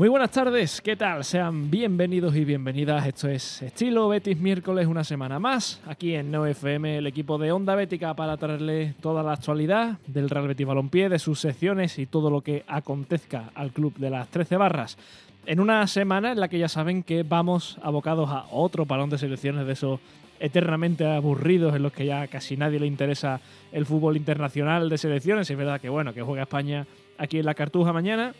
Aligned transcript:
Muy 0.00 0.08
buenas 0.08 0.30
tardes, 0.30 0.80
¿qué 0.80 0.96
tal? 0.96 1.24
Sean 1.24 1.70
bienvenidos 1.70 2.34
y 2.34 2.46
bienvenidas. 2.46 3.06
Esto 3.06 3.28
es 3.28 3.60
Estilo 3.60 4.08
Betis 4.08 4.38
miércoles, 4.38 4.86
una 4.86 5.04
semana 5.04 5.38
más, 5.38 5.82
aquí 5.86 6.14
en 6.14 6.30
Neo 6.30 6.46
FM, 6.46 6.96
el 6.96 7.06
equipo 7.06 7.36
de 7.36 7.52
Onda 7.52 7.74
Bética 7.74 8.14
para 8.14 8.38
traerle 8.38 8.94
toda 9.02 9.22
la 9.22 9.34
actualidad 9.34 9.98
del 10.06 10.30
Real 10.30 10.48
Betis 10.48 10.66
Balompié, 10.66 11.10
de 11.10 11.18
sus 11.18 11.38
secciones 11.38 11.98
y 11.98 12.06
todo 12.06 12.30
lo 12.30 12.40
que 12.40 12.64
acontezca 12.66 13.50
al 13.54 13.72
club 13.72 13.94
de 13.98 14.08
las 14.08 14.28
13 14.28 14.56
barras. 14.56 14.96
En 15.44 15.60
una 15.60 15.86
semana 15.86 16.32
en 16.32 16.40
la 16.40 16.48
que 16.48 16.58
ya 16.58 16.68
saben 16.68 17.02
que 17.02 17.22
vamos 17.22 17.76
abocados 17.82 18.30
a 18.30 18.46
otro 18.52 18.86
parón 18.86 19.10
de 19.10 19.18
selecciones 19.18 19.66
de 19.66 19.74
esos 19.74 20.00
eternamente 20.38 21.04
aburridos 21.04 21.76
en 21.76 21.82
los 21.82 21.92
que 21.92 22.06
ya 22.06 22.26
casi 22.28 22.56
nadie 22.56 22.80
le 22.80 22.86
interesa 22.86 23.42
el 23.70 23.84
fútbol 23.84 24.16
internacional 24.16 24.88
de 24.88 24.96
selecciones. 24.96 25.50
Es 25.50 25.58
verdad 25.58 25.78
que 25.78 25.90
bueno, 25.90 26.14
que 26.14 26.22
juega 26.22 26.44
España 26.44 26.86
aquí 27.18 27.38
en 27.38 27.44
la 27.44 27.54
Cartuja 27.54 27.92
mañana, 27.92 28.32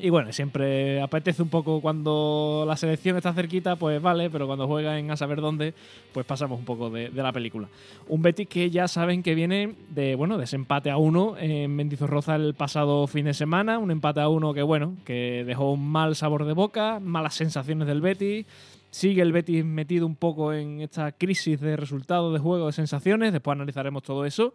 y 0.00 0.10
bueno, 0.10 0.32
siempre 0.32 1.00
apetece 1.00 1.42
un 1.42 1.48
poco 1.48 1.80
cuando 1.80 2.64
la 2.66 2.76
selección 2.76 3.16
está 3.16 3.32
cerquita, 3.32 3.76
pues 3.76 4.00
vale, 4.00 4.30
pero 4.30 4.46
cuando 4.46 4.66
juega 4.66 4.98
en 4.98 5.10
a 5.10 5.16
saber 5.16 5.40
dónde, 5.40 5.74
pues 6.12 6.24
pasamos 6.24 6.58
un 6.58 6.64
poco 6.64 6.88
de, 6.90 7.10
la 7.10 7.32
película. 7.32 7.68
Un 8.08 8.22
Betis 8.22 8.48
que 8.48 8.70
ya 8.70 8.86
saben 8.86 9.22
que 9.22 9.34
viene 9.34 9.74
de, 9.90 10.14
bueno, 10.14 10.38
de 10.38 10.44
ese 10.44 10.56
empate 10.56 10.90
a 10.90 10.98
uno 10.98 11.36
en 11.38 11.74
Mendizorroza 11.74 12.36
el 12.36 12.54
pasado 12.54 13.06
fin 13.06 13.24
de 13.24 13.34
semana, 13.34 13.78
un 13.78 13.90
empate 13.90 14.20
a 14.20 14.28
uno 14.28 14.54
que, 14.54 14.62
bueno, 14.62 14.94
que 15.04 15.44
dejó 15.44 15.72
un 15.72 15.88
mal 15.88 16.14
sabor 16.14 16.44
de 16.44 16.52
boca, 16.52 17.00
malas 17.00 17.34
sensaciones 17.34 17.88
del 17.88 18.00
Betis. 18.00 18.46
Sigue 18.90 19.20
el 19.20 19.32
Betis 19.32 19.64
metido 19.64 20.06
un 20.06 20.16
poco 20.16 20.52
en 20.52 20.80
esta 20.80 21.12
crisis 21.12 21.60
de 21.60 21.76
resultados 21.76 22.32
de 22.32 22.38
juego, 22.38 22.66
de 22.66 22.72
sensaciones, 22.72 23.32
después 23.32 23.54
analizaremos 23.54 24.02
todo 24.02 24.24
eso. 24.24 24.54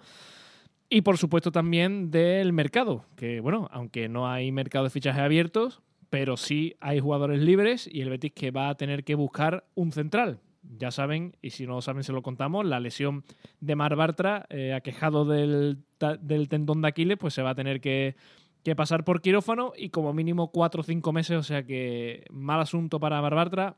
Y 0.90 1.02
por 1.02 1.18
supuesto 1.18 1.52
también 1.52 2.12
del 2.12 2.54
mercado, 2.54 3.06
que 3.16 3.40
bueno, 3.40 3.68
aunque 3.72 4.10
no 4.10 4.30
hay 4.30 4.52
mercado 4.52 4.86
de 4.86 4.92
fichajes 4.92 5.22
abiertos, 5.22 5.82
pero 6.10 6.38
sí 6.38 6.76
hay 6.80 7.00
jugadores 7.00 7.42
libres 7.42 7.90
y 7.92 8.02
el 8.02 8.10
Betis 8.12 8.34
que 8.34 8.52
va 8.52 8.70
a 8.70 8.76
tener 8.76 9.04
que 9.04 9.16
buscar 9.16 9.66
un 9.74 9.92
central. 9.92 10.42
Ya 10.78 10.92
saben, 10.92 11.36
y 11.42 11.50
si 11.50 11.66
no 11.66 11.82
saben 11.82 12.04
se 12.04 12.14
lo 12.14 12.22
contamos, 12.22 12.66
la 12.66 12.80
lesión 12.80 13.24
de 13.60 13.76
Mar 13.76 13.96
Bartra, 13.96 14.46
eh, 14.50 14.74
aquejado 14.74 15.26
del, 15.26 15.80
del, 16.22 16.50
tendón 16.50 16.84
de 16.84 16.88
Aquiles, 16.88 17.18
pues 17.18 17.34
se 17.34 17.42
va 17.42 17.50
a 17.50 17.56
tener 17.56 17.82
que, 17.82 18.16
que, 18.64 18.76
pasar 18.76 19.04
por 19.04 19.22
quirófano 19.22 19.74
y 19.76 19.90
como 19.90 20.14
mínimo 20.14 20.52
cuatro 20.52 20.82
o 20.82 20.84
cinco 20.84 21.12
meses, 21.12 21.38
o 21.38 21.44
sea 21.44 21.66
que 21.66 22.26
mal 22.30 22.62
asunto 22.62 23.00
para 23.00 23.22
Mar 23.22 23.34
Bartra 23.36 23.78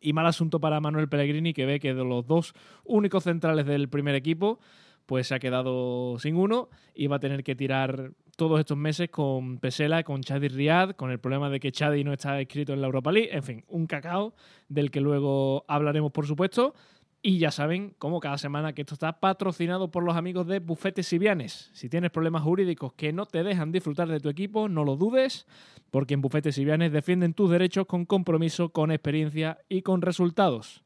y 0.00 0.14
mal 0.14 0.26
asunto 0.26 0.60
para 0.60 0.80
Manuel 0.80 1.08
Pellegrini, 1.08 1.52
que 1.52 1.66
ve 1.66 1.78
que 1.78 1.94
de 1.94 2.04
los 2.04 2.26
dos 2.26 2.54
únicos 2.84 3.24
centrales 3.24 3.66
del 3.66 3.88
primer 3.88 4.14
equipo, 4.14 4.58
pues 5.06 5.28
se 5.28 5.34
ha 5.34 5.38
quedado 5.38 6.18
sin 6.18 6.36
uno 6.36 6.68
y 6.94 7.06
va 7.06 7.16
a 7.16 7.20
tener 7.20 7.42
que 7.42 7.54
tirar 7.54 8.12
todos 8.36 8.58
estos 8.58 8.78
meses 8.78 9.10
con 9.10 9.58
Pesela, 9.58 10.02
con 10.02 10.22
Chadi 10.22 10.48
Riad, 10.48 10.92
con 10.92 11.10
el 11.10 11.18
problema 11.18 11.50
de 11.50 11.60
que 11.60 11.72
Chadi 11.72 12.04
no 12.04 12.12
está 12.12 12.40
escrito 12.40 12.72
en 12.72 12.80
la 12.80 12.86
Europa 12.86 13.12
League, 13.12 13.28
en 13.32 13.42
fin, 13.42 13.64
un 13.68 13.86
cacao 13.86 14.34
del 14.68 14.90
que 14.90 15.02
luego 15.02 15.64
hablaremos 15.68 16.10
por 16.10 16.26
supuesto. 16.26 16.74
Y 17.22 17.36
ya 17.36 17.50
saben, 17.50 17.94
como 17.98 18.18
cada 18.18 18.38
semana, 18.38 18.72
que 18.72 18.80
esto 18.80 18.94
está 18.94 19.20
patrocinado 19.20 19.90
por 19.90 20.02
los 20.02 20.16
amigos 20.16 20.46
de 20.46 20.58
Bufetes 20.58 21.06
Sivianes. 21.06 21.70
Si 21.74 21.90
tienes 21.90 22.10
problemas 22.10 22.42
jurídicos 22.42 22.94
que 22.94 23.12
no 23.12 23.26
te 23.26 23.42
dejan 23.42 23.72
disfrutar 23.72 24.08
de 24.08 24.20
tu 24.20 24.30
equipo, 24.30 24.70
no 24.70 24.84
lo 24.84 24.96
dudes, 24.96 25.46
porque 25.90 26.14
en 26.14 26.22
Bufetes 26.22 26.54
Sivianes 26.54 26.92
defienden 26.92 27.34
tus 27.34 27.50
derechos 27.50 27.84
con 27.84 28.06
compromiso, 28.06 28.70
con 28.70 28.90
experiencia 28.90 29.58
y 29.68 29.82
con 29.82 30.00
resultados. 30.00 30.82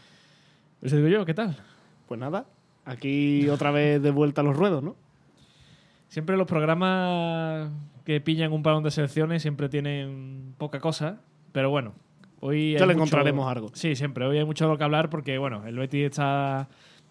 Eso 0.81 0.95
digo 0.95 1.09
yo, 1.09 1.25
¿qué 1.25 1.33
tal? 1.33 1.57
Pues 2.07 2.17
nada, 2.19 2.45
aquí 2.85 3.49
otra 3.49 3.71
vez 3.71 4.01
de 4.01 4.11
vuelta 4.11 4.39
a 4.41 4.43
los 4.45 4.55
ruedos, 4.55 4.83
¿no? 4.83 4.95
Siempre 6.07 6.37
los 6.37 6.47
programas 6.47 7.69
que 8.05 8.21
pillan 8.21 8.53
un 8.53 8.63
parón 8.63 8.83
de 8.83 8.91
selecciones 8.91 9.41
siempre 9.41 9.67
tienen 9.67 10.53
poca 10.57 10.79
cosa, 10.79 11.17
pero 11.51 11.69
bueno, 11.69 11.93
hoy... 12.39 12.77
Ya 12.77 12.85
le 12.85 12.93
encontraremos 12.93 13.51
algo. 13.51 13.69
Sí, 13.73 13.97
siempre. 13.97 14.25
Hoy 14.25 14.37
hay 14.37 14.45
mucho 14.45 14.63
de 14.63 14.71
lo 14.71 14.77
que 14.77 14.85
hablar 14.85 15.09
porque, 15.09 15.37
bueno, 15.37 15.67
el 15.67 15.77
Betis 15.77 16.05
está 16.05 16.69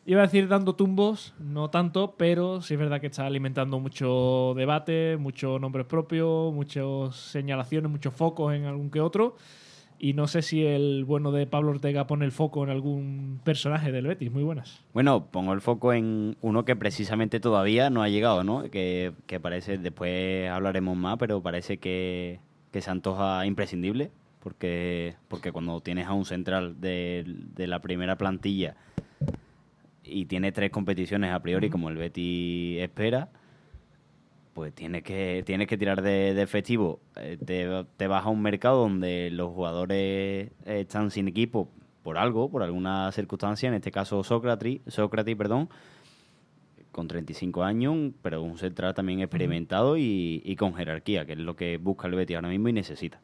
Iba 0.09 0.21
a 0.21 0.27
decir 0.27 0.47
dando 0.47 0.77
tumbos, 0.77 1.35
no 1.41 1.69
tanto, 1.69 2.15
pero 2.17 2.63
sí 2.63 2.75
es 2.75 2.79
verdad 2.79 3.01
que 3.01 3.09
está 3.09 3.27
alimentando 3.27 3.81
mucho 3.81 4.55
debate, 4.55 5.17
muchos 5.17 5.61
nombres 5.61 5.85
propios, 5.85 6.55
muchas 6.55 7.17
señalaciones, 7.17 7.91
muchos 7.91 8.15
focos 8.15 8.55
en 8.55 8.67
algún 8.67 8.93
que 8.93 9.01
otro. 9.01 9.35
Y 9.99 10.13
no 10.13 10.29
sé 10.29 10.43
si 10.43 10.65
el 10.65 11.05
bueno 11.05 11.33
de 11.33 11.49
Pablo 11.49 11.73
Ortega 11.73 12.07
pone 12.07 12.25
el 12.25 12.31
foco 12.31 12.63
en 12.63 12.71
algún 12.71 13.41
personaje 13.43 13.91
del 13.91 14.07
Betis. 14.07 14.31
Muy 14.31 14.45
buenas. 14.45 14.85
Bueno, 14.95 15.27
pongo 15.27 15.53
el 15.53 15.61
foco 15.61 15.93
en 15.93 16.37
uno 16.41 16.65
que 16.65 16.77
precisamente 16.77 17.41
todavía 17.41 17.91
no 17.91 18.05
ha 18.05 18.09
llegado, 18.09 18.45
¿no? 18.45 18.71
Que, 18.71 19.13
parece, 19.43 19.77
después 19.77 20.49
hablaremos 20.49 20.97
más, 20.97 21.17
pero 21.19 21.43
parece 21.43 21.79
que, 21.79 22.39
que 22.71 22.81
se 22.81 22.93
antoja 22.93 23.45
imprescindible. 23.45 24.13
Porque, 24.39 25.17
porque 25.27 25.51
cuando 25.51 25.81
tienes 25.81 26.07
a 26.07 26.13
un 26.13 26.27
central 26.27 26.81
de, 26.81 27.25
de 27.27 27.67
la 27.67 27.81
primera 27.81 28.17
plantilla 28.17 28.77
y 30.07 30.27
tiene 30.27 30.53
tres 30.53 30.71
competiciones 30.71 31.33
a 31.33 31.41
priori, 31.41 31.71
como 31.71 31.89
el 31.89 31.97
Betty 31.97 32.79
espera, 32.79 33.29
pues 34.55 34.75
tienes 34.75 35.03
que, 35.03 35.43
tienes 35.45 35.69
que 35.69 35.77
tirar 35.77 36.01
de, 36.03 36.41
efectivo. 36.41 37.01
Eh, 37.17 37.37
te, 37.45 38.07
vas 38.07 38.25
a 38.25 38.29
un 38.29 38.41
mercado 38.41 38.81
donde 38.81 39.31
los 39.31 39.53
jugadores 39.53 40.51
están 40.65 41.11
sin 41.11 41.29
equipo 41.29 41.69
por 42.03 42.17
algo, 42.17 42.51
por 42.51 42.63
alguna 42.63 43.13
circunstancia, 43.13 43.69
en 43.69 43.75
este 43.75 43.91
caso 43.91 44.23
Sócrates, 44.25 44.81
Sócrates 44.87 45.37
perdón, 45.37 45.69
con 46.91 47.09
35 47.09 47.65
años, 47.65 48.13
pero 48.23 48.43
un 48.43 48.57
central 48.57 48.95
también 48.95 49.21
experimentado 49.21 49.99
y, 49.99 50.41
y, 50.45 50.57
con 50.57 50.75
jerarquía, 50.75 51.27
que 51.27 51.33
es 51.33 51.39
lo 51.39 51.55
que 51.55 51.77
busca 51.77 52.07
el 52.09 52.15
Betis 52.15 52.37
ahora 52.37 52.49
mismo 52.49 52.69
y 52.69 52.73
necesita. 52.73 53.21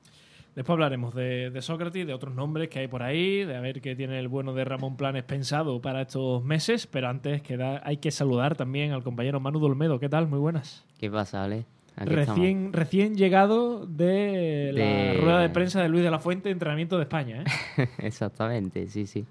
Después 0.54 0.74
hablaremos 0.74 1.14
de, 1.14 1.56
Sócrates, 1.62 2.06
de 2.06 2.12
otros 2.12 2.34
nombres 2.34 2.68
que 2.68 2.80
hay 2.80 2.88
por 2.88 3.02
ahí, 3.02 3.44
de 3.44 3.56
a 3.56 3.60
ver 3.60 3.80
qué 3.80 3.96
tiene 3.96 4.18
el 4.18 4.28
bueno 4.28 4.52
de 4.52 4.64
Ramón 4.64 4.96
Planes 4.96 5.24
pensado 5.24 5.80
para 5.80 6.02
estos 6.02 6.44
meses, 6.44 6.86
pero 6.86 7.08
antes 7.08 7.42
hay 7.82 7.96
que 7.96 8.10
saludar 8.10 8.54
también 8.54 8.92
al 8.92 9.02
compañero 9.02 9.40
Manu 9.40 9.60
Dolmedo. 9.60 9.98
¿Qué 9.98 10.10
tal? 10.10 10.28
Muy 10.28 10.38
buenas. 10.38 10.84
¿Qué 10.98 11.10
pasa, 11.10 11.44
Ale? 11.44 11.64
recién, 11.96 12.72
recién 12.72 13.16
llegado 13.16 13.86
de, 13.86 14.72
la 14.72 15.20
rueda 15.20 15.40
de 15.40 15.50
prensa 15.50 15.82
de 15.82 15.88
Luis 15.88 16.02
de 16.02 16.10
la 16.10 16.18
Fuente, 16.18 16.50
entrenamiento 16.50 16.96
de 16.96 17.02
España. 17.02 17.44
¿eh? 17.76 17.88
Exactamente, 17.98 18.88
sí, 18.88 19.06
sí. 19.06 19.26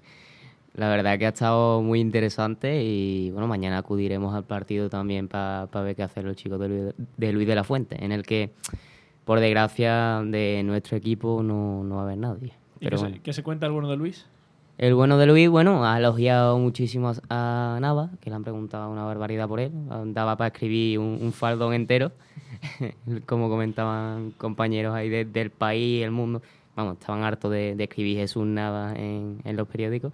La 0.74 0.88
verdad 0.88 1.18
que 1.18 1.26
ha 1.26 1.30
estado 1.30 1.82
muy 1.82 2.00
interesante 2.00 2.82
y 2.82 3.30
bueno, 3.30 3.46
mañana 3.46 3.78
acudiremos 3.78 4.34
al 4.34 4.44
partido 4.44 4.88
también 4.88 5.28
para 5.28 5.66
ver 5.66 5.94
qué 5.94 6.02
hacen 6.02 6.24
los 6.24 6.34
chicos 6.34 6.58
de 6.58 7.32
Luis 7.32 7.46
de 7.46 7.54
la 7.54 7.62
Fuente, 7.62 8.02
en 8.02 8.10
el 8.10 8.22
que 8.22 8.54
por 9.24 9.40
desgracia 9.40 10.22
de 10.24 10.62
nuestro 10.64 10.96
equipo 10.96 11.42
no, 11.42 11.86
va 11.94 12.00
a 12.00 12.04
haber 12.04 12.18
nadie. 12.18 12.52
qué, 13.22 13.32
se, 13.32 13.42
cuenta 13.42 13.66
el 13.66 13.72
bueno 13.72 13.88
de 13.88 13.96
Luis? 13.96 14.26
El 14.78 14.94
bueno 14.94 15.18
de 15.18 15.26
Luis, 15.26 15.48
bueno, 15.48 15.84
ha 15.84 15.98
elogiado 15.98 16.58
muchísimo 16.58 17.12
a 17.28 17.78
Nava, 17.80 18.10
que 18.20 18.30
le 18.30 18.36
han 18.36 18.42
preguntado 18.42 18.90
una 18.90 19.04
barbaridad 19.04 19.46
por 19.46 19.60
él. 19.60 19.70
Daba 20.06 20.36
para 20.36 20.48
escribir 20.48 20.98
un, 20.98 21.32
faldón 21.32 21.74
entero, 21.74 22.12
como 23.26 23.48
comentaban 23.48 24.32
compañeros 24.32 24.94
ahí 24.94 25.08
del 25.08 25.50
país, 25.50 26.02
el 26.02 26.10
mundo. 26.10 26.42
Vamos, 26.74 26.98
estaban 26.98 27.22
hartos 27.22 27.50
de, 27.52 27.76
escribir 27.78 28.16
Jesús 28.16 28.46
Nava 28.46 28.94
en, 28.96 29.40
en 29.44 29.56
los 29.56 29.68
periódicos. 29.68 30.12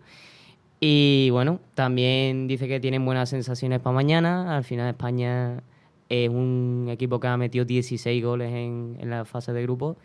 Y 0.80 1.30
bueno, 1.30 1.60
también 1.74 2.46
dice 2.46 2.68
que 2.68 2.78
tienen 2.78 3.04
buenas 3.04 3.30
sensaciones 3.30 3.80
para 3.80 3.94
mañana. 3.94 4.56
Al 4.56 4.64
final 4.64 4.88
España 4.88 5.62
es 6.08 6.28
un 6.28 6.88
equipo 6.90 7.20
que 7.20 7.28
ha 7.28 7.36
metido 7.36 7.64
16 7.64 8.24
goles 8.24 8.52
en, 8.52 8.98
la 9.02 9.24
fase 9.24 9.52
de 9.52 9.62
grupo, 9.62 9.96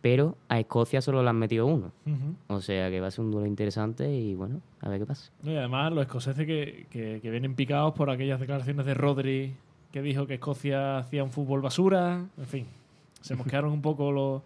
pero 0.00 0.36
a 0.48 0.58
Escocia 0.58 1.00
solo 1.00 1.22
le 1.22 1.28
han 1.28 1.36
metido 1.36 1.66
uno. 1.66 1.92
O 2.48 2.60
sea 2.60 2.90
que 2.90 3.00
va 3.00 3.08
a 3.08 3.10
ser 3.10 3.24
un 3.24 3.30
duelo 3.30 3.46
interesante 3.46 4.12
y 4.12 4.34
bueno, 4.34 4.60
a 4.80 4.88
ver 4.88 5.00
qué 5.00 5.06
pasa. 5.06 5.30
y 5.44 5.54
además 5.54 5.92
los 5.92 6.02
escoceses 6.02 6.46
que, 6.46 6.86
que, 6.90 7.30
vienen 7.30 7.54
picados 7.54 7.94
por 7.94 8.10
aquellas 8.10 8.40
declaraciones 8.40 8.86
de 8.86 8.94
Rodri 8.94 9.54
que 9.92 10.02
dijo 10.02 10.26
que 10.26 10.34
Escocia 10.34 10.98
hacía 10.98 11.24
un 11.24 11.30
fútbol 11.30 11.60
basura, 11.60 12.24
en 12.38 12.46
fin, 12.46 12.66
se 13.20 13.34
mosquearon 13.34 13.72
un 13.72 13.82
poco 13.82 14.12
los, 14.12 14.42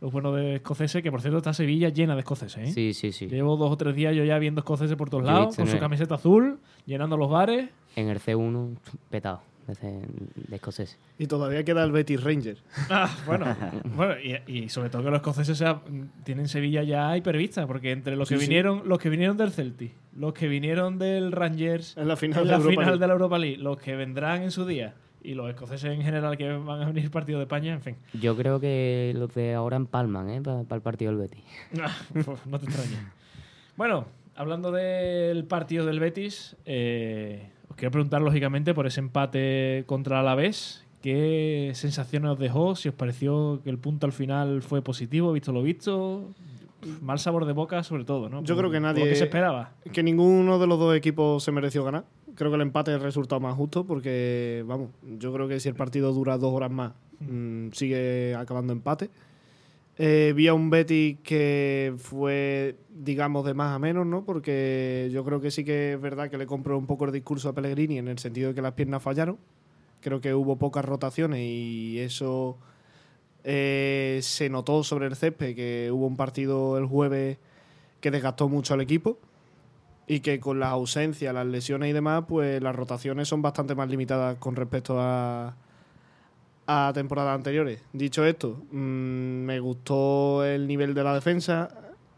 los 0.00 0.12
buenos 0.12 0.36
de 0.36 0.56
escoceses, 0.56 1.02
que 1.02 1.10
por 1.10 1.20
cierto 1.20 1.38
está 1.38 1.52
Sevilla 1.52 1.88
llena 1.88 2.14
de 2.14 2.20
escoceses. 2.20 2.68
¿eh? 2.68 2.72
Sí, 2.72 2.94
sí, 2.94 3.12
sí. 3.12 3.26
Llevo 3.28 3.56
dos 3.56 3.70
o 3.70 3.76
tres 3.76 3.94
días 3.94 4.14
yo 4.14 4.24
ya 4.24 4.38
viendo 4.38 4.60
escoceses 4.60 4.96
por 4.96 5.10
todos 5.10 5.24
lados, 5.24 5.56
con 5.56 5.66
su 5.66 5.78
camiseta 5.78 6.16
azul, 6.16 6.58
llenando 6.86 7.16
los 7.16 7.30
bares. 7.30 7.70
En 7.96 8.08
el 8.08 8.20
C1, 8.20 8.76
petado. 9.10 9.40
De, 9.80 10.00
de 10.48 10.56
escoceses. 10.56 10.98
Y 11.18 11.26
todavía 11.26 11.62
queda 11.64 11.84
el 11.84 11.92
Betis 11.92 12.22
Ranger. 12.22 12.56
Ah, 12.90 13.14
bueno, 13.26 13.54
bueno 13.94 14.14
y, 14.18 14.40
y 14.64 14.68
sobre 14.68 14.88
todo 14.90 15.02
que 15.04 15.10
los 15.10 15.18
escoceses 15.18 15.58
sea- 15.58 15.80
tienen 16.24 16.48
Sevilla 16.48 16.82
ya 16.82 17.16
hipervista, 17.16 17.66
porque 17.66 17.90
entre 17.92 18.16
los 18.16 18.28
que 18.28 18.36
Sí, 18.36 18.40
vinieron, 18.42 18.82
los 18.88 18.98
que 18.98 19.10
vinieron 19.10 19.36
del 19.36 19.50
Celtic, 19.52 19.92
los 20.16 20.32
que 20.32 20.48
vinieron 20.48 20.98
del 20.98 21.32
Rangers 21.32 21.96
En 21.96 22.08
la 22.08 22.16
final 22.16 22.38
en 22.40 22.44
de 22.44 22.50
la 22.50 22.56
Europa 22.56 22.70
final 22.70 22.84
League. 22.86 23.00
de 23.00 23.06
la 23.06 23.12
Europa 23.12 23.38
League, 23.38 23.56
los 23.58 23.78
que 23.78 23.94
vendrán 23.96 24.42
en 24.42 24.50
su 24.50 24.64
día 24.66 24.94
y 25.22 25.34
los 25.34 25.48
escoceses 25.50 25.90
en 25.92 26.00
general 26.02 26.36
que 26.36 26.50
van 26.52 26.82
a 26.82 26.86
venir 26.86 27.10
partido 27.10 27.38
de 27.38 27.44
España, 27.44 27.72
en 27.74 27.82
fin. 27.82 27.96
Yo 28.14 28.36
creo 28.36 28.60
que 28.60 29.12
los 29.16 29.34
de 29.34 29.52
ahora 29.54 29.76
empalman, 29.76 30.30
¿eh? 30.30 30.40
Para 30.40 30.62
el 30.76 30.80
partido 30.82 31.10
del 31.10 31.20
Betis. 31.20 31.44
Ah, 31.82 31.94
pues 32.24 32.46
no 32.46 32.58
te 32.58 32.66
extrañes. 32.66 32.98
Bueno, 33.76 34.06
hablando 34.36 34.70
del 34.72 35.44
partido 35.44 35.84
del 35.86 35.98
Betis, 36.00 36.56
eh, 36.66 37.50
quiero 37.78 37.90
preguntar 37.90 38.20
lógicamente 38.20 38.74
por 38.74 38.86
ese 38.86 39.00
empate 39.00 39.84
contra 39.86 40.20
Alavés. 40.20 40.84
¿Qué 41.02 41.70
sensaciones 41.74 42.32
os 42.32 42.38
dejó? 42.38 42.74
Si 42.74 42.88
os 42.88 42.94
pareció 42.94 43.60
que 43.62 43.70
el 43.70 43.78
punto 43.78 44.04
al 44.06 44.12
final 44.12 44.62
fue 44.62 44.82
positivo, 44.82 45.32
visto 45.32 45.52
lo 45.52 45.62
visto. 45.62 46.28
Mal 47.00 47.18
sabor 47.18 47.44
de 47.46 47.52
boca, 47.52 47.82
sobre 47.82 48.04
todo, 48.04 48.28
¿no? 48.28 48.42
Yo 48.42 48.54
Por- 48.54 48.62
creo 48.64 48.70
que 48.72 48.80
nadie- 48.80 49.04
Lo 49.04 49.10
que 49.10 49.16
se 49.16 49.24
esperaba. 49.24 49.72
Que 49.92 50.02
ninguno 50.02 50.58
de 50.58 50.66
los 50.66 50.78
dos 50.78 50.96
equipos 50.96 51.42
se 51.42 51.52
mereció 51.52 51.84
ganar. 51.84 52.04
Creo 52.34 52.50
que 52.50 52.56
el 52.56 52.62
empate 52.62 52.90
es 52.92 52.96
el 52.98 53.02
resultado 53.02 53.40
más 53.40 53.54
justo 53.54 53.84
porque, 53.84 54.64
vamos, 54.66 54.90
yo 55.18 55.32
creo 55.32 55.48
que 55.48 55.58
si 55.60 55.68
el 55.68 55.74
partido 55.74 56.12
dura 56.12 56.36
dos 56.38 56.52
horas 56.52 56.70
más, 56.70 56.92
mm, 57.20 57.68
sigue 57.72 58.34
acabando 58.36 58.72
empate. 58.72 59.10
Eh, 60.00 60.32
vi 60.36 60.46
a 60.46 60.54
un 60.54 60.70
Betis 60.70 61.18
que 61.24 61.92
fue, 61.98 62.76
digamos, 62.88 63.44
de 63.44 63.52
más 63.52 63.74
a 63.74 63.80
menos, 63.80 64.06
¿no? 64.06 64.24
Porque 64.24 65.10
yo 65.12 65.24
creo 65.24 65.40
que 65.40 65.50
sí 65.50 65.64
que 65.64 65.94
es 65.94 66.00
verdad 66.00 66.30
que 66.30 66.38
le 66.38 66.46
compro 66.46 66.78
un 66.78 66.86
poco 66.86 67.04
el 67.04 67.12
discurso 67.12 67.48
a 67.48 67.52
Pellegrini 67.52 67.98
en 67.98 68.06
el 68.06 68.18
sentido 68.18 68.50
de 68.50 68.54
que 68.54 68.62
las 68.62 68.74
piernas 68.74 69.02
fallaron. 69.02 69.38
Creo 70.00 70.20
que 70.20 70.34
hubo 70.34 70.56
pocas 70.56 70.84
rotaciones 70.84 71.40
y 71.42 71.98
eso 71.98 72.58
eh, 73.42 74.20
se 74.22 74.48
notó 74.48 74.84
sobre 74.84 75.06
el 75.06 75.16
césped, 75.16 75.56
que 75.56 75.90
hubo 75.92 76.06
un 76.06 76.16
partido 76.16 76.78
el 76.78 76.86
jueves 76.86 77.38
que 78.00 78.12
desgastó 78.12 78.48
mucho 78.48 78.74
al 78.74 78.80
equipo 78.80 79.18
y 80.06 80.20
que 80.20 80.38
con 80.38 80.60
las 80.60 80.70
ausencias, 80.70 81.34
las 81.34 81.46
lesiones 81.46 81.90
y 81.90 81.92
demás, 81.92 82.24
pues 82.28 82.62
las 82.62 82.74
rotaciones 82.76 83.26
son 83.26 83.42
bastante 83.42 83.74
más 83.74 83.88
limitadas 83.88 84.38
con 84.38 84.54
respecto 84.54 85.00
a, 85.00 85.56
a 86.70 86.92
temporadas 86.92 87.34
anteriores. 87.34 87.82
Dicho 87.94 88.26
esto, 88.26 88.62
mm, 88.70 88.76
me 88.76 89.58
gustó 89.58 90.44
el 90.44 90.66
nivel 90.68 90.92
de 90.92 91.02
la 91.02 91.14
defensa, 91.14 91.70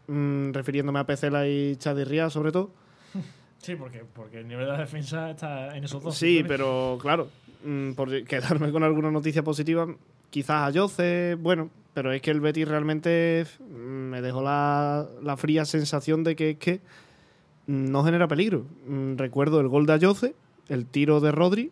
mm, 0.09 0.51
refiriéndome 0.53 0.99
a 0.99 1.05
Pecela 1.05 1.47
y 1.47 1.77
Chadirría 1.77 2.29
sobre 2.29 2.53
todo. 2.53 2.71
Sí, 3.63 3.77
porque, 3.77 4.03
porque 4.15 4.41
el 4.41 4.49
nivel 4.49 4.65
de 4.65 4.73
la 4.73 4.79
defensa 4.79 5.31
está 5.31 5.77
en 5.77 5.85
esos 5.85 6.03
dos. 6.03 6.17
Sí, 6.17 6.43
pero 6.49 6.97
claro, 6.99 7.29
mm, 7.63 7.93
por 7.93 8.25
quedarme 8.25 8.73
con 8.73 8.83
alguna 8.83 9.11
noticia 9.11 9.43
positiva, 9.43 9.87
quizás 10.31 10.63
a 10.63 10.71
Yoce, 10.71 11.37
bueno, 11.39 11.69
pero 11.93 12.11
es 12.11 12.23
que 12.23 12.31
el 12.31 12.41
Betis 12.41 12.67
realmente 12.67 13.45
mm, 13.61 13.75
me 13.75 14.23
dejó 14.23 14.43
la, 14.43 15.07
la 15.23 15.37
fría 15.37 15.67
sensación 15.67 16.25
de 16.25 16.37
que 16.37 16.51
es 16.51 16.57
que 16.57 16.81
no 17.67 18.03
genera 18.03 18.27
peligro. 18.27 18.65
Recuerdo 19.17 19.61
el 19.61 19.69
gol 19.69 19.85
de 19.85 19.93
Ayoce, 19.93 20.35
el 20.71 20.87
tiro 20.87 21.21
de 21.21 21.31
Rodri 21.31 21.71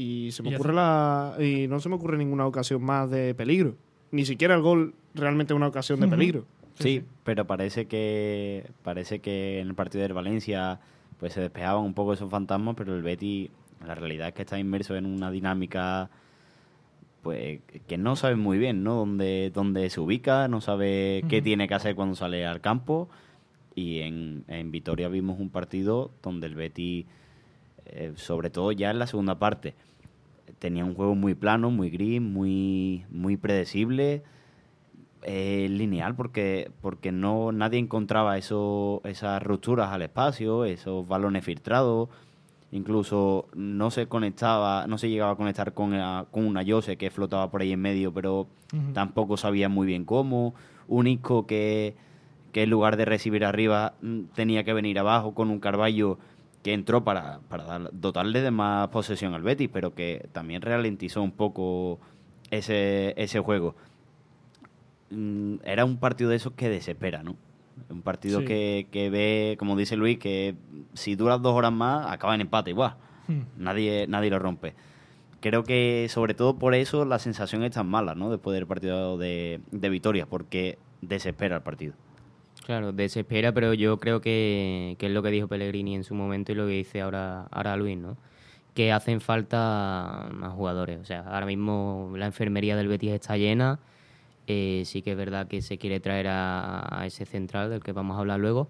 y 0.00 0.32
se 0.32 0.42
me 0.42 0.50
Y 0.50 0.54
ocurre 0.54 0.72
la 0.72 1.34
y 1.38 1.66
no 1.68 1.78
se 1.78 1.90
me 1.90 1.96
ocurre 1.96 2.16
ninguna 2.16 2.46
ocasión 2.46 2.82
más 2.82 3.10
de 3.10 3.34
peligro. 3.34 3.74
Ni 4.12 4.24
siquiera 4.24 4.54
el 4.54 4.62
gol 4.62 4.94
realmente 5.14 5.52
es 5.52 5.56
una 5.56 5.66
ocasión 5.66 6.00
de 6.00 6.08
peligro. 6.08 6.46
Sí, 6.78 7.04
pero 7.22 7.46
parece 7.46 7.86
que 7.86 8.70
parece 8.82 9.18
que 9.18 9.60
en 9.60 9.68
el 9.68 9.74
partido 9.74 10.02
del 10.02 10.14
Valencia 10.14 10.80
pues 11.18 11.34
se 11.34 11.42
despejaban 11.42 11.84
un 11.84 11.92
poco 11.92 12.14
esos 12.14 12.30
fantasmas, 12.30 12.76
pero 12.76 12.96
el 12.96 13.02
Betty 13.02 13.50
la 13.86 13.94
realidad 13.94 14.28
es 14.28 14.34
que 14.34 14.42
está 14.42 14.58
inmerso 14.58 14.96
en 14.96 15.04
una 15.04 15.30
dinámica 15.30 16.08
pues 17.20 17.60
que 17.86 17.98
no 17.98 18.16
sabe 18.16 18.36
muy 18.36 18.56
bien, 18.56 18.82
¿no? 18.82 18.94
Dónde, 18.94 19.50
dónde 19.52 19.90
se 19.90 20.00
ubica, 20.00 20.48
no 20.48 20.62
sabe 20.62 21.22
qué 21.28 21.42
tiene 21.42 21.68
que 21.68 21.74
hacer 21.74 21.94
cuando 21.94 22.16
sale 22.16 22.46
al 22.46 22.62
campo 22.62 23.10
y 23.74 23.98
en, 23.98 24.44
en 24.48 24.70
Vitoria 24.70 25.08
vimos 25.08 25.38
un 25.38 25.50
partido 25.50 26.10
donde 26.22 26.46
el 26.46 26.54
Betty 26.54 27.06
eh, 27.92 28.12
sobre 28.16 28.50
todo 28.50 28.72
ya 28.72 28.90
en 28.90 28.98
la 28.98 29.06
segunda 29.06 29.38
parte. 29.38 29.74
Tenía 30.58 30.84
un 30.84 30.94
juego 30.94 31.14
muy 31.14 31.34
plano, 31.34 31.70
muy 31.70 31.90
gris, 31.90 32.20
muy 32.20 33.04
muy 33.10 33.36
predecible 33.36 34.22
eh, 35.22 35.66
lineal 35.70 36.14
porque 36.16 36.70
porque 36.80 37.12
no 37.12 37.52
nadie 37.52 37.78
encontraba 37.78 38.38
eso, 38.38 39.00
esas 39.04 39.42
rupturas 39.42 39.90
al 39.92 40.02
espacio, 40.02 40.64
esos 40.64 41.06
balones 41.06 41.44
filtrados, 41.44 42.08
incluso 42.72 43.46
no 43.54 43.90
se 43.90 44.06
conectaba, 44.06 44.86
no 44.86 44.96
se 44.98 45.10
llegaba 45.10 45.32
a 45.32 45.36
conectar 45.36 45.74
con, 45.74 45.92
la- 45.92 46.26
con 46.30 46.46
una 46.46 46.62
Yose 46.62 46.96
que 46.96 47.10
flotaba 47.10 47.50
por 47.50 47.60
ahí 47.60 47.72
en 47.72 47.80
medio, 47.80 48.12
pero 48.14 48.46
tampoco 48.94 49.36
sabía 49.36 49.68
muy 49.68 49.86
bien 49.86 50.04
cómo, 50.04 50.54
un 50.88 51.06
Isco 51.06 51.46
que, 51.46 51.94
que 52.52 52.62
en 52.62 52.70
lugar 52.70 52.96
de 52.96 53.04
recibir 53.04 53.44
arriba 53.44 53.94
mm, 54.00 54.20
tenía 54.34 54.64
que 54.64 54.72
venir 54.72 54.98
abajo 54.98 55.34
con 55.34 55.50
un 55.50 55.58
Carballo 55.60 56.18
que 56.62 56.72
entró 56.74 57.02
para, 57.04 57.40
para 57.48 57.64
dar- 57.64 57.90
dotarle 57.92 58.40
de 58.42 58.50
más 58.50 58.88
posesión 58.88 59.34
al 59.34 59.42
Betis, 59.42 59.70
pero 59.72 59.94
que 59.94 60.28
también 60.32 60.60
ralentizó 60.62 61.22
un 61.22 61.32
poco 61.32 61.98
ese, 62.50 63.14
ese 63.16 63.40
juego 63.40 63.74
mm, 65.10 65.56
era 65.64 65.84
un 65.84 65.96
partido 65.98 66.30
de 66.30 66.36
esos 66.36 66.52
que 66.52 66.68
desespera, 66.68 67.22
¿no? 67.22 67.36
Un 67.88 68.02
partido 68.02 68.40
Sí. 68.40 68.46
que, 68.46 68.86
que 68.90 69.08
ve, 69.10 69.56
como 69.58 69.76
dice 69.76 69.96
Luis, 69.96 70.18
que 70.18 70.54
si 70.94 71.14
duras 71.16 71.40
dos 71.40 71.54
horas 71.54 71.72
más, 71.72 72.06
acaba 72.10 72.34
en 72.34 72.42
empate 72.42 72.70
igual. 72.70 72.94
Hmm. 73.26 73.42
Nadie, 73.56 74.06
nadie 74.06 74.30
lo 74.30 74.38
rompe. 74.38 74.74
Creo 75.40 75.64
que 75.64 76.06
sobre 76.10 76.34
todo 76.34 76.58
por 76.58 76.74
eso 76.74 77.06
la 77.06 77.18
sensación 77.18 77.62
es 77.64 77.70
tan 77.72 77.88
mala, 77.88 78.14
¿no? 78.14 78.30
Después 78.30 78.54
del 78.54 78.66
partido 78.66 79.16
de, 79.16 79.60
de 79.70 79.88
Vitoria, 79.88 80.26
porque 80.26 80.78
desespera 81.00 81.56
el 81.56 81.62
partido. 81.62 81.94
Claro, 82.64 82.92
desespera, 82.92 83.52
pero 83.52 83.74
yo 83.74 83.98
creo 83.98 84.20
que, 84.20 84.96
que 84.98 85.06
es 85.06 85.12
lo 85.12 85.22
que 85.22 85.30
dijo 85.30 85.48
Pellegrini 85.48 85.94
en 85.94 86.04
su 86.04 86.14
momento 86.14 86.52
y 86.52 86.54
lo 86.54 86.66
que 86.66 86.72
dice 86.72 87.00
ahora, 87.00 87.46
ahora 87.50 87.76
Luis, 87.76 87.96
¿no? 87.96 88.16
Que 88.74 88.92
hacen 88.92 89.20
falta 89.20 90.28
más 90.32 90.52
jugadores. 90.52 91.00
O 91.00 91.04
sea, 91.04 91.20
ahora 91.22 91.46
mismo 91.46 92.12
la 92.16 92.26
enfermería 92.26 92.76
del 92.76 92.88
Betis 92.88 93.12
está 93.12 93.36
llena. 93.36 93.80
Eh, 94.46 94.82
sí 94.84 95.02
que 95.02 95.12
es 95.12 95.16
verdad 95.16 95.48
que 95.48 95.62
se 95.62 95.78
quiere 95.78 96.00
traer 96.00 96.26
a, 96.28 97.02
ese 97.06 97.24
central 97.26 97.70
del 97.70 97.82
que 97.82 97.92
vamos 97.92 98.16
a 98.16 98.20
hablar 98.20 98.40
luego. 98.40 98.68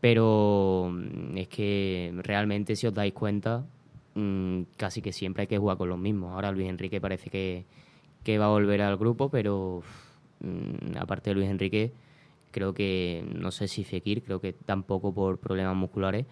Pero 0.00 0.90
mm, 0.92 1.38
es 1.38 1.48
que 1.48 2.12
realmente, 2.24 2.76
si 2.76 2.86
os 2.86 2.94
dais 2.94 3.12
cuenta, 3.12 3.64
mm, 4.14 4.62
casi 4.76 5.02
que 5.02 5.12
siempre 5.12 5.42
hay 5.42 5.46
que 5.48 5.58
jugar 5.58 5.76
con 5.78 5.88
los 5.88 5.98
mismos. 5.98 6.32
Ahora 6.34 6.52
Luis 6.52 6.68
Enrique 6.68 7.00
parece 7.00 7.30
que, 7.30 7.64
que 8.24 8.38
va 8.38 8.46
a 8.46 8.48
volver 8.48 8.82
al 8.82 8.96
grupo, 8.96 9.30
pero 9.30 9.82
mm, 10.40 10.96
aparte 10.98 11.30
de 11.30 11.34
Luis 11.34 11.48
Enrique, 11.50 11.92
creo 12.50 12.74
que, 12.74 13.24
no 13.34 13.50
sé 13.50 13.68
si 13.68 13.84
Fekir, 13.84 14.22
creo 14.22 14.40
que 14.40 14.52
tampoco 14.52 15.12
por 15.12 15.38
problemas 15.38 15.76
musculares. 15.76 16.26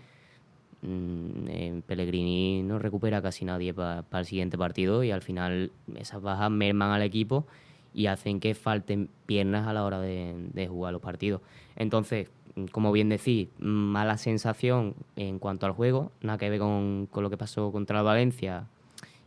mm, 0.82 1.48
eh, 1.48 1.82
Pellegrini 1.86 2.62
no 2.62 2.78
recupera 2.78 3.22
casi 3.22 3.44
nadie 3.44 3.72
para 3.74 4.04
el 4.12 4.26
siguiente 4.26 4.58
partido 4.58 5.02
y 5.02 5.10
al 5.10 5.22
final 5.22 5.72
esas 5.96 6.20
bajas 6.22 6.50
merman 6.50 6.90
al 6.90 7.02
equipo 7.02 7.46
y 7.94 8.06
hacen 8.06 8.40
que 8.40 8.54
falten 8.54 9.08
piernas 9.24 9.66
a 9.66 9.72
la 9.72 9.84
hora 9.84 10.00
de, 10.00 10.34
de 10.52 10.68
jugar 10.68 10.92
los 10.92 11.00
partidos. 11.02 11.40
Entonces, 11.76 12.28
mm, 12.54 12.66
como 12.66 12.92
bien 12.92 13.08
decís, 13.08 13.48
mala 13.58 14.18
sensación 14.18 14.94
en 15.16 15.38
cuanto 15.38 15.66
al 15.66 15.72
juego, 15.72 16.12
nada 16.20 16.38
que 16.38 16.50
ver 16.50 16.60
con, 16.60 17.08
con 17.10 17.22
lo 17.22 17.30
que 17.30 17.38
pasó 17.38 17.72
contra 17.72 17.98
el 18.00 18.04
Valencia 18.04 18.66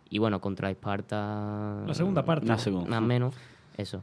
y 0.09 0.17
bueno, 0.19 0.39
contra 0.41 0.69
Esparta. 0.71 1.83
La 1.85 1.93
segunda 1.93 2.23
parte. 2.25 2.47
La 2.47 2.57
segunda. 2.57 2.89
Más 2.89 3.01
o 3.01 3.05
menos, 3.05 3.35
eso. 3.77 4.01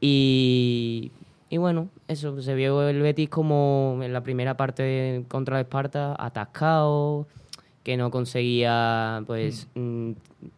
Y, 0.00 1.10
y 1.52 1.58
bueno, 1.58 1.90
eso, 2.08 2.40
se 2.40 2.54
vio 2.54 2.88
el 2.88 3.02
Betis 3.02 3.28
como 3.28 3.98
en 4.00 4.14
la 4.14 4.22
primera 4.22 4.56
parte 4.56 5.22
contra 5.28 5.58
el 5.58 5.66
Esparta, 5.66 6.16
atascado, 6.18 7.26
que 7.82 7.98
no 7.98 8.10
conseguía 8.10 9.22
pues 9.26 9.68
mm, 9.74 10.12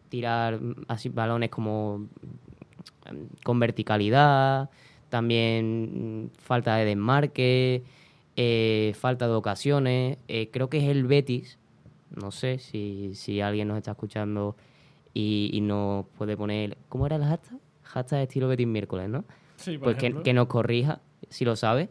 tirar 0.07 0.57
así 0.87 1.09
balones 1.09 1.49
como 1.49 1.97
mm, 1.97 3.43
con 3.43 3.59
verticalidad, 3.59 4.69
también 5.09 6.27
mm, 6.27 6.29
falta 6.39 6.77
de 6.77 6.85
desmarque, 6.85 7.83
eh, 8.37 8.93
falta 8.97 9.27
de 9.27 9.33
ocasiones. 9.33 10.17
Eh, 10.29 10.49
creo 10.49 10.69
que 10.69 10.77
es 10.77 10.85
el 10.85 11.03
Betis, 11.07 11.59
no 12.09 12.31
sé 12.31 12.57
si, 12.57 13.15
si 13.15 13.41
alguien 13.41 13.67
nos 13.67 13.75
está 13.79 13.91
escuchando 13.91 14.55
y, 15.13 15.49
y 15.51 15.59
nos 15.59 16.05
puede 16.17 16.37
poner. 16.37 16.77
¿Cómo 16.87 17.05
era 17.05 17.17
el 17.17 17.25
hashtag? 17.25 17.59
Hashtag 17.83 18.21
estilo 18.21 18.47
Betis 18.47 18.65
miércoles, 18.65 19.09
¿no? 19.09 19.25
Sí, 19.57 19.77
Pues 19.77 19.97
que, 19.97 20.13
que 20.23 20.33
nos 20.33 20.47
corrija, 20.47 21.01
si 21.29 21.45
lo 21.45 21.55
sabe. 21.55 21.89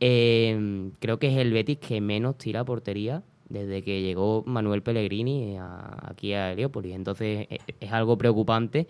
Eh, 0.00 0.90
creo 1.00 1.18
que 1.18 1.28
es 1.28 1.36
el 1.38 1.52
Betis 1.52 1.78
que 1.78 2.00
menos 2.00 2.36
tira 2.36 2.60
a 2.60 2.64
portería 2.64 3.22
desde 3.48 3.82
que 3.82 4.02
llegó 4.02 4.42
Manuel 4.46 4.82
Pellegrini 4.82 5.56
a- 5.58 5.98
aquí 6.10 6.32
a 6.34 6.52
Heliópolis. 6.52 6.94
Entonces 6.94 7.46
e- 7.50 7.60
es 7.80 7.92
algo 7.92 8.18
preocupante 8.18 8.86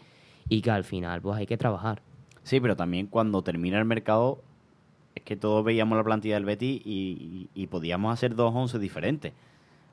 y 0.48 0.60
que 0.62 0.70
al 0.70 0.84
final 0.84 1.20
pues 1.20 1.36
hay 1.38 1.46
que 1.46 1.56
trabajar. 1.56 2.02
Sí, 2.42 2.60
pero 2.60 2.76
también 2.76 3.06
cuando 3.06 3.42
termina 3.42 3.78
el 3.78 3.84
mercado, 3.84 4.42
es 5.14 5.22
que 5.22 5.36
todos 5.36 5.64
veíamos 5.64 5.96
la 5.96 6.04
plantilla 6.04 6.34
del 6.34 6.44
Betis 6.44 6.80
y, 6.84 7.48
y- 7.54 7.62
y 7.62 7.66
podíamos 7.68 8.12
hacer 8.12 8.34
dos 8.34 8.52
once 8.54 8.78
diferentes. 8.78 9.32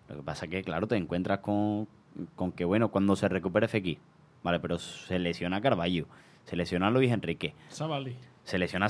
Lo 0.09 0.17
que 0.17 0.23
pasa 0.23 0.45
es 0.45 0.51
que, 0.51 0.63
claro, 0.63 0.87
te 0.87 0.95
encuentras 0.95 1.39
con, 1.39 1.87
con 2.35 2.51
que, 2.51 2.65
bueno, 2.65 2.89
cuando 2.89 3.15
se 3.15 3.29
recupere 3.29 3.67
FX, 3.67 3.97
vale, 4.43 4.59
pero 4.59 4.77
se 4.79 5.19
lesiona 5.19 5.57
a 5.57 5.61
Carballo, 5.61 6.05
se 6.45 6.55
lesiona 6.55 6.87
a 6.87 6.91
Luis 6.91 7.11
Enrique, 7.11 7.53
Savali. 7.69 8.15
se 8.43 8.57
lesiona 8.57 8.87
a 8.87 8.89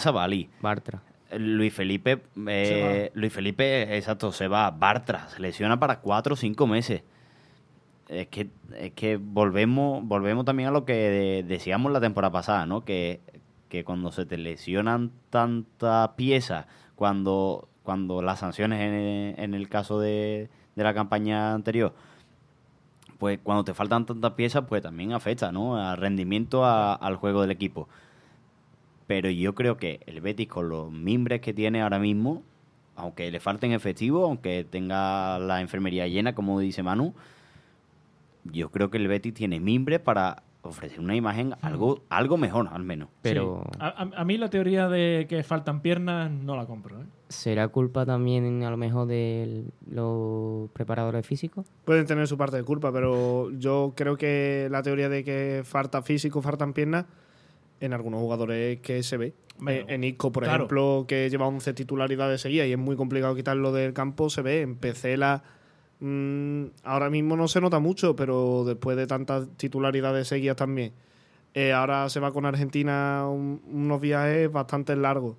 Bartra. 0.62 1.02
Luis 1.38 1.74
Felipe, 1.74 2.22
eh, 2.48 3.12
Luis 3.14 3.32
Felipe, 3.32 3.96
exacto, 3.96 4.32
se 4.34 4.48
va. 4.50 4.70
Bartra, 4.72 5.30
se 5.30 5.42
lesiona 5.42 5.80
para 5.80 6.00
cuatro 6.02 6.34
o 6.34 6.38
cinco 6.38 6.68
meses. 6.68 7.04
Es 8.10 8.28
que, 8.28 8.50
es 8.78 8.92
que 8.92 9.16
volvemos, 9.16 10.04
volvemos 10.04 10.44
también 10.44 10.68
a 10.68 10.72
lo 10.72 10.84
que 10.84 10.94
de- 10.94 11.44
decíamos 11.48 11.92
la 11.94 12.02
temporada 12.02 12.32
pasada, 12.34 12.66
¿no? 12.66 12.84
Que, 12.84 13.22
que 13.70 13.86
cuando 13.86 14.12
se 14.12 14.26
te 14.26 14.38
lesionan 14.38 15.12
tantas 15.30 16.10
piezas, 16.18 16.66
cuando, 16.96 17.70
cuando 17.84 18.22
las 18.22 18.40
sanciones 18.40 18.82
en, 18.82 19.42
en 19.42 19.54
el 19.54 19.70
caso 19.70 20.02
de, 20.02 20.50
de 20.76 20.84
la 20.84 20.94
campaña 20.94 21.54
anterior, 21.54 21.94
pues 23.22 23.38
cuando 23.42 23.64
te 23.64 23.74
faltan 23.76 24.06
tantas 24.06 24.34
piezas, 24.34 24.64
pues 24.68 24.82
también 24.82 25.14
afecta, 25.14 25.52
¿no? 25.52 25.78
Al 25.78 25.96
rendimiento, 25.98 26.66
a- 26.66 26.96
al 26.96 27.16
juego 27.16 27.42
del 27.42 27.52
equipo 27.52 27.88
pero 29.08 29.30
yo 29.30 29.54
creo 29.56 29.76
que 29.76 30.00
el 30.06 30.22
Betis 30.22 30.48
con 30.48 30.70
los 30.70 30.90
mimbres 30.90 31.42
que 31.42 31.54
tiene 31.54 31.82
ahora 31.82 32.00
mismo, 32.00 32.44
aunque 32.96 33.30
le 33.30 33.42
falten 33.42 33.74
efectivos, 33.74 34.24
aunque 34.24 34.64
tenga 34.64 35.38
la 35.38 35.60
enfermería 35.60 36.08
llena, 36.08 36.34
como 36.34 36.58
dice 36.62 36.82
Manu, 36.82 37.14
yo 38.46 38.70
creo 38.72 38.90
que 38.90 38.98
el 38.98 39.10
Betis 39.10 39.34
tiene 39.34 39.60
mimbres 39.60 40.00
para 40.00 40.44
ofrecer 40.62 41.02
una 41.02 41.14
imagen 41.16 41.56
algo, 41.62 42.00
algo 42.10 42.38
mejor, 42.38 42.70
al 42.72 42.84
menos. 42.84 43.10
Pero 43.22 43.64
Sí. 43.74 43.80
A, 43.82 43.88
a- 43.88 44.22
a 44.22 44.24
mí 44.24 44.38
la 44.38 44.50
teoría 44.50 44.88
de 44.88 45.26
que 45.28 45.44
faltan 45.44 45.82
piernas 45.82 46.32
no 46.32 46.56
la 46.56 46.66
compro. 46.66 47.02
¿eh? 47.02 47.06
¿Será 47.32 47.68
culpa 47.70 48.06
también 48.06 48.64
a 48.64 48.70
lo 48.70 48.78
mejor 48.78 49.08
de 49.08 49.66
los 49.90 50.70
preparadores 50.72 51.26
físicos? 51.26 51.66
Pueden 51.86 52.06
tener 52.06 52.28
su 52.28 52.38
parte 52.38 52.58
de 52.58 52.64
culpa, 52.64 52.92
pero 52.92 53.50
yo 53.52 53.94
creo 53.96 54.18
que 54.18 54.68
la 54.70 54.84
teoría 54.84 55.10
de 55.10 55.24
que 55.24 55.62
falta 55.66 56.02
físico, 56.02 56.42
faltan 56.42 56.74
piernas, 56.74 57.06
en 57.80 57.94
algunos 57.94 58.20
jugadores 58.20 58.80
que 58.82 59.02
se 59.02 59.18
ve. 59.18 59.34
Bueno, 59.58 59.86
en 59.90 60.04
Isco, 60.04 60.32
por 60.32 60.44
claro. 60.44 60.58
ejemplo, 60.64 61.06
que 61.08 61.30
lleva 61.30 61.48
11 61.48 61.74
titularidades 61.74 62.42
seguidas 62.42 62.68
y 62.68 62.72
es 62.74 62.78
muy 62.78 62.96
complicado 62.96 63.36
quitarlo 63.36 63.72
del 63.72 63.94
campo, 63.94 64.30
se 64.30 64.42
ve. 64.42 64.62
En 64.62 64.76
Pecela 64.76 65.44
mm, 66.00 66.66
ahora 66.84 67.10
mismo 67.10 67.36
no 67.36 67.48
se 67.48 67.62
nota 67.62 67.80
mucho, 67.80 68.16
pero 68.16 68.64
después 68.66 68.98
de 68.98 69.08
tantas 69.08 69.48
titularidades 69.58 70.28
seguidas 70.28 70.56
también. 70.58 70.94
Eh, 71.54 71.74
ahora 71.74 72.08
se 72.10 72.20
va 72.20 72.32
con 72.32 72.46
Argentina 72.46 73.28
un- 73.30 73.62
unos 73.72 74.00
viajes 74.02 74.52
bastante 74.52 74.96
largos. 74.96 75.36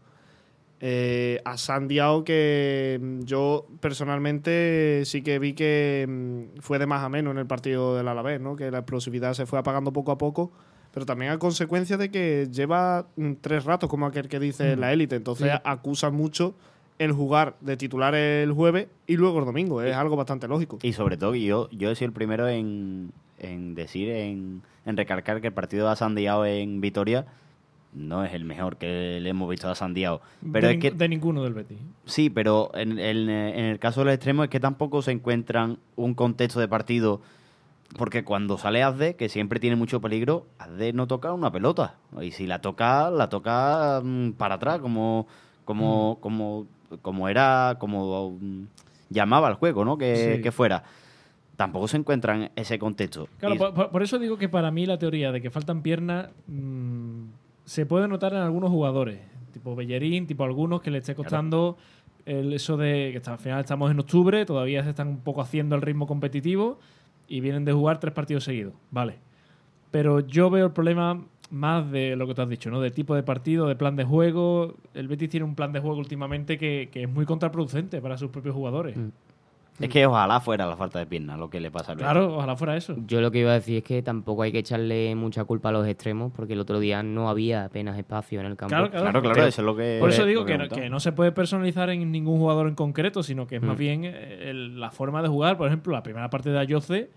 Eh, 0.84 1.40
a 1.44 1.56
Sandiao 1.58 2.24
que 2.24 2.98
mm, 3.00 3.20
yo 3.20 3.68
personalmente 3.78 5.02
sí 5.04 5.22
que 5.22 5.38
vi 5.38 5.52
que 5.52 6.06
mm, 6.08 6.58
fue 6.60 6.78
de 6.80 6.86
más 6.86 7.04
a 7.04 7.08
menos 7.08 7.30
en 7.32 7.38
el 7.38 7.46
partido 7.46 7.96
del 7.96 8.08
Alavés, 8.08 8.40
¿no? 8.40 8.56
que 8.56 8.70
la 8.70 8.78
explosividad 8.78 9.34
se 9.34 9.46
fue 9.46 9.60
apagando 9.60 9.92
poco 9.92 10.10
a 10.10 10.18
poco, 10.18 10.50
pero 10.92 11.06
también 11.06 11.30
a 11.30 11.38
consecuencia 11.38 11.96
de 11.96 12.10
que 12.10 12.48
lleva 12.50 13.06
mm, 13.16 13.34
tres 13.40 13.64
ratos 13.64 13.88
como 13.88 14.06
aquel 14.06 14.28
que 14.28 14.40
dice 14.40 14.74
la 14.76 14.92
élite, 14.92 15.14
entonces 15.16 15.52
Sí. 15.52 15.58
acusa 15.64 16.10
mucho 16.10 16.54
el 16.98 17.12
jugar 17.12 17.54
de 17.60 17.76
titular 17.76 18.14
el 18.16 18.50
jueves 18.52 18.88
y 19.06 19.16
luego 19.16 19.38
el 19.38 19.44
domingo, 19.44 19.82
es 19.82 19.94
algo 19.94 20.16
bastante 20.16 20.48
lógico. 20.48 20.78
Y 20.82 20.92
sobre 20.94 21.16
todo, 21.16 21.34
yo, 21.36 21.68
yo 21.70 21.90
he 21.90 21.94
sido 21.94 22.08
el 22.08 22.12
primero 22.12 22.48
en, 22.48 23.12
en 23.38 23.74
decir, 23.76 24.08
en, 24.08 24.62
en 24.84 24.96
recalcar 24.96 25.40
que 25.40 25.46
el 25.48 25.52
partido 25.52 25.88
de 25.88 25.94
Sandiao 25.96 26.44
en 26.44 26.80
Vitoria 26.80 27.24
no 27.94 28.24
es 28.24 28.32
el 28.32 28.44
mejor 28.44 28.76
que 28.78 29.18
le 29.20 29.30
hemos 29.30 29.48
visto 29.50 29.68
a 29.68 29.74
Sandiao. 29.74 30.20
Pero 30.52 30.68
de, 30.68 30.74
es 30.74 30.80
que 30.80 30.90
de 30.90 31.08
ninguno 31.08 31.42
del 31.44 31.52
Betis. 31.54 31.78
Sí, 32.06 32.30
pero 32.30 32.70
en, 32.74 32.98
en- 32.98 33.28
en 33.28 33.64
el 33.66 33.78
caso 33.78 34.00
del 34.00 34.14
extremo 34.14 34.44
es 34.44 34.50
que 34.50 34.60
tampoco 34.60 35.02
se 35.02 35.12
encuentran 35.12 35.78
un 35.96 36.14
contexto 36.14 36.60
de 36.60 36.68
partido. 36.68 37.20
Porque 37.98 38.24
cuando 38.24 38.56
sale 38.56 38.82
Azde, 38.82 39.16
que 39.16 39.28
siempre 39.28 39.60
tiene 39.60 39.76
mucho 39.76 40.00
peligro, 40.00 40.46
Azde 40.58 40.94
no 40.94 41.06
toca 41.06 41.34
una 41.34 41.52
pelota. 41.52 41.96
Y 42.22 42.30
si 42.30 42.46
la 42.46 42.60
toca, 42.62 43.10
la 43.10 43.28
toca 43.28 44.00
mm, 44.02 44.30
para 44.32 44.54
atrás, 44.54 44.78
como, 44.80 45.26
como, 45.66 46.16
como, 46.22 46.66
como 47.02 47.28
era, 47.28 47.76
como 47.78 48.30
mm, 48.40 48.62
llamaba 49.10 49.48
el 49.48 49.54
juego, 49.56 49.84
¿no? 49.84 49.98
Que, 49.98 50.36
Sí. 50.36 50.42
que 50.42 50.50
fuera. 50.52 50.84
Tampoco 51.54 51.86
se 51.86 51.98
encuentran 51.98 52.50
ese 52.56 52.78
contexto. 52.78 53.28
Claro, 53.38 53.56
por, 53.74 53.90
por- 53.90 54.02
eso 54.02 54.18
digo 54.18 54.38
que 54.38 54.48
para 54.48 54.70
mí 54.70 54.86
la 54.86 54.98
teoría 54.98 55.30
de 55.30 55.42
que 55.42 55.50
faltan 55.50 55.82
piernas 55.82 56.30
mm, 56.46 56.81
se 57.64 57.86
puede 57.86 58.08
notar 58.08 58.32
en 58.32 58.40
algunos 58.40 58.70
jugadores, 58.70 59.20
tipo 59.52 59.74
Bellerín, 59.76 60.26
tipo 60.26 60.44
algunos 60.44 60.80
que 60.82 60.90
le 60.90 60.98
esté 60.98 61.14
costando 61.14 61.76
el, 62.26 62.52
eso 62.52 62.76
de 62.76 63.08
que 63.12 63.16
está- 63.18 63.32
al 63.32 63.38
final 63.38 63.60
estamos 63.60 63.90
en 63.90 63.98
octubre, 64.00 64.44
todavía 64.46 64.82
se 64.84 64.90
están 64.90 65.08
un 65.08 65.18
poco 65.20 65.40
haciendo 65.42 65.74
el 65.76 65.82
ritmo 65.82 66.06
competitivo 66.06 66.78
y 67.28 67.40
vienen 67.40 67.64
de 67.64 67.72
jugar 67.72 67.98
tres 68.00 68.12
partidos 68.14 68.44
seguidos, 68.44 68.74
vale. 68.90 69.16
Pero 69.90 70.20
yo 70.20 70.48
veo 70.50 70.66
el 70.66 70.72
problema 70.72 71.24
más 71.50 71.90
de 71.90 72.16
lo 72.16 72.26
que 72.26 72.34
tú 72.34 72.40
has 72.42 72.48
dicho, 72.48 72.70
¿no? 72.70 72.80
De 72.80 72.90
tipo 72.90 73.14
de 73.14 73.22
partido, 73.22 73.66
de 73.68 73.76
plan 73.76 73.94
de 73.94 74.04
juego. 74.04 74.74
El 74.94 75.06
Betis 75.06 75.28
tiene 75.28 75.44
un 75.44 75.54
plan 75.54 75.70
de 75.72 75.80
juego 75.80 75.98
últimamente 75.98 76.56
que, 76.56 76.88
que 76.90 77.02
es 77.02 77.08
muy 77.10 77.26
contraproducente 77.26 78.00
para 78.00 78.16
sus 78.16 78.30
propios 78.30 78.54
jugadores. 78.54 78.96
Mm. 78.96 79.08
Es 79.80 79.88
que 79.88 80.06
ojalá 80.06 80.38
fuera 80.40 80.66
la 80.66 80.76
falta 80.76 80.98
de 81.00 81.06
pierna 81.06 81.36
lo 81.36 81.50
que 81.50 81.60
le 81.60 81.70
pasa 81.70 81.92
al 81.92 81.98
Betis. 81.98 82.10
Claro, 82.12 82.36
ojalá 82.36 82.56
fuera 82.56 82.76
eso. 82.76 82.94
Yo 83.06 83.20
lo 83.20 83.30
que 83.30 83.38
iba 83.40 83.50
a 83.50 83.54
decir 83.54 83.78
es 83.78 83.82
que 83.84 84.02
tampoco 84.02 84.42
hay 84.42 84.52
que 84.52 84.58
echarle 84.58 85.14
mucha 85.16 85.44
culpa 85.44 85.70
a 85.70 85.72
los 85.72 85.86
extremos, 85.88 86.32
porque 86.34 86.52
el 86.52 86.60
otro 86.60 86.78
día 86.78 87.02
no 87.02 87.28
había 87.28 87.64
apenas 87.64 87.98
espacio 87.98 88.40
en 88.40 88.46
el 88.46 88.56
campo. 88.56 88.68
Claro, 88.70 88.90
claro. 88.90 89.04
Claro, 89.04 89.20
claro, 89.22 89.34
Pero- 89.34 89.46
eso 89.48 89.60
es 89.62 89.66
lo 89.66 89.76
que. 89.76 89.96
Por 90.00 90.10
eso 90.10 90.24
digo 90.26 90.44
que, 90.44 90.58
no- 90.58 90.68
que 90.68 90.88
no 90.90 91.00
se 91.00 91.12
puede 91.12 91.32
personalizar 91.32 91.90
en 91.90 92.12
ningún 92.12 92.38
jugador 92.38 92.68
en 92.68 92.74
concreto, 92.74 93.22
sino 93.22 93.46
que 93.46 93.56
es 93.56 93.62
más 93.62 93.76
Mm. 93.76 93.78
bien 93.78 94.04
eh, 94.04 94.50
el- 94.50 94.78
la 94.78 94.90
forma 94.90 95.22
de 95.22 95.28
jugar. 95.28 95.56
Por 95.56 95.66
ejemplo, 95.66 95.92
la 95.92 96.02
primera 96.02 96.30
parte 96.30 96.50
de 96.50 96.58
Ayoce, 96.58 97.10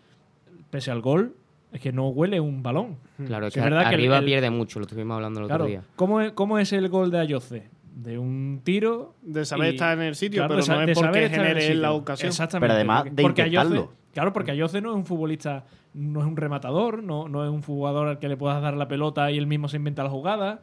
pese 0.69 0.91
al 0.91 1.01
gol, 1.01 1.35
es 1.71 1.81
que 1.81 1.91
no 1.91 2.07
huele 2.07 2.39
un 2.39 2.63
balón. 2.63 2.95
Claro, 3.25 3.47
es 3.47 3.53
que 3.53 3.59
es 3.59 3.65
verdad 3.65 3.81
que 3.83 3.89
el- 3.89 3.93
arriba 3.95 4.17
el- 4.19 4.25
pierde 4.25 4.49
mucho, 4.49 4.79
lo 4.79 4.85
estuvimos 4.85 5.15
hablando 5.15 5.41
el 5.41 5.47
Claro, 5.47 5.65
otro 5.65 5.69
día. 5.71 5.83
¿cómo 5.97 6.21
es, 6.21 6.31
¿cómo 6.31 6.57
es 6.57 6.71
el 6.73 6.87
gol 6.89 7.11
de 7.11 7.19
Ayoce? 7.19 7.69
De 7.95 8.19
un 8.19 8.59
tiro. 8.63 9.15
De 9.21 9.45
saber 9.45 9.71
y- 9.71 9.75
estar 9.75 9.97
en 9.97 10.03
el 10.03 10.15
sitio, 10.15 10.39
claro, 10.41 10.55
pero 10.55 10.67
no 10.79 10.85
de 10.85 10.91
es 10.91 10.97
saber 10.97 11.11
porque 11.13 11.25
en 11.25 11.31
genere 11.31 11.67
él 11.71 11.81
la 11.81 11.93
ocasión. 11.93 12.27
Exactamente. 12.27 12.65
Pero 12.65 12.73
además 12.75 12.97
porque- 13.03 13.15
de 13.15 13.21
porque 13.23 13.41
Ayoce- 13.43 13.87
claro, 14.13 14.33
porque 14.33 14.51
Ayoce 14.51 14.81
no 14.81 14.89
es 14.91 14.95
un 14.97 15.05
futbolista, 15.05 15.63
no 15.93 16.19
es 16.19 16.25
un 16.25 16.35
rematador, 16.35 17.01
no, 17.01 17.29
no 17.29 17.45
es 17.45 17.49
un 17.49 17.61
jugador 17.61 18.07
al 18.09 18.19
que 18.19 18.27
le 18.27 18.35
puedas 18.35 18.61
dar 18.61 18.75
la 18.75 18.87
pelota 18.89 19.31
y 19.31 19.37
él 19.37 19.47
mismo 19.47 19.69
se 19.69 19.77
inventa 19.77 20.03
la 20.03 20.09
jugada. 20.09 20.61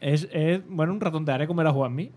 Es, 0.00 0.28
es, 0.32 0.60
bueno, 0.68 0.92
un 0.92 1.00
ratón 1.00 1.24
de 1.24 1.32
área 1.32 1.46
como 1.46 1.60
era 1.62 1.70
Juanmi. 1.72 2.10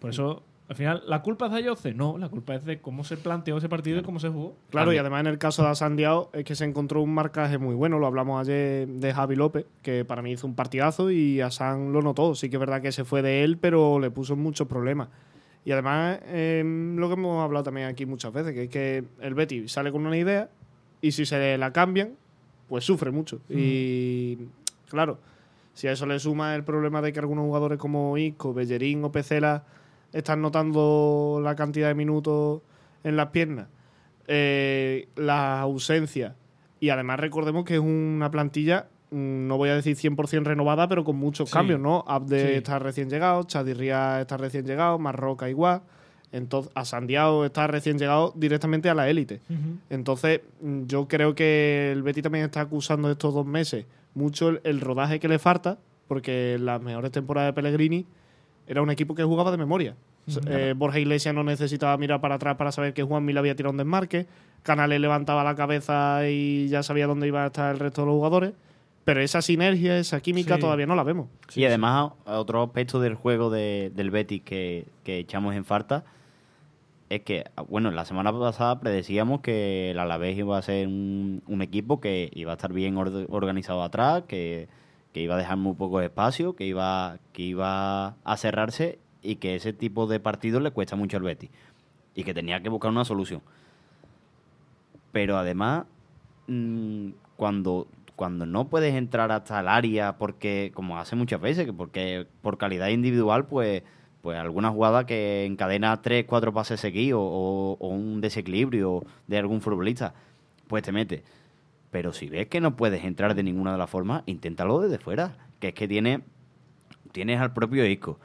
Por 0.00 0.10
eso, 0.10 0.42
al 0.70 0.76
final, 0.76 1.02
¿la 1.08 1.20
culpa 1.20 1.46
es 1.46 1.50
de 1.50 1.58
Ayoce? 1.58 1.94
No, 1.94 2.16
la 2.16 2.28
culpa 2.28 2.54
es 2.54 2.64
de 2.64 2.80
cómo 2.80 3.02
se 3.02 3.16
planteó 3.16 3.58
ese 3.58 3.68
partido 3.68 3.98
y 3.98 4.02
cómo 4.02 4.20
se 4.20 4.28
jugó. 4.28 4.56
Claro, 4.70 4.92
y 4.92 4.98
además 4.98 5.22
en 5.22 5.26
el 5.26 5.36
caso 5.36 5.66
de 5.66 5.74
Sandiao 5.74 6.30
es 6.32 6.44
que 6.44 6.54
se 6.54 6.64
encontró 6.64 7.02
un 7.02 7.12
marcaje 7.12 7.58
muy 7.58 7.74
bueno. 7.74 7.98
Lo 7.98 8.06
hablamos 8.06 8.40
ayer 8.40 8.86
de 8.86 9.12
Javi 9.12 9.34
López, 9.34 9.66
que 9.82 10.04
para 10.04 10.22
mí 10.22 10.30
hizo 10.30 10.46
un 10.46 10.54
partidazo 10.54 11.10
y 11.10 11.40
a 11.40 11.50
San 11.50 11.92
lo 11.92 12.02
notó. 12.02 12.36
Sí 12.36 12.50
que 12.50 12.54
es 12.54 12.60
verdad 12.60 12.80
que 12.80 12.92
se 12.92 13.04
fue 13.04 13.20
de 13.20 13.42
él, 13.42 13.58
pero 13.58 13.98
le 13.98 14.12
puso 14.12 14.36
muchos 14.36 14.68
problemas. 14.68 15.08
Y 15.64 15.72
además, 15.72 16.20
eh, 16.26 16.62
lo 16.64 17.08
que 17.08 17.14
hemos 17.14 17.42
hablado 17.42 17.64
también 17.64 17.88
aquí 17.88 18.06
muchas 18.06 18.32
veces, 18.32 18.54
que 18.54 18.62
es 18.62 18.70
que 18.70 19.04
el 19.22 19.34
Betty 19.34 19.66
sale 19.66 19.90
con 19.90 20.06
una 20.06 20.16
idea 20.16 20.50
y 21.00 21.10
si 21.10 21.26
se 21.26 21.58
la 21.58 21.72
cambian, 21.72 22.12
pues 22.68 22.84
sufre 22.84 23.10
mucho. 23.10 23.40
Y 23.48 24.38
claro, 24.88 25.18
si 25.74 25.88
a 25.88 25.92
eso 25.92 26.06
le 26.06 26.20
suma 26.20 26.54
el 26.54 26.62
problema 26.62 27.02
de 27.02 27.12
que 27.12 27.18
algunos 27.18 27.44
jugadores 27.44 27.76
como 27.76 28.16
Isco, 28.16 28.54
Bellerín 28.54 29.02
o 29.02 29.10
Pecela 29.10 29.64
están 30.12 30.42
notando 30.42 31.40
la 31.42 31.54
cantidad 31.56 31.88
de 31.88 31.94
minutos 31.94 32.62
en 33.04 33.16
las 33.16 33.28
piernas, 33.28 33.68
eh, 34.26 35.08
la 35.16 35.60
ausencia 35.60 36.36
y 36.78 36.90
además 36.90 37.20
recordemos 37.20 37.64
que 37.64 37.74
es 37.74 37.80
una 37.80 38.30
plantilla, 38.30 38.86
mm, 39.10 39.46
no 39.46 39.56
voy 39.56 39.68
a 39.70 39.74
decir 39.74 39.96
100% 39.96 40.44
renovada, 40.44 40.88
pero 40.88 41.04
con 41.04 41.16
muchos 41.16 41.48
Sí. 41.50 41.54
cambios, 41.54 41.80
¿no? 41.80 42.04
Abde 42.06 42.40
Sí. 42.40 42.54
está 42.54 42.78
recién 42.78 43.10
llegado, 43.10 43.42
Chadirría 43.44 44.20
está 44.20 44.36
recién 44.36 44.64
llegado, 44.66 44.98
Marroca 44.98 45.48
igual, 45.50 45.82
entonces 46.32 46.70
a 46.74 46.84
Santiago 46.84 47.44
está 47.44 47.66
recién 47.66 47.98
llegado 47.98 48.32
directamente 48.36 48.88
a 48.88 48.94
la 48.94 49.08
élite. 49.10 49.40
Entonces, 49.90 50.40
mm, 50.60 50.84
yo 50.86 51.08
creo 51.08 51.34
que 51.34 51.90
el 51.92 52.02
Betty 52.02 52.22
también 52.22 52.44
está 52.44 52.60
acusando 52.62 53.10
estos 53.10 53.34
dos 53.34 53.44
meses 53.46 53.84
mucho 54.14 54.48
el, 54.50 54.60
el 54.64 54.80
rodaje 54.80 55.18
que 55.20 55.28
le 55.28 55.38
falta, 55.38 55.78
porque 56.08 56.56
las 56.60 56.80
mejores 56.82 57.10
temporadas 57.12 57.48
de 57.48 57.52
Pellegrini 57.52 58.06
era 58.70 58.82
un 58.82 58.90
equipo 58.90 59.14
que 59.14 59.24
jugaba 59.24 59.50
de 59.50 59.56
memoria. 59.58 59.94
Ujú. 60.28 60.40
Eh, 60.46 60.74
Borja 60.76 60.98
Iglesias 60.98 61.34
no 61.34 61.42
necesitaba 61.42 61.96
mirar 61.96 62.20
para 62.20 62.36
atrás 62.36 62.56
para 62.56 62.70
saber 62.72 62.94
que 62.94 63.02
Juan 63.02 63.24
Mil 63.24 63.36
había 63.36 63.54
tirado 63.56 63.72
un 63.72 63.76
desmarque. 63.78 64.26
Canales 64.62 65.00
levantaba 65.00 65.42
la 65.42 65.54
cabeza 65.56 66.28
y 66.28 66.68
ya 66.68 66.82
sabía 66.82 67.06
dónde 67.06 67.26
iba 67.26 67.42
a 67.44 67.46
estar 67.46 67.72
el 67.74 67.80
resto 67.80 68.02
de 68.02 68.06
los 68.06 68.14
jugadores. 68.14 68.52
Pero 69.04 69.20
esa 69.22 69.42
sinergia, 69.42 69.98
esa 69.98 70.20
química 70.20 70.54
Sí. 70.56 70.60
todavía 70.60 70.86
no 70.86 70.94
la 70.94 71.02
vemos. 71.02 71.26
y 71.54 71.64
además, 71.64 72.12
otro 72.26 72.62
aspecto 72.62 73.00
del 73.00 73.14
juego 73.14 73.50
de- 73.50 73.90
del 73.94 74.10
Betis 74.10 74.42
que, 74.42 74.84
que 75.02 75.18
echamos 75.18 75.54
en 75.56 75.64
falta 75.64 76.04
es 77.08 77.22
que, 77.22 77.44
bueno, 77.68 77.90
la 77.90 78.04
semana 78.04 78.32
pasada 78.32 78.78
predecíamos 78.78 79.40
que 79.40 79.90
el 79.90 79.98
Alavés 79.98 80.38
iba 80.38 80.56
a 80.56 80.62
ser 80.62 80.86
un, 80.86 81.42
un 81.48 81.60
equipo 81.62 82.00
que 82.00 82.30
iba 82.34 82.52
a 82.52 82.54
estar 82.54 82.72
bien 82.72 82.96
or- 82.96 83.26
organizado 83.30 83.82
atrás, 83.82 84.22
que, 84.28 84.68
que 85.12 85.20
iba 85.20 85.34
a 85.34 85.38
dejar 85.38 85.56
muy 85.56 85.74
poco 85.74 86.00
espacio, 86.00 86.54
que 86.54 86.64
iba, 86.64 87.18
que 87.32 87.42
iba 87.42 88.16
a 88.24 88.36
cerrarse 88.36 88.98
y 89.22 89.36
que 89.36 89.56
ese 89.56 89.72
tipo 89.72 90.06
de 90.06 90.20
partidos 90.20 90.62
le 90.62 90.70
cuesta 90.70 90.96
mucho 90.96 91.16
al 91.16 91.22
Betis 91.22 91.50
y 92.14 92.24
que 92.24 92.34
tenía 92.34 92.62
que 92.62 92.68
buscar 92.68 92.90
una 92.90 93.04
solución. 93.04 93.42
Pero 95.12 95.36
además, 95.36 95.86
mm, 96.46 97.10
cuando, 97.36 97.88
cuando 98.16 98.46
no 98.46 98.68
puedes 98.68 98.94
entrar 98.94 99.32
hasta 99.32 99.60
el 99.60 99.68
área 99.68 100.16
porque, 100.16 100.70
como 100.74 100.98
hace 100.98 101.16
muchas 101.16 101.40
veces, 101.40 101.66
que 101.66 101.72
porque 101.72 102.26
por 102.42 102.58
calidad 102.58 102.88
individual, 102.88 103.46
pues, 103.46 103.82
pues 104.22 104.38
alguna 104.38 104.70
jugada 104.70 105.06
que 105.06 105.44
encadena 105.46 106.00
tres, 106.02 106.24
cuatro 106.26 106.52
pases 106.52 106.80
seguidos 106.80 107.20
o, 107.22 107.76
o 107.80 107.88
un 107.88 108.20
desequilibrio 108.20 109.02
de 109.26 109.38
algún 109.38 109.60
futbolista, 109.60 110.14
pues 110.68 110.82
te 110.82 110.92
mete. 110.92 111.24
Pero 111.90 112.12
si 112.12 112.28
ves 112.28 112.46
que 112.46 112.60
no 112.60 112.76
puedes 112.76 113.04
entrar 113.04 113.34
de 113.34 113.42
ninguna 113.42 113.72
de 113.72 113.78
las 113.78 113.90
formas, 113.90 114.22
inténtalo 114.26 114.80
desde 114.80 114.98
fuera. 114.98 115.36
Que 115.58 115.68
es 115.68 115.74
que 115.74 115.88
tiene, 115.88 116.20
tienes 117.12 117.40
al 117.40 117.52
propio 117.52 117.84
Isco. 117.86 118.18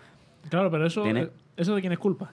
Claro, 0.50 0.70
pero 0.70 0.86
eso, 0.86 1.04
Tiene- 1.04 1.30
¿eso 1.58 1.74
de 1.76 1.82
quién 1.82 1.92
es 1.94 2.00
culpa? 2.00 2.32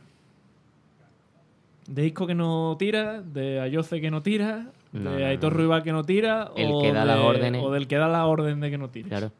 ¿De 1.88 2.06
Isco 2.06 2.26
que 2.26 2.34
no 2.34 2.76
tira? 2.78 3.22
¿De 3.22 3.60
Ayoce 3.60 4.00
que 4.00 4.10
no 4.10 4.22
tira? 4.22 4.66
No, 4.92 5.12
¿De 5.12 5.20
no, 5.20 5.26
Aitor 5.26 5.52
no. 5.52 5.58
Ruibal 5.58 5.82
que 5.82 5.92
no 5.92 6.04
tira? 6.04 6.50
El 6.56 6.68
o 6.70 6.80
que 6.82 6.92
da 6.92 7.04
de- 7.06 7.20
órdenes. 7.20 7.62
O 7.64 7.70
del 7.72 7.88
que 7.88 7.96
da 7.96 8.08
la 8.08 8.26
orden 8.26 8.60
de 8.60 8.70
que 8.70 8.78
no 8.78 8.88
tires. 8.90 9.08
Claro. 9.08 9.32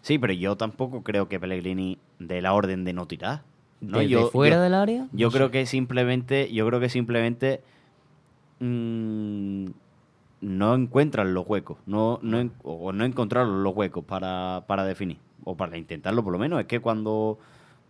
Sí, 0.00 0.18
pero 0.18 0.32
yo 0.32 0.56
tampoco 0.56 1.02
creo 1.02 1.28
que 1.28 1.38
Pellegrini 1.40 1.98
dé 2.18 2.40
la 2.40 2.54
orden 2.54 2.84
de 2.84 2.92
no 2.92 3.06
tirar. 3.06 3.42
¿no? 3.80 3.98
Desde 3.98 4.10
Yo- 4.10 4.30
fuera 4.30 4.56
yo- 4.56 4.62
del 4.62 4.74
área. 4.74 5.06
Yo 5.12 5.30
creo 5.30 5.50
que 5.50 5.66
simplemente, 5.66 6.52
yo 6.52 6.66
creo 6.66 6.80
que 6.80 6.88
simplemente 6.88 7.60
mm, 8.60 9.66
no 10.40 10.74
encuentran 10.74 11.34
los 11.34 11.46
huecos, 11.48 11.78
no, 11.86 12.18
no 12.22 12.50
o 12.62 12.92
no 12.92 13.04
encontraron 13.04 13.62
los 13.62 13.74
huecos 13.74 14.04
para, 14.04 14.64
para 14.66 14.84
definir, 14.84 15.18
o 15.44 15.56
para 15.56 15.76
intentarlo 15.76 16.22
por 16.22 16.32
lo 16.32 16.38
menos. 16.38 16.60
Es 16.60 16.66
que 16.66 16.80
cuando, 16.80 17.38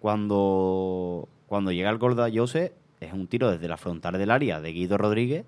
cuando, 0.00 1.28
cuando 1.46 1.72
llega 1.72 1.90
el 1.90 1.98
gol 1.98 2.16
de 2.16 2.32
Jose, 2.36 2.72
es 3.00 3.12
un 3.12 3.26
tiro 3.26 3.50
desde 3.50 3.68
la 3.68 3.76
frontal 3.76 4.18
del 4.18 4.30
área 4.30 4.60
de 4.60 4.72
Guido 4.72 4.98
Rodríguez, 4.98 5.44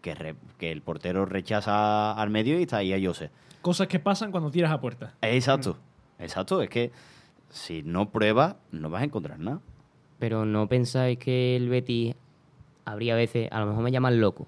que, 0.00 0.14
re- 0.14 0.36
que 0.58 0.70
el 0.72 0.80
portero 0.82 1.26
rechaza 1.26 2.12
al 2.12 2.30
medio 2.30 2.58
y 2.58 2.62
está 2.62 2.78
ahí 2.78 2.92
a 2.94 3.06
Jose. 3.06 3.30
Cosas 3.62 3.88
que 3.88 3.98
pasan 3.98 4.30
cuando 4.30 4.50
tiras 4.50 4.70
a 4.70 4.80
puerta. 4.80 5.14
Exacto, 5.22 5.76
exacto, 6.18 6.62
es 6.62 6.70
que 6.70 6.92
si 7.50 7.82
no 7.82 8.10
pruebas, 8.10 8.56
no 8.72 8.88
vas 8.90 9.02
a 9.02 9.04
encontrar 9.04 9.38
nada. 9.38 9.60
Pero 10.18 10.44
no 10.44 10.68
pensáis 10.68 11.18
que 11.18 11.56
el 11.56 11.68
Betis 11.68 12.14
habría 12.84 13.14
veces, 13.14 13.48
a 13.52 13.60
lo 13.60 13.66
mejor 13.66 13.82
me 13.82 13.90
llaman 13.90 14.20
loco, 14.20 14.46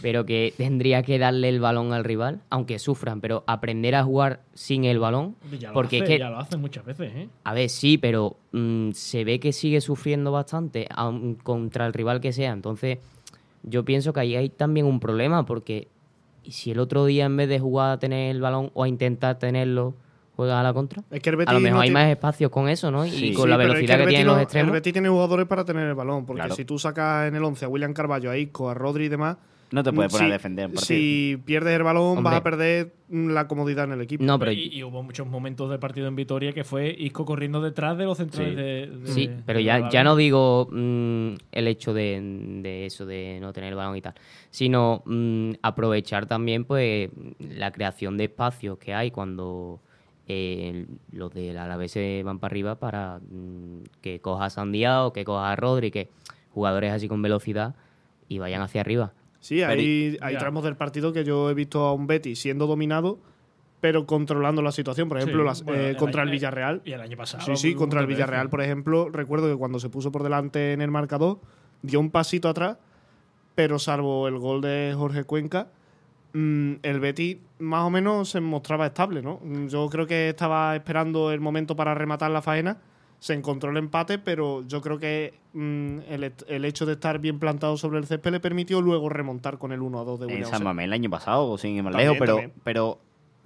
pero 0.00 0.24
que 0.26 0.52
tendría 0.56 1.02
que 1.02 1.18
darle 1.18 1.48
el 1.48 1.60
balón 1.60 1.92
al 1.92 2.04
rival, 2.04 2.40
aunque 2.50 2.78
sufran, 2.78 3.20
pero 3.20 3.44
aprender 3.46 3.94
a 3.94 4.02
jugar 4.04 4.40
sin 4.54 4.84
el 4.84 4.98
balón. 4.98 5.36
Ya 5.60 5.68
lo 5.68 5.74
Porque 5.74 5.96
hace, 5.98 6.04
es 6.04 6.10
que, 6.10 6.18
ya 6.18 6.30
lo 6.30 6.38
hacen 6.38 6.60
muchas 6.60 6.84
veces, 6.84 7.12
¿eh? 7.14 7.28
a 7.44 7.54
ver, 7.54 7.68
sí, 7.68 7.98
pero 7.98 8.36
mm, 8.52 8.90
se 8.92 9.24
ve 9.24 9.38
que 9.40 9.52
sigue 9.52 9.80
sufriendo 9.80 10.32
bastante 10.32 10.86
aun 10.94 11.34
contra 11.36 11.86
el 11.86 11.92
rival 11.92 12.20
que 12.20 12.32
sea. 12.32 12.52
Entonces, 12.52 12.98
yo 13.62 13.84
pienso 13.84 14.12
que 14.12 14.20
ahí 14.20 14.34
hay 14.36 14.48
también 14.48 14.86
un 14.86 14.98
problema, 15.00 15.44
porque 15.46 15.88
¿y 16.42 16.50
si 16.52 16.72
el 16.72 16.80
otro 16.80 17.04
día 17.06 17.26
en 17.26 17.36
vez 17.36 17.48
de 17.48 17.60
jugar 17.60 17.92
a 17.92 17.98
tener 17.98 18.34
el 18.34 18.40
balón 18.40 18.70
o 18.74 18.82
a 18.82 18.88
intentar 18.88 19.38
tenerlo, 19.38 19.94
juega 20.34 20.58
a 20.58 20.62
la 20.64 20.72
contra? 20.72 21.04
Es 21.10 21.20
que 21.20 21.30
el 21.30 21.36
A 21.46 21.52
lo 21.52 21.60
mejor 21.60 21.76
no 21.76 21.80
hay 21.82 21.88
tiene- 21.90 22.00
más 22.00 22.10
espacios 22.10 22.50
con 22.50 22.68
eso, 22.68 22.90
¿no? 22.90 23.04
Sí. 23.04 23.26
Y 23.26 23.32
con 23.34 23.44
Sí, 23.44 23.48
la 23.50 23.54
es 23.54 23.58
velocidad 23.68 24.00
el 24.00 24.04
que, 24.06 24.08
tienen 24.08 24.26
los 24.26 24.40
extremos. 24.40 24.68
El 24.68 24.72
Betis 24.72 24.92
tiene 24.92 25.08
jugadores 25.08 25.46
para 25.46 25.64
tener 25.64 25.86
el 25.86 25.94
balón, 25.94 26.26
porque 26.26 26.40
Claro. 26.40 26.54
si 26.56 26.64
tú 26.64 26.78
sacas 26.78 27.28
en 27.28 27.36
el 27.36 27.44
11 27.44 27.64
a 27.64 27.68
William 27.68 27.92
Carballo, 27.92 28.30
a 28.32 28.36
Isco, 28.36 28.68
a 28.68 28.74
Rodri 28.74 29.04
y 29.04 29.08
demás... 29.08 29.36
No 29.72 29.82
te 29.82 29.92
puedes 29.92 30.12
poner 30.12 30.26
si- 30.26 30.30
a 30.30 30.32
defender 30.34 30.66
un 30.66 30.72
partido. 30.74 30.86
Si 30.98 31.38
pierdes 31.44 31.74
el 31.76 31.82
balón, 31.82 32.18
Hombre. 32.18 32.24
vas 32.24 32.34
a 32.36 32.42
perder 32.42 32.92
mm, 33.08 33.28
la 33.30 33.48
comodidad 33.48 33.84
en 33.86 33.92
el 33.92 34.00
equipo. 34.02 34.22
No, 34.22 34.38
pero 34.38 34.52
y, 34.52 34.68
y 34.72 34.82
hubo 34.84 35.02
muchos 35.02 35.26
momentos 35.26 35.70
del 35.70 35.78
partido 35.78 36.06
en 36.08 36.14
Vitoria 36.16 36.52
que 36.52 36.62
fue 36.64 36.94
Isco 36.98 37.24
corriendo 37.24 37.60
detrás 37.62 37.96
de 37.96 38.04
los 38.04 38.18
centrales 38.18 38.50
Sí. 38.50 38.56
de, 38.56 38.86
de- 38.86 39.06
Sí, 39.08 39.30
pero 39.46 39.58
de 39.58 39.64
ya, 39.64 39.88
ya 39.90 40.04
no 40.04 40.14
digo 40.14 40.68
mm, 40.70 41.34
el 41.52 41.68
hecho 41.68 41.94
de, 41.94 42.20
de 42.62 42.86
eso, 42.86 43.06
de 43.06 43.38
no 43.40 43.52
tener 43.52 43.70
el 43.70 43.76
balón 43.76 43.96
y 43.96 44.02
tal, 44.02 44.14
sino 44.50 45.02
mm, 45.06 45.52
aprovechar 45.62 46.26
también 46.26 46.64
pues 46.64 47.10
la 47.38 47.70
creación 47.72 48.16
de 48.18 48.24
espacios 48.24 48.78
que 48.78 48.92
hay 48.94 49.10
cuando 49.10 49.80
eh, 50.28 50.86
los 51.12 51.32
del 51.34 51.56
Alavés 51.58 51.92
se 51.92 52.22
van 52.24 52.38
para 52.38 52.52
arriba 52.52 52.74
para 52.76 53.18
mm, 53.20 53.84
que 54.00 54.20
coja 54.20 54.44
a 54.46 54.50
Sandiao, 54.50 55.12
que 55.12 55.24
coja 55.24 55.50
a 55.50 55.56
Rodri, 55.56 55.90
que 55.90 56.08
jugadores 56.50 56.92
así 56.92 57.08
con 57.08 57.22
velocidad 57.22 57.74
y 58.28 58.38
vayan 58.38 58.60
hacia 58.62 58.82
arriba. 58.82 59.12
Sí, 59.42 59.62
hay, 59.62 60.16
hay 60.20 60.36
tramos 60.38 60.62
del 60.64 60.76
partido 60.76 61.12
que 61.12 61.24
yo 61.24 61.50
he 61.50 61.54
visto 61.54 61.84
a 61.84 61.92
un 61.92 62.06
Betis 62.06 62.38
siendo 62.40 62.66
dominado, 62.66 63.18
pero 63.80 64.06
controlando 64.06 64.62
la 64.62 64.70
situación. 64.72 65.08
Por 65.08 65.18
ejemplo, 65.18 65.40
Sí, 65.42 65.46
las- 65.46 65.64
bueno, 65.64 65.82
eh, 65.82 65.90
el 65.90 65.96
contra 65.96 66.22
el 66.22 66.30
Villarreal. 66.30 66.80
Y 66.84 66.92
el 66.92 67.00
año 67.00 67.16
pasado. 67.16 67.44
Sí, 67.44 67.56
sí, 67.56 67.74
contra 67.74 68.00
el 68.00 68.06
Villarreal, 68.06 68.48
por 68.48 68.62
ejemplo, 68.62 69.08
recuerdo 69.10 69.48
que 69.50 69.56
cuando 69.58 69.80
se 69.80 69.88
puso 69.90 70.12
por 70.12 70.22
delante 70.22 70.72
en 70.72 70.80
el 70.80 70.90
marcador, 70.92 71.40
dio 71.82 71.98
un 71.98 72.10
pasito 72.10 72.48
atrás, 72.48 72.78
pero 73.56 73.78
salvo 73.80 74.28
el 74.28 74.38
gol 74.38 74.60
de 74.60 74.94
Jorge 74.96 75.24
Cuenca, 75.24 75.66
mm, 76.32 76.74
el 76.82 77.00
Betis 77.00 77.38
más 77.58 77.82
o 77.84 77.90
menos 77.90 78.30
se 78.30 78.40
mostraba 78.40 78.86
estable, 78.86 79.20
¿no? 79.22 79.40
Yo 79.68 79.88
creo 79.88 80.06
que 80.06 80.28
estaba 80.28 80.76
esperando 80.76 81.32
el 81.32 81.40
momento 81.40 81.74
para 81.74 81.94
rematar 81.94 82.30
la 82.30 82.40
faena, 82.42 82.78
se 83.22 83.34
encontró 83.34 83.70
el 83.70 83.76
empate, 83.76 84.18
pero 84.18 84.66
yo 84.66 84.80
creo 84.80 84.98
que 84.98 85.34
mm, 85.52 85.98
el, 86.08 86.32
el 86.48 86.64
hecho 86.64 86.86
de 86.86 86.94
estar 86.94 87.20
bien 87.20 87.38
plantado 87.38 87.76
sobre 87.76 88.00
el 88.00 88.06
césped 88.06 88.32
le 88.32 88.40
permitió 88.40 88.80
luego 88.80 89.08
remontar 89.08 89.58
con 89.58 89.70
el 89.70 89.80
1 89.80 90.00
a 90.00 90.02
2 90.02 90.18
de 90.18 90.24
en 90.24 90.30
William 90.32 90.50
San 90.50 90.54
José. 90.54 90.64
Mamés 90.64 90.84
el 90.86 90.92
año 90.92 91.08
pasado, 91.08 91.48
o 91.48 91.56
sin 91.56 91.76
ir 91.76 91.84
más 91.84 91.94
lejos, 91.94 92.16
pero, 92.18 92.34
también. 92.34 92.52
pero 92.64 92.98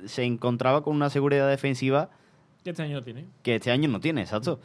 se 0.07 0.25
encontraba 0.25 0.83
con 0.83 0.97
una 0.97 1.11
seguridad 1.11 1.47
defensiva 1.47 2.09
Que 2.65 2.71
este 2.71 2.85
año 2.85 2.95
no 2.95 3.03
tiene. 3.03 3.27
que 3.43 3.57
este 3.57 3.71
año 3.71 3.91
no 3.91 4.01
tiene, 4.01 4.23
exacto. 4.23 4.61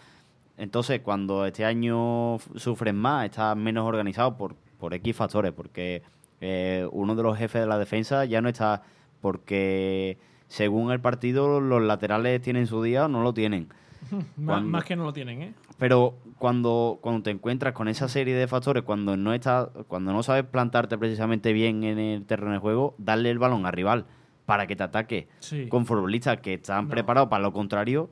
Entonces, 0.58 1.02
cuando 1.02 1.46
este 1.46 1.66
año 1.66 2.38
sufren 2.56 2.96
más, 2.96 3.26
está 3.26 3.54
menos 3.54 3.86
organizado 3.86 4.38
por, 4.38 4.56
por 4.80 4.94
X 4.94 5.14
factores, 5.14 5.52
porque 5.52 6.04
eh, 6.40 6.88
uno 6.90 7.16
de 7.16 7.24
los 7.24 7.38
jefes 7.38 7.60
de 7.60 7.68
la 7.68 7.78
defensa 7.78 8.24
ya 8.24 8.40
no 8.40 8.48
está 8.48 8.84
porque 9.20 10.18
según 10.48 10.90
el 10.94 11.02
partido 11.02 11.60
los 11.60 11.82
laterales 11.82 12.42
tienen 12.42 12.66
su 12.66 12.82
día 12.82 13.08
o 13.08 13.08
no 13.10 13.24
lo 13.24 13.34
tienen. 13.34 13.68
Más, 14.10 14.26
Cuando- 14.46 14.70
más 14.70 14.84
que 14.84 14.96
no 14.96 15.04
lo 15.06 15.14
tienen, 15.14 15.42
¿eh? 15.42 15.54
Pero 15.78 16.16
cuando, 16.38 16.98
cuando 17.02 17.24
te 17.24 17.30
encuentras 17.32 17.74
con 17.74 17.88
esa 17.88 18.08
serie 18.08 18.36
de 18.36 18.48
factores, 18.48 18.84
cuando 18.84 19.16
no 19.16 19.34
estás, 19.34 19.70
cuando 19.88 20.12
no 20.12 20.24
sabes 20.24 20.44
plantarte 20.44 20.98
precisamente 20.98 21.54
bien 21.54 21.84
en 21.84 22.00
el 22.00 22.26
terreno 22.26 22.52
de 22.52 22.58
juego, 22.60 22.96
darle 22.98 23.30
el 23.30 23.40
balón 23.40 23.66
al 23.66 23.74
rival 23.74 24.06
para 24.46 24.68
que 24.68 24.76
te 24.76 24.84
ataque 24.84 25.28
Sí. 25.40 25.68
con 25.68 25.86
futbolistas 25.86 26.40
que 26.42 26.56
están 26.56 26.86
No. 26.86 26.90
preparados 26.92 27.30
para 27.30 27.44
lo 27.44 27.54
contrario, 27.54 28.10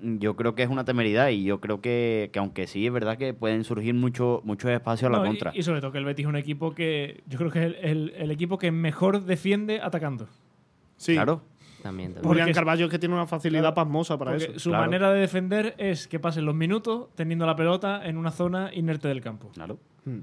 yo 0.00 0.34
creo 0.36 0.54
que 0.54 0.62
es 0.62 0.68
una 0.70 0.84
temeridad 0.84 1.28
y 1.28 1.44
yo 1.44 1.60
creo 1.60 1.80
que, 1.80 2.30
que 2.32 2.38
aunque 2.38 2.66
sí 2.66 2.86
es 2.86 2.92
verdad 2.92 3.18
que 3.18 3.34
pueden 3.34 3.62
surgir 3.62 3.94
mucho, 3.94 4.40
muchos 4.44 4.70
espacios 4.70 5.08
a 5.08 5.12
la 5.12 5.18
No, 5.18 5.24
y- 5.24 5.28
contra. 5.28 5.52
Y, 5.54 5.62
sobre 5.62 5.80
todo 5.80 5.92
que 5.92 5.98
el 5.98 6.04
Betis 6.04 6.24
es 6.24 6.28
un 6.28 6.36
equipo 6.36 6.74
que 6.74 7.22
yo 7.26 7.38
creo 7.38 7.50
que 7.50 7.58
es 7.60 7.66
el, 7.66 7.74
el- 7.82 8.12
el 8.16 8.30
equipo 8.30 8.58
que 8.58 8.70
mejor 8.72 9.22
defiende 9.24 9.80
atacando. 9.80 10.28
Sí, 10.96 11.12
Claro, 11.14 11.42
También, 11.86 12.14
también. 12.14 12.36
Porque- 12.38 12.52
Carballo 12.52 12.84
es 12.86 12.90
que 12.90 12.98
tiene 12.98 13.14
una 13.14 13.26
facilidad 13.26 13.62
Claro, 13.62 13.74
pasmosa 13.74 14.18
para 14.18 14.36
eso. 14.36 14.58
su 14.58 14.70
claro. 14.70 14.84
manera 14.84 15.12
de 15.12 15.20
defender 15.20 15.74
es 15.78 16.06
que 16.08 16.18
pasen 16.20 16.44
los 16.44 16.54
minutos 16.54 17.08
teniendo 17.14 17.46
la 17.46 17.56
pelota 17.56 18.06
en 18.06 18.16
una 18.16 18.30
zona 18.30 18.70
inerte 18.74 19.08
del 19.08 19.20
campo. 19.20 19.50
claro. 19.54 19.78
Mm. 20.04 20.18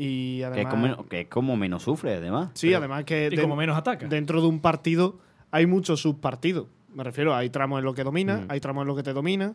Y 0.00 0.38
Que, 0.38 0.40
es 0.40 0.46
además... 0.66 0.94
como, 0.96 1.06
que 1.08 1.20
es 1.22 1.26
como 1.28 1.56
menos 1.56 1.82
sufre, 1.82 2.14
además. 2.14 2.50
Sí, 2.54 2.72
además 2.72 3.02
que 3.04 3.30
Y 3.32 3.36
como 3.36 3.56
menos 3.56 3.76
ataca. 3.76 4.06
dentro 4.06 4.40
de 4.40 4.46
un 4.46 4.60
partido 4.60 5.18
hay 5.50 5.66
muchos 5.66 6.00
subpartidos. 6.00 6.66
Me 6.94 7.02
refiero, 7.02 7.34
hay 7.34 7.50
tramos 7.50 7.80
en 7.80 7.84
lo 7.84 7.94
que 7.94 8.04
domina, 8.04 8.38
Mm. 8.38 8.46
hay 8.50 8.60
tramos 8.60 8.82
en 8.82 8.88
lo 8.88 8.94
que 8.96 9.02
te 9.02 9.12
domina, 9.12 9.54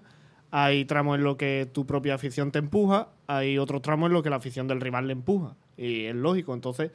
hay 0.51 0.83
tramos 0.85 1.17
en 1.17 1.23
lo 1.23 1.37
que 1.37 1.67
tu 1.71 1.85
propia 1.85 2.15
afición 2.15 2.51
te 2.51 2.59
empuja, 2.59 3.07
hay 3.27 3.57
otros 3.57 3.81
tramos 3.81 4.07
en 4.07 4.13
lo 4.13 4.21
que 4.21 4.29
la 4.29 4.35
afición 4.35 4.67
del 4.67 4.81
rival 4.81 5.07
le 5.07 5.13
empuja. 5.13 5.55
Y 5.77 6.05
es 6.05 6.15
lógico. 6.15 6.53
Entonces, 6.53 6.91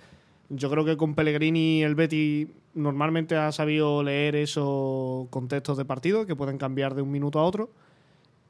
yo 0.51 0.71
creo 0.71 0.85
que 0.85 0.97
con 0.97 1.15
Pellegrini 1.15 1.83
el 1.83 1.95
Betty 1.95 2.49
normalmente 2.75 3.37
ha 3.37 3.53
sabido 3.53 4.03
leer 4.03 4.37
esos 4.37 5.29
contextos 5.29 5.77
de 5.77 5.85
partido 5.85 6.27
que 6.27 6.37
pueden 6.37 6.59
cambiar 6.59 6.95
de 6.95 7.03
un 7.03 7.11
minuto 7.11 7.39
a 7.39 7.45
otro 7.45 7.71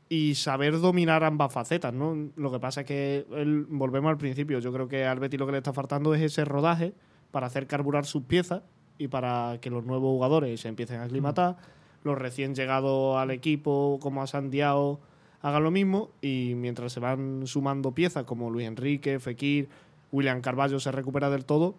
y 0.09 0.35
saber 0.37 0.79
dominar 0.81 1.25
ambas 1.25 1.53
facetas, 1.53 1.93
¿no? 1.93 2.17
Lo 2.37 2.51
que 2.51 2.61
pasa 2.61 2.81
es 2.83 2.87
que 2.87 3.27
él- 3.33 3.67
volvemos 3.69 4.09
al 4.11 4.17
principio, 4.19 4.59
yo 4.59 4.73
creo 4.73 4.89
que 4.89 5.05
al 5.05 5.19
Betis 5.19 5.39
lo 5.39 5.47
que 5.47 5.53
le 5.53 5.59
está 5.59 5.73
faltando 5.73 6.15
es 6.15 6.23
ese 6.23 6.45
rodaje 6.45 6.95
para 7.31 7.47
hacer 7.47 7.67
carburar 7.67 8.07
sus 8.07 8.23
piezas 8.23 8.63
y 8.97 9.09
para 9.09 9.59
que 9.61 9.69
los 9.71 9.85
nuevos 9.85 10.09
jugadores 10.11 10.61
se 10.61 10.69
empiecen 10.69 11.01
a 11.01 11.05
aclimatar, 11.05 11.57
los 12.05 12.17
recién 12.17 12.55
llegados 12.55 13.17
al 13.19 13.31
equipo 13.31 13.99
como 14.01 14.23
a 14.23 14.27
Santiago 14.27 15.01
hagan 15.43 15.63
lo 15.63 15.71
mismo 15.71 16.11
y 16.23 16.55
mientras 16.57 16.93
se 16.93 17.01
van 17.01 17.47
sumando 17.47 17.93
piezas 17.93 18.25
como 18.25 18.51
Luis 18.51 18.67
Enrique, 18.67 19.19
Fekir, 19.21 19.69
William 20.11 20.41
Carballo 20.41 20.81
se 20.81 20.91
recupera 20.91 21.29
del 21.29 21.45
todo, 21.45 21.75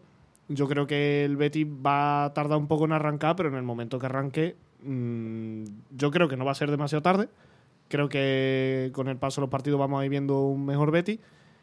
yo 0.49 0.67
creo 0.67 0.87
que 0.87 1.23
el 1.23 1.37
Betis 1.37 1.65
va 1.65 2.25
a 2.25 2.33
tardar 2.33 2.57
un 2.57 2.67
poco 2.67 2.85
en 2.85 2.91
arrancar, 2.91 3.35
pero 3.35 3.49
en 3.49 3.55
el 3.55 3.63
momento 3.63 3.99
que 3.99 4.07
arranque 4.07 4.55
mm, 4.83 5.63
yo 5.91 6.11
creo 6.11 6.27
que 6.27 6.35
no 6.35 6.43
va 6.43 6.51
a 6.51 6.55
ser 6.55 6.71
demasiado 6.71 7.01
tarde. 7.01 7.29
Creo 7.87 8.09
que 8.09 8.91
con 8.93 9.07
el 9.07 9.17
paso 9.17 9.41
de 9.41 9.43
los 9.43 9.49
partidos 9.49 9.79
vamos 9.79 10.01
a 10.01 10.05
ir 10.05 10.11
viendo 10.11 10.41
un 10.41 10.65
mejor 10.65 10.91
Betis 10.91 11.19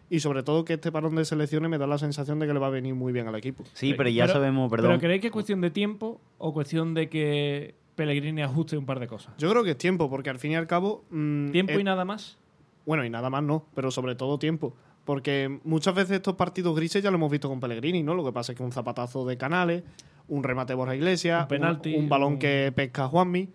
y 0.08 0.20
sobre 0.20 0.42
todo 0.42 0.64
que 0.64 0.74
este 0.74 0.92
parón 0.92 1.16
de 1.16 1.24
selecciones 1.24 1.68
me 1.68 1.78
da 1.78 1.86
la 1.86 1.98
sensación 1.98 2.38
de 2.38 2.46
que 2.46 2.52
le 2.52 2.58
va 2.58 2.68
a 2.68 2.70
venir 2.70 2.94
muy 2.94 3.12
bien 3.12 3.26
al 3.26 3.34
equipo. 3.34 3.64
Sí, 3.72 3.94
pero 3.94 4.08
ya 4.08 4.28
sabemos, 4.28 4.70
perdón. 4.70 4.90
¿Pero 4.90 5.00
creéis 5.00 5.20
que 5.20 5.26
es 5.28 5.32
cuestión 5.32 5.60
de 5.60 5.70
tiempo 5.70 6.20
o 6.38 6.52
cuestión 6.52 6.94
de 6.94 7.08
que 7.08 7.74
Pellegrini 7.96 8.42
ajuste 8.42 8.76
un 8.76 8.86
par 8.86 9.00
de 9.00 9.08
cosas? 9.08 9.34
Yo 9.38 9.50
creo 9.50 9.64
que 9.64 9.72
es 9.72 9.78
tiempo, 9.78 10.08
porque 10.08 10.30
al 10.30 10.38
fin 10.38 10.52
y 10.52 10.56
al 10.56 10.66
cabo... 10.66 11.04
mm, 11.10 11.50
¿Tiempo 11.50 11.72
eh, 11.72 11.80
y 11.80 11.84
nada 11.84 12.04
más? 12.04 12.38
Bueno, 12.84 13.04
y 13.04 13.10
nada 13.10 13.30
más 13.30 13.42
no, 13.42 13.66
pero 13.74 13.90
sobre 13.90 14.14
todo 14.14 14.38
tiempo. 14.38 14.74
Porque 15.06 15.60
muchas 15.64 15.94
veces 15.94 16.16
estos 16.16 16.34
partidos 16.34 16.76
grises 16.76 17.02
ya 17.02 17.10
lo 17.10 17.16
hemos 17.16 17.30
visto 17.30 17.48
con 17.48 17.60
Pellegrini, 17.60 18.02
¿no? 18.02 18.14
Lo 18.14 18.24
que 18.24 18.32
pasa 18.32 18.52
es 18.52 18.58
que 18.58 18.64
un 18.64 18.72
zapatazo 18.72 19.24
de 19.24 19.38
Canales, 19.38 19.84
un 20.28 20.42
remate 20.42 20.72
de 20.72 20.76
Borja 20.76 20.94
Iglesias, 20.96 21.42
Un 21.44 21.48
penalti, 21.48 21.94
un, 21.94 22.08
balón 22.08 22.34
un- 22.34 22.38
que 22.40 22.72
pesca 22.74 23.06
Juanmi, 23.06 23.48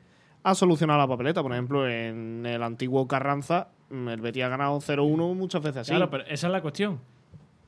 ha 0.43 0.55
solucionado 0.55 0.97
la 0.99 1.07
papeleta. 1.07 1.43
Por 1.43 1.51
ejemplo, 1.51 1.87
en 1.87 2.45
el 2.45 2.63
antiguo 2.63 3.05
Carranza, 3.07 3.67
mm, 3.89 4.07
el 4.07 4.21
Betis 4.21 4.43
ha 4.43 4.47
ganado 4.47 4.79
0-1 4.79 5.35
muchas 5.35 5.61
veces 5.61 5.81
así. 5.81 5.91
Claro, 5.91 6.09
pero 6.09 6.23
esa 6.23 6.47
es 6.47 6.53
la 6.53 6.61
cuestión. 6.61 6.99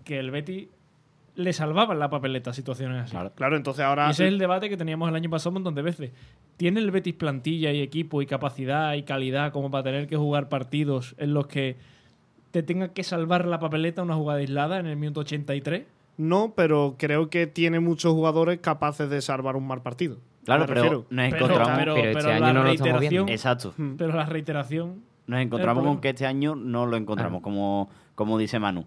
Que 0.06 0.17
el 0.17 0.32
Betty 0.32 0.69
le 1.36 1.52
salvaba 1.52 1.93
en 1.93 2.00
la 2.00 2.10
papeleta 2.10 2.54
situaciones 2.54 3.02
así. 3.04 3.12
Claro. 3.12 3.34
Claro, 3.36 3.58
entonces 3.58 3.84
ahora... 3.84 4.08
Y 4.08 4.12
ese 4.12 4.24
es 4.28 4.30
el 4.32 4.39
debate 4.39 4.69
que 4.69 4.78
teníamos 4.78 5.10
el 5.10 5.15
año 5.15 5.30
pasado 5.30 5.50
un 5.50 5.56
montón 5.56 5.76
de 5.76 5.82
veces. 5.82 6.12
¿Tiene 6.56 6.80
el 6.80 6.89
Betis 6.89 7.15
plantilla 7.15 7.72
y 7.74 7.82
equipo 7.82 8.22
y 8.22 8.26
capacidad 8.28 8.93
y 8.93 9.04
calidad 9.04 9.52
como 9.52 9.69
para 9.69 9.84
tener 9.84 10.08
que 10.08 10.15
jugar 10.15 10.48
partidos 10.48 11.15
en 11.17 11.34
los 11.34 11.48
que 11.48 11.76
te 12.54 12.62
tenga 12.62 12.89
que 12.94 13.04
salvar 13.04 13.46
la 13.48 13.60
papeleta 13.60 14.04
una 14.04 14.13
jugada 14.13 14.39
aislada 14.39 14.80
en 14.80 14.86
el 14.86 14.96
minuto 14.96 15.22
83? 15.22 15.86
No, 16.18 16.54
pero 16.56 16.96
creo 17.00 17.30
que 17.32 17.48
tiene 17.48 17.80
muchos 17.80 18.13
jugadores 18.13 18.60
capaces 18.60 19.10
de 19.10 19.20
salvar 19.22 19.56
un 19.56 19.66
mal 19.66 19.82
partido. 19.82 20.20
Claro, 20.46 20.66
pero 20.68 21.08
nos 21.10 21.26
encontramos. 21.34 21.72
pero, 21.80 21.96
Pero 21.96 22.08
este 22.10 22.13
pero 22.22 22.30
año 22.34 22.39
la 22.46 22.54
no 22.54 22.63
lo 22.63 22.70
estamos 22.70 23.00
viendo. 23.02 23.32
Exacto. 23.32 23.74
Mm. 23.78 23.96
pero 23.98 24.13
la 24.13 24.26
reiteración 24.28 25.02
Nos 25.26 25.39
encontramos 25.39 25.82
problema. 25.82 25.96
con 25.96 26.02
que 26.02 26.10
este 26.10 26.28
año 26.28 26.54
no 26.56 26.86
lo 26.86 26.96
encontramos, 26.98 27.39
Ah. 27.39 27.44
como, 27.44 27.89
como 28.13 28.38
dice 28.38 28.60
Manu. 28.60 28.86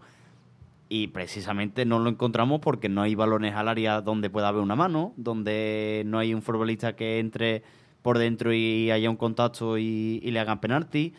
Y 0.89 1.09
precisamente 1.09 1.85
no 1.85 1.99
lo 1.99 2.09
encontramos 2.11 2.61
porque 2.61 2.89
no 2.89 3.03
hay 3.03 3.17
balones 3.17 3.57
al 3.57 3.67
área 3.67 4.01
donde 4.03 4.31
pueda 4.31 4.47
haber 4.49 4.63
una 4.63 4.77
mano, 4.77 5.13
donde 5.17 6.05
no 6.07 6.21
hay 6.21 6.33
un 6.33 6.43
futbolista 6.43 6.95
que 6.95 7.19
entre 7.19 7.65
por 8.03 8.19
dentro 8.19 8.53
y 8.53 8.93
haya 8.93 9.11
un 9.11 9.17
contacto 9.17 9.79
y, 9.79 10.21
y 10.23 10.31
le 10.31 10.39
hagan 10.39 10.61
penalti. 10.61 11.13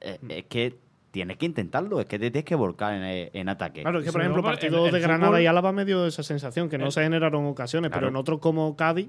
Eh, 0.00 0.18
es 0.30 0.44
que 0.46 0.78
tienes 1.12 1.36
que 1.36 1.46
intentarlo, 1.46 2.00
es 2.00 2.06
que 2.06 2.18
te 2.18 2.30
tienes 2.32 2.44
que 2.44 2.54
volcar 2.56 2.94
en, 2.94 3.30
en 3.32 3.48
ataque. 3.48 3.82
Claro, 3.82 4.00
es 4.00 4.04
que 4.06 4.10
por 4.12 4.20
ejemplo, 4.22 4.42
no, 4.42 4.48
pero 4.48 4.56
partidos 4.56 4.86
el- 4.88 4.94
de 4.94 5.00
Granada 5.00 5.32
fútbol- 5.38 5.42
y 5.42 5.46
Álava 5.46 5.70
me 5.70 5.84
dio 5.84 6.04
esa 6.06 6.24
sensación, 6.24 6.68
que 6.68 6.78
no 6.78 6.86
El- 6.86 6.92
se 6.92 7.02
generaron 7.02 7.46
ocasiones, 7.46 7.90
Claro. 7.90 8.00
pero 8.00 8.08
en 8.10 8.16
otros 8.16 8.40
como 8.40 8.74
Cádiz 8.74 9.08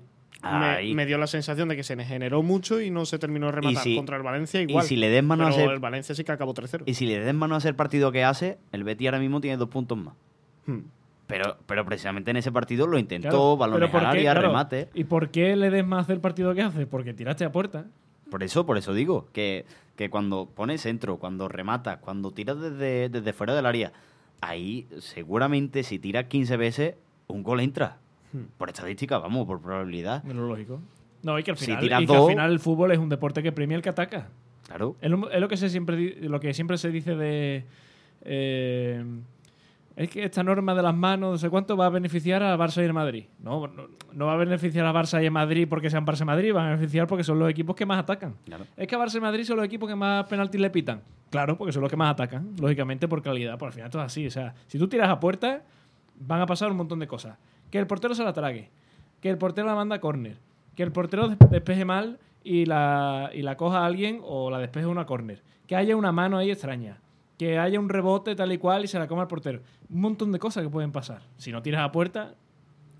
me, 0.93 1.05
dio 1.05 1.17
la 1.17 1.27
sensación 1.27 1.69
de 1.69 1.75
que 1.77 1.83
se 1.83 1.95
generó 2.03 2.43
mucho 2.43 2.81
y 2.81 2.89
no 2.91 3.05
se 3.05 3.17
terminó 3.17 3.45
de 3.47 3.53
rematar. 3.53 3.83
si- 3.83 3.95
Contra 3.95 4.17
el 4.17 4.23
Valencia 4.23 4.59
y 4.61 4.65
igual. 4.65 4.85
si 4.85 4.97
le 4.97 5.09
des 5.09 5.23
mano 5.23 5.45
a 5.45 5.49
hacer- 5.49 5.71
el 5.71 5.79
Valencia 5.79 6.13
sí 6.13 6.23
que 6.23 6.31
acabó 6.33 6.53
3-0. 6.53 6.83
Y 6.85 6.93
si 6.95 7.05
le 7.07 7.19
des 7.19 7.33
mano 7.33 7.55
a 7.55 7.57
hacer 7.59 7.75
partido 7.75 8.11
que 8.11 8.23
hace, 8.25 8.57
el 8.73 8.83
Betis 8.83 9.07
ahora 9.07 9.19
mismo 9.19 9.39
tiene 9.39 9.55
dos 9.57 9.69
puntos 9.69 9.97
más. 9.97 10.13
Hmm. 10.65 10.79
Pero, 11.27 11.55
pero 11.65 11.85
precisamente 11.85 12.31
en 12.31 12.37
ese 12.37 12.51
partido 12.51 12.85
lo 12.85 12.99
intentó, 12.99 13.29
Claro, 13.29 13.57
balones 13.57 13.79
pero 13.89 13.91
¿por 13.93 14.01
al 14.01 14.07
área, 14.07 14.33
Claro, 14.33 14.47
remate. 14.49 14.89
¿Y 14.93 15.05
por 15.05 15.29
qué 15.29 15.55
le 15.55 15.69
des 15.69 15.85
más 15.87 16.03
hacer 16.03 16.19
partido 16.19 16.53
que 16.53 16.61
hace? 16.63 16.85
Porque 16.85 17.13
tiraste 17.13 17.45
a 17.45 17.51
puerta. 17.53 17.85
Por 18.33 18.41
eso, 18.41 18.65
por 18.65 18.79
eso 18.79 18.95
digo, 18.95 19.27
que, 19.31 19.63
que 19.95 20.09
cuando 20.09 20.47
pones 20.47 20.81
centro, 20.81 21.17
cuando 21.19 21.47
rematas, 21.49 21.99
cuando 21.99 22.31
tiras 22.31 22.59
desde, 22.59 23.07
desde 23.07 23.31
fuera 23.31 23.53
del 23.53 23.67
área, 23.67 23.93
ahí 24.41 24.87
seguramente 24.97 25.83
si 25.83 25.99
tiras 25.99 26.25
15 26.25 26.57
veces, 26.57 26.95
un 27.27 27.43
gol 27.43 27.59
entra. 27.59 27.99
Hmm. 28.31 28.45
Por 28.57 28.69
estadística, 28.69 29.19
vamos, 29.19 29.45
por 29.45 29.61
probabilidad. 29.61 30.25
Es 30.27 30.33
lo 30.33 30.47
lógico. 30.47 30.81
No, 31.21 31.37
y 31.37 31.43
que 31.43 31.51
al 31.51 31.57
final, 31.57 31.79
tiras 31.79 32.01
y 32.01 32.07
que 32.07 32.11
al 32.11 32.17
dos- 32.21 32.29
final 32.31 32.51
el 32.51 32.59
fútbol 32.59 32.91
es 32.91 32.97
un 32.97 33.09
deporte 33.09 33.43
que 33.43 33.51
premia 33.51 33.77
el 33.77 33.83
que 33.83 33.89
ataca. 33.89 34.29
Claro. 34.65 34.95
Es 34.99 35.11
lo, 35.11 35.29
es 35.29 35.39
lo 35.39 35.47
que 35.47 35.55
se 35.57 35.69
siempre 35.69 36.15
lo 36.27 36.39
que 36.39 36.55
siempre 36.55 36.79
se 36.79 36.89
dice 36.89 37.15
de 37.15 37.65
eh, 38.21 39.05
es 39.95 40.09
que 40.09 40.23
esta 40.23 40.43
norma 40.43 40.73
de 40.73 40.81
las 40.81 40.95
manos, 40.95 41.31
no 41.31 41.37
sé 41.37 41.49
cuánto, 41.49 41.77
va 41.77 41.85
a 41.85 41.89
beneficiar 41.89 42.41
a 42.43 42.57
Barça 42.57 42.81
y 42.81 42.85
el 42.85 42.93
Madrid. 42.93 43.25
No, 43.39 43.67
no, 43.67 43.87
no 44.11 44.25
va 44.25 44.33
a 44.33 44.37
beneficiar 44.37 44.85
a 44.85 44.91
Barça 44.93 45.21
y 45.23 45.27
a 45.27 45.31
Madrid 45.31 45.67
porque 45.69 45.89
sean 45.89 46.05
Barça 46.05 46.21
y 46.21 46.25
Madrid, 46.25 46.55
va 46.55 46.65
a 46.67 46.69
beneficiar 46.71 47.05
porque 47.07 47.23
son 47.23 47.37
los 47.39 47.49
equipos 47.49 47.75
que 47.75 47.85
más 47.85 47.99
atacan. 47.99 48.35
Claro. 48.45 48.65
Es 48.75 48.87
que 48.87 48.95
a 48.95 48.99
Barça 48.99 49.17
y 49.17 49.21
Madrid 49.21 49.43
son 49.43 49.57
los 49.57 49.65
equipos 49.65 49.87
que 49.89 49.95
más 49.95 50.25
penaltis 50.25 50.59
le 50.59 50.69
pitan. 50.69 51.01
Claro, 51.29 51.57
porque 51.57 51.71
son 51.73 51.81
los 51.81 51.89
que 51.89 51.97
más 51.97 52.11
atacan, 52.11 52.55
lógicamente 52.59 53.07
por 53.07 53.21
calidad. 53.21 53.57
Por 53.57 53.67
al 53.67 53.73
final 53.73 53.89
todo 53.89 54.01
es 54.01 54.07
así. 54.07 54.25
O 54.27 54.31
sea, 54.31 54.53
si 54.67 54.77
tú 54.79 54.87
tiras 54.87 55.09
a 55.09 55.19
puerta, 55.19 55.61
van 56.19 56.41
a 56.41 56.45
pasar 56.45 56.71
un 56.71 56.77
montón 56.77 56.99
de 56.99 57.07
cosas. 57.07 57.37
Que 57.71 57.79
el 57.79 57.87
portero 57.87 58.13
se 58.15 58.23
la 58.23 58.33
trague, 58.33 58.69
que 59.19 59.29
el 59.29 59.37
portero 59.37 59.67
la 59.67 59.75
manda 59.75 59.95
a 59.95 59.99
córner, 59.99 60.37
que 60.75 60.83
el 60.83 60.91
portero 60.91 61.27
des- 61.27 61.39
despeje 61.49 61.85
mal 61.85 62.19
y 62.43 62.65
la, 62.65 63.31
y 63.33 63.41
la 63.41 63.57
coja 63.57 63.79
a 63.79 63.85
alguien 63.85 64.19
o 64.23 64.51
la 64.51 64.59
despeje 64.59 64.85
una 64.85 65.05
córner, 65.05 65.41
que 65.65 65.75
haya 65.75 65.95
una 65.95 66.11
mano 66.11 66.37
ahí 66.37 66.51
extraña, 66.51 66.97
que 67.37 67.57
haya 67.59 67.79
un 67.79 67.89
rebote 67.89 68.35
tal 68.35 68.51
y 68.51 68.57
cual 68.57 68.83
y 68.85 68.87
se 68.87 68.99
la 68.99 69.07
coma 69.07 69.23
el 69.23 69.27
portero. 69.27 69.61
Un 69.89 70.01
montón 70.01 70.31
de 70.31 70.39
cosas 70.39 70.63
que 70.63 70.69
pueden 70.69 70.91
pasar. 70.91 71.21
Si 71.37 71.51
no 71.51 71.61
tiras 71.61 71.81
a 71.83 71.91
puerta, 71.91 72.35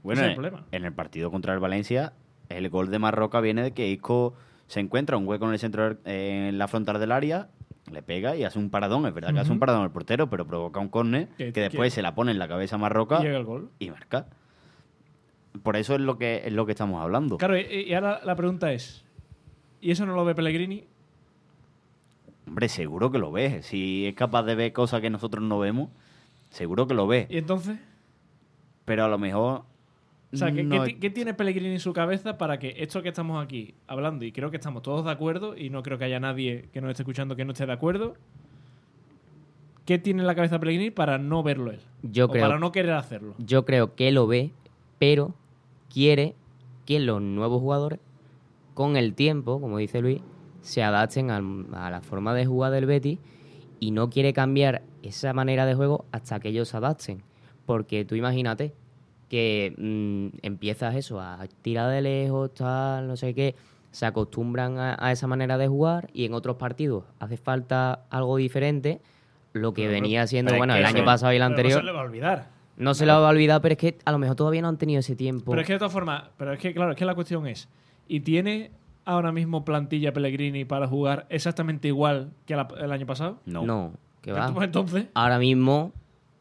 Bueno, 0.02 0.20
Ese 0.22 0.32
es 0.32 0.38
el 0.38 0.46
en- 0.46 0.50
problema. 0.52 0.68
en 0.72 0.86
el 0.86 0.94
partido 0.94 1.32
contra 1.32 1.54
el 1.54 1.60
Valencia, 1.60 2.14
el 2.50 2.70
gol 2.70 2.92
de 2.92 3.00
Marroca 3.00 3.40
viene 3.40 3.64
de 3.64 3.72
que 3.72 3.88
Isco 3.88 4.34
se 4.68 4.80
encuentra 4.82 5.16
un 5.18 5.26
hueco 5.28 5.46
en 5.46 5.54
el 5.54 5.60
centro, 5.60 5.98
en 6.04 6.58
la 6.58 6.68
frontal 6.68 7.00
del 7.00 7.12
área, 7.14 7.50
le 7.92 8.02
pega 8.02 8.36
y 8.36 8.44
hace 8.44 8.60
un 8.60 8.70
paradón. 8.70 9.06
Es 9.06 9.14
verdad 9.14 9.34
que 9.34 9.40
hace 9.40 9.52
un 9.52 9.60
paradón 9.60 9.84
el 9.84 9.92
portero, 9.92 10.30
pero 10.30 10.46
provoca 10.48 10.80
un 10.82 10.90
córner 10.90 11.30
Que- 11.38 11.52
después 11.52 11.94
se 11.94 12.02
la 12.02 12.16
pone 12.16 12.32
en 12.32 12.40
la 12.40 12.48
cabeza 12.50 12.76
a 12.76 12.80
Marroca 12.80 13.20
llega 13.22 13.38
el 13.38 13.46
gol. 13.46 13.70
y 13.80 13.92
marca. 13.92 14.28
Por 15.62 15.78
eso 15.78 15.94
es 15.96 16.02
lo 16.02 16.18
que 16.18 16.42
es 16.46 16.52
lo 16.54 16.66
que 16.66 16.72
estamos 16.72 17.02
hablando. 17.02 17.38
Claro, 17.38 17.58
y, 17.58 17.62
y 17.88 17.94
ahora 17.94 18.20
la 18.26 18.36
pregunta 18.36 18.74
es, 18.74 19.06
¿y 19.82 19.92
eso 19.92 20.06
no 20.06 20.16
lo 20.16 20.26
ve 20.26 20.34
Pellegrini? 20.34 20.86
Hombre, 22.54 22.70
seguro 22.70 23.12
que 23.12 23.18
lo 23.18 23.32
ves. 23.32 23.66
Si 23.66 24.06
es 24.06 24.14
capaz 24.14 24.44
de 24.44 24.54
ver 24.54 24.72
cosas 24.74 25.02
que 25.02 25.10
nosotros 25.10 25.44
no 25.44 25.58
vemos, 25.58 25.90
seguro 26.52 26.86
que 26.86 26.94
lo 26.94 27.08
ve. 27.08 27.26
¿Y 27.32 27.38
entonces? 27.40 27.80
Pero 28.86 29.06
a 29.06 29.08
lo 29.08 29.18
mejor. 29.18 29.64
O 30.32 30.38
sea, 30.38 30.52
¿qué, 30.52 30.62
no- 30.64 30.84
qué 30.84 30.94
ti- 30.94 31.00
qué 31.00 31.10
tiene 31.10 31.34
Pellegrini 31.34 31.74
en 31.74 31.80
su 31.80 31.94
cabeza 31.94 32.38
para 32.38 32.60
que 32.60 32.76
esto 32.78 33.02
que 33.02 33.10
estamos 33.10 33.44
aquí 33.44 33.74
hablando, 33.88 34.24
y 34.24 34.32
creo 34.32 34.52
que 34.52 34.58
estamos 34.58 34.84
todos 34.84 35.04
de 35.04 35.10
acuerdo, 35.10 35.58
y 35.58 35.72
no 35.72 35.82
creo 35.82 35.98
que 35.98 36.06
haya 36.06 36.20
nadie 36.20 36.70
que 36.72 36.80
nos 36.80 36.92
esté 36.92 37.02
escuchando 37.02 37.36
que 37.36 37.44
no 37.44 37.54
esté 37.54 37.66
de 37.66 37.74
acuerdo, 37.74 38.14
¿qué 39.86 39.98
tiene 39.98 40.22
en 40.22 40.28
la 40.28 40.36
cabeza 40.36 40.60
Pellegrini 40.60 40.92
para 40.92 41.18
no 41.18 41.42
verlo 41.44 41.72
él? 41.72 41.80
Yo 42.04 42.26
o 42.26 42.30
creo, 42.30 42.44
para 42.46 42.60
no 42.60 42.72
querer 42.72 42.92
hacerlo. 42.94 43.34
yo 43.40 43.66
creo 43.66 43.96
que 43.96 44.12
lo 44.12 44.28
ve, 44.28 44.52
pero 45.00 45.34
quiere 45.92 46.36
que 46.86 47.00
los 47.00 47.20
nuevos 47.22 47.60
jugadores, 47.62 48.00
con 48.74 48.96
el 48.98 49.14
tiempo, 49.14 49.60
como 49.62 49.78
dice 49.78 50.02
Luis, 50.02 50.22
se 50.64 50.82
adapten 50.82 51.30
al- 51.30 51.68
a 51.74 51.92
la 51.92 52.02
forma 52.02 52.34
de 52.34 52.46
jugar 52.48 52.72
del 52.72 52.88
Betis 52.88 53.20
y 53.80 53.92
no 53.92 54.10
quiere 54.10 54.34
cambiar 54.34 54.82
esa 55.04 55.32
manera 55.34 55.66
de 55.68 55.76
juego 55.76 56.06
hasta 56.12 56.40
que 56.40 56.50
ellos 56.50 56.70
se 56.70 56.78
adapten. 56.78 57.22
Porque 57.68 58.04
tú 58.06 58.16
imagínate 58.16 58.74
que 59.30 59.74
mm, 59.78 60.38
empiezas 60.42 60.96
eso, 60.96 61.20
a 61.20 61.46
tirar 61.62 61.90
de 61.92 62.02
lejos, 62.02 62.54
tal, 62.54 63.08
no 63.08 63.16
sé 63.18 63.34
qué, 63.36 63.56
se 63.92 64.06
acostumbran 64.06 64.78
a, 64.80 64.98
a 65.00 65.12
esa 65.12 65.28
manera 65.28 65.58
de 65.58 65.68
jugar 65.68 66.10
y 66.14 66.26
en 66.26 66.34
otros 66.34 66.56
partidos 66.56 67.04
hace 67.20 67.38
falta 67.38 68.06
algo 68.10 68.38
diferente, 68.38 69.02
lo 69.54 69.74
que 69.74 69.84
Pero- 69.84 69.94
venía 69.94 70.26
siendo, 70.28 70.56
bueno, 70.58 70.76
el 70.76 70.86
año 70.86 71.06
pasado 71.06 71.32
y 71.34 71.36
el 71.36 71.42
anterior. 71.44 71.76
No 71.76 71.80
se 71.82 71.86
le 71.86 71.92
va 71.92 72.00
a 72.02 72.04
olvidar. 72.06 72.50
No 72.76 72.94
se 72.96 73.06
lo 73.06 73.22
va 73.22 73.28
a 73.28 73.30
olvidar, 73.30 73.62
pero 73.62 73.74
es 73.74 73.78
que 73.78 73.98
a 74.04 74.12
lo 74.12 74.18
mejor 74.18 74.36
todavía 74.36 74.62
no 74.64 74.68
han 74.68 74.78
tenido 74.78 75.00
ese 75.02 75.16
tiempo. 75.16 75.52
Pero 75.52 75.62
es 75.62 75.68
que 75.68 75.74
de 75.74 75.80
todas 75.80 75.94
formas, 75.94 76.24
pero 76.38 76.54
es 76.54 76.60
que 76.60 76.74
claro, 76.74 76.92
es 76.92 76.98
que 76.98 77.06
la 77.06 77.14
cuestión 77.14 77.46
es, 77.46 77.70
¿y 78.08 78.22
tiene 78.22 78.72
ahora 79.06 79.32
mismo 79.32 79.66
plantilla 79.66 80.14
Pellegrini 80.14 80.66
para 80.66 80.88
jugar 80.88 81.26
exactamente 81.30 81.88
igual 81.88 82.32
que 82.46 82.56
la- 82.56 82.68
el 82.80 82.92
año 82.92 83.06
pasado? 83.06 83.40
No. 83.46 83.66
No, 83.66 83.94
va. 84.28 84.64
Entonces, 84.64 85.06
Ahora 85.14 85.38
mismo, 85.40 85.92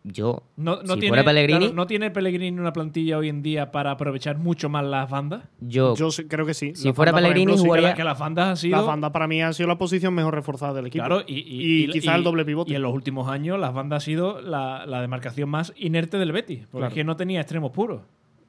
yo, 0.04 0.42
no, 0.56 0.82
no 0.82 0.94
si 0.94 1.00
tiene, 1.00 1.08
fuera 1.08 1.24
Pellegrini, 1.24 1.58
claro, 1.60 1.74
¿no 1.74 1.86
tiene 1.86 2.10
Pellegrini 2.10 2.58
una 2.58 2.72
plantilla 2.72 3.18
hoy 3.18 3.28
en 3.28 3.40
día 3.42 3.70
para 3.70 3.92
aprovechar 3.92 4.36
mucho 4.36 4.68
más 4.68 4.84
las 4.84 5.08
bandas? 5.08 5.44
yo, 5.60 5.94
Yo 5.94 6.08
creo 6.28 6.44
que 6.44 6.54
sí. 6.54 6.72
Si 6.74 6.88
La 6.88 6.94
fuera 6.94 7.12
Pellegrini, 7.12 7.52
ejemplo, 7.52 7.56
sí 7.56 7.62
que 7.62 7.62
Que, 7.62 7.68
jugaría- 7.68 7.88
la- 7.90 7.94
que 7.94 8.04
las 8.04 8.18
bandas 8.18 8.48
han 8.48 8.56
sido... 8.56 8.76
La 8.78 8.82
banda 8.82 9.12
para 9.12 9.28
mí 9.28 9.42
ha 9.42 9.52
sido 9.52 9.68
la 9.68 9.78
posición 9.78 10.12
mejor 10.14 10.34
reforzada 10.34 10.74
del 10.74 10.86
equipo. 10.86 11.04
Claro, 11.04 11.22
y, 11.26 11.34
y, 11.38 11.84
Y 11.84 11.88
quizá 11.88 12.16
el 12.16 12.24
doble 12.24 12.44
pivote. 12.44 12.72
Y 12.72 12.74
en 12.74 12.82
los 12.82 12.92
últimos 12.92 13.28
años 13.28 13.60
las 13.60 13.72
bandas 13.74 14.02
ha 14.02 14.04
sido 14.04 14.40
la, 14.40 14.86
la 14.86 15.00
demarcación 15.00 15.48
más 15.48 15.72
inerte 15.76 16.18
del 16.18 16.32
Betis. 16.32 16.60
Porque 16.62 16.70
Claro. 16.78 16.88
es 16.88 16.94
que 16.94 17.04
no 17.04 17.16
tenía 17.16 17.40
extremos 17.40 17.70
puros. 17.70 18.00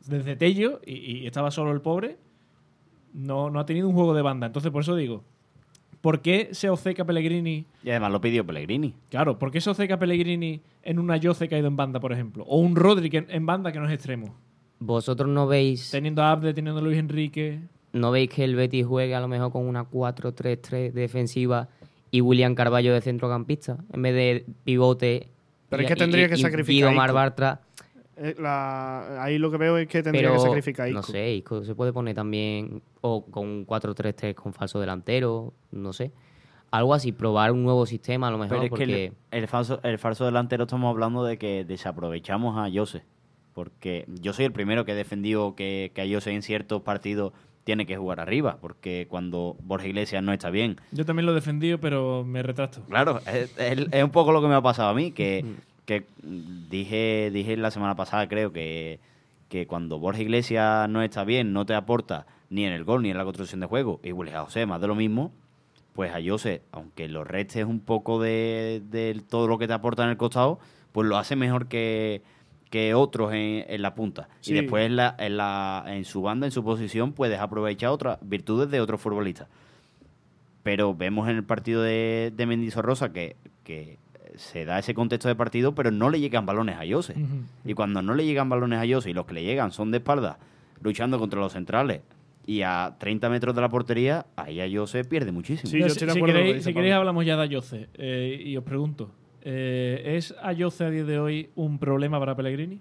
Desde 0.08 0.36
Tello, 0.36 0.82
y, 0.86 0.93
y 1.19 1.28
estaba 1.28 1.49
solo 1.52 1.71
el 1.71 1.82
pobre, 1.82 2.17
no, 3.13 3.49
no 3.49 3.60
ha 3.60 3.65
tenido 3.65 3.88
un 3.88 3.93
juego 3.95 4.13
de 4.13 4.21
banda. 4.21 4.47
Entonces, 4.47 4.71
por 4.71 4.82
eso 4.82 4.95
digo, 4.95 5.23
¿por 6.02 6.21
qué 6.21 6.49
se 6.52 6.69
obceca 6.69 7.06
Pellegrini? 7.06 7.65
Y 7.84 7.89
además 7.89 8.12
lo 8.12 8.21
pidió 8.21 8.45
Pellegrini. 8.45 8.93
Claro, 9.10 9.38
¿por 9.39 9.52
qué 9.52 9.62
se 9.62 9.69
obceca 9.69 9.97
Pellegrini 9.99 10.62
en 10.84 10.99
una 10.99 11.17
Yoce 11.17 11.47
caído 11.47 11.67
en 11.67 11.76
banda, 11.76 11.99
por 11.99 12.12
ejemplo? 12.12 12.43
O 12.47 12.58
un 12.60 12.76
Rodri 12.76 13.10
en 13.13 13.45
banda 13.45 13.71
que 13.71 13.80
no 13.80 13.88
es 13.88 13.93
extremo. 13.93 14.36
vosotros 14.80 15.30
no 15.30 15.47
veis, 15.47 15.91
Teniendo 15.91 16.21
a 16.23 16.32
Abde, 16.32 16.54
teniendo 16.54 16.80
a 16.82 16.84
Luis 16.84 16.97
Enrique. 16.97 17.60
no 17.93 18.12
veis 18.12 18.30
que 18.30 18.43
el 18.43 18.56
Betis 18.56 18.86
juegue 18.86 19.15
a 19.15 19.21
lo 19.21 19.28
mejor 19.30 19.52
con 19.52 19.65
una 19.65 19.86
4-3-3 19.86 20.91
defensiva 20.91 21.69
y 22.12 22.19
William 22.21 22.54
Carballo 22.54 22.93
de 22.93 22.99
centrocampista, 23.02 23.78
en 23.93 24.02
vez 24.02 24.13
de 24.13 24.45
pivote. 24.65 25.30
Pero 25.69 25.84
y- 25.84 25.86
es 25.86 25.89
que 25.91 25.95
tendría 25.95 26.26
y- 26.26 26.30
que 26.30 26.36
y 26.36 26.38
sacrificar 26.38 26.88
a 26.88 26.91
Guido 26.91 26.97
Mar 26.97 27.10
Isco. 27.10 27.15
Bartra, 27.15 27.62
Eh, 28.17 28.36
la- 28.39 29.23
ahí 29.23 29.38
lo 29.39 29.49
que 29.52 29.58
veo 29.58 29.78
es 29.78 29.88
que 29.88 30.04
tendría 30.04 30.30
pero 30.30 30.34
que 30.36 30.39
sacrificar 30.41 30.88
a 30.88 30.91
no 30.91 30.99
Isco. 30.99 31.12
sé, 31.12 31.34
Isco 31.34 31.63
se 31.63 31.73
puede 31.76 31.91
poner 31.93 32.15
también 32.15 32.82
o 33.02 33.26
con 33.26 33.47
un 33.47 33.65
4-3-3 33.65 34.36
con 34.36 34.54
falso 34.54 34.80
delantero, 34.80 35.54
no 35.71 35.93
sé. 35.93 36.12
Algo 36.71 36.93
así, 36.93 37.12
probar 37.12 37.52
un 37.52 37.63
nuevo 37.63 37.86
sistema 37.86 38.28
a 38.28 38.32
lo 38.32 38.38
mejor, 38.38 38.49
Pero 38.58 38.63
es 38.63 38.69
porque 38.69 38.86
que 38.86 39.06
el, 39.06 39.13
el 39.43 39.47
falso, 39.47 39.80
el 39.84 39.99
falso 39.99 40.26
delantero 40.26 40.63
estamos 40.63 40.89
hablando 40.89 41.23
de 41.23 41.38
que 41.38 41.65
desaprovechamos 41.65 42.58
a 42.58 42.69
Jose. 42.73 43.04
Porque 43.54 44.06
yo 44.08 44.34
soy 44.34 44.45
el 44.45 44.52
primero 44.52 44.84
que 44.84 44.93
he 44.93 44.95
defendido 44.95 45.56
que, 45.56 45.91
que 45.93 46.02
a 46.02 46.06
Jose 46.12 46.32
en 46.32 46.41
ciertos 46.41 46.82
partidos 46.82 47.34
tiene 47.63 47.86
que 47.86 47.95
jugar 47.95 48.19
arriba. 48.19 48.58
Porque 48.60 49.06
cuando 49.10 49.56
Borja 49.62 49.86
Iglesias 49.88 50.23
no 50.23 50.34
está 50.34 50.49
bien. 50.49 50.78
Yo 50.91 51.06
también 51.06 51.28
lo 51.28 51.32
he 51.34 51.36
defendido, 51.36 51.80
pero 51.80 52.23
me 52.26 52.41
retracto. 52.41 52.82
Claro, 52.89 53.19
es, 53.32 53.56
es- 53.60 53.88
es 53.91 54.04
un 54.04 54.10
poco 54.10 54.32
lo 54.32 54.41
que 54.41 54.47
me 54.47 54.56
ha 54.56 54.62
pasado 54.62 54.89
a 54.89 54.93
mí. 54.95 55.12
Que, 55.12 55.45
que 55.85 56.05
dije, 56.23 57.29
dije 57.31 57.57
la 57.57 57.71
semana 57.71 57.95
pasada, 57.95 58.27
creo, 58.27 58.51
que, 58.53 58.99
que 59.49 59.67
cuando 59.67 59.99
Borja 59.99 60.21
Iglesias 60.21 60.89
no 60.89 61.01
está 61.01 61.23
bien, 61.23 61.53
no 61.53 61.65
te 61.65 61.73
aporta 61.73 62.25
ni 62.49 62.65
en 62.65 62.73
el 62.73 62.83
gol 62.83 63.01
ni 63.01 63.09
en 63.09 63.17
la 63.17 63.23
construcción 63.25 63.59
de 63.59 63.67
juego, 63.67 63.99
y 64.03 64.11
Willy 64.11 64.31
José 64.31 64.65
más 64.65 64.79
de 64.79 64.87
lo 64.87 64.95
mismo, 64.95 65.31
pues 65.93 66.11
a 66.11 66.19
Jose, 66.25 66.61
aunque 66.71 67.07
lo 67.07 67.23
restes 67.23 67.65
un 67.65 67.79
poco 67.79 68.21
de, 68.21 68.81
de 68.89 69.21
todo 69.29 69.47
lo 69.47 69.57
que 69.57 69.67
te 69.67 69.73
aporta 69.73 70.03
en 70.03 70.09
el 70.09 70.17
costado, 70.17 70.59
pues 70.91 71.07
lo 71.07 71.17
hace 71.17 71.35
mejor 71.35 71.67
que, 71.67 72.23
que 72.69 72.93
otros 72.93 73.33
en, 73.33 73.65
en 73.67 73.81
la 73.81 73.93
punta. 73.93 74.27
Sí. 74.41 74.51
Y 74.51 74.55
después 74.55 74.85
en, 74.85 74.95
la, 74.95 75.15
en, 75.19 75.37
la, 75.37 75.85
en 75.87 76.05
su 76.05 76.21
banda, 76.21 76.47
en 76.47 76.51
su 76.51 76.63
posición, 76.63 77.13
puedes 77.13 77.39
aprovechar 77.39 77.89
otras 77.89 78.17
virtudes 78.21 78.71
de 78.71 78.81
otros 78.81 79.01
futbolistas. 79.01 79.47
Pero 80.63 80.95
vemos 80.95 81.29
en 81.29 81.35
el 81.35 81.43
partido 81.43 81.83
de, 81.83 82.33
de 82.35 82.45
Mendizorrosa 82.45 83.13
que, 83.13 83.35
que 83.63 83.99
se 84.35 84.65
da 84.65 84.79
ese 84.79 84.93
contexto 84.93 85.27
de 85.27 85.35
partido, 85.35 85.75
pero 85.75 85.91
no 85.91 86.09
le 86.09 86.19
llegan 86.19 86.45
balones 86.45 86.77
a 86.77 86.83
Jose. 86.89 87.15
Y 87.65 87.73
cuando 87.73 88.01
no 88.01 88.13
le 88.13 88.25
llegan 88.25 88.49
balones 88.49 88.79
a 88.79 88.93
Jose 88.93 89.09
y 89.09 89.13
los 89.13 89.25
que 89.25 89.33
le 89.33 89.43
llegan 89.43 89.71
son 89.71 89.91
de 89.91 89.97
espalda, 89.97 90.37
luchando 90.81 91.19
contra 91.19 91.39
los 91.39 91.53
centrales 91.53 92.01
y 92.45 92.61
a 92.61 92.95
30 92.99 93.29
metros 93.29 93.55
de 93.55 93.61
la 93.61 93.69
portería, 93.69 94.25
ahí 94.35 94.59
a 94.59 94.79
Jose 94.79 95.03
pierde 95.05 95.31
muchísimo. 95.31 95.69
Sí, 95.69 95.79
yo 95.79 95.89
si, 95.89 96.21
queréis, 96.21 96.63
si 96.63 96.89
hablamos 96.91 97.25
ya 97.25 97.37
de 97.37 97.43
Ayoce. 97.43 97.89
Eh, 97.93 98.41
y 98.45 98.57
os 98.57 98.63
pregunto, 98.63 99.11
eh, 99.41 100.15
¿es 100.17 100.35
Ayoce 100.41 100.85
a 100.85 100.89
día 100.89 101.03
de 101.03 101.19
hoy 101.19 101.49
un 101.55 101.79
problema 101.79 102.19
para 102.19 102.35
Pellegrini? 102.35 102.79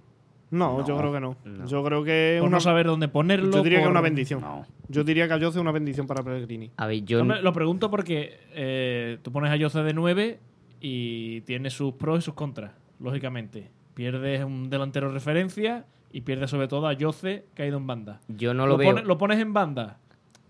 No, 0.50 0.78
No, 0.78 0.86
yo 0.86 0.98
creo 0.98 1.12
que 1.12 1.20
no. 1.20 1.36
no. 1.44 1.66
Yo 1.66 1.82
creo 1.82 2.04
que 2.04 2.36
Por 2.38 2.48
una, 2.48 2.58
no 2.58 2.60
saber 2.60 2.86
dónde 2.86 3.08
ponerlo. 3.08 3.50
yo 3.50 3.62
diría 3.62 3.78
que 3.78 3.84
es 3.84 3.90
una 3.90 4.02
bendición. 4.02 4.42
No. 4.42 4.66
Yo 4.88 5.02
diría 5.02 5.26
que 5.26 5.34
Ayoce 5.34 5.58
es 5.58 5.62
una 5.62 5.72
bendición 5.72 6.06
para 6.06 6.22
Pellegrini. 6.22 6.70
A 6.76 6.86
ver, 6.86 7.02
yo. 7.04 7.22
Hombre, 7.22 7.40
lo 7.40 7.52
pregunto 7.54 7.90
porque 7.90 8.38
eh, 8.52 9.18
tú 9.22 9.32
pones 9.32 9.50
a 9.50 9.54
Ayoce 9.54 9.82
de 9.82 9.94
9 9.94 10.40
y 10.84 11.42
tiene 11.42 11.70
sus 11.70 11.94
pros 11.94 12.18
y 12.18 12.22
sus 12.22 12.34
contras, 12.34 12.72
lógicamente. 12.98 13.70
Pierdes 13.94 14.42
un 14.44 14.68
delantero 14.68 15.10
referencia 15.12 15.84
y 16.10 16.22
pierdes 16.22 16.50
sobre 16.50 16.66
todo 16.66 16.86
a 16.86 16.90
Ayoce 16.90 17.44
caído 17.54 17.76
en 17.78 17.86
banda. 17.86 18.20
Yo 18.28 18.52
no 18.52 18.66
lo, 18.66 18.76
veo. 18.76 18.90
pone- 18.90 19.04
lo 19.06 19.16
pones 19.16 19.38
en 19.38 19.52
banda 19.52 19.98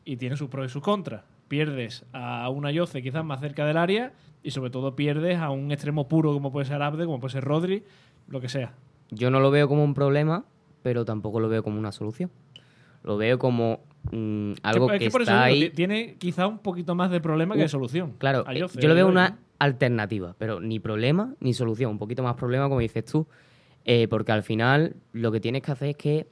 y 0.07 0.17
tiene 0.17 0.37
sus 0.37 0.49
pros 0.49 0.67
y 0.67 0.69
sus 0.71 0.83
contras. 0.83 1.23
Pierdes 1.49 2.07
a 2.15 2.49
un 2.49 2.65
Ayoce 2.65 3.03
quizás 3.03 3.25
más 3.25 3.41
cerca 3.41 3.67
del 3.67 3.77
área 3.77 4.13
y 4.43 4.53
sobre 4.53 4.71
todo 4.71 4.97
pierdes 4.97 5.39
a 5.39 5.51
un 5.51 5.71
extremo 5.71 6.09
puro 6.09 6.33
como 6.33 6.51
puede 6.51 6.65
ser 6.67 6.81
Abde, 6.81 7.05
como 7.05 7.21
puede 7.21 7.33
ser 7.33 7.45
Rodri, 7.45 7.83
lo 8.29 8.41
que 8.41 8.49
sea. 8.49 8.73
Yo 9.11 9.31
no 9.31 9.39
lo 9.41 9.51
veo 9.51 9.69
como 9.69 9.85
un 9.85 9.93
problema, 9.93 10.47
pero 10.83 11.05
tampoco 11.05 11.41
lo 11.41 11.51
veo 11.51 11.63
como 11.63 11.79
una 11.79 11.93
solución. 11.93 12.31
Lo 13.05 13.19
veo 13.19 13.39
como 13.39 13.81
mm, 14.11 14.53
algo 14.63 14.91
es 14.93 14.99
que, 15.01 15.11
por 15.11 15.23
eso 15.23 15.31
está 15.33 15.45
digo, 15.47 15.55
ahí. 15.57 15.69
ti- 15.69 15.77
tiene 15.77 16.15
quizá 16.17 16.47
un 16.47 16.59
poquito 16.61 16.95
más 16.95 17.11
de 17.11 17.21
problema 17.21 17.55
que 17.55 17.61
Uh, 17.61 17.65
de 17.65 17.69
solución. 17.69 18.15
Claro, 18.19 18.41
eh, 18.41 18.45
Ayoce, 18.47 18.81
yo 18.81 18.89
lo 18.89 18.95
veo 18.95 19.09
una 19.09 19.39
alternativa, 19.63 20.35
pero 20.39 20.61
ni 20.61 20.79
problema 20.81 21.35
ni 21.41 21.55
solución. 21.55 21.93
Un 21.93 21.99
poquito 21.99 22.23
más 22.23 22.35
problema, 22.37 22.69
como 22.69 22.81
dices 22.81 23.05
tú. 23.05 23.27
Eh, 23.85 24.07
porque 24.09 24.33
al 24.33 24.43
final 24.43 24.95
lo 25.13 25.33
que 25.33 25.41
tienes 25.41 25.63
que 25.63 25.73
hacer 25.73 25.89
es 25.91 25.97
que, 25.97 26.27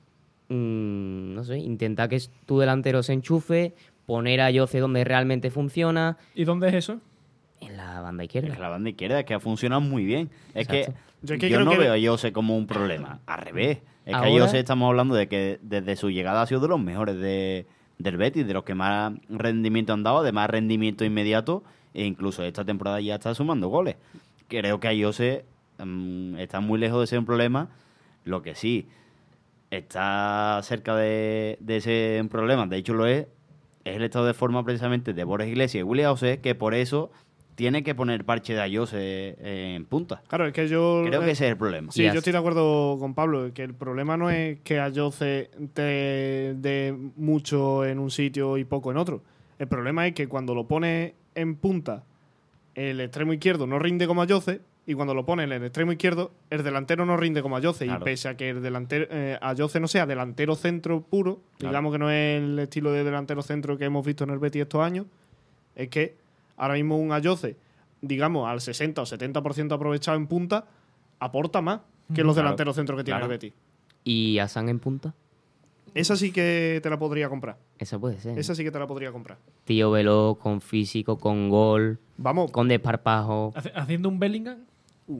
mm, 0.48 1.34
no 1.34 1.44
sé, 1.44 1.58
intentar 1.58 2.08
que 2.08 2.20
tu 2.46 2.58
delantero 2.58 3.02
se 3.02 3.12
enchufe, 3.12 3.74
poner 4.06 4.40
a 4.40 4.50
Yoce 4.50 4.78
donde 4.80 5.04
realmente 5.04 5.50
funciona, 5.50 6.16
¿Y 6.34 6.44
dónde 6.44 6.68
es 6.68 6.74
eso? 6.74 7.00
en 7.60 7.76
la 7.76 8.00
banda 8.00 8.24
izquierda. 8.24 8.54
que 8.54 8.60
la 8.60 8.68
banda 8.68 8.90
izquierda 8.90 9.20
es 9.20 9.24
que 9.26 9.34
ha 9.34 9.40
funcionado 9.40 9.80
muy 9.80 10.04
bien. 10.04 10.30
Es 10.54 10.68
Exacto. 10.68 10.92
que 10.92 10.98
Yo 11.22 11.28
yo, 11.28 11.34
es 11.34 11.40
que 11.40 11.46
creo 11.48 11.64
no 11.64 11.72
que- 11.72 11.78
veo 11.78 11.92
a 11.92 12.10
Jose 12.12 12.32
como 12.32 12.56
un 12.56 12.66
problema. 12.66 13.20
Al 13.26 13.40
revés. 13.42 13.78
Es 14.06 14.16
que 14.16 14.26
a 14.36 14.40
Jose 14.40 14.58
estamos 14.58 14.88
hablando 14.88 15.14
de 15.14 15.28
que 15.28 15.58
desde 15.62 15.94
su 15.96 16.10
llegada 16.10 16.42
ha 16.42 16.46
sido 16.46 16.60
de 16.60 16.68
los 16.68 16.80
mejores 16.80 17.16
de, 17.20 17.66
del 17.98 18.16
Betis, 18.16 18.46
de 18.46 18.54
los 18.54 18.64
que 18.64 18.74
más 18.74 19.12
rendimiento 19.28 19.92
han 19.92 20.02
dado, 20.02 20.22
de 20.22 20.32
más 20.32 20.48
rendimiento 20.48 21.04
inmediato, 21.04 21.62
e 21.94 22.04
incluso 22.04 22.42
esta 22.42 22.64
temporada 22.64 23.00
ya 23.00 23.16
está 23.16 23.34
sumando 23.34 23.68
goles. 23.68 23.96
Creo 24.48 24.80
que 24.80 24.88
a 24.88 24.92
Jose 24.98 25.44
mm, 25.78 26.36
está 26.36 26.60
muy 26.60 26.78
lejos 26.78 27.00
de 27.00 27.06
ser 27.06 27.18
un 27.18 27.26
problema. 27.26 27.68
Lo 28.24 28.42
que 28.42 28.54
sí 28.54 28.88
está 29.70 30.60
cerca 30.62 30.96
de, 30.96 31.56
de 31.60 31.80
ser 31.80 32.20
un 32.20 32.28
problema, 32.28 32.66
de 32.66 32.76
hecho 32.76 32.94
lo 32.94 33.06
es, 33.06 33.26
es 33.84 33.96
el 33.96 34.02
estado 34.02 34.26
de 34.26 34.34
forma 34.34 34.64
precisamente 34.64 35.14
de 35.14 35.24
Borges 35.24 35.48
Iglesias 35.48 35.80
y 35.80 35.84
William 35.84 36.10
José, 36.10 36.40
que 36.40 36.54
por 36.54 36.74
eso 36.74 37.10
tiene 37.60 37.82
que 37.82 37.94
poner 37.94 38.24
parche 38.24 38.54
de 38.54 38.60
Ayose 38.62 39.36
en 39.38 39.84
punta. 39.84 40.22
Claro, 40.28 40.46
es 40.46 40.54
que 40.54 40.66
yo. 40.66 41.02
Creo 41.04 41.20
eh, 41.20 41.26
que 41.26 41.30
ese 41.32 41.44
es 41.44 41.50
el 41.50 41.58
problema. 41.58 41.92
Sí, 41.92 42.02
yo 42.04 42.14
estoy 42.14 42.32
de 42.32 42.38
acuerdo 42.38 42.96
con 42.98 43.14
Pablo, 43.14 43.52
que 43.52 43.62
el 43.62 43.74
problema 43.74 44.16
no 44.16 44.30
es 44.30 44.60
que 44.60 44.80
Ayoce 44.80 45.50
te 45.74 46.54
dé 46.56 46.96
mucho 47.16 47.84
en 47.84 47.98
un 47.98 48.10
sitio 48.10 48.56
y 48.56 48.64
poco 48.64 48.90
en 48.90 48.96
otro. 48.96 49.22
El 49.58 49.68
problema 49.68 50.06
es 50.06 50.14
que 50.14 50.26
cuando 50.26 50.54
lo 50.54 50.66
pones 50.66 51.12
en 51.34 51.56
punta, 51.56 52.04
el 52.74 53.00
extremo 53.00 53.32
izquierdo 53.32 53.66
no 53.66 53.78
rinde 53.78 54.06
como 54.06 54.22
Ayoce, 54.22 54.60
y 54.86 54.94
cuando 54.94 55.14
lo 55.14 55.24
pones 55.24 55.44
en 55.44 55.52
el 55.52 55.62
extremo 55.64 55.92
izquierdo, 55.92 56.32
el 56.48 56.62
delantero 56.64 57.04
no 57.06 57.16
rinde 57.16 57.42
como 57.42 57.56
Ayoce. 57.56 57.84
Claro. 57.84 58.00
Y 58.00 58.04
pese 58.04 58.28
a 58.28 58.36
que 58.36 58.50
el 58.50 58.62
delantero 58.62 59.06
eh, 59.10 59.38
Ayoce 59.40 59.78
no 59.78 59.86
sea 59.88 60.06
delantero 60.06 60.56
centro 60.56 61.02
puro, 61.02 61.40
Claro. 61.58 61.70
digamos 61.72 61.92
que 61.92 61.98
no 61.98 62.10
es 62.10 62.42
el 62.42 62.58
estilo 62.58 62.90
de 62.92 63.04
delantero 63.04 63.42
centro 63.42 63.76
que 63.78 63.84
hemos 63.84 64.04
visto 64.04 64.24
en 64.24 64.30
el 64.30 64.38
Betis 64.38 64.62
estos 64.62 64.80
años, 64.82 65.06
es 65.76 65.88
que 65.88 66.16
ahora 66.56 66.74
mismo 66.74 66.98
un 66.98 67.12
Ayoce, 67.12 67.56
digamos, 68.00 68.48
al 68.48 68.60
60 68.60 69.02
o 69.02 69.06
70% 69.06 69.72
aprovechado 69.74 70.16
en 70.16 70.26
punta, 70.26 70.64
aporta 71.20 71.60
más 71.60 71.80
que 72.14 72.24
los 72.24 72.34
Claro, 72.34 72.46
delanteros 72.48 72.74
centros 72.76 72.98
que 72.98 73.04
tiene 73.04 73.20
el 73.20 73.28
Betis. 73.28 73.52
Y 74.02 74.38
a 74.38 74.48
San 74.48 74.68
en 74.68 74.80
punta, 74.80 75.14
Esa 75.94 76.16
sí 76.16 76.32
que 76.32 76.80
te 76.82 76.90
la 76.90 76.98
podría 76.98 77.28
comprar. 77.28 77.56
esa 77.78 77.98
puede 77.98 78.18
ser. 78.20 78.38
Esa 78.38 78.54
sí 78.54 78.62
que 78.64 78.70
te 78.70 78.78
la 78.78 78.86
podría 78.86 79.12
comprar. 79.12 79.38
Tío 79.64 79.90
veloz, 79.90 80.38
con 80.38 80.60
físico, 80.60 81.18
con 81.18 81.48
gol, 81.48 81.98
Vamos, 82.16 82.50
con 82.50 82.68
desparpajo. 82.68 83.52
¿Haciendo 83.74 84.08
un 84.08 84.18
Bellingham? 84.18 84.58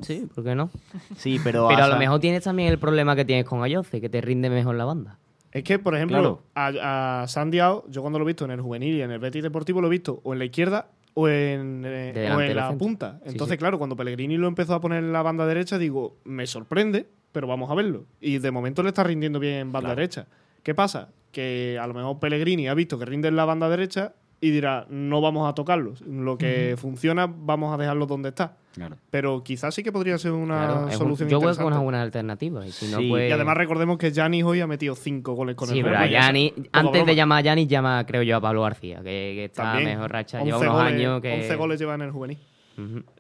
Sí, 0.03 0.29
¿por 0.35 0.45
qué 0.45 0.55
no? 0.55 0.71
Sí, 1.17 1.39
pero, 1.43 1.67
Pero 1.69 1.85
a 1.85 1.89
lo 1.89 1.97
mejor 1.97 2.21
tienes 2.21 2.45
también 2.45 2.69
el 2.69 2.79
problema 2.79 3.17
que 3.17 3.25
tienes 3.25 3.45
con 3.45 3.63
Ayoce, 3.63 4.01
que 4.01 4.09
te 4.09 4.21
rinde 4.21 4.49
mejor 4.51 4.77
la 4.77 4.85
banda. 4.85 5.19
es 5.53 5.65
que, 5.65 5.79
por 5.81 5.95
ejemplo, 5.97 6.19
Claro. 6.19 6.43
a, 6.55 7.23
a 7.23 7.27
Sandiao, 7.29 7.85
yo 7.89 8.01
cuando 8.03 8.19
lo 8.21 8.25
he 8.25 8.29
visto 8.29 8.45
en 8.45 8.53
el 8.53 8.61
juvenil 8.61 8.95
y 8.97 9.03
en 9.03 9.11
el 9.11 9.19
Betis 9.19 9.43
Deportivo, 9.43 9.81
lo 9.81 9.89
he 9.89 9.91
visto 9.91 10.21
o 10.23 10.33
en 10.33 10.39
la 10.39 10.45
izquierda 10.45 10.91
o 11.15 11.29
en, 11.29 11.83
eh, 11.85 12.13
De 12.15 12.31
o 12.31 12.41
en 12.41 12.55
la 12.55 12.73
punta. 12.79 13.19
Sí, 13.25 13.31
Entonces, 13.31 13.55
sí. 13.55 13.59
claro, 13.59 13.79
cuando 13.79 13.97
Pellegrini 13.97 14.37
lo 14.37 14.47
empezó 14.47 14.75
a 14.75 14.81
poner 14.81 14.99
en 15.03 15.13
la 15.13 15.23
banda 15.23 15.45
derecha, 15.45 15.77
digo, 15.77 16.17
me 16.23 16.47
sorprende, 16.47 17.09
pero 17.33 17.49
vamos 17.49 17.69
a 17.69 17.75
verlo. 17.75 18.05
Y 18.21 18.39
de 18.39 18.51
momento 18.53 18.85
le 18.85 18.91
está 18.91 19.03
rindiendo 19.03 19.41
bien 19.41 19.55
en 19.55 19.73
banda 19.73 19.89
Claro. 19.89 19.97
derecha. 20.01 20.27
¿Qué 20.63 20.75
pasa? 20.75 21.09
Que 21.33 21.79
a 21.81 21.87
lo 21.87 21.95
mejor 21.95 22.19
Pellegrini 22.19 22.69
ha 22.69 22.75
visto 22.75 22.99
que 22.99 23.05
rinde 23.05 23.29
en 23.29 23.37
la 23.37 23.45
banda 23.45 23.69
derecha 23.69 24.15
y 24.41 24.51
dirá, 24.51 24.87
no 24.89 25.21
vamos 25.21 25.49
a 25.49 25.55
tocarlos. 25.55 26.01
Lo 26.03 26.39
que 26.39 26.75
funciona, 26.79 27.27
vamos 27.31 27.75
a 27.75 27.77
dejarlo 27.77 28.07
donde 28.07 28.31
está. 28.31 28.57
Claro. 28.75 28.97
Pero 29.11 29.43
quizás 29.45 29.75
sí 29.75 29.83
que 29.83 29.93
podría 29.93 30.17
ser 30.17 30.33
una 30.33 30.57
Claro, 30.67 30.89
es 30.89 30.95
un- 30.95 30.99
solución 30.99 31.29
yo 31.29 31.37
interesante. 31.39 31.65
con 31.65 31.73
una 31.75 31.83
buena 31.83 32.03
alternativa. 32.03 32.67
Y, 32.67 32.71
si 32.73 32.91
no, 32.91 32.99
Sí, 32.99 33.09
pues... 33.11 33.29
Y 33.29 33.33
además 33.33 33.57
recordemos 33.59 33.99
que 33.99 34.11
Janis 34.13 34.45
hoy 34.45 34.61
ha 34.61 34.67
metido 34.67 34.95
cinco 34.95 35.35
goles 35.35 35.57
con 35.57 35.69
sí, 35.69 35.79
el 35.81 35.85
pero 35.85 35.99
a. 35.99 36.07
Gianni- 36.07 36.55
antes 36.73 36.93
broma. 36.93 37.07
de 37.07 37.15
llamar 37.17 37.39
a 37.39 37.43
Yanis, 37.43 37.69
llama, 37.69 38.07
creo 38.07 38.23
yo, 38.23 38.37
a 38.37 38.41
Pablo 38.41 38.63
García, 38.63 38.99
que, 38.99 39.03
que 39.03 39.45
está 39.47 39.63
También, 39.75 39.91
mejor 39.91 40.11
racha. 40.13 40.43
Lleva 40.43 40.57
11 40.59 40.69
unos 40.71 40.83
goles, 40.83 40.95
años 40.95 41.21
que... 41.21 41.35
11 41.35 41.57
goles 41.57 41.81
lleva 41.81 41.95
en 41.97 42.03
el 42.03 42.11
juvenil. 42.11 42.39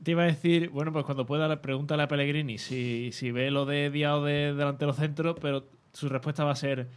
Te 0.02 0.12
iba 0.12 0.22
a 0.22 0.26
decir, 0.26 0.70
bueno, 0.70 0.90
pues 0.90 1.04
cuando 1.04 1.26
pueda, 1.26 1.60
pregúntale 1.60 2.02
a 2.04 2.08
Pellegrini 2.08 2.56
si, 2.56 3.10
si 3.12 3.30
ve 3.30 3.50
lo 3.50 3.66
de 3.66 3.90
Diao 3.90 4.24
de 4.24 4.54
delantero 4.54 4.94
centro, 4.94 5.34
pero 5.34 5.66
su 5.92 6.08
respuesta 6.08 6.44
va 6.44 6.52
a 6.52 6.56
ser: 6.56 6.88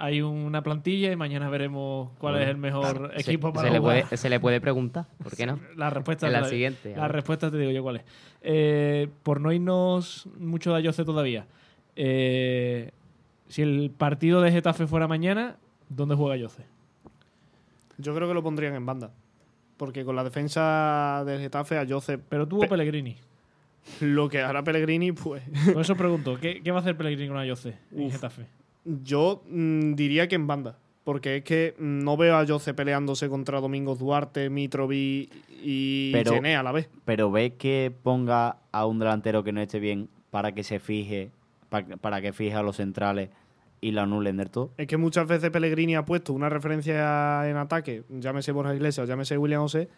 hay 0.00 0.22
una 0.22 0.62
plantilla 0.62 1.12
y 1.12 1.16
mañana 1.16 1.48
veremos 1.50 2.10
cuál 2.18 2.40
es 2.40 2.48
el 2.48 2.56
mejor 2.56 3.12
Se- 3.14 3.20
equipo 3.20 3.48
se, 3.48 3.54
para 3.54 3.70
le 3.70 3.78
jugar. 3.78 4.02
puede, 4.04 4.16
se 4.16 4.30
le 4.30 4.40
puede 4.40 4.60
preguntar, 4.60 5.06
¿por 5.22 5.36
qué 5.36 5.46
no? 5.46 5.58
La 5.76 5.90
respuesta 5.90 6.26
En 6.26 6.32
la 6.32 6.42
te 6.42 6.48
siguiente, 6.48 6.96
La 6.96 7.06
respuesta 7.08 7.50
te 7.50 7.58
digo 7.58 7.70
yo 7.70 7.82
cuál 7.82 7.96
es. 7.96 8.02
Eh, 8.42 9.08
por 9.22 9.40
no 9.40 9.52
irnos 9.52 10.26
mucho 10.38 10.70
de 10.72 10.78
Ayoce 10.78 11.04
todavía. 11.04 11.46
eh, 11.96 12.90
si 13.48 13.62
el 13.62 13.90
partido 13.96 14.40
de 14.40 14.52
Getafe 14.52 14.86
fuera 14.86 15.08
mañana, 15.08 15.56
¿dónde 15.88 16.14
juega 16.14 16.34
Ayoce? 16.34 16.64
Yo 17.98 18.14
creo 18.14 18.28
que 18.28 18.34
lo 18.34 18.42
pondrían 18.42 18.74
en 18.74 18.86
banda. 18.86 19.10
Porque 19.76 20.04
con 20.04 20.14
la 20.14 20.22
defensa 20.24 21.24
del 21.26 21.40
Getafe, 21.40 21.78
a 21.78 21.86
Jose, 21.88 22.18
Pero 22.18 22.46
tuvo 22.46 22.60
Pe- 22.60 22.68
Pellegrini. 22.68 23.16
lo 24.00 24.28
que 24.28 24.40
hará 24.40 24.62
Pellegrini, 24.62 25.12
pues 25.12 25.42
Por 25.72 25.80
eso 25.82 25.96
pregunto, 25.96 26.38
¿qué, 26.40 26.62
qué 26.62 26.70
va 26.70 26.78
a 26.78 26.80
hacer 26.80 26.96
Pellegrini 26.96 27.28
con 27.28 27.38
Ayoce 27.38 27.76
en 27.92 28.06
Uf. 28.06 28.12
Getafe? 28.12 28.46
Yo 28.84 29.42
mm, 29.48 29.94
diría 29.94 30.28
que 30.28 30.34
en 30.36 30.46
banda. 30.46 30.78
Porque 31.04 31.38
es 31.38 31.44
que 31.44 31.74
no 31.78 32.16
veo 32.16 32.36
a 32.36 32.46
Jose 32.46 32.74
peleándose 32.74 33.28
contra 33.28 33.60
Domingos 33.60 33.98
Duarte, 33.98 34.50
Mitrovic 34.50 35.30
y 35.62 36.12
Pero- 36.12 36.34
Gené 36.34 36.56
a 36.56 36.62
la 36.62 36.72
vez. 36.72 36.88
Pero 37.04 37.30
ves 37.30 37.52
que 37.58 37.92
ponga 38.02 38.58
a 38.70 38.86
un 38.86 38.98
delantero 38.98 39.42
que 39.42 39.50
no 39.52 39.60
esté 39.60 39.80
bien 39.80 40.08
para 40.30 40.52
que 40.52 40.62
se 40.62 40.78
fije, 40.78 41.30
pa- 41.70 41.82
para, 42.00 42.20
que 42.20 42.32
fije 42.32 42.54
a 42.54 42.62
los 42.62 42.76
centrales 42.76 43.30
y 43.80 43.92
lo 43.92 44.02
anulen 44.02 44.36
del 44.36 44.50
todo. 44.50 44.72
Es 44.76 44.86
que 44.86 44.98
muchas 44.98 45.26
veces 45.26 45.50
Pellegrini 45.50 45.96
ha 45.96 46.04
puesto 46.04 46.34
una 46.34 46.50
referencia 46.50 47.48
en 47.48 47.56
ataque, 47.56 48.04
llámese 48.10 48.52
Borja 48.52 48.74
Iglesias 48.74 49.04
o 49.04 49.08
llámese 49.08 49.38
William 49.38 49.62
José, 49.62 49.88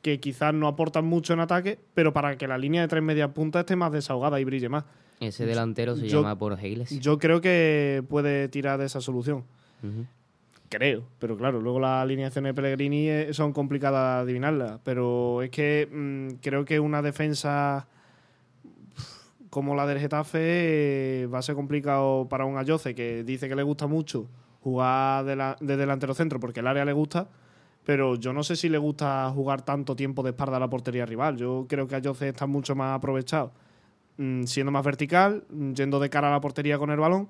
que 0.00 0.20
quizás 0.20 0.54
no 0.54 0.68
aportan 0.68 1.04
mucho 1.04 1.32
en 1.32 1.40
ataque, 1.40 1.78
pero 1.92 2.12
para 2.12 2.38
que 2.38 2.46
la 2.46 2.56
línea 2.56 2.82
de 2.82 2.88
tres 2.88 3.02
medias 3.02 3.30
puntas 3.32 3.60
esté 3.60 3.74
más 3.74 3.90
desahogada 3.90 4.40
y 4.40 4.44
brille 4.44 4.68
más. 4.68 4.84
Ese 5.20 5.46
delantero 5.46 5.96
se 5.96 6.08
Yo- 6.08 6.18
llama 6.20 6.34
Borja 6.34 6.66
Iglesias. 6.66 7.00
Yo 7.00 7.18
creo 7.18 7.40
que 7.40 8.02
puede 8.08 8.48
tirar 8.48 8.78
de 8.78 8.86
esa 8.86 9.00
solución. 9.00 9.44
Creo, 10.68 11.04
pero 11.20 11.36
claro, 11.36 11.60
luego 11.60 11.78
las 11.78 12.02
alineaciones 12.02 12.50
de 12.50 12.54
Pellegrini 12.54 13.08
eh, 13.08 13.28
son 13.32 13.52
complicadas 13.52 14.16
de 14.18 14.22
adivinarlas. 14.22 14.80
Pero 14.82 15.42
es 15.42 15.50
que 15.50 15.88
mm, 15.90 16.40
creo 16.42 16.64
que 16.64 16.80
una 16.80 17.02
defensa 17.02 17.86
como 19.50 19.74
la 19.74 19.86
del 19.86 19.98
Getafe, 20.00 21.22
eh, 21.22 21.26
va 21.28 21.38
a 21.38 21.42
ser 21.42 21.54
complicado 21.54 22.26
para 22.28 22.44
un 22.44 22.58
Ayoce 22.58 22.94
que 22.94 23.24
dice 23.24 23.48
que 23.48 23.54
le 23.56 23.62
gusta 23.62 23.86
mucho 23.86 24.26
jugar 24.60 25.24
de, 25.24 25.36
la- 25.36 25.56
de 25.60 25.76
delantero 25.76 26.12
centro 26.14 26.40
porque 26.40 26.60
el 26.60 26.66
área 26.66 26.84
le 26.84 26.92
gusta, 26.92 27.28
pero 27.84 28.16
yo 28.16 28.32
no 28.32 28.42
sé 28.42 28.56
si 28.56 28.68
le 28.68 28.78
gusta 28.78 29.30
jugar 29.32 29.62
tanto 29.62 29.94
tiempo 29.96 30.22
de 30.24 30.30
espalda 30.30 30.56
a 30.56 30.60
la 30.60 30.68
portería 30.68 31.06
rival. 31.06 31.36
Yo 31.36 31.64
creo 31.68 31.86
que 31.86 31.94
Ayoce 31.94 32.28
está 32.28 32.46
mucho 32.46 32.74
más 32.74 32.96
aprovechado 32.96 33.52
siendo 34.44 34.72
más 34.72 34.84
vertical, 34.84 35.44
mm, 35.50 35.72
yendo 35.72 36.00
de 36.00 36.10
cara 36.10 36.28
a 36.28 36.30
la 36.30 36.40
portería 36.40 36.78
con 36.78 36.90
el 36.90 36.98
balón, 36.98 37.28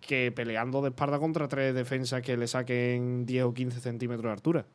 que 0.00 0.32
peleando 0.32 0.82
de 0.82 0.88
espalda 0.88 1.18
contra 1.18 1.48
tres 1.48 1.74
defensas 1.74 2.22
que 2.22 2.36
le 2.36 2.46
saquen 2.46 3.24
10 3.24 3.44
o 3.44 3.54
15 3.54 3.80
centímetros 3.80 4.24
de 4.24 4.32
altura. 4.32 4.66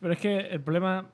Pero 0.00 0.12
es 0.12 0.18
que 0.18 0.38
el 0.38 0.60
problema 0.60 1.06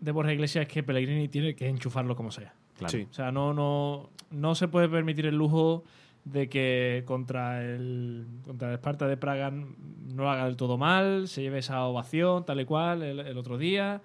de 0.00 0.12
Borja 0.12 0.32
Iglesias 0.32 0.62
es 0.66 0.72
que 0.72 0.82
Pellegrini 0.82 1.28
tiene 1.28 1.54
que 1.54 1.68
enchufarlo 1.68 2.16
como 2.16 2.30
sea. 2.30 2.54
Claro. 2.76 2.90
Sí. 2.90 3.06
O 3.10 3.14
sea, 3.14 3.32
no, 3.32 3.54
no, 3.54 4.10
no 4.30 4.54
se 4.54 4.68
puede 4.68 4.88
permitir 4.88 5.26
el 5.26 5.36
lujo 5.36 5.84
de 6.24 6.48
que 6.48 7.04
contra 7.06 7.64
el, 7.64 8.26
contra 8.44 8.68
el 8.68 8.74
Esparta 8.74 9.08
de 9.08 9.16
Praga 9.16 9.50
no 9.50 10.22
lo 10.22 10.30
haga 10.30 10.44
del 10.44 10.56
todo 10.56 10.76
mal, 10.76 11.28
se 11.28 11.42
lleve 11.42 11.58
esa 11.58 11.84
ovación 11.84 12.44
tal 12.44 12.60
y 12.60 12.64
cual 12.64 13.02
el, 13.02 13.20
el 13.20 13.38
otro 13.38 13.58
día. 13.58 14.00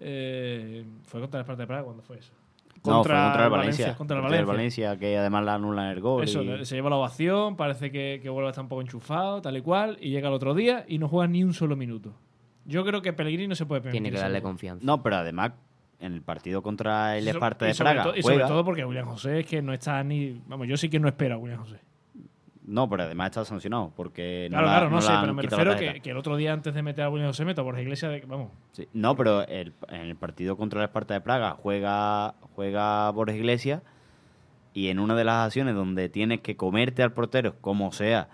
Eh, 0.00 0.84
fue 1.04 1.20
contra 1.20 1.40
el 1.40 1.42
Esparta 1.42 1.62
de 1.62 1.66
Praga 1.66 1.84
cuando 1.84 2.02
fue 2.02 2.18
eso. 2.18 2.32
No, 2.84 2.92
Contra 3.02 3.16
el 3.44 3.50
Valencia. 3.50 3.50
Valencia. 3.50 3.94
Contra 3.96 4.16
el 4.16 4.22
Contra 4.22 4.38
el 4.40 4.46
Valencia. 4.46 4.86
Valencia, 4.90 4.96
que 4.98 5.18
además 5.18 5.44
la 5.44 5.54
anulan 5.54 5.86
el 5.90 6.00
gol. 6.00 6.24
Eso, 6.24 6.42
y- 6.42 6.64
se 6.64 6.74
lleva 6.76 6.90
la 6.90 6.96
ovación, 6.96 7.56
parece 7.56 7.90
que, 7.90 8.20
que 8.22 8.28
vuelve 8.28 8.48
a 8.48 8.50
estar 8.50 8.62
un 8.62 8.68
poco 8.68 8.82
enchufado, 8.82 9.42
tal 9.42 9.56
y 9.56 9.60
cual, 9.62 9.98
y 10.00 10.10
llega 10.10 10.28
el 10.28 10.34
otro 10.34 10.54
día 10.54 10.84
y 10.88 10.98
no 10.98 11.08
juega 11.08 11.26
ni 11.28 11.42
un 11.44 11.54
solo 11.54 11.76
minuto. 11.76 12.14
Yo 12.64 12.84
creo 12.84 13.02
que 13.02 13.12
Pellegrini 13.12 13.48
no 13.48 13.54
se 13.54 13.66
puede 13.66 13.80
permitir. 13.80 14.02
Tiene 14.02 14.14
que 14.16 14.20
darle 14.22 14.42
confianza. 14.42 14.84
No, 14.84 15.02
pero 15.02 15.16
además, 15.16 15.52
en 16.00 16.12
el 16.12 16.22
partido 16.22 16.62
contra 16.62 17.16
el 17.16 17.24
Y 17.24 17.30
so- 17.30 17.36
Esparta 17.38 17.64
y 17.64 17.68
de 17.68 17.74
sobre 17.74 17.90
Praga, 17.92 18.02
to- 18.10 18.16
y 18.16 18.22
sobre 18.22 18.34
juega. 18.36 18.48
todo 18.48 18.64
porque 18.64 18.84
William 18.84 19.06
José 19.06 19.40
es 19.40 19.46
que 19.46 19.60
no 19.62 19.72
está 19.72 20.02
ni. 20.04 20.40
Vamos, 20.46 20.68
yo 20.68 20.76
sí 20.76 20.88
que 20.88 21.00
no 21.00 21.08
espero 21.08 21.34
a 21.34 21.38
William 21.38 21.60
José. 21.60 21.80
No, 22.68 22.88
pero 22.88 23.04
además 23.04 23.28
está 23.30 23.44
sancionado 23.46 23.92
porque 23.96 24.46
Claro, 24.50 24.66
la- 24.66 24.72
claro, 24.72 24.90
no, 24.90 25.00
sé, 25.00 25.08
pero 25.20 25.32
me 25.34 25.42
la 25.42 25.48
refiero 25.48 25.76
que, 25.76 26.00
que 26.00 26.10
el 26.10 26.16
otro 26.18 26.36
día 26.36 26.52
antes 26.52 26.74
de 26.74 26.82
meter 26.82 27.04
a 27.04 27.08
William 27.10 27.28
José 27.30 27.44
meto 27.46 27.62
a 27.62 27.64
Borja 27.64 27.80
Iglesias. 27.80 28.12
de- 28.12 28.20
vamos, 28.26 28.50
Sí. 28.72 28.86
No, 28.92 29.16
pero 29.16 29.42
el- 29.48 29.72
en 29.88 30.02
el 30.02 30.16
partido 30.16 30.56
contra 30.56 30.80
el 30.80 30.84
Esparta 30.86 31.14
de 31.14 31.20
Praga 31.22 31.56
juega, 31.60 32.34
juega 32.54 33.10
Borges 33.10 33.36
Iglesias 33.36 33.82
y 34.74 34.88
en 34.88 34.98
una 35.00 35.14
de 35.14 35.24
las 35.24 35.46
acciones 35.46 35.74
donde 35.74 36.08
tienes 36.10 36.40
que 36.40 36.56
comerte 36.56 37.02
al 37.02 37.12
portero, 37.12 37.54
como 37.62 37.90
sea, 37.90 38.28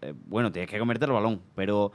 eh, 0.00 0.14
bueno, 0.26 0.50
tienes 0.52 0.70
que 0.70 0.78
comerte 0.78 1.04
el 1.04 1.12
balón, 1.12 1.42
pero 1.54 1.92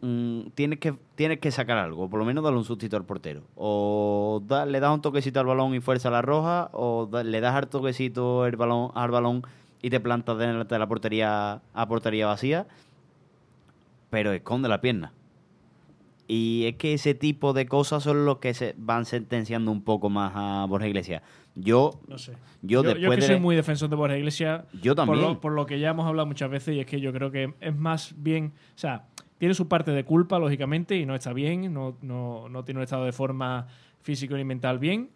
mm, 0.00 0.48
tienes, 0.54 0.78
que, 0.78 0.94
tienes 1.14 1.38
que 1.40 1.50
sacar 1.50 1.76
algo, 1.78 2.08
por 2.08 2.18
lo 2.18 2.24
menos 2.24 2.42
darle 2.42 2.58
un 2.58 2.64
sustito 2.64 2.96
al 2.96 3.04
portero. 3.04 3.42
O 3.54 4.42
da- 4.46 4.64
le 4.66 4.80
das 4.80 4.94
un 4.94 5.02
toquecito 5.02 5.40
al 5.40 5.46
balón 5.46 5.74
y 5.74 5.80
fuerza 5.80 6.08
la 6.10 6.22
roja, 6.22 6.70
o 6.72 7.06
da- 7.10 7.22
le 7.22 7.40
das 7.40 7.54
al 7.54 7.68
toquecito 7.68 8.46
el 8.46 8.56
balón, 8.56 8.90
al 8.94 9.10
balón 9.10 9.42
y 9.82 9.90
te 9.90 10.00
plantas 10.00 10.38
delante 10.38 10.74
de 10.74 10.78
la 10.78 10.88
portería 10.88 11.60
a 11.74 11.88
portería 11.88 12.26
vacía, 12.26 12.66
pero 14.10 14.32
esconde 14.32 14.68
la 14.68 14.80
pierna. 14.80 15.12
Y 16.28 16.64
es 16.66 16.76
que 16.76 16.94
ese 16.94 17.14
tipo 17.14 17.52
de 17.52 17.66
cosas 17.66 18.02
son 18.02 18.24
los 18.24 18.38
que 18.38 18.52
se 18.52 18.74
van 18.76 19.04
sentenciando 19.04 19.70
un 19.70 19.82
poco 19.82 20.10
más 20.10 20.32
a 20.34 20.66
Borja 20.66 20.88
Iglesias. 20.88 21.22
Yo, 21.54 22.00
no 22.08 22.18
sé. 22.18 22.32
yo, 22.62 22.82
Yo, 22.82 22.82
yo 22.82 22.94
después 22.94 23.18
es 23.18 23.24
que 23.24 23.32
de... 23.32 23.34
soy 23.34 23.40
muy 23.40 23.56
defensor 23.56 23.88
de 23.88 23.96
Borja 23.96 24.18
Iglesias. 24.18 24.64
Yo 24.82 24.94
Por 24.94 25.06
también. 25.06 25.22
lo, 25.22 25.40
por 25.40 25.52
lo 25.52 25.66
que 25.66 25.78
ya 25.78 25.90
hemos 25.90 26.06
hablado 26.06 26.26
muchas 26.26 26.50
veces, 26.50 26.74
y 26.74 26.80
es 26.80 26.86
que 26.86 27.00
yo 27.00 27.12
creo 27.12 27.30
que 27.30 27.54
es 27.60 27.76
más 27.76 28.14
bien. 28.16 28.52
O 28.74 28.78
sea, 28.78 29.06
tiene 29.38 29.54
su 29.54 29.68
parte 29.68 29.92
de 29.92 30.04
culpa, 30.04 30.38
lógicamente, 30.38 30.96
y 30.96 31.06
no 31.06 31.14
está 31.14 31.32
bien, 31.32 31.72
no, 31.72 31.96
no, 32.02 32.48
no 32.48 32.64
tiene 32.64 32.80
un 32.80 32.84
estado 32.84 33.04
de 33.04 33.12
forma 33.12 33.68
físico 34.02 34.36
ni 34.36 34.44
mental 34.44 34.78
bien, 34.78 35.10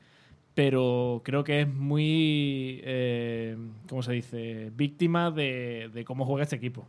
pero 0.61 1.23
creo 1.25 1.43
que 1.43 1.63
es 1.63 1.69
muy. 1.75 2.83
Eh, 2.85 3.57
¿Cómo 3.89 4.03
se 4.03 4.13
dice? 4.13 4.71
Víctima 4.77 5.31
de, 5.31 5.89
de 5.95 6.05
cómo 6.05 6.27
juega 6.27 6.43
este 6.43 6.57
equipo. 6.57 6.83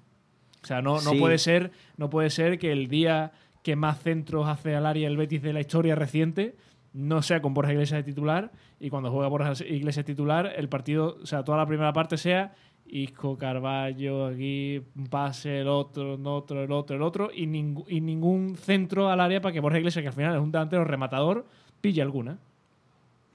O 0.62 0.66
sea, 0.68 0.82
no, 0.82 0.96
no, 0.96 1.12
Sí. 1.12 1.18
puede 1.18 1.38
ser, 1.38 1.72
no 1.96 2.10
puede 2.10 2.30
ser 2.32 2.60
que 2.60 2.74
el 2.74 2.90
día 2.90 3.32
que 3.64 3.78
más 3.78 4.02
centros 4.02 4.50
hace 4.50 4.76
al 4.76 4.86
área 4.86 5.08
el 5.08 5.16
Betis 5.16 5.42
de 5.42 5.54
la 5.54 5.62
historia 5.62 5.96
reciente 5.96 6.54
no 6.92 7.22
sea 7.22 7.42
con 7.42 7.54
Borja 7.54 7.72
Iglesias 7.72 8.00
de 8.04 8.12
titular 8.12 8.52
y 8.78 8.90
cuando 8.90 9.10
juega 9.10 9.30
Borja 9.30 9.54
Iglesias 9.66 10.06
titular 10.06 10.52
el 10.58 10.68
partido, 10.68 11.18
o 11.24 11.26
sea, 11.26 11.46
toda 11.46 11.58
la 11.60 11.66
primera 11.66 11.94
parte 11.94 12.18
sea 12.18 12.54
Isco, 12.86 13.38
Carballo, 13.38 14.26
aquí, 14.26 14.82
un 14.98 15.08
pase, 15.08 15.62
el 15.62 15.70
otro, 15.70 16.16
el 16.16 16.28
otro, 16.28 16.62
el 16.66 16.72
otro, 16.74 16.96
el 16.98 17.02
otro 17.04 17.30
y, 17.34 17.48
ningú- 17.48 17.86
y 17.88 18.02
ningún 18.02 18.58
centro 18.58 19.10
al 19.10 19.22
área 19.22 19.40
para 19.40 19.54
que 19.54 19.62
Borja 19.62 19.78
Iglesias, 19.80 20.02
que 20.04 20.10
al 20.10 20.14
final 20.14 20.36
es 20.36 20.42
un 20.42 20.52
delantero 20.52 20.84
rematador, 20.84 21.46
pille 21.80 22.02
alguna. 22.02 22.38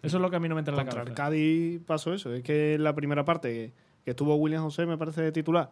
Eso 0.07 0.17
es 0.19 0.23
lo 0.23 0.31
que 0.31 0.37
a 0.37 0.41
mí 0.41 0.49
no 0.49 0.55
me 0.55 0.61
entra 0.61 0.73
en 0.73 0.77
la 0.79 0.85
Contra 0.85 1.01
el 1.03 1.07
cabeza. 1.09 1.23
Cádiz 1.23 1.81
pasó 1.87 2.13
eso. 2.15 2.33
Es 2.35 2.43
que 2.43 2.75
en 2.75 2.85
la 2.85 2.95
primera 2.95 3.25
parte 3.25 3.73
que, 4.05 4.11
estuvo 4.11 4.35
William 4.37 4.63
José, 4.63 4.87
me 4.87 4.97
parece, 4.97 5.21
de 5.23 5.33
titular, 5.33 5.71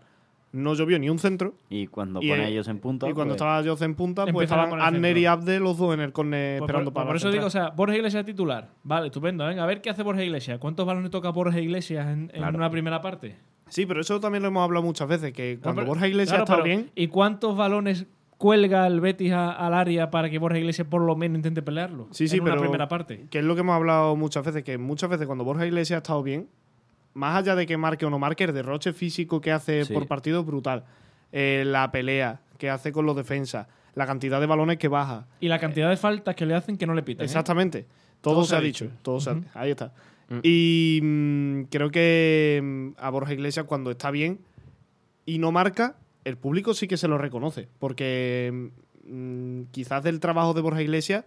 no 0.53 0.75
llovió 0.75 0.99
ni 0.99 1.09
un 1.11 1.19
centro. 1.19 1.55
Y 1.69 1.87
cuando 1.89 2.21
Y, 2.23 2.29
pone 2.29 2.45
eh, 2.45 2.49
ellos 2.53 2.69
en 2.69 2.79
punta... 2.79 3.09
y 3.09 3.13
cuando 3.13 3.33
pues, 3.35 3.41
estaba 3.43 3.63
Jose 3.65 3.85
en 3.85 3.95
punta, 3.97 4.25
pues 4.27 4.51
a 4.53 4.55
estaban 4.55 4.93
centro. 4.95 5.19
y 5.19 5.27
Abde 5.27 5.59
los 5.61 5.77
dos 5.79 5.95
en 5.95 6.01
el 6.01 6.13
córner 6.13 6.59
Pues 6.61 6.69
esperando 6.69 6.91
por, 6.93 6.95
para 6.95 7.07
por 7.09 7.17
eso 7.17 7.31
digo, 7.33 7.47
o 7.47 7.51
sea, 7.51 7.71
Borja 7.71 7.97
Iglesias 7.97 8.21
es 8.21 8.27
titular. 8.27 8.69
Vale, 8.85 9.07
estupendo. 9.07 9.45
Venga, 9.47 9.65
a 9.65 9.67
ver 9.67 9.81
qué 9.81 9.91
hace 9.91 10.03
Borja 10.05 10.23
Iglesias. 10.23 10.59
¿Cuántos 10.59 10.87
balones 10.87 11.11
toca 11.11 11.31
Borja 11.31 11.59
Iglesias 11.61 12.07
en, 12.07 12.31
en 12.33 12.41
Claro. 12.41 12.57
una 12.59 12.71
primera 12.71 13.01
parte? 13.01 13.37
Sí, 13.69 13.87
pero 13.87 14.01
eso 14.03 14.21
también 14.21 14.43
lo 14.43 14.49
hemos 14.49 14.63
hablado 14.63 14.85
muchas 14.85 15.09
veces, 15.09 15.33
que 15.33 15.59
cuando 15.61 15.81
No, 15.83 15.85
pero- 15.87 15.87
Borja 15.95 16.07
Iglesias 16.09 16.43
claro, 16.45 16.63
pero, 16.63 16.65
bien, 16.65 16.91
¿Y 16.95 17.09
cuántos 17.09 17.57
balones 17.57 18.07
cuelga 18.45 18.87
el 18.87 19.01
Betis 19.01 19.33
a- 19.33 19.53
al 19.53 19.73
área 19.73 20.11
para 20.11 20.29
que 20.29 20.37
Borja 20.39 20.59
Iglesias 20.59 20.87
por 20.87 21.01
lo 21.01 21.17
menos 21.17 21.37
intente 21.37 21.63
pelearlo? 21.63 22.09
Sí, 22.11 22.29
sí, 22.29 22.37
en 22.37 22.43
una 22.43 22.51
pero- 22.53 22.61
primera 22.65 22.89
parte. 22.89 23.25
que 23.31 23.39
es 23.39 23.45
lo 23.47 23.55
que 23.55 23.63
hemos 23.63 23.75
hablado 23.75 24.17
muchas 24.17 24.45
veces, 24.45 24.63
que 24.63 24.77
muchas 24.77 25.09
veces 25.09 25.27
cuando 25.27 25.45
Borja 25.45 25.67
Iglesias 25.67 25.97
ha 25.97 26.03
estado 26.03 26.23
bien, 26.23 26.47
más 27.15 27.39
allá 27.39 27.55
de 27.55 27.65
que 27.65 27.79
marque 27.79 28.05
o 28.05 28.11
no 28.11 28.19
marque, 28.19 28.45
el 28.45 28.53
derroche 28.53 28.93
físico 28.93 29.41
que 29.41 29.51
hace 29.51 29.87
Sí. 29.87 29.95
por 29.95 30.07
partido 30.07 30.41
es 30.41 30.47
brutal. 30.47 30.85
Eh, 31.33 31.63
la 31.67 31.91
pelea 31.91 32.43
que 32.59 32.69
hace 32.69 32.93
con 32.93 33.07
los 33.07 33.17
defensas, 33.17 33.67
la 33.95 34.05
cantidad 34.07 34.41
de 34.41 34.47
balones 34.47 34.77
que 34.77 34.89
baja. 34.89 35.27
Y 35.41 35.49
la 35.49 35.59
cantidad 35.59 35.89
de 35.89 35.97
faltas 35.97 36.35
que 36.35 36.45
le 36.45 36.55
hacen 36.55 36.77
que 36.77 36.87
no 36.87 36.93
le 36.93 37.03
pitan. 37.03 37.23
¿eh? 37.23 37.25
Exactamente. 37.25 37.87
Todo, 38.21 38.45
se 38.45 38.57
ha 38.57 38.61
dicho. 38.61 38.89
Todo 39.01 39.21
se 39.21 39.31
ha- 39.31 39.41
ahí 39.55 39.71
está. 39.71 39.95
Mm. 40.29 40.39
Y 40.43 41.01
mm, 41.03 41.63
creo 41.71 41.91
que 41.91 42.61
mm, 42.63 42.89
a 42.99 43.09
Borja 43.09 43.33
Iglesias 43.33 43.65
cuando 43.67 43.91
está 43.91 44.11
bien 44.11 44.41
y 45.25 45.39
no 45.39 45.51
marca, 45.51 45.97
el 46.25 46.37
público 46.37 46.75
sí 46.75 46.89
que 46.89 46.97
se 46.97 47.09
lo 47.09 47.19
reconoce. 47.19 47.69
Porque 47.79 48.71
mm, 49.07 49.63
quizás 49.71 50.03
del 50.03 50.21
trabajo 50.21 50.55
de 50.55 50.61
Borja 50.63 50.83
Iglesias, 50.83 51.25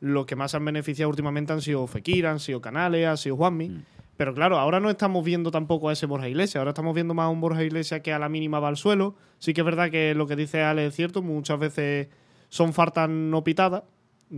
los 0.00 0.26
que 0.26 0.36
más 0.36 0.50
se 0.50 0.56
han 0.56 0.64
beneficiado 0.64 1.08
últimamente 1.10 1.52
han 1.52 1.62
sido 1.62 1.86
Fekir, 1.86 2.26
han 2.26 2.40
sido 2.40 2.60
Canales, 2.60 3.06
han 3.06 3.16
sido 3.16 3.36
Juanmi. 3.36 3.68
Mm. 3.68 3.84
Pero 4.16 4.34
claro, 4.34 4.58
ahora 4.58 4.80
no 4.80 4.90
estamos 4.90 5.24
viendo 5.24 5.50
tampoco 5.50 5.88
a 5.88 5.94
ese 5.94 6.04
Borja 6.04 6.28
Iglesias, 6.28 6.56
ahora 6.56 6.72
estamos 6.72 6.94
viendo 6.94 7.14
más 7.14 7.24
a 7.24 7.28
un 7.30 7.40
Borja 7.40 7.64
Iglesias 7.64 8.02
que 8.02 8.12
a 8.12 8.18
la 8.18 8.28
mínima 8.28 8.60
va 8.60 8.68
al 8.68 8.76
suelo. 8.76 9.14
Sí 9.38 9.54
que 9.54 9.62
es 9.62 9.64
verdad 9.64 9.90
que 9.90 10.14
lo 10.14 10.26
que 10.26 10.36
dice 10.36 10.62
Ale 10.62 10.84
es 10.84 10.94
cierto, 10.94 11.22
muchas 11.22 11.58
veces 11.58 12.08
son 12.50 12.74
faltas 12.74 13.08
no 13.08 13.42
pitadas, 13.42 13.84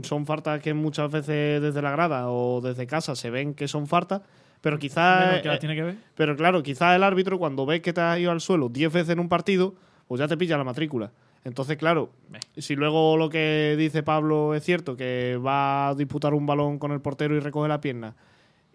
son 0.03 0.25
faltas 0.25 0.63
que 0.63 0.73
muchas 0.73 1.11
veces 1.11 1.61
desde 1.61 1.83
la 1.83 1.91
grada 1.91 2.31
o 2.31 2.61
desde 2.61 2.87
casa 2.87 3.17
se 3.17 3.31
ven 3.31 3.55
que 3.55 3.67
son 3.67 3.89
faltas, 3.89 4.23
pero 4.61 4.79
quizás... 4.79 5.27
Menos 5.27 5.43
que 5.43 5.49
las 5.49 5.59
tiene 5.59 5.75
que 5.75 5.83
ver. 5.83 5.97
Pero 6.15 6.37
claro, 6.37 6.63
quizás 6.63 6.95
el 6.95 7.03
árbitro 7.03 7.39
cuando 7.41 7.67
ve 7.67 7.83
que 7.83 7.93
te 7.93 8.01
has 8.01 8.21
ido 8.21 8.31
al 8.31 8.41
suelo 8.41 8.69
10 8.69 8.93
veces 8.93 9.09
en 9.11 9.19
un 9.19 9.29
partido, 9.29 9.75
pues 10.07 10.19
ya 10.19 10.29
te 10.29 10.37
pilla 10.37 10.57
la 10.59 10.65
matrícula. 10.65 11.11
Entonces, 11.45 11.77
claro, 11.77 12.11
si 12.57 12.77
luego 12.77 13.17
lo 13.17 13.29
que 13.29 13.75
dice 13.77 14.03
Pablo 14.03 14.55
es 14.55 14.63
cierto, 14.65 14.97
que 14.97 15.37
va 15.45 15.89
a 15.89 15.95
disputar 15.95 16.35
un 16.35 16.47
balón 16.47 16.79
con 16.79 16.93
el 16.93 17.01
portero 17.01 17.35
y 17.37 17.41
recoge 17.41 17.69
la 17.69 17.81
pierna 17.81 18.15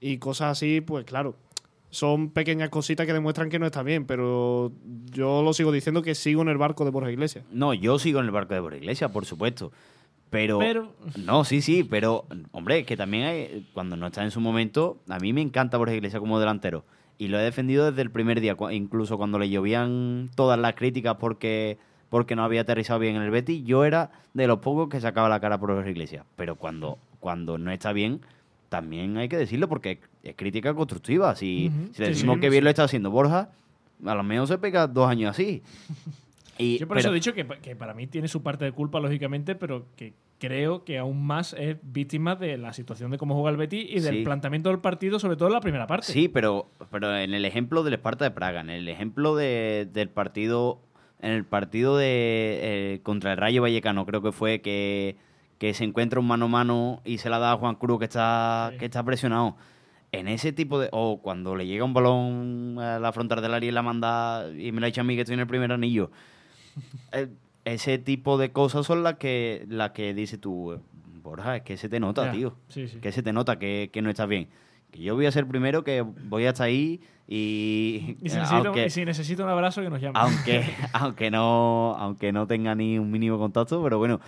y 0.02 0.18
cosas 0.18 0.52
así, 0.52 0.82
pues 0.82 1.06
claro, 1.06 1.36
son 1.90 2.30
pequeñas 2.32 2.70
cositas 2.70 3.06
que 3.06 3.14
demuestran 3.14 3.50
que 3.50 3.58
no 3.60 3.66
está 3.66 3.84
bien, 3.84 4.06
pero 4.06 4.74
yo 5.12 5.42
lo 5.44 5.54
sigo 5.54 5.72
diciendo 5.72 6.02
que 6.02 6.14
sigo 6.14 6.42
en 6.42 6.50
el 6.50 6.58
barco 6.58 6.84
de 6.84 6.92
Borja 6.92 7.10
Iglesias. 7.12 7.46
No, 7.52 7.74
yo 7.74 8.00
sigo 8.00 8.20
en 8.20 8.26
el 8.26 8.32
barco 8.32 8.54
de 8.54 8.60
Borja 8.60 8.78
Iglesias, 8.78 9.12
por 9.12 9.26
supuesto. 9.26 9.72
Pero, 10.30 10.60
Pero- 10.60 10.94
No, 11.24 11.46
sí, 11.46 11.62
sí, 11.62 11.86
pero... 11.86 12.26
Hombre, 12.52 12.84
que 12.84 12.98
también 12.98 13.24
hay... 13.24 13.66
Cuando 13.74 13.96
no 13.96 14.08
está 14.08 14.26
en 14.26 14.32
su 14.32 14.42
momento, 14.42 15.00
a 15.08 15.20
mí 15.20 15.32
me 15.32 15.42
encanta 15.42 15.78
Borja 15.78 15.96
Iglesias 15.96 16.20
como 16.20 16.38
delantero. 16.38 16.84
Y 17.18 17.30
lo 17.30 17.40
he 17.40 17.44
defendido 17.44 17.90
desde 17.90 18.02
el 18.04 18.12
primer 18.12 18.42
día, 18.42 18.56
incluso 18.72 19.18
cuando 19.18 19.40
le 19.40 19.50
llovían 19.50 20.30
todas 20.36 20.60
las 20.60 20.76
críticas 20.76 21.16
porque, 21.20 21.78
porque 22.10 22.36
no 22.36 22.44
había 22.44 22.62
aterrizado 22.62 23.00
bien 23.00 23.16
en 23.16 23.24
el 23.24 23.32
Betis, 23.32 23.64
yo 23.66 23.86
era 23.86 24.12
de 24.34 24.46
los 24.48 24.60
pocos 24.60 24.90
que 24.90 25.02
sacaba 25.02 25.28
la 25.30 25.40
cara 25.40 25.58
por 25.60 25.74
Borja 25.74 25.90
Iglesias. 25.90 26.26
Pero 26.36 26.56
cuando, 26.56 27.00
cuando 27.20 27.58
no 27.58 27.72
está 27.72 27.92
bien, 27.92 28.22
también 28.70 29.18
hay 29.18 29.30
que 29.30 29.38
decirlo 29.38 29.68
porque 29.68 30.00
es 30.24 30.36
crítica 30.36 30.74
constructiva. 30.76 31.36
Si, 31.36 31.72
le 31.98 32.10
decimos 32.10 32.36
sí, 32.36 32.42
que 32.42 32.48
sí. 32.48 32.52
bien 32.52 32.64
lo 32.64 32.70
está 32.70 32.84
haciendo 32.84 33.10
Borja, 33.10 33.50
a 34.06 34.14
lo 34.16 34.24
menos 34.24 34.50
se 34.50 34.58
pega 34.60 34.86
dos 34.88 35.10
años 35.10 35.32
así. 35.32 35.64
Y, 36.60 36.80
Yo 36.80 36.88
por 36.88 36.98
pero- 36.98 37.02
eso 37.02 37.12
he 37.12 37.14
dicho 37.14 37.34
que, 37.36 37.46
que 37.62 37.76
para 37.76 37.94
mí 37.94 38.08
tiene 38.08 38.28
su 38.28 38.42
parte 38.42 38.66
de 38.66 38.72
culpa, 38.72 39.00
lógicamente, 39.00 39.54
pero 39.54 39.86
que 39.96 40.14
creo 40.40 40.84
que 40.84 40.98
aún 41.00 41.26
más 41.26 41.54
es 41.54 41.78
víctima 41.82 42.36
de 42.36 42.58
la 42.58 42.74
situación 42.74 43.12
de 43.12 43.18
cómo 43.18 43.34
juega 43.36 43.50
el 43.50 43.58
Betis 43.58 43.88
y 43.90 44.00
del 44.00 44.18
Sí. 44.18 44.24
planteamiento 44.24 44.70
del 44.70 44.80
partido, 44.80 45.20
sobre 45.20 45.36
todo 45.36 45.48
en 45.50 45.54
la 45.56 45.62
primera 45.62 45.88
parte. 45.88 46.12
Sí, 46.12 46.28
pero, 46.28 46.70
pero 46.92 47.16
en 47.18 47.34
el 47.34 47.44
ejemplo 47.46 47.84
del 47.84 47.96
Esparta 47.96 48.26
de 48.26 48.32
Praga, 48.32 48.62
en 48.62 48.70
el 48.70 48.88
ejemplo 48.88 49.36
de- 49.36 49.88
del 49.92 50.10
partido, 50.10 50.80
en 51.22 51.32
el 51.32 51.46
partido 51.46 51.98
de 51.98 52.60
eh, 52.96 53.00
contra 53.04 53.32
el 53.32 53.38
Rayo 53.38 53.62
Vallecano, 53.64 54.06
creo 54.06 54.22
que 54.22 54.32
fue 54.32 54.62
que, 54.62 55.16
que 55.58 55.74
se 55.74 55.84
encuentra 55.84 56.20
un 56.20 56.28
mano 56.28 56.46
a 56.46 56.50
mano 56.50 57.02
y 57.04 57.18
se 57.18 57.30
la 57.32 57.40
da 57.40 57.54
a 57.54 57.58
Juan 57.58 57.76
Cruz 57.76 57.98
que 58.00 58.06
está, 58.06 58.70
Sí. 58.74 58.78
que 58.78 58.86
está 58.86 59.04
presionado. 59.04 59.56
en 60.14 60.30
ese 60.30 60.54
tipo 60.54 60.80
de. 60.80 60.88
O 60.94 61.20
cuando 61.22 61.54
le 61.56 61.68
llega 61.68 61.84
un 61.84 61.94
balón 61.94 62.78
a 62.80 62.98
la 62.98 63.12
frontal 63.12 63.42
del 63.42 63.54
área 63.54 63.68
y 63.68 63.74
la 63.74 63.82
manda 63.82 64.46
y 64.58 64.72
me 64.72 64.80
la 64.80 64.88
echa 64.88 65.02
a 65.02 65.04
mí 65.04 65.16
que 65.16 65.22
estoy 65.22 65.34
en 65.34 65.42
el 65.42 65.48
primer 65.48 65.70
anillo. 65.74 66.12
Eh, 67.12 67.28
ese 67.74 67.98
tipo 67.98 68.38
de 68.38 68.52
cosas 68.52 68.86
son 68.86 69.04
las 69.04 69.16
que, 69.16 69.66
las 69.70 69.92
que 69.92 70.14
dices 70.14 70.40
tú, 70.40 70.80
Borja, 71.22 71.58
es 71.58 71.62
que 71.64 71.78
se 71.78 71.90
te 71.90 72.00
nota, 72.00 72.32
tío. 72.32 72.56
sí, 72.70 72.88
sí. 72.88 73.00
Que 73.00 73.12
se 73.12 73.22
te 73.24 73.34
nota 73.34 73.60
que, 73.60 73.90
que 73.92 74.02
no 74.02 74.10
estás 74.10 74.28
bien. 74.28 74.48
Que 74.92 75.00
yo 75.02 75.16
voy 75.16 75.26
a 75.26 75.32
ser 75.32 75.46
primero, 75.48 75.84
que 75.84 76.02
voy 76.02 76.46
hasta 76.46 76.64
ahí 76.64 77.02
y. 77.28 78.16
Y 78.24 78.30
si, 78.30 78.36
necesito, 78.38 78.56
aunque, 78.70 78.86
y 78.86 78.90
si 78.90 79.04
necesito 79.06 79.44
un 79.44 79.50
abrazo, 79.50 79.82
que 79.82 79.90
nos 79.90 80.00
llame. 80.02 80.18
aunque, 80.20 80.64
aunque, 80.94 81.30
no, 81.32 81.96
aunque 82.00 82.32
no 82.32 82.48
tenga 82.48 82.74
ni 82.76 82.98
un 82.98 83.12
mínimo 83.12 83.38
contacto, 83.38 83.84
pero 83.84 83.98
bueno, 83.98 84.22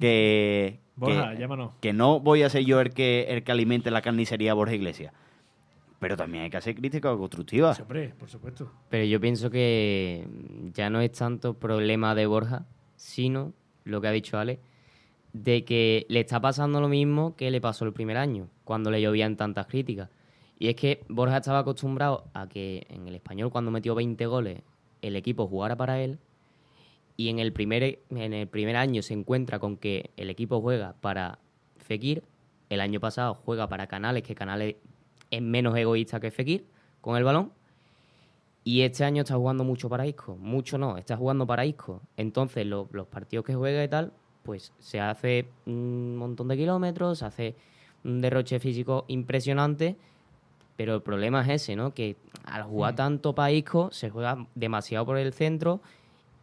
que. 0.00 0.80
Borja, 0.96 1.32
que- 1.32 1.38
llámanos. 1.38 1.72
que 1.80 1.92
no 1.92 2.20
voy 2.20 2.42
a 2.42 2.50
ser 2.50 2.64
yo 2.64 2.80
el 2.80 2.90
que, 2.90 3.26
el 3.28 3.44
que 3.44 3.52
alimente 3.52 3.90
la 3.90 4.02
carnicería 4.02 4.54
Borja 4.54 4.74
Iglesias. 4.74 5.12
Pero 6.02 6.16
también 6.16 6.42
hay 6.42 6.50
que 6.50 6.56
hacer 6.56 6.74
crítica 6.74 7.16
constructiva. 7.16 7.72
Sí, 7.76 7.82
hombre, 7.82 8.12
por 8.18 8.28
supuesto. 8.28 8.72
Pero 8.88 9.04
yo 9.04 9.20
pienso 9.20 9.50
que 9.50 10.26
ya 10.74 10.90
no 10.90 11.00
es 11.00 11.12
tanto 11.12 11.54
problema 11.54 12.16
de 12.16 12.26
Borja, 12.26 12.66
sino 12.96 13.52
lo 13.84 14.00
que 14.00 14.08
ha 14.08 14.10
dicho 14.10 14.36
Ale, 14.36 14.58
de 15.32 15.64
que 15.64 16.04
le 16.08 16.18
está 16.18 16.40
pasando 16.40 16.80
lo 16.80 16.88
mismo 16.88 17.36
que 17.36 17.52
le 17.52 17.60
pasó 17.60 17.84
el 17.84 17.92
primer 17.92 18.16
año, 18.16 18.48
cuando 18.64 18.90
le 18.90 19.00
llovían 19.00 19.36
tantas 19.36 19.68
críticas. 19.68 20.08
Y 20.58 20.70
es 20.70 20.74
que 20.74 21.04
Borja 21.08 21.36
estaba 21.36 21.60
acostumbrado 21.60 22.24
a 22.34 22.48
que 22.48 22.84
en 22.90 23.06
el 23.06 23.14
español, 23.14 23.52
cuando 23.52 23.70
metió 23.70 23.94
20 23.94 24.26
goles, 24.26 24.60
el 25.02 25.14
equipo 25.14 25.46
jugara 25.46 25.76
para 25.76 26.00
él. 26.00 26.18
Y 27.16 27.28
en 27.28 27.38
el 27.38 27.52
primer, 27.52 28.00
en 28.10 28.32
el 28.32 28.48
primer 28.48 28.74
año 28.74 29.02
se 29.02 29.14
encuentra 29.14 29.60
con 29.60 29.76
que 29.76 30.10
el 30.16 30.30
equipo 30.30 30.60
juega 30.60 30.96
para 31.00 31.38
Fekir. 31.76 32.24
El 32.70 32.80
año 32.80 32.98
pasado 32.98 33.34
juega 33.34 33.68
para 33.68 33.86
Canales, 33.86 34.24
que 34.24 34.34
Canales 34.34 34.74
es 35.32 35.42
menos 35.42 35.76
egoísta 35.76 36.20
que 36.20 36.30
Fekir 36.30 36.64
con 37.00 37.16
el 37.16 37.24
balón. 37.24 37.50
Y 38.64 38.82
este 38.82 39.02
año 39.04 39.22
está 39.22 39.34
jugando 39.34 39.64
mucho 39.64 39.88
para 39.88 40.06
Isco. 40.06 40.36
Mucho 40.36 40.78
no, 40.78 40.96
está 40.96 41.16
jugando 41.16 41.46
para 41.46 41.64
Isco. 41.66 42.00
Entonces, 42.16 42.64
lo- 42.64 42.88
los 42.92 43.08
partidos 43.08 43.44
que 43.44 43.54
juega 43.56 43.82
y 43.82 43.88
tal, 43.88 44.12
pues 44.44 44.72
se 44.78 45.00
hace 45.00 45.48
un 45.66 46.16
montón 46.16 46.46
de 46.48 46.56
kilómetros, 46.56 47.18
se 47.18 47.24
hace 47.24 47.56
un 48.04 48.20
derroche 48.20 48.60
físico 48.60 49.04
impresionante. 49.08 49.96
Pero 50.76 50.94
el 50.94 51.02
problema 51.02 51.42
es 51.42 51.62
ese, 51.62 51.74
¿no? 51.76 51.92
Que 51.92 52.16
al 52.44 52.62
jugar 52.64 52.94
tanto 52.94 53.34
para 53.34 53.50
Isco, 53.50 53.90
se 53.90 54.10
juega 54.10 54.46
demasiado 54.54 55.06
por 55.06 55.18
el 55.18 55.32
centro. 55.32 55.80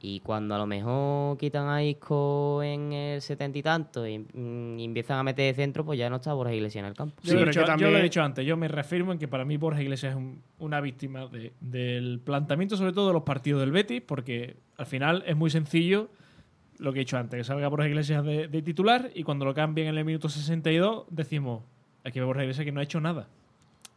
Y 0.01 0.21
cuando 0.21 0.55
a 0.55 0.57
lo 0.57 0.65
mejor 0.65 1.37
quitan 1.37 1.67
a 1.67 1.83
Isco 1.83 2.63
en 2.63 2.93
el 2.93 3.21
setenta 3.21 3.57
y 3.57 3.61
tanto 3.61 4.07
y, 4.07 4.19
mm, 4.19 4.79
y 4.79 4.85
empiezan 4.85 5.17
a 5.19 5.23
meter 5.23 5.53
de 5.53 5.61
centro, 5.61 5.83
pues 5.83 5.99
ya 5.99 6.09
no 6.09 6.15
está 6.17 6.33
Borja 6.33 6.53
Iglesias 6.53 6.83
en 6.83 6.87
el 6.87 6.93
campo. 6.95 7.15
Yo, 7.21 7.31
Sí, 7.33 7.51
yo 7.51 7.65
también- 7.65 7.91
lo 7.91 7.99
he 7.99 8.03
dicho 8.03 8.21
antes, 8.23 8.45
yo 8.45 8.55
me 8.55 8.69
reafirmo 8.69 9.11
en 9.11 9.19
que 9.19 9.27
para 9.27 9.43
mí 9.43 9.57
Borja 9.57 9.81
Iglesias 9.81 10.11
es 10.11 10.17
un- 10.17 10.41
una 10.59 10.79
víctima 10.79 11.27
de- 11.27 11.51
del 11.59 12.21
planteamiento, 12.23 12.77
sobre 12.77 12.93
todo 12.93 13.07
de 13.07 13.13
los 13.13 13.23
partidos 13.23 13.59
del 13.59 13.71
Betis, 13.71 14.01
porque 14.01 14.55
al 14.77 14.85
final 14.85 15.23
es 15.27 15.35
muy 15.35 15.49
sencillo 15.49 16.09
lo 16.77 16.93
que 16.93 16.99
he 16.99 17.01
dicho 17.01 17.17
antes, 17.17 17.37
que 17.37 17.43
salga 17.43 17.67
Borja 17.67 17.89
Iglesias 17.89 18.23
de, 18.23 18.47
de 18.47 18.61
titular 18.61 19.09
y 19.13 19.23
cuando 19.23 19.43
lo 19.43 19.53
cambien 19.53 19.89
en 19.89 19.97
el 19.97 20.05
minuto 20.05 20.29
62 20.29 21.07
decimos, 21.09 21.61
aquí 22.05 22.19
ve 22.21 22.25
Borja 22.25 22.43
Iglesias 22.43 22.63
que 22.63 22.71
no 22.71 22.79
ha 22.79 22.83
hecho 22.83 23.01
nada. 23.01 23.27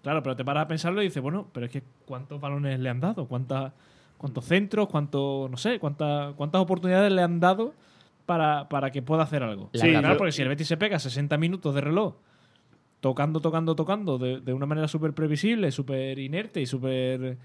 Claro, 0.02 0.20
pero 0.24 0.34
te 0.34 0.44
paras 0.44 0.64
a 0.64 0.66
pensarlo 0.68 1.00
y 1.00 1.04
dices, 1.04 1.22
bueno, 1.22 1.46
pero 1.52 1.66
es 1.66 1.70
que 1.70 1.84
¿cuántos 2.06 2.40
balones 2.40 2.80
le 2.80 2.88
han 2.88 2.98
dado? 2.98 3.28
¿Cuántas, 3.28 3.72
¿Cuántos 4.22 4.44
centros? 4.44 4.88
¿Cuántos, 4.88 5.50
no 5.50 5.56
sé, 5.56 5.80
cuántas, 5.80 6.32
cuántas 6.36 6.60
oportunidades 6.62 7.12
le 7.12 7.22
han 7.22 7.40
dado 7.40 7.74
para, 8.24 8.68
para 8.68 8.92
que 8.92 9.02
pueda 9.02 9.24
hacer 9.24 9.42
algo? 9.42 9.68
Sí, 9.74 9.90
claro, 9.90 10.16
porque 10.16 10.30
si 10.30 10.42
el 10.42 10.48
Betis 10.48 10.68
se 10.68 10.76
pega 10.76 11.00
60 11.00 11.36
minutos 11.38 11.74
de 11.74 11.80
reloj 11.80 12.14
tocando, 13.00 13.40
tocando, 13.40 13.74
tocando 13.74 14.18
de, 14.18 14.40
de 14.40 14.52
una 14.52 14.64
manera 14.64 14.86
súper 14.86 15.12
previsible, 15.12 15.72
súper 15.72 16.20
inerte 16.20 16.60
y 16.60 16.66
súper 16.66 17.36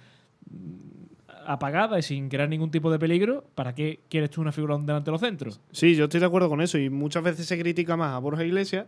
mm, 0.51 1.47
apagada 1.47 1.97
y 1.97 2.03
sin 2.03 2.29
crear 2.29 2.47
ningún 2.47 2.69
tipo 2.69 2.91
de 2.91 2.99
peligro, 2.99 3.43
¿para 3.55 3.73
qué 3.73 4.01
quieres 4.07 4.29
tú 4.29 4.41
una 4.41 4.51
figura 4.51 4.77
delante 4.77 5.05
de 5.05 5.11
los 5.13 5.21
centros? 5.21 5.59
Sí, 5.71 5.95
yo 5.95 6.03
estoy 6.03 6.19
de 6.19 6.27
acuerdo 6.27 6.47
con 6.47 6.61
eso 6.61 6.77
y 6.77 6.91
muchas 6.91 7.23
veces 7.23 7.47
se 7.47 7.57
critica 7.59 7.97
más 7.97 8.13
a 8.13 8.19
Borja 8.19 8.43
Iglesias 8.43 8.85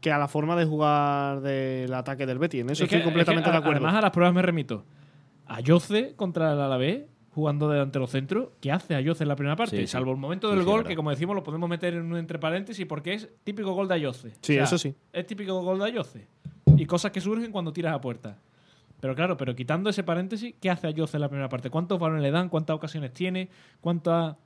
que 0.00 0.12
a 0.12 0.18
la 0.18 0.28
forma 0.28 0.54
de 0.54 0.66
jugar 0.66 1.40
del 1.40 1.92
ataque 1.94 2.26
del 2.26 2.38
Betis. 2.38 2.60
En 2.60 2.70
eso 2.70 2.84
Es 2.84 2.90
que- 2.90 2.96
estoy 2.96 3.04
completamente 3.04 3.48
es 3.48 3.52
que, 3.52 3.58
de 3.58 3.58
acuerdo. 3.58 3.78
Además, 3.86 3.98
a 3.98 4.02
las 4.02 4.10
pruebas 4.12 4.34
me 4.34 4.42
remito. 4.42 4.84
A 5.46 5.60
Yoce 5.60 6.14
contra 6.14 6.52
el 6.52 6.60
Alavés, 6.60 7.04
jugando 7.34 7.68
delante 7.68 7.98
de 7.98 8.00
los 8.00 8.10
centros, 8.10 8.48
¿qué 8.60 8.70
hace 8.70 8.94
a 8.94 9.00
Yoce 9.00 9.24
en 9.24 9.28
la 9.28 9.36
primera 9.36 9.56
parte? 9.56 9.76
Sí, 9.76 9.82
sí. 9.82 9.88
Salvo 9.88 10.12
el 10.12 10.16
momento 10.16 10.48
del 10.50 10.60
sí, 10.60 10.64
gol, 10.64 10.84
que 10.84 10.94
como 10.94 11.10
decimos 11.10 11.34
lo 11.34 11.42
podemos 11.42 11.68
meter 11.68 11.94
en 11.94 12.02
un 12.02 12.16
entre 12.16 12.38
paréntesis 12.38 12.86
porque 12.86 13.14
es 13.14 13.28
típico 13.42 13.72
gol 13.72 13.88
de 13.88 13.94
Ayoce. 13.94 14.32
Sí, 14.40 14.56
eso 14.56 14.78
sí. 14.78 14.94
Es 15.12 15.26
típico 15.26 15.60
gol 15.62 15.78
de 15.78 15.86
Ayoce. 15.86 16.26
Y 16.76 16.86
cosas 16.86 17.10
que 17.10 17.20
surgen 17.20 17.52
cuando 17.52 17.72
tiras 17.72 17.94
a 17.94 18.00
puerta. 18.00 18.38
Pero 19.00 19.14
claro, 19.14 19.36
pero 19.36 19.54
quitando 19.54 19.90
ese 19.90 20.02
paréntesis, 20.02 20.54
¿qué 20.60 20.70
hace 20.70 20.86
Ayoce 20.86 21.16
en 21.16 21.22
la 21.22 21.28
primera 21.28 21.48
parte? 21.48 21.68
¿Cuántos 21.70 21.98
balones 21.98 22.22
le 22.22 22.30
dan? 22.30 22.48
¿Cuántas 22.48 22.76
ocasiones 22.76 23.12
tiene? 23.12 23.50
¿Cuántas... 23.80 24.36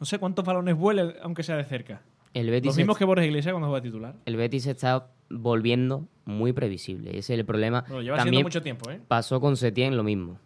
No 0.00 0.06
sé, 0.06 0.18
¿cuántos 0.18 0.44
balones 0.44 0.76
vuele, 0.76 1.14
aunque 1.22 1.42
sea 1.42 1.56
de 1.56 1.64
cerca? 1.64 2.02
El 2.32 2.50
Betis, 2.50 2.66
Los 2.66 2.76
mismos 2.76 2.98
que 2.98 3.04
Borges 3.04 3.26
Iglesias 3.26 3.52
cuando 3.52 3.68
juega 3.68 3.82
titular. 3.82 4.16
el 4.24 4.36
Betis 4.36 4.64
se 4.64 4.72
está 4.72 5.06
volviendo 5.30 6.08
muy 6.24 6.52
previsible. 6.52 7.10
Ese 7.10 7.34
es 7.34 7.38
el 7.38 7.44
problema. 7.44 7.82
Bueno, 7.82 8.02
lleva 8.02 8.16
siendo 8.16 8.24
También 8.24 8.42
mucho 8.42 8.62
tiempo, 8.62 8.90
¿eh? 8.90 9.00
pasó 9.06 9.40
con 9.40 9.56
Setién 9.56 9.96
lo 9.96 10.02
mismo, 10.02 10.38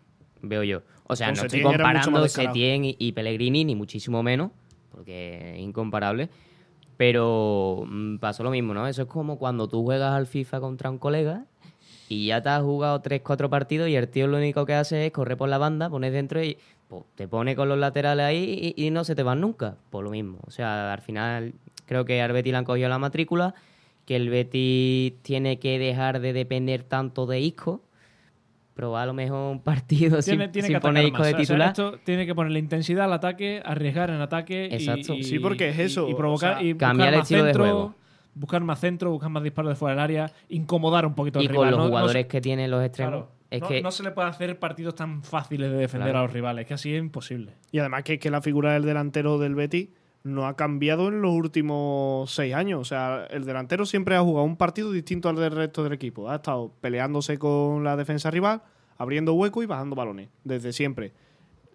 veo 0.43 0.63
yo. 0.63 0.83
O 1.05 1.17
sea, 1.17 1.29
Con 1.29 1.37
no 1.37 1.43
estoy 1.43 1.61
Setién 1.61 1.73
comparando. 1.73 2.29
Setién 2.29 2.85
y, 2.85 2.97
y 2.99 3.13
Pellegrini, 3.13 3.65
ni 3.65 3.75
muchísimo 3.75 4.23
menos, 4.23 4.51
porque 4.91 5.55
es 5.55 5.61
incomparable. 5.61 6.29
Pero 6.97 7.85
mm, 7.87 8.19
pasó 8.19 8.43
lo 8.43 8.51
mismo, 8.51 8.75
¿no? 8.75 8.87
Eso 8.87 9.03
es 9.03 9.09
como 9.09 9.39
cuando 9.39 9.69
tú 9.69 9.85
juegas 9.85 10.13
al 10.15 10.27
FIFA 10.27 10.61
contra 10.61 10.91
un 10.91 10.99
colega 10.99 11.45
y 12.09 12.27
ya 12.27 12.43
te 12.43 12.49
has 12.49 12.63
jugado 12.63 13.01
3-4 13.03 13.49
partidos 13.49 13.89
y 13.89 13.97
el 13.97 14.09
tío 14.09 14.27
lo 14.27 14.39
único 14.39 14.67
que 14.67 14.75
hace 14.75 15.07
es 15.07 15.13
correr 15.13 15.37
por 15.37 15.49
la 15.49 15.59
banda, 15.59 15.91
pones 15.91 16.13
dentro 16.13 16.43
y 16.43 16.59
pues, 16.89 17.05
te 17.15 17.29
pone 17.29 17.55
con 17.55 17.69
los 17.69 17.79
laterales 17.79 18.25
ahí 18.25 18.75
y, 18.77 18.87
y 18.87 18.91
no 18.91 19.05
se 19.05 19.15
te 19.15 19.23
van 19.23 19.41
nunca. 19.41 19.77
Por 19.91 20.05
lo 20.05 20.11
mismo. 20.11 20.39
O 20.47 20.51
sea, 20.51 20.93
al 20.93 21.01
final 21.01 21.55
creo 21.87 22.05
que 22.05 22.21
al 22.21 22.33
Betis 22.33 22.53
le 22.53 22.59
han 22.59 22.65
cogido 22.65 22.89
la 22.89 22.99
matrícula, 22.99 23.55
que 24.05 24.17
el 24.17 24.29
Betis 24.29 25.15
tiene 25.23 25.59
que 25.59 25.79
dejar 25.79 26.21
de 26.21 26.33
depender 26.33 26.83
tanto 26.83 27.27
de 27.27 27.41
Isco, 27.41 27.81
probar 28.79 29.03
a 29.03 29.07
lo 29.07 29.13
mejor 29.13 29.51
un 29.51 29.61
partido 29.61 30.21
Tiene, 30.23 30.45
sin, 30.45 30.53
tiene 30.53 30.69
sin 30.69 30.77
que 30.77 30.81
poner 30.81 31.05
Isco 31.07 31.17
de 31.25 31.31
O 31.31 31.33
sea, 31.33 31.39
titular. 31.41 31.69
esto 31.71 31.99
tiene 32.05 32.27
que 32.27 32.35
ponerle 32.37 32.61
intensidad 32.61 33.07
al 33.07 33.13
ataque, 33.13 33.61
arriesgar 33.65 34.09
en 34.11 34.21
ataque. 34.21 34.69
y- 34.71 34.75
Exacto. 34.77 35.15
Y, 35.15 35.25
Sí, 35.25 35.41
porque 35.41 35.71
es 35.71 35.79
y- 35.79 35.83
eso, 35.83 36.09
Y, 36.09 36.15
provocar. 36.15 36.59
o 36.59 36.61
sea, 36.61 36.63
y 36.65 36.75
cambiar 36.77 37.17
buscar 37.17 37.39
el 37.39 37.45
de 37.45 37.51
centro, 37.53 37.65
juego. 37.65 37.95
Buscar 38.35 38.63
más 38.63 38.79
centro, 38.79 39.11
buscar 39.11 39.31
más 39.31 39.43
disparos 39.43 39.71
de 39.71 39.75
fuera 39.75 39.97
del 39.97 40.05
área, 40.05 40.33
incomodar 40.49 41.05
un 41.07 41.15
poquito 41.17 41.41
y 41.43 41.47
al 41.47 41.49
con 41.49 41.55
rival. 41.57 41.71
los 41.73 41.79
No- 41.79 41.85
no 41.87 41.89
jugadores 41.91 42.23
se- 42.23 42.29
que 42.29 42.41
tienen 42.41 42.71
los 42.71 42.85
extremos, 42.85 43.11
claro, 43.13 43.31
es 43.51 43.61
no, 43.63 43.67
que 43.69 43.83
no 43.83 43.91
se 43.91 44.03
le 44.05 44.13
puede 44.13 44.29
hacer 44.29 44.57
partidos 44.61 44.95
tan 44.95 45.25
fáciles 45.25 45.73
de 45.73 45.77
defender 45.77 46.11
Claro. 46.11 46.21
a 46.21 46.23
los 46.23 46.33
rivales, 46.33 46.65
que 46.65 46.75
así 46.75 46.95
es 46.95 47.01
imposible. 47.01 47.55
Y 47.73 47.81
además 47.81 48.05
que, 48.05 48.21
que 48.21 48.31
la 48.31 48.41
figura 48.41 48.75
del 48.75 48.85
delantero 48.85 49.39
del 49.39 49.57
Betis 49.57 49.89
no 50.25 50.47
ha 50.47 50.57
cambiado 50.57 51.09
en 51.09 51.23
los 51.23 51.33
últimos 51.33 52.31
seis 52.31 52.55
años. 52.55 52.81
O 52.81 52.85
sea, 52.85 53.27
el 53.31 53.45
delantero 53.45 53.87
siempre 53.87 54.15
ha 54.17 54.21
jugado 54.21 54.45
un 54.47 54.57
partido 54.57 54.93
distinto 54.93 55.29
al 55.29 55.37
del 55.37 55.53
resto 55.53 55.83
del 55.85 55.93
equipo. 55.93 56.29
Ha 56.29 56.37
estado 56.37 56.73
peleándose 56.81 57.39
con 57.39 57.85
la 57.85 57.97
defensa 57.97 58.31
rival, 58.31 58.63
abriendo 58.99 59.33
hueco 59.35 59.63
y 59.63 59.67
bajando 59.67 59.97
balones. 59.97 60.29
Desde 60.45 60.73
siempre. 60.73 61.13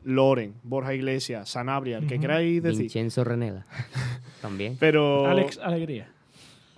Loren, 0.04 0.56
Borja 0.64 0.94
Iglesias, 0.94 1.48
Sanabria, 1.50 1.98
el 1.98 2.08
que 2.08 2.20
queráis 2.20 2.62
decir. 2.62 2.82
Vincenzo 2.82 3.24
Renela 3.24 3.66
también. 4.42 4.76
Pero, 4.78 5.26
Alex, 5.28 5.58
alegría. 5.60 6.12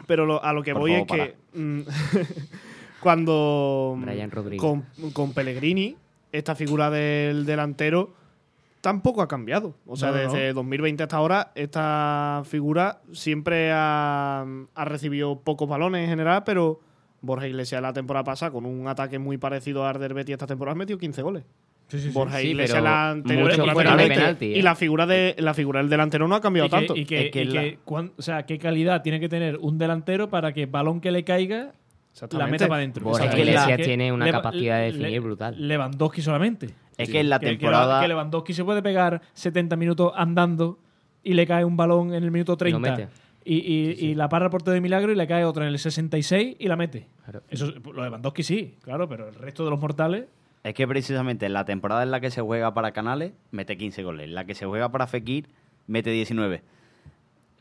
pero 0.06 0.28
lo- 0.28 0.44
a 0.44 0.54
lo 0.54 0.62
que 0.62 0.74
Por 0.74 0.82
voy 0.82 0.92
favor, 1.06 1.20
es 1.20 1.34
que 1.54 1.60
mm, 1.60 1.82
cuando 3.02 3.98
Brian 4.00 4.32
Rodríguez. 4.32 4.62
con, 4.62 4.86
con 5.14 5.34
Pellegrini, 5.34 5.96
esta 6.32 6.56
figura 6.56 6.90
del 6.90 7.46
delantero 7.46 8.14
tampoco 8.86 9.24
ha 9.24 9.28
cambiado. 9.28 9.74
O 9.88 9.96
sea, 9.96 10.12
No, 10.12 10.18
no, 10.18 10.22
desde 10.22 10.54
2020 10.54 11.02
hasta 11.02 11.18
ahora, 11.18 11.52
esta 11.56 12.44
figura 12.46 13.02
siempre 13.14 13.72
ha, 13.74 14.46
ha 14.76 14.86
recibido 14.86 15.40
pocos 15.40 15.68
balones 15.68 16.04
en 16.04 16.10
general, 16.10 16.44
pero 16.46 16.80
Borja 17.22 17.48
Iglesias 17.48 17.82
la 17.82 17.94
temporada 17.94 18.24
pasada, 18.24 18.52
con 18.52 18.68
un 18.68 18.88
ataque 18.88 19.18
muy 19.18 19.40
parecido 19.40 19.84
a 19.86 19.90
Arder 19.90 20.14
Betty 20.14 20.34
esta 20.34 20.46
temporada, 20.46 20.74
ha 20.74 20.78
metido 20.78 21.00
15 21.00 21.22
goles. 21.24 21.44
Sí, 21.88 21.98
sí, 22.00 22.08
sí. 22.10 22.14
Borja 22.14 22.38
Sí, 22.40 22.50
Iglesias 22.50 22.84
la 22.84 23.10
anterior 23.10 23.56
temporada 23.56 23.96
de 23.98 24.08
penalti, 24.08 24.46
¿eh? 24.54 24.58
Y 24.58 24.62
la 24.62 24.76
figura, 24.76 25.06
de, 25.08 25.36
la 25.40 25.54
figura 25.56 25.80
del 25.80 25.90
delantero 25.90 26.28
no 26.28 26.36
ha 26.36 26.42
cambiado 26.42 26.68
Y 26.68 26.70
que, 26.70 26.76
tanto. 26.76 26.96
y 26.96 27.06
que- 27.06 27.26
Es 27.26 27.32
que 27.32 27.42
y 27.42 27.46
la- 27.46 27.62
que 27.62 27.80
cuán- 27.86 28.12
o 28.18 28.22
sea, 28.22 28.46
qué 28.46 28.60
calidad 28.60 29.02
tiene 29.02 29.20
que 29.20 29.30
tener 29.30 29.58
un 29.58 29.80
delantero 29.80 30.30
para 30.30 30.54
que 30.54 30.68
balón 30.68 31.02
que 31.02 31.10
le 31.12 31.24
caiga 31.24 31.74
la 32.22 32.26
Exactamente. 32.28 32.52
meta 32.52 32.68
para 32.68 32.78
adentro. 32.80 33.04
Borja 33.06 33.24
O 33.24 33.28
sea, 33.28 33.36
que 33.36 33.42
Iglesias 33.42 33.78
tiene 33.82 34.12
una 34.12 34.32
capacidad 34.32 34.78
de 34.80 34.86
definir 34.86 35.10
Le- 35.12 35.20
brutal. 35.20 35.68
Lewandowski 35.68 36.22
solamente. 36.22 36.70
Es 36.98 37.10
que 37.10 37.20
en 37.20 37.30
la 37.30 37.40
temporada. 37.40 38.02
Que, 38.02 38.08
Lewandowski 38.08 38.54
se 38.54 38.64
puede 38.64 38.82
pegar 38.82 39.22
70 39.34 39.76
minutos 39.76 40.12
andando 40.16 40.80
y 41.24 41.34
le 41.34 41.46
cae 41.46 41.66
un 41.66 41.76
balón 41.76 42.14
en 42.14 42.24
el 42.24 42.32
minuto 42.32 42.54
Y 42.54 42.56
lo 42.56 42.58
30. 42.58 42.80
mete. 42.92 43.08
Y, 43.44 43.56
y- 43.58 44.06
y 44.12 44.16
la 44.16 44.28
para 44.30 44.46
el 44.46 44.52
portero 44.52 44.74
de 44.74 44.82
milagro 44.82 45.12
y 45.12 45.16
le 45.16 45.28
cae 45.28 45.44
otra 45.46 45.66
en 45.66 45.72
el 45.74 45.78
66 45.80 46.56
y 46.58 46.68
la 46.68 46.76
mete. 46.76 47.08
Claro. 47.26 47.42
Eso, 47.50 47.68
lo 47.68 48.02
de 48.02 48.10
Lewandowski 48.10 48.44
sí, 48.44 48.76
claro, 48.82 49.08
pero 49.10 49.28
el 49.30 49.36
resto 49.36 49.64
de 49.66 49.70
los 49.72 49.80
mortales. 49.80 50.26
Es 50.64 50.74
que 50.74 50.88
precisamente 50.88 51.46
en 51.46 51.54
la 51.54 51.64
temporada 51.66 52.02
en 52.02 52.10
la 52.12 52.20
que 52.22 52.32
se 52.32 52.42
juega 52.42 52.74
para 52.74 52.92
Canales, 52.92 53.34
mete 53.52 53.78
15 53.78 54.02
goles. 54.04 54.24
En 54.26 54.34
la 54.34 54.46
que 54.46 54.56
se 54.56 54.66
juega 54.66 54.90
para 54.90 55.06
Fekir, 55.06 55.48
mete 55.86 56.10
19. 56.10 56.64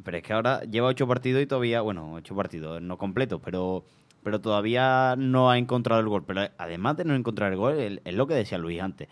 Pero 0.05 0.17
es 0.17 0.23
que 0.23 0.33
ahora 0.33 0.63
lleva 0.65 0.89
8 0.89 1.07
partidos 1.07 1.43
y 1.43 1.47
todavía, 1.47 1.81
bueno, 1.83 2.13
8 2.15 2.35
partidos, 2.35 2.81
no 2.81 2.97
completos, 2.99 3.41
pero 3.45 3.85
pero 4.25 4.41
todavía 4.41 5.15
no 5.17 5.51
ha 5.51 5.59
encontrado 5.59 6.01
el 6.01 6.09
gol. 6.09 6.25
Pero 6.27 6.43
además 6.59 6.97
de 6.97 7.05
no 7.05 7.15
encontrar 7.15 7.53
el 7.53 7.59
gol, 7.59 8.01
es 8.05 8.15
lo 8.15 8.27
que 8.27 8.35
decía 8.35 8.59
Luis 8.59 8.81
antes. 8.83 9.09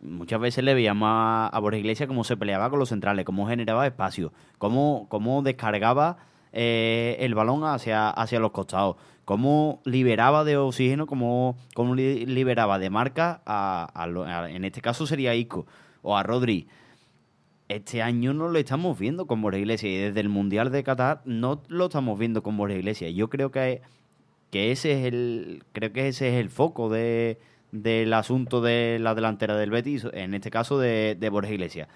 Muchas 0.00 0.40
veces 0.40 0.62
le 0.64 0.72
veíamos 0.74 1.08
a, 1.10 1.48
a 1.48 1.58
Borja 1.58 1.78
Iglesias 1.78 2.06
cómo 2.06 2.22
se 2.24 2.36
peleaba 2.36 2.70
con 2.70 2.78
los 2.78 2.88
centrales, 2.90 3.24
cómo 3.24 3.48
generaba 3.48 3.86
espacio, 3.86 4.32
cómo, 4.58 5.06
cómo 5.10 5.42
descargaba 5.42 6.18
eh, 6.52 7.16
el 7.20 7.34
balón 7.34 7.64
hacia, 7.64 8.08
hacia 8.08 8.40
los 8.40 8.50
costados, 8.52 8.96
cómo 9.26 9.82
liberaba 9.84 10.42
de 10.44 10.56
oxígeno, 10.56 11.06
cómo, 11.06 11.56
cómo 11.74 11.94
li- 11.94 12.24
liberaba 12.26 12.78
de 12.78 12.88
marca, 12.90 13.42
a, 13.44 13.88
a 13.94 14.04
a- 14.04 14.50
en 14.50 14.64
este 14.64 14.80
caso 14.80 15.06
sería 15.06 15.34
Ico 15.34 15.66
o 16.02 16.16
a 16.16 16.22
Rodri. 16.22 16.66
Este 17.68 18.02
año 18.02 18.34
no 18.34 18.48
lo 18.48 18.58
estamos 18.58 18.98
viendo 18.98 19.26
con 19.26 19.40
Borja 19.42 19.58
Iglesias 19.58 19.92
y 19.92 19.96
desde 19.96 20.20
el 20.20 20.28
Mundial 20.28 20.72
de 20.72 20.82
Qatar 20.82 21.20
no 21.24 21.62
lo 21.68 21.84
estamos 21.86 22.18
viendo 22.18 22.42
con 22.42 22.56
Borja 22.56 22.74
Iglesias. 22.74 23.12
Yo 23.14 23.28
creo 23.30 23.52
que, 23.52 23.80
que 24.50 24.72
ese 24.72 24.92
es 24.92 25.06
el 25.06 25.62
creo 25.72 25.92
que 25.92 26.08
ese 26.08 26.28
es 26.28 26.34
el 26.40 26.50
foco 26.50 26.88
de, 26.88 27.38
del 27.72 28.12
asunto 28.12 28.60
de 28.60 28.98
la 29.00 29.14
delantera 29.14 29.56
del 29.56 29.70
Betis, 29.70 30.06
en 30.12 30.34
este 30.34 30.50
caso 30.50 30.78
de, 30.78 31.16
de 31.18 31.28
Borja 31.28 31.52
Iglesias. 31.52 31.88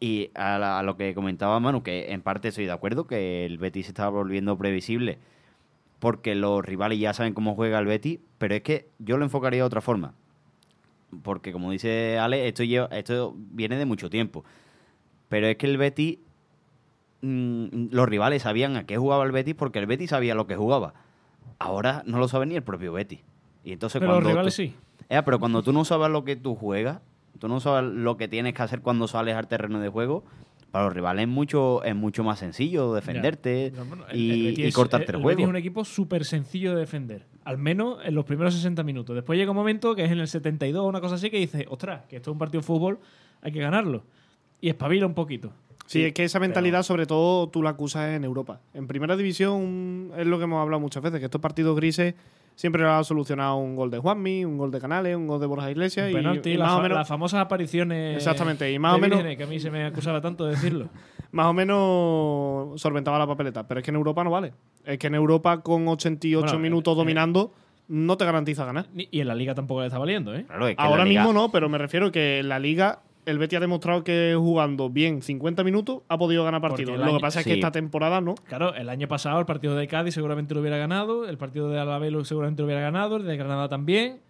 Y 0.00 0.30
a 0.34 0.82
lo 0.84 0.96
que 0.96 1.14
comentaba 1.14 1.58
Manu, 1.58 1.82
que 1.82 2.12
en 2.12 2.22
parte 2.22 2.48
estoy 2.48 2.66
de 2.66 2.72
acuerdo, 2.72 3.06
que 3.06 3.44
el 3.44 3.58
Betis 3.58 3.86
se 3.86 3.90
está 3.90 4.08
volviendo 4.08 4.56
previsible 4.56 5.18
porque 5.98 6.36
los 6.36 6.64
rivales 6.64 7.00
ya 7.00 7.12
saben 7.12 7.34
cómo 7.34 7.56
juega 7.56 7.80
el 7.80 7.86
Betis, 7.86 8.20
pero 8.38 8.54
es 8.54 8.62
que 8.62 8.86
yo 9.00 9.16
lo 9.16 9.24
enfocaría 9.24 9.58
de 9.62 9.64
otra 9.66 9.80
forma. 9.80 10.14
Porque 11.24 11.52
como 11.52 11.72
dice 11.72 12.18
Ale, 12.18 12.46
esto, 12.46 12.62
lleva- 12.62 12.86
esto 12.96 13.34
viene 13.36 13.76
de 13.76 13.84
mucho 13.86 14.08
tiempo. 14.08 14.44
Pero 15.28 15.48
es 15.48 15.56
que 15.56 15.66
el 15.66 15.76
Betis, 15.76 16.18
mm, 17.22 17.88
los 17.90 18.08
rivales 18.08 18.42
sabían 18.42 18.76
a 18.76 18.86
qué 18.86 18.96
jugaba 18.96 19.24
el 19.24 19.32
Betis 19.32 19.56
porque 19.56 19.80
el 19.80 19.86
Betis 19.86 20.10
sabía 20.10 20.36
lo 20.36 20.46
que 20.46 20.54
jugaba. 20.54 20.94
Ahora 21.58 22.02
no 22.06 22.18
lo 22.18 22.28
sabe 22.28 22.46
ni 22.46 22.54
el 22.56 22.62
propio 22.62 22.92
Betis. 22.92 23.20
Y 23.64 23.72
entonces 23.72 24.00
Pero 24.00 24.12
los 24.12 24.16
cuando 24.22 24.30
rivales 24.30 24.54
tú- 24.56 24.62
sí. 24.62 24.74
Eh, 25.08 25.22
pero 25.24 25.38
cuando 25.38 25.62
tú 25.62 25.72
no 25.72 25.84
sabes 25.84 26.10
lo 26.10 26.24
que 26.24 26.36
tú 26.36 26.54
juegas, 26.54 27.00
tú 27.38 27.48
no 27.48 27.60
sabes 27.60 27.90
lo 27.92 28.16
que 28.16 28.28
tienes 28.28 28.54
que 28.54 28.62
hacer 28.62 28.80
cuando 28.80 29.08
sales 29.08 29.34
al 29.36 29.48
terreno 29.48 29.80
de 29.80 29.88
juego, 29.88 30.24
para 30.70 30.84
los 30.84 30.92
rivales 30.92 31.22
es 31.22 31.28
mucho, 31.28 31.82
es 31.82 31.94
mucho 31.96 32.22
más 32.24 32.38
sencillo 32.38 32.92
defenderte 32.92 33.72
Ya. 33.74 33.82
Bueno, 33.84 34.04
el- 34.10 34.16
y, 34.20 34.30
el 34.30 34.42
Betis 34.48 34.58
y 34.58 34.68
es- 34.68 34.74
cortarte 34.74 35.10
el, 35.12 35.16
el 35.16 35.22
juego. 35.22 35.36
Betis 35.38 35.44
es 35.44 35.48
un 35.50 35.56
equipo 35.56 35.84
súper 35.84 36.24
sencillo 36.26 36.74
de 36.74 36.80
defender. 36.80 37.24
Al 37.44 37.56
menos 37.56 37.98
en 38.04 38.14
los 38.14 38.24
primeros 38.26 38.52
60 38.54 38.82
minutos. 38.82 39.14
Después 39.16 39.38
llega 39.38 39.50
un 39.50 39.56
momento 39.56 39.94
que 39.94 40.04
es 40.04 40.10
en 40.10 40.18
el 40.18 40.28
72 40.28 40.82
o 40.82 40.86
una 40.86 41.00
cosa 41.00 41.14
así 41.14 41.30
que 41.30 41.38
dices, 41.38 41.64
ostras, 41.70 42.02
que 42.08 42.16
esto 42.16 42.30
es 42.30 42.32
un 42.32 42.38
partido 42.38 42.60
de 42.60 42.66
fútbol, 42.66 42.98
hay 43.40 43.52
que 43.52 43.60
ganarlo. 43.60 44.04
Y 44.60 44.68
espabila 44.68 45.06
un 45.06 45.14
poquito. 45.14 45.52
Sí, 45.88 46.04
es 46.04 46.12
que 46.12 46.24
esa 46.24 46.38
mentalidad, 46.38 46.82
sobre 46.82 47.06
todo, 47.06 47.48
tú 47.48 47.62
la 47.62 47.70
acusas 47.70 48.10
en 48.10 48.22
Europa. 48.24 48.60
En 48.74 48.86
primera 48.86 49.16
división 49.16 50.10
es 50.16 50.26
lo 50.26 50.38
que 50.38 50.44
hemos 50.44 50.60
hablado 50.60 50.80
muchas 50.80 51.02
veces, 51.02 51.18
que 51.18 51.24
estos 51.24 51.40
partidos 51.40 51.74
grises 51.76 52.14
siempre 52.54 52.82
lo 52.82 52.90
ha 52.90 53.04
solucionado 53.04 53.56
un 53.56 53.74
gol 53.76 53.90
de 53.90 53.98
Juanmi, 53.98 54.44
un 54.44 54.58
gol 54.58 54.70
de 54.70 54.80
Canales, 54.80 55.16
un 55.16 55.26
gol 55.28 55.40
de 55.40 55.46
Borja 55.46 55.70
Iglesias 55.70 56.06
Un 56.06 56.10
y, 56.10 56.14
penalti, 56.14 56.50
y 56.50 56.56
la 56.56 56.64
más 56.64 56.72
fa- 56.74 56.78
o 56.78 56.82
menos 56.82 56.98
las 56.98 57.08
famosas 57.08 57.40
apariciones. 57.40 58.16
Exactamente, 58.16 58.70
y 58.72 58.78
más 58.78 58.92
de 58.92 58.98
o 58.98 59.00
menos- 59.00 59.18
Virgen, 59.20 59.38
que 59.38 59.44
a 59.44 59.46
mí 59.46 59.60
se 59.60 59.70
me 59.70 59.84
acusaba 59.84 60.20
tanto 60.20 60.44
de 60.44 60.50
decirlo. 60.52 60.88
más 61.32 61.46
o 61.46 61.52
menos 61.52 62.80
solventaba 62.80 63.18
la 63.18 63.26
papeleta. 63.26 63.66
Pero 63.66 63.80
es 63.80 63.84
que 63.84 63.90
en 63.90 63.96
Europa 63.96 64.24
no 64.24 64.30
vale. 64.30 64.52
Es 64.84 64.98
que 64.98 65.06
en 65.06 65.14
Europa 65.14 65.60
con 65.62 65.86
88 65.88 66.46
Bueno, 66.46 66.58
minutos 66.58 66.94
eh, 66.94 66.96
dominando 66.96 67.52
no 67.88 68.16
te 68.16 68.24
garantiza 68.24 68.64
ganar. 68.64 68.86
Y 68.94 69.20
en 69.20 69.28
la 69.28 69.34
liga 69.34 69.54
tampoco 69.54 69.80
le 69.80 69.86
está 69.86 69.98
valiendo, 69.98 70.34
¿eh? 70.34 70.44
Claro, 70.46 70.68
es 70.68 70.76
que 70.76 70.82
Ahora 70.82 71.04
liga- 71.04 71.22
mismo 71.22 71.32
no, 71.38 71.50
pero 71.50 71.68
me 71.68 71.78
refiero 71.78 72.12
que 72.12 72.40
en 72.40 72.48
la 72.48 72.58
liga 72.58 73.00
el 73.28 73.38
Betis 73.38 73.56
ha 73.58 73.60
demostrado 73.60 74.02
que 74.04 74.34
jugando 74.36 74.90
bien 74.90 75.22
50 75.22 75.62
minutos 75.64 76.02
ha 76.08 76.18
podido 76.18 76.44
ganar 76.44 76.60
partidos. 76.60 76.98
Lo 76.98 77.14
que 77.14 77.20
pasa 77.20 77.40
es 77.40 77.44
que 77.46 77.52
sí. 77.52 77.58
esta 77.58 77.70
temporada 77.72 78.20
no. 78.20 78.34
Claro, 78.46 78.74
el 78.74 78.88
año 78.88 79.06
pasado 79.08 79.38
el 79.40 79.46
partido 79.46 79.74
de 79.76 79.86
Cádiz 79.88 80.14
seguramente 80.14 80.54
lo 80.54 80.60
hubiera 80.60 80.76
ganado, 80.78 81.28
el 81.28 81.38
partido 81.38 81.68
de 81.70 81.78
Alavés 81.78 82.12
lo- 82.12 82.24
seguramente 82.24 82.62
lo 82.62 82.66
hubiera 82.66 82.80
ganado, 82.82 83.16
el 83.16 83.26
de 83.26 83.36
Granada 83.36 83.68
también. 83.68 84.20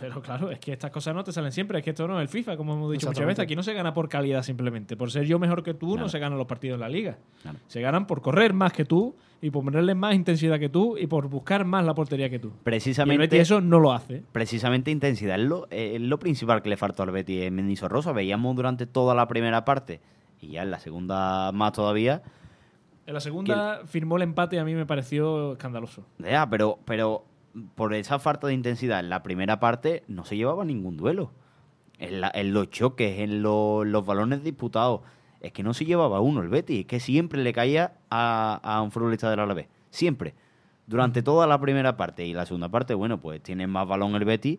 Pero 0.00 0.22
claro, 0.22 0.50
es 0.50 0.58
que 0.58 0.72
estas 0.72 0.90
cosas 0.90 1.14
no 1.14 1.22
te 1.22 1.32
salen 1.32 1.52
siempre, 1.52 1.78
es 1.78 1.84
que 1.84 1.90
esto 1.90 2.08
no 2.08 2.18
es 2.18 2.22
el 2.22 2.28
FIFA, 2.28 2.56
como 2.56 2.74
hemos 2.74 2.90
dicho 2.92 3.06
muchas 3.06 3.26
veces. 3.26 3.40
Aquí 3.40 3.54
no 3.54 3.62
se 3.62 3.74
gana 3.74 3.92
por 3.92 4.08
calidad 4.08 4.42
simplemente. 4.42 4.96
Por 4.96 5.10
ser 5.10 5.26
yo 5.26 5.38
mejor 5.38 5.62
que 5.62 5.74
tú, 5.74 5.96
no 5.96 6.08
se 6.08 6.18
ganan 6.18 6.38
los 6.38 6.46
partidos 6.46 6.74
en 6.76 6.80
la 6.80 6.88
liga. 6.88 7.18
Claro. 7.42 7.58
Se 7.66 7.80
ganan 7.80 8.06
por 8.06 8.22
correr 8.22 8.52
más 8.54 8.72
que 8.72 8.84
tú 8.84 9.14
y 9.42 9.50
por 9.50 9.64
ponerle 9.64 9.94
más 9.94 10.14
intensidad 10.14 10.58
que 10.58 10.68
tú 10.68 10.96
y 10.98 11.06
por 11.06 11.28
buscar 11.28 11.64
más 11.64 11.84
la 11.84 11.94
portería 11.94 12.28
que 12.28 12.38
tú. 12.38 12.48
Y 12.48 12.52
el 12.52 12.58
precisamente 12.62 13.18
Betis 13.18 13.40
eso 13.40 13.60
no 13.60 13.78
lo 13.78 13.92
hace. 13.92 14.22
precisamente 14.32 14.90
intensidad 14.90 15.38
es 15.40 15.46
lo, 15.46 15.68
es 15.70 16.00
lo 16.00 16.18
principal 16.18 16.62
que 16.62 16.68
le 16.68 16.76
faltó 16.76 17.02
al 17.02 17.10
Betis 17.10 17.42
en 17.42 17.54
Mendizorrosa. 17.54 18.12
Veíamos 18.12 18.54
durante 18.56 18.86
toda 18.86 19.14
la 19.14 19.28
primera 19.28 19.64
parte 19.64 20.00
y 20.40 20.52
ya 20.52 20.62
en 20.62 20.70
la 20.70 20.78
segunda 20.78 21.52
más 21.52 21.72
todavía. 21.72 22.22
En 23.06 23.14
la 23.14 23.20
segunda 23.20 23.80
firmó 23.86 24.16
el 24.16 24.22
empate 24.22 24.56
y 24.56 24.58
a 24.58 24.64
mí 24.64 24.74
me 24.74 24.86
pareció 24.86 25.52
escandaloso. 25.52 26.04
Ya, 26.18 26.48
pero, 26.48 26.78
pero 26.84 27.24
por 27.74 27.94
esa 27.94 28.18
falta 28.18 28.46
de 28.46 28.54
intensidad 28.54 29.00
en 29.00 29.10
la 29.10 29.22
primera 29.22 29.58
parte 29.60 30.02
no 30.08 30.24
se 30.24 30.36
llevaba 30.36 30.64
ningún 30.64 30.96
duelo. 30.96 31.32
En, 31.98 32.20
la- 32.20 32.30
en 32.34 32.54
los 32.54 32.70
choques, 32.70 33.18
en 33.20 33.42
lo- 33.42 33.84
los 33.84 34.06
balones 34.06 34.42
disputados, 34.42 35.00
es 35.40 35.52
que 35.52 35.62
no 35.62 35.74
se 35.74 35.84
llevaba 35.84 36.20
uno 36.20 36.42
el 36.42 36.48
Betis, 36.48 36.80
es 36.80 36.86
que 36.86 37.00
siempre 37.00 37.42
le 37.42 37.52
caía 37.52 37.94
a, 38.10 38.60
a 38.62 38.80
un 38.82 38.90
futbolista 38.90 39.28
del 39.30 39.40
Alavés. 39.40 39.66
Siempre. 39.90 40.34
Durante 40.86 41.22
toda 41.22 41.46
la 41.46 41.60
primera 41.60 41.96
parte 41.96 42.26
y 42.26 42.32
la 42.34 42.46
segunda 42.46 42.68
parte, 42.68 42.94
bueno, 42.94 43.20
pues 43.20 43.42
tiene 43.42 43.66
más 43.66 43.86
balón 43.86 44.14
el 44.16 44.24
Betis, 44.24 44.58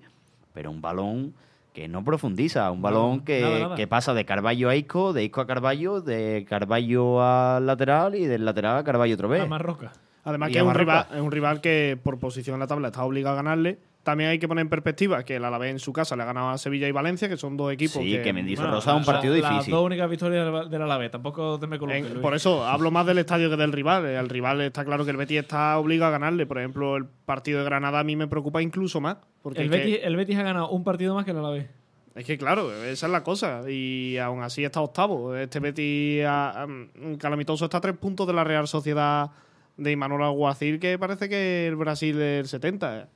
pero 0.54 0.72
un 0.72 0.82
balón 0.82 1.34
que 1.74 1.88
no 1.88 2.04
profundiza, 2.04 2.70
un 2.72 2.82
balón 2.82 3.22
que, 3.22 3.42
nada, 3.42 3.60
nada. 3.60 3.76
que 3.76 3.88
pasa 3.88 4.14
de 4.14 4.26
Carballo 4.26 4.70
a 4.70 4.76
Isco, 4.76 5.14
de 5.14 5.24
Isco 5.24 5.42
a 5.42 5.48
Carballo, 5.48 6.02
de 6.02 6.46
Carballo 6.48 7.22
al 7.24 7.66
lateral 7.66 8.16
y 8.16 8.26
del 8.26 8.44
lateral 8.46 8.78
a 8.78 8.84
Carballo 8.84 9.16
otra 9.16 9.28
vez. 9.30 9.42
A 9.42 9.46
Marroca. 9.46 9.92
Además 10.24 10.50
Y 10.50 10.54
que 10.54 10.60
es 10.60 10.66
un, 10.66 10.74
rival, 10.76 11.08
es 11.14 11.22
un 11.22 11.32
rival 11.32 11.62
que 11.62 11.98
por 12.02 12.20
posición 12.20 12.56
en 12.56 12.60
la 12.62 12.68
tabla 12.68 12.90
está 12.90 13.04
obligado 13.04 13.34
a 13.34 13.38
ganarle. 13.38 13.80
También 14.04 14.32
hay 14.32 14.40
que 14.40 14.48
poner 14.48 14.64
en 14.64 14.70
perspectiva 14.70 15.24
que 15.24 15.36
el 15.36 15.46
Alavés 15.46 15.70
en 15.72 15.78
su 15.80 15.94
casa 15.94 16.16
le 16.16 16.24
ha 16.24 16.26
ganado 16.26 16.50
a 16.50 16.58
Sevilla 16.58 16.88
y 16.88 16.92
Valencia, 16.92 17.30
que 17.30 17.38
son 17.38 17.56
dos 17.56 17.72
equipos 17.72 18.02
Sí, 18.02 18.14
que... 18.14 18.24
que 18.24 18.32
Bueno, 18.34 18.72
Rosa 18.72 18.92
es 18.92 18.96
un 18.98 19.02
la- 19.02 19.06
partido 19.06 19.36
Las 19.38 19.52
difícil. 19.52 19.72
dos 19.74 19.86
únicas 19.86 20.10
victorias 20.10 20.70
del, 20.72 20.82
Alavés. 20.82 21.12
Tampoco 21.12 21.60
te 21.60 21.68
me 21.68 21.78
coloques, 21.78 22.06
en- 22.12 22.20
por 22.22 22.34
eso 22.34 22.66
hablo 22.66 22.90
más 22.90 23.06
del 23.06 23.20
estadio 23.20 23.50
que 23.52 23.58
del 23.58 23.72
rival. 23.72 24.06
El 24.06 24.28
rival 24.28 24.60
está 24.62 24.84
claro 24.86 25.06
que 25.06 25.12
el 25.12 25.18
Betis 25.18 25.40
está 25.42 25.78
obligado 25.78 26.10
a 26.10 26.12
ganarle. 26.18 26.48
Por 26.48 26.58
ejemplo, 26.58 26.98
el 26.98 27.06
partido 27.06 27.60
de 27.60 27.66
Granada 27.66 28.00
a 28.00 28.04
mí 28.04 28.16
me 28.16 28.28
preocupa 28.28 28.60
incluso 28.64 29.00
más. 29.02 29.18
Porque 29.44 29.62
el, 29.62 29.70
que- 29.70 29.78
Betis, 29.78 30.00
el 30.02 30.16
Betis 30.16 30.38
ha 30.38 30.44
ganado 30.44 30.70
un 30.70 30.84
partido 30.84 31.14
más 31.14 31.24
que 31.24 31.32
el 31.32 31.38
Alavés. 31.38 31.68
Es 32.16 32.26
que 32.26 32.40
claro, 32.40 32.74
esa 32.84 33.06
es 33.06 33.12
la 33.12 33.24
cosa. 33.24 33.62
Y 33.70 34.18
aún 34.18 34.42
así 34.42 34.66
está 34.66 34.82
octavo. 34.82 35.36
Este 35.36 35.60
Betis 35.60 36.26
mm, 36.26 37.14
calamitoso 37.20 37.66
está 37.66 37.78
a 37.78 37.82
tres 37.82 37.96
puntos 37.98 38.26
de 38.26 38.34
la 38.34 38.44
Real 38.44 38.68
Sociedad 38.68 39.30
de 39.78 39.92
Imanol 39.92 40.24
Alguacil, 40.24 40.80
que 40.80 40.98
parece 41.00 41.28
que 41.30 41.68
el 41.68 41.76
Brasil 41.76 42.20
es 42.22 42.40
el 42.42 42.48
70. 42.48 43.10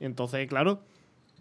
Y 0.00 0.04
entonces, 0.04 0.46
claro, 0.48 0.80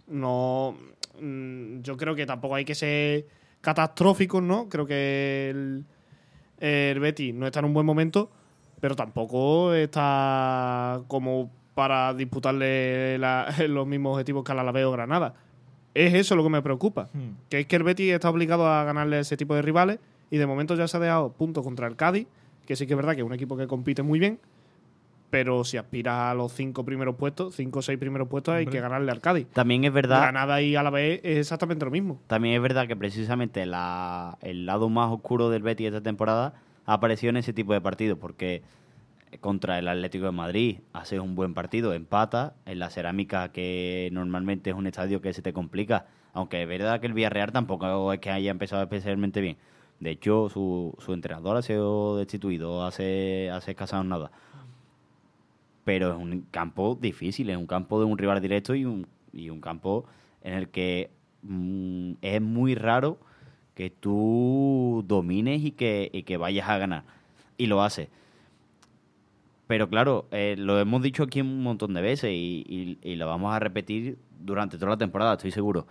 no. 0.07 0.75
mm, 1.21 1.81
Yo 1.81 1.97
creo 1.97 2.15
que 2.15 2.25
tampoco 2.25 2.55
hay 2.55 2.65
que 2.65 2.75
ser 2.75 3.25
catastróficos, 3.61 4.41
¿no? 4.43 4.69
Creo 4.69 4.85
que 4.85 5.49
el, 5.49 5.85
el 6.59 6.99
Betis 6.99 7.33
no 7.33 7.45
está 7.45 7.59
en 7.59 7.65
un 7.65 7.73
buen 7.73 7.85
momento, 7.85 8.29
pero 8.79 8.95
tampoco 8.95 9.73
está 9.73 11.01
como 11.07 11.51
para 11.75 12.13
disputarle 12.13 13.17
la- 13.19 13.53
los 13.67 13.85
mismos 13.87 14.13
objetivos 14.13 14.43
que 14.43 14.51
al 14.51 14.59
Alavés 14.59 14.85
o 14.85 14.91
Granada. 14.91 15.33
Es 15.93 16.13
eso 16.13 16.35
lo 16.35 16.43
que 16.43 16.49
me 16.49 16.61
preocupa. 16.61 17.09
Hmm. 17.13 17.31
Que 17.49 17.61
es 17.61 17.67
que 17.67 17.75
el 17.75 17.83
Betis 17.83 18.13
está 18.13 18.29
obligado 18.29 18.67
a 18.67 18.83
ganarle 18.83 19.19
ese 19.19 19.37
tipo 19.37 19.55
de 19.55 19.61
rivales 19.63 19.99
y 20.29 20.37
de 20.37 20.45
momento 20.45 20.75
ya 20.75 20.87
se 20.87 20.97
ha 20.97 20.99
dejado 20.99 21.31
puntos 21.33 21.63
contra 21.63 21.87
el 21.87 21.95
Cádiz, 21.95 22.27
que 22.67 22.75
sí 22.75 22.85
que 22.85 22.93
es 22.93 22.97
verdad 22.97 23.13
que 23.15 23.21
es 23.21 23.25
un 23.25 23.33
equipo 23.33 23.57
que 23.57 23.65
compite 23.65 24.03
muy 24.03 24.19
bien, 24.19 24.39
pero 25.29 25.63
si 25.63 25.77
aspiras 25.77 26.31
a 26.31 26.33
los 26.35 26.51
cinco 26.53 26.85
primeros 26.85 27.15
puestos, 27.15 27.55
cinco 27.55 27.79
o 27.79 27.81
seis 27.81 27.97
primeros 27.97 28.27
puestos, 28.27 28.53
hay 28.53 28.65
que 28.65 28.79
ganarle 28.79 29.11
al 29.11 29.19
Cádiz. 29.21 29.47
También 29.53 29.83
es 29.83 29.91
verdad, 29.91 30.21
Granada 30.21 30.61
y 30.61 30.75
Alavés 30.75 31.21
es 31.23 31.37
exactamente 31.39 31.83
lo 31.85 31.91
mismo. 31.91 32.21
también 32.27 32.55
es 32.55 32.61
verdad 32.61 32.87
que 32.87 32.95
precisamente 32.95 33.65
la- 33.65 34.37
el 34.41 34.65
lado 34.65 34.89
más 34.89 35.11
oscuro 35.11 35.49
del 35.49 35.63
Betis 35.63 35.87
esta 35.87 36.01
temporada 36.01 36.53
ha 36.85 36.93
aparecido 36.93 37.31
en 37.31 37.37
ese 37.37 37.53
tipo 37.53 37.73
de 37.73 37.81
partidos, 37.81 38.17
porque 38.19 38.61
contra 39.41 39.77
el 39.79 39.87
Atlético 39.89 40.25
de 40.25 40.31
Madrid 40.31 40.79
haces 40.93 41.19
un 41.19 41.35
buen 41.35 41.53
partido, 41.53 41.93
empata, 41.93 42.53
en 42.65 42.79
la 42.79 42.89
cerámica 42.89 43.51
que 43.51 44.09
normalmente 44.13 44.69
es 44.69 44.75
un 44.75 44.87
estadio 44.87 45.21
que 45.21 45.33
se 45.33 45.41
te 45.41 45.51
complica, 45.51 46.05
aunque 46.33 46.61
es 46.63 46.67
verdad 46.69 47.01
que 47.01 47.07
el 47.07 47.13
Villarreal 47.13 47.51
tampoco 47.51 48.13
es 48.13 48.19
que 48.19 48.29
haya 48.31 48.51
empezado 48.51 48.81
especialmente 48.83 49.41
bien. 49.41 49.57
De 49.99 50.11
hecho, 50.11 50.49
su, 50.49 50.95
su 50.99 51.13
entrenador 51.13 51.57
ha 51.57 51.61
sido 51.61 52.17
destituido 52.17 52.85
hace, 52.85 53.49
hace 53.51 53.71
escasos 53.71 54.05
nada. 54.05 54.31
Pero 55.83 56.11
es 56.11 56.17
un 56.17 56.41
campo 56.51 56.97
difícil, 56.99 57.49
es 57.49 57.57
un 57.57 57.67
campo 57.67 57.99
de 57.99 58.05
un 58.05 58.17
rival 58.17 58.41
directo 58.41 58.75
y 58.75 58.85
un, 58.85 59.07
y 59.33 59.49
un 59.49 59.61
campo 59.61 60.05
en 60.41 60.53
el 60.53 60.69
que 60.69 61.09
mm, 61.43 62.13
es 62.21 62.41
muy 62.41 62.75
raro 62.75 63.17
que 63.73 63.89
tú 63.89 65.03
domines 65.07 65.63
y 65.63 65.71
que, 65.71 66.09
y 66.13 66.23
que 66.23 66.37
vayas 66.37 66.67
a 66.69 66.77
ganar. 66.77 67.03
Y 67.57 67.67
lo 67.67 67.81
haces. 67.81 68.09
Pero 69.67 69.89
claro, 69.89 70.27
eh, 70.31 70.55
lo 70.57 70.79
hemos 70.79 71.01
dicho 71.01 71.23
aquí 71.23 71.41
un 71.41 71.61
montón 71.61 71.93
de 71.93 72.01
veces 72.01 72.31
y, 72.31 72.63
y- 72.67 72.97
y 73.01 73.15
lo 73.15 73.27
vamos 73.27 73.53
a 73.53 73.59
repetir 73.59 74.17
durante 74.39 74.77
toda 74.77 74.91
la 74.91 74.97
temporada, 74.97 75.33
estoy 75.33 75.51
seguro. 75.51 75.87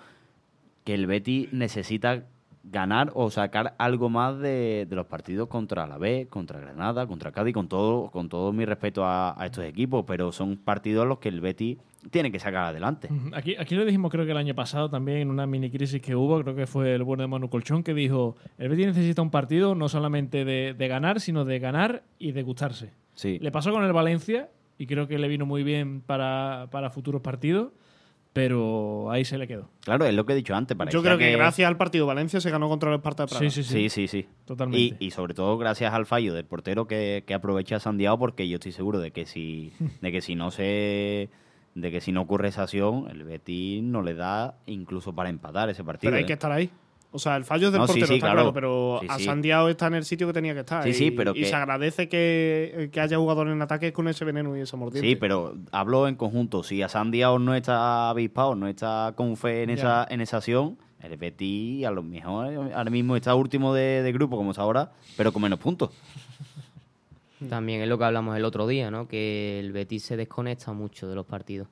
Que 0.85 0.95
el 0.95 1.07
Betis 1.07 1.53
necesita 1.53 2.25
ganar 2.71 3.11
o 3.15 3.31
sacar 3.31 3.75
algo 3.79 4.09
más 4.09 4.39
de, 4.39 4.87
de 4.89 4.97
los 4.97 5.07
partidos 5.07 5.49
contra 5.49 5.87
la 5.87 5.99
B, 5.99 6.27
contra 6.29 6.61
Granada, 6.61 7.07
contra 7.07 7.33
Cádiz, 7.33 7.55
con 7.55 7.69
todo, 7.69 8.11
con 8.11 8.29
todo 8.29 8.53
mi 8.53 8.65
respeto 8.65 9.05
a, 9.05 9.41
a 9.41 9.47
estos 9.47 9.65
equipos, 9.65 10.05
pero 10.07 10.33
son 10.33 10.57
partidos 10.57 11.07
los 11.07 11.19
que 11.19 11.29
el 11.29 11.41
Betis 11.41 11.79
tiene 12.11 12.31
que 12.31 12.39
sacar 12.39 12.65
adelante. 12.65 13.09
Aquí, 13.33 13.57
aquí 13.57 13.75
lo 13.75 13.85
dijimos 13.85 14.11
creo 14.11 14.25
que 14.25 14.31
el 14.31 14.37
año 14.37 14.55
pasado 14.55 14.89
también 14.89 15.19
en 15.19 15.31
una 15.31 15.47
mini 15.47 15.71
crisis 15.71 16.01
que 16.01 16.15
hubo, 16.15 16.41
creo 16.43 16.55
que 16.55 16.67
fue 16.67 16.95
el 16.95 17.03
bueno 17.03 17.23
de 17.23 17.29
Manu 17.29 17.49
Colchón 17.49 17.83
que 17.83 17.95
dijo, 17.95 18.37
el 18.59 18.69
Betis 18.69 18.87
necesita 18.87 19.23
un 19.23 19.31
partido 19.31 19.75
no 19.75 19.89
solamente 19.89 20.45
de, 20.45 20.75
de 20.75 20.89
ganar, 20.89 21.21
sino 21.21 21.45
de 21.45 21.59
ganar 21.59 22.03
y 22.19 22.33
de 22.33 22.43
gustarse. 22.43 22.93
Sí. 23.15 23.39
Le 23.41 23.51
pasó 23.51 23.73
con 23.73 23.85
el 23.85 23.93
Valencia 23.93 24.51
y 24.79 24.87
creo 24.87 25.09
que 25.09 25.19
le 25.19 25.29
vino 25.29 25.47
muy 25.47 25.63
bien 25.63 26.01
para, 26.01 26.69
para 26.71 26.91
futuros 26.91 27.23
partidos, 27.23 27.73
pero 28.37 29.11
ahí 29.11 29.25
se 29.25 29.39
le 29.39 29.49
quedó. 29.49 29.71
Claro, 29.81 30.05
es 30.05 30.13
lo 30.13 30.27
que 30.27 30.35
he 30.35 30.37
dicho 30.37 30.55
antes. 30.55 30.77
Yo 30.91 31.03
creo 31.03 31.17
que, 31.17 31.33
gracias 31.33 31.67
al 31.67 31.79
partido 31.79 32.05
Valencia 32.05 32.39
se 32.39 32.51
ganó 32.51 32.69
contra 32.69 32.91
el 32.91 32.97
Esparta 32.97 33.23
de 33.23 33.29
Praga. 33.31 33.49
Sí, 33.49 33.63
sí, 33.63 33.63
sí, 33.63 33.73
Sí, 33.73 33.89
sí, 33.89 34.09
sí. 34.09 34.29
Totalmente. 34.45 34.99
Y, 35.01 35.07
y 35.07 35.11
sobre 35.13 35.33
todo 35.33 35.57
gracias 35.57 35.95
al 35.95 36.05
fallo 36.05 36.35
del 36.35 36.45
portero 36.45 36.87
que, 36.87 37.25
que 37.27 37.33
aprovecha 37.33 37.77
a 37.77 37.81
Sandiao, 37.81 38.19
porque 38.19 38.47
yo 38.47 38.57
estoy 38.57 38.73
seguro 38.73 38.99
de 39.01 39.11
que 39.11 39.25
si, 39.25 39.73
de 40.03 40.13
que 40.13 40.21
si 40.21 40.35
no 40.35 40.51
se 40.51 41.31
de 41.75 41.91
que 41.91 42.03
si 42.03 42.13
no 42.13 42.21
ocurre 42.21 42.49
esa 42.49 42.65
acción, 42.65 43.09
el 43.11 43.25
Betis 43.25 43.83
no 43.83 44.03
le 44.03 44.13
da 44.13 44.59
incluso 44.67 45.15
para 45.15 45.31
empatar 45.31 45.71
ese 45.71 45.83
partido. 45.83 46.11
Pero 46.11 46.19
hay 46.19 46.25
¿eh? 46.25 46.27
que 46.27 46.35
estar 46.35 46.53
ahí. 46.53 46.71
O 47.17 47.19
sea, 47.19 47.37
el 47.37 47.45
fallo 47.45 47.69
es 47.69 47.73
del 47.73 47.81
No, 47.81 47.87
sí, 47.87 47.93
portero, 47.95 48.07
sí, 48.09 48.15
está 48.15 48.27
claro. 48.27 48.37
claro, 48.41 48.53
pero 48.53 48.99
Sí, 49.01 49.07
a 49.11 49.19
sí. 49.19 49.25
Sandiao 49.25 49.69
está 49.69 49.87
en 49.87 49.95
el 49.95 50.05
sitio 50.05 50.27
que 50.27 50.33
tenía 50.35 50.53
que 50.55 50.61
estar. 50.61 50.83
Sí, 50.85 50.91
y, 50.91 50.93
sí, 50.95 51.11
pero 51.11 51.33
y 51.33 51.41
que- 51.41 51.47
se 51.47 51.55
agradece 51.55 52.09
que, 52.09 52.91
que 52.93 53.01
haya 53.01 53.17
jugadores 53.17 53.53
en 53.55 53.63
ataque 53.63 53.93
con 53.93 54.07
ese 54.09 54.25
veneno 54.25 54.57
y 54.57 54.61
esa 54.61 54.77
mordiente. 54.77 55.09
Sí, 55.09 55.17
pero 55.17 55.57
hablo 55.73 56.07
en 56.09 56.15
conjunto. 56.17 56.63
Si 56.63 56.83
a 56.83 56.89
Sandiao 56.89 57.39
no 57.39 57.55
está 57.55 58.11
avispado, 58.11 58.55
no 58.55 58.69
está 58.69 59.15
con 59.17 59.37
fe 59.37 59.63
en, 59.63 59.71
Ya. 59.71 59.75
esa, 59.77 60.07
en 60.11 60.21
esa 60.21 60.37
acción, 60.37 60.77
el 61.01 61.17
Betis 61.17 61.87
a 61.87 61.91
lo 61.91 62.03
mejor 62.03 62.73
ahora 62.75 62.91
mismo 62.91 63.17
está 63.17 63.35
último 63.35 63.73
de, 63.75 64.03
de 64.03 64.13
grupo, 64.13 64.37
como 64.37 64.51
está 64.51 64.63
ahora, 64.63 64.93
pero 65.17 65.33
con 65.33 65.43
menos 65.43 65.59
puntos. 65.59 65.91
También 67.51 67.83
es 67.83 67.89
lo 67.89 67.99
que 67.99 68.05
hablamos 68.05 68.35
el 68.37 68.45
otro 68.45 68.67
día, 68.67 68.91
¿no? 68.91 69.09
Que 69.09 69.61
el 69.61 69.73
Betis 69.73 70.05
se 70.05 70.17
desconecta 70.17 70.73
mucho 70.73 71.07
de 71.09 71.15
los 71.15 71.27
partidos. 71.27 71.69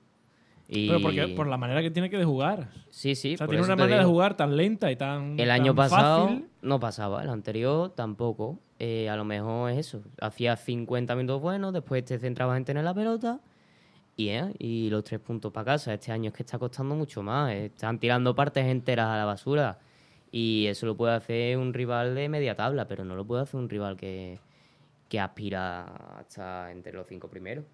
Y... 0.68 0.88
Pero 0.88 1.00
porque, 1.00 1.28
por 1.28 1.46
la 1.46 1.56
manera 1.56 1.82
que 1.82 1.90
tiene 1.90 2.08
que 2.08 2.16
de 2.16 2.24
jugar. 2.24 2.68
Sí, 2.90 3.14
sí. 3.14 3.34
o 3.34 3.38
sea, 3.38 3.46
tiene 3.46 3.62
una 3.62 3.76
manera 3.76 3.98
de 3.98 4.04
jugar 4.04 4.36
tan 4.36 4.56
lenta 4.56 4.90
y 4.90 4.96
tan 4.96 5.38
El 5.38 5.50
año 5.50 5.74
tan 5.74 5.76
pasado 5.76 6.28
fácil. 6.28 6.48
no 6.62 6.80
pasaba, 6.80 7.22
el 7.22 7.28
anterior 7.28 7.90
tampoco. 7.94 8.58
Eh, 8.78 9.08
a 9.08 9.16
lo 9.16 9.24
mejor 9.24 9.70
es 9.70 9.78
eso. 9.78 10.02
Hacía 10.20 10.56
50 10.56 11.14
minutos 11.16 11.40
buenos, 11.40 11.72
después 11.72 12.04
te 12.04 12.18
centrabas 12.18 12.56
en 12.56 12.64
tener 12.64 12.84
la 12.84 12.94
pelota 12.94 13.40
y, 14.16 14.28
eh, 14.28 14.54
y 14.58 14.90
los 14.90 15.04
tres 15.04 15.20
puntos 15.20 15.52
para 15.52 15.64
casa. 15.64 15.94
Este 15.94 16.12
año 16.12 16.28
es 16.28 16.34
que 16.34 16.42
está 16.42 16.58
costando 16.58 16.94
mucho 16.94 17.22
más. 17.22 17.52
Están 17.52 17.98
tirando 17.98 18.34
partes 18.34 18.64
enteras 18.66 19.08
a 19.08 19.16
la 19.16 19.24
basura. 19.24 19.78
Y 20.32 20.66
eso 20.66 20.86
lo 20.86 20.96
puede 20.96 21.14
hacer 21.14 21.56
un 21.58 21.72
rival 21.72 22.14
de 22.14 22.28
media 22.28 22.56
tabla, 22.56 22.88
pero 22.88 23.04
no 23.04 23.14
lo 23.14 23.24
puede 23.24 23.42
hacer 23.42 23.60
un 23.60 23.68
rival 23.68 23.96
que, 23.96 24.40
que 25.08 25.20
aspira 25.20 25.84
hasta 26.18 26.72
entre 26.72 26.92
los 26.92 27.06
cinco 27.06 27.28
primeros. 27.28 27.64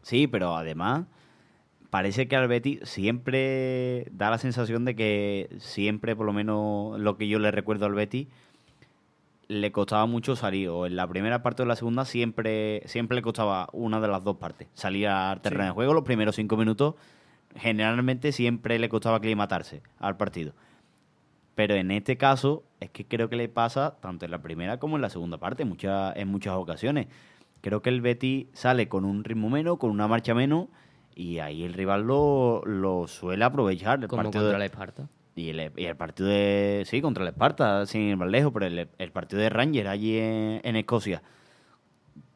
Sí, 0.00 0.26
pero 0.26 0.56
además 0.56 1.04
parece 1.92 2.26
que 2.26 2.36
al 2.36 2.48
Betis 2.48 2.80
siempre 2.84 4.06
da 4.12 4.30
la 4.30 4.38
sensación 4.38 4.86
de 4.86 4.96
que 4.96 5.50
siempre, 5.58 6.16
por 6.16 6.24
lo 6.24 6.32
menos 6.32 6.98
lo 6.98 7.18
que 7.18 7.28
yo 7.28 7.38
le 7.38 7.50
recuerdo 7.50 7.84
al 7.84 7.92
Betis, 7.92 8.28
le 9.48 9.72
costaba 9.72 10.06
mucho 10.06 10.34
salir. 10.34 10.70
O 10.70 10.86
en 10.86 10.96
la 10.96 11.06
primera 11.06 11.42
parte 11.42 11.60
o 11.60 11.64
en 11.64 11.68
la 11.68 11.76
segunda 11.76 12.06
siempre, 12.06 12.80
siempre 12.86 13.14
le 13.14 13.20
costaba 13.20 13.68
una 13.74 14.00
de 14.00 14.08
las 14.08 14.24
dos 14.24 14.38
partes. 14.38 14.68
Salir 14.72 15.06
al 15.06 15.42
terreno 15.42 15.66
de 15.66 15.70
juego 15.72 15.92
los 15.92 16.04
primeros 16.04 16.34
cinco 16.34 16.56
minutos. 16.56 16.94
Generalmente 17.56 18.32
siempre 18.32 18.78
le 18.78 18.88
costaba 18.88 19.18
aclimatarse 19.18 19.82
al 19.98 20.16
partido. 20.16 20.54
Pero 21.54 21.74
en 21.74 21.90
este 21.90 22.16
caso 22.16 22.62
es 22.80 22.88
que 22.88 23.04
creo 23.04 23.28
que 23.28 23.36
le 23.36 23.50
pasa 23.50 23.96
tanto 24.00 24.24
en 24.24 24.30
la 24.30 24.40
primera 24.40 24.78
como 24.78 24.96
en 24.96 25.02
la 25.02 25.10
segunda 25.10 25.36
parte, 25.36 25.66
muchas 25.66 26.16
en 26.16 26.28
muchas 26.28 26.54
ocasiones. 26.54 27.08
Creo 27.60 27.82
que 27.82 27.90
el 27.90 28.00
Betis 28.00 28.46
sale 28.54 28.88
con 28.88 29.04
un 29.04 29.24
ritmo 29.24 29.50
menos, 29.50 29.76
con 29.76 29.90
una 29.90 30.08
marcha 30.08 30.32
menos, 30.32 30.68
y 31.14 31.38
ahí 31.38 31.62
el 31.64 31.72
rival 31.74 32.02
lo, 32.02 32.62
lo 32.64 33.06
suele 33.08 33.44
aprovechar. 33.44 34.00
El 34.02 34.08
Como 34.08 34.22
partido 34.22 34.42
contra 34.44 34.58
de- 34.58 34.64
el 34.64 34.70
Esparta. 34.70 35.08
y 35.36 35.48
el, 35.50 35.72
y 35.76 35.84
el 35.84 35.96
partido 35.96 36.28
de. 36.28 36.82
Sí, 36.86 37.00
contra 37.00 37.22
el 37.24 37.28
Esparta, 37.30 37.86
sin 37.86 38.02
ir 38.02 38.16
más 38.16 38.28
lejos, 38.28 38.52
pero 38.52 38.66
el, 38.66 38.88
el 38.98 39.12
partido 39.12 39.40
de 39.42 39.48
Rangers 39.50 39.88
allí 39.88 40.18
en, 40.18 40.60
en 40.64 40.76
Escocia. 40.76 41.22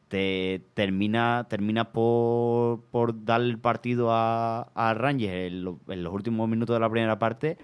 Te 0.09 0.63
termina, 0.75 1.47
termina 1.49 1.91
por, 1.91 2.81
por 2.93 3.25
dar 3.25 3.41
el 3.41 3.59
partido 3.59 4.13
a, 4.13 4.69
a 4.75 4.95
Rangers 4.95 5.33
en, 5.53 5.65
lo- 5.65 5.81
en 5.89 6.05
los 6.05 6.13
últimos 6.13 6.49
minutos 6.49 6.77
de 6.77 6.81
la 6.81 6.89
primera 6.89 7.19
parte 7.19 7.59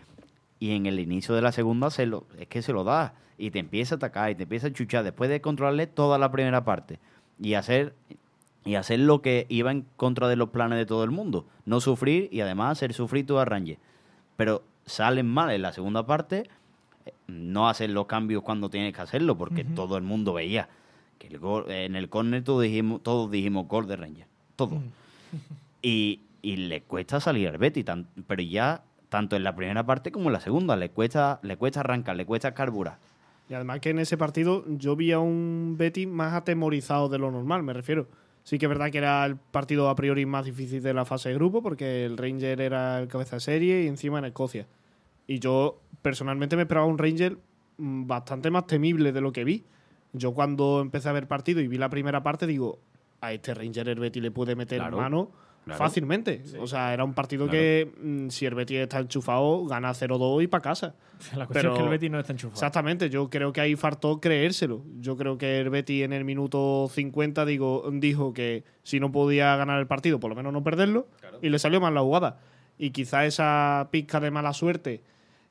y 0.58 0.74
en 0.74 0.86
el 0.86 0.98
inicio 0.98 1.36
de 1.36 1.42
la 1.42 1.52
segunda 1.52 1.90
se 1.90 2.04
lo, 2.06 2.26
es 2.40 2.48
que 2.48 2.60
se 2.62 2.72
lo 2.72 2.82
da 2.82 3.14
y 3.38 3.52
te 3.52 3.60
empieza 3.60 3.94
a 3.94 3.96
atacar 3.96 4.30
y 4.30 4.34
te 4.34 4.42
empieza 4.42 4.66
a 4.68 4.72
chuchar 4.72 5.04
después 5.04 5.30
de 5.30 5.40
controlarle 5.40 5.86
toda 5.86 6.18
la 6.18 6.32
primera 6.32 6.64
parte 6.64 6.98
y 7.40 7.54
hacer 7.54 7.94
y 8.64 8.74
hacer 8.76 9.00
lo 9.00 9.22
que 9.22 9.46
iba 9.48 9.70
en 9.70 9.84
contra 9.96 10.28
de 10.28 10.36
los 10.36 10.50
planes 10.50 10.78
de 10.78 10.86
todo 10.86 11.02
el 11.04 11.10
mundo, 11.10 11.46
no 11.66 11.80
sufrir 11.80 12.28
y 12.32 12.40
además 12.40 12.72
hacer 12.78 12.92
sufrir 12.92 13.26
tú 13.26 13.38
a 13.38 13.44
Rangers. 13.44 13.80
Pero 14.36 14.62
salen 14.86 15.26
mal 15.26 15.50
en 15.50 15.62
la 15.62 15.72
segunda 15.72 16.06
parte, 16.06 16.48
eh, 17.06 17.12
no 17.26 17.68
hacer 17.68 17.90
los 17.90 18.06
cambios 18.06 18.42
cuando 18.42 18.70
tienes 18.70 18.94
que 18.94 19.00
hacerlo, 19.02 19.36
porque 19.36 19.64
todo 19.64 19.96
el 19.96 20.02
mundo 20.04 20.32
veía 20.34 20.68
que 21.18 21.26
el 21.28 21.38
gol- 21.38 21.70
en 21.70 21.96
el 21.96 22.08
córner 22.08 22.42
todos 22.44 22.62
dijimos, 22.62 23.02
todos 23.02 23.30
dijimos 23.30 23.66
gol 23.68 23.86
de 23.86 23.96
Rangers, 23.96 24.28
todos. 24.56 24.78
Y, 25.82 26.20
y 26.42 26.56
le 26.56 26.82
cuesta 26.82 27.20
salir 27.20 27.48
al 27.48 27.58
Betis, 27.58 27.84
tan- 27.84 28.06
pero 28.26 28.42
ya 28.42 28.82
tanto 29.08 29.36
en 29.36 29.42
la 29.44 29.54
primera 29.54 29.84
parte 29.84 30.12
como 30.12 30.26
en 30.28 30.34
la 30.34 30.40
segunda, 30.40 30.76
le 30.76 30.90
cuesta, 30.90 31.40
le 31.42 31.56
cuesta 31.56 31.80
arrancar, 31.80 32.16
le 32.16 32.24
cuesta 32.24 32.54
carburar. 32.54 32.98
Y 33.50 33.54
además 33.54 33.80
que 33.80 33.90
en 33.90 33.98
ese 33.98 34.16
partido 34.16 34.64
yo 34.68 34.94
vi 34.96 35.12
a 35.12 35.18
un 35.18 35.74
Betis 35.76 36.06
más 36.06 36.32
atemorizado 36.34 37.08
de 37.08 37.18
lo 37.18 37.30
normal, 37.30 37.62
me 37.62 37.72
refiero. 37.72 38.06
Sí 38.44 38.58
que 38.58 38.66
es 38.66 38.68
verdad 38.68 38.90
que 38.90 38.98
era 38.98 39.24
el 39.24 39.36
partido 39.36 39.88
a 39.88 39.94
priori 39.94 40.26
más 40.26 40.44
difícil 40.44 40.82
de 40.82 40.94
la 40.94 41.04
fase 41.04 41.28
de 41.28 41.36
grupo 41.36 41.62
porque 41.62 42.04
el 42.04 42.16
Ranger 42.16 42.60
era 42.60 42.98
el 42.98 43.08
cabeza 43.08 43.36
de 43.36 43.40
serie 43.40 43.82
y 43.84 43.86
encima 43.86 44.18
en 44.18 44.24
Escocia. 44.24 44.66
Y 45.26 45.38
yo 45.38 45.80
personalmente 46.02 46.56
me 46.56 46.62
esperaba 46.62 46.86
un 46.86 46.98
Ranger 46.98 47.38
mm, 47.78 48.06
bastante 48.06 48.50
más 48.50 48.66
temible 48.66 49.12
de 49.12 49.20
lo 49.20 49.32
que 49.32 49.44
vi. 49.44 49.64
Yo 50.12 50.34
cuando 50.34 50.80
empecé 50.80 51.08
a 51.08 51.12
ver 51.12 51.28
partido 51.28 51.60
y 51.60 51.68
vi 51.68 51.78
la 51.78 51.88
primera 51.88 52.22
parte 52.22 52.46
digo, 52.46 52.78
a 53.20 53.32
este 53.32 53.54
Ranger 53.54 53.88
el 53.88 54.00
Betis 54.00 54.22
le 54.22 54.30
puede 54.30 54.56
meter 54.56 54.78
Claro, 54.78 54.96
mano 54.96 55.30
claro. 55.64 55.78
fácilmente. 55.78 56.42
O 56.60 56.66
sea, 56.66 56.92
era 56.92 57.04
un 57.04 57.14
partido 57.14 57.44
Claro. 57.46 57.58
que 57.58 57.92
mm, 58.02 58.28
si 58.30 58.46
el 58.46 58.54
Betis 58.54 58.78
está 58.78 58.98
enchufado 59.00 59.64
gana 59.66 59.92
0-2 59.94 60.42
y 60.42 60.46
para 60.46 60.62
casa. 60.62 60.94
La 61.36 61.46
cuestión 61.46 61.52
Pero- 61.52 61.72
es 61.72 61.78
que 61.78 61.84
el 61.84 61.90
Betis 61.90 62.10
no 62.10 62.18
está 62.20 62.32
enchufado. 62.32 62.54
Exactamente, 62.54 63.10
yo 63.10 63.30
creo 63.30 63.52
que 63.52 63.60
ahí 63.60 63.76
faltó 63.76 64.20
creérselo. 64.20 64.82
Yo 65.00 65.16
creo 65.16 65.38
que 65.38 65.60
el 65.60 65.70
Betty 65.70 66.02
en 66.02 66.12
el 66.12 66.24
minuto 66.24 66.88
50 66.92 67.44
digo, 67.44 67.88
dijo 67.92 68.32
que 68.32 68.64
si 68.82 68.98
no 69.00 69.12
podía 69.12 69.54
ganar 69.56 69.78
el 69.80 69.86
partido, 69.86 70.18
por 70.20 70.30
lo 70.30 70.36
menos 70.36 70.52
no 70.52 70.62
perderlo, 70.64 71.06
y 71.40 71.48
le 71.48 71.58
salió 71.58 71.80
mal 71.80 71.94
la 71.94 72.00
jugada. 72.00 72.40
Y 72.78 72.90
quizá 72.90 73.24
esa 73.26 73.88
pizca 73.92 74.18
de 74.18 74.30
mala 74.30 74.52
suerte 74.52 75.02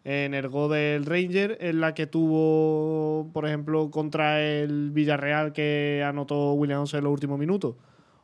en 0.03 0.33
el 0.33 0.49
gol 0.49 0.71
del 0.71 1.05
Ranger 1.05 1.57
es 1.61 1.75
la 1.75 1.93
que 1.93 2.07
tuvo, 2.07 3.29
por 3.33 3.45
ejemplo, 3.45 3.89
contra 3.91 4.41
el 4.41 4.91
Villarreal 4.91 5.53
que 5.53 6.03
anotó 6.05 6.53
William 6.53 6.85
en 6.91 7.03
los 7.03 7.13
últimos 7.13 7.39
minutos. 7.39 7.75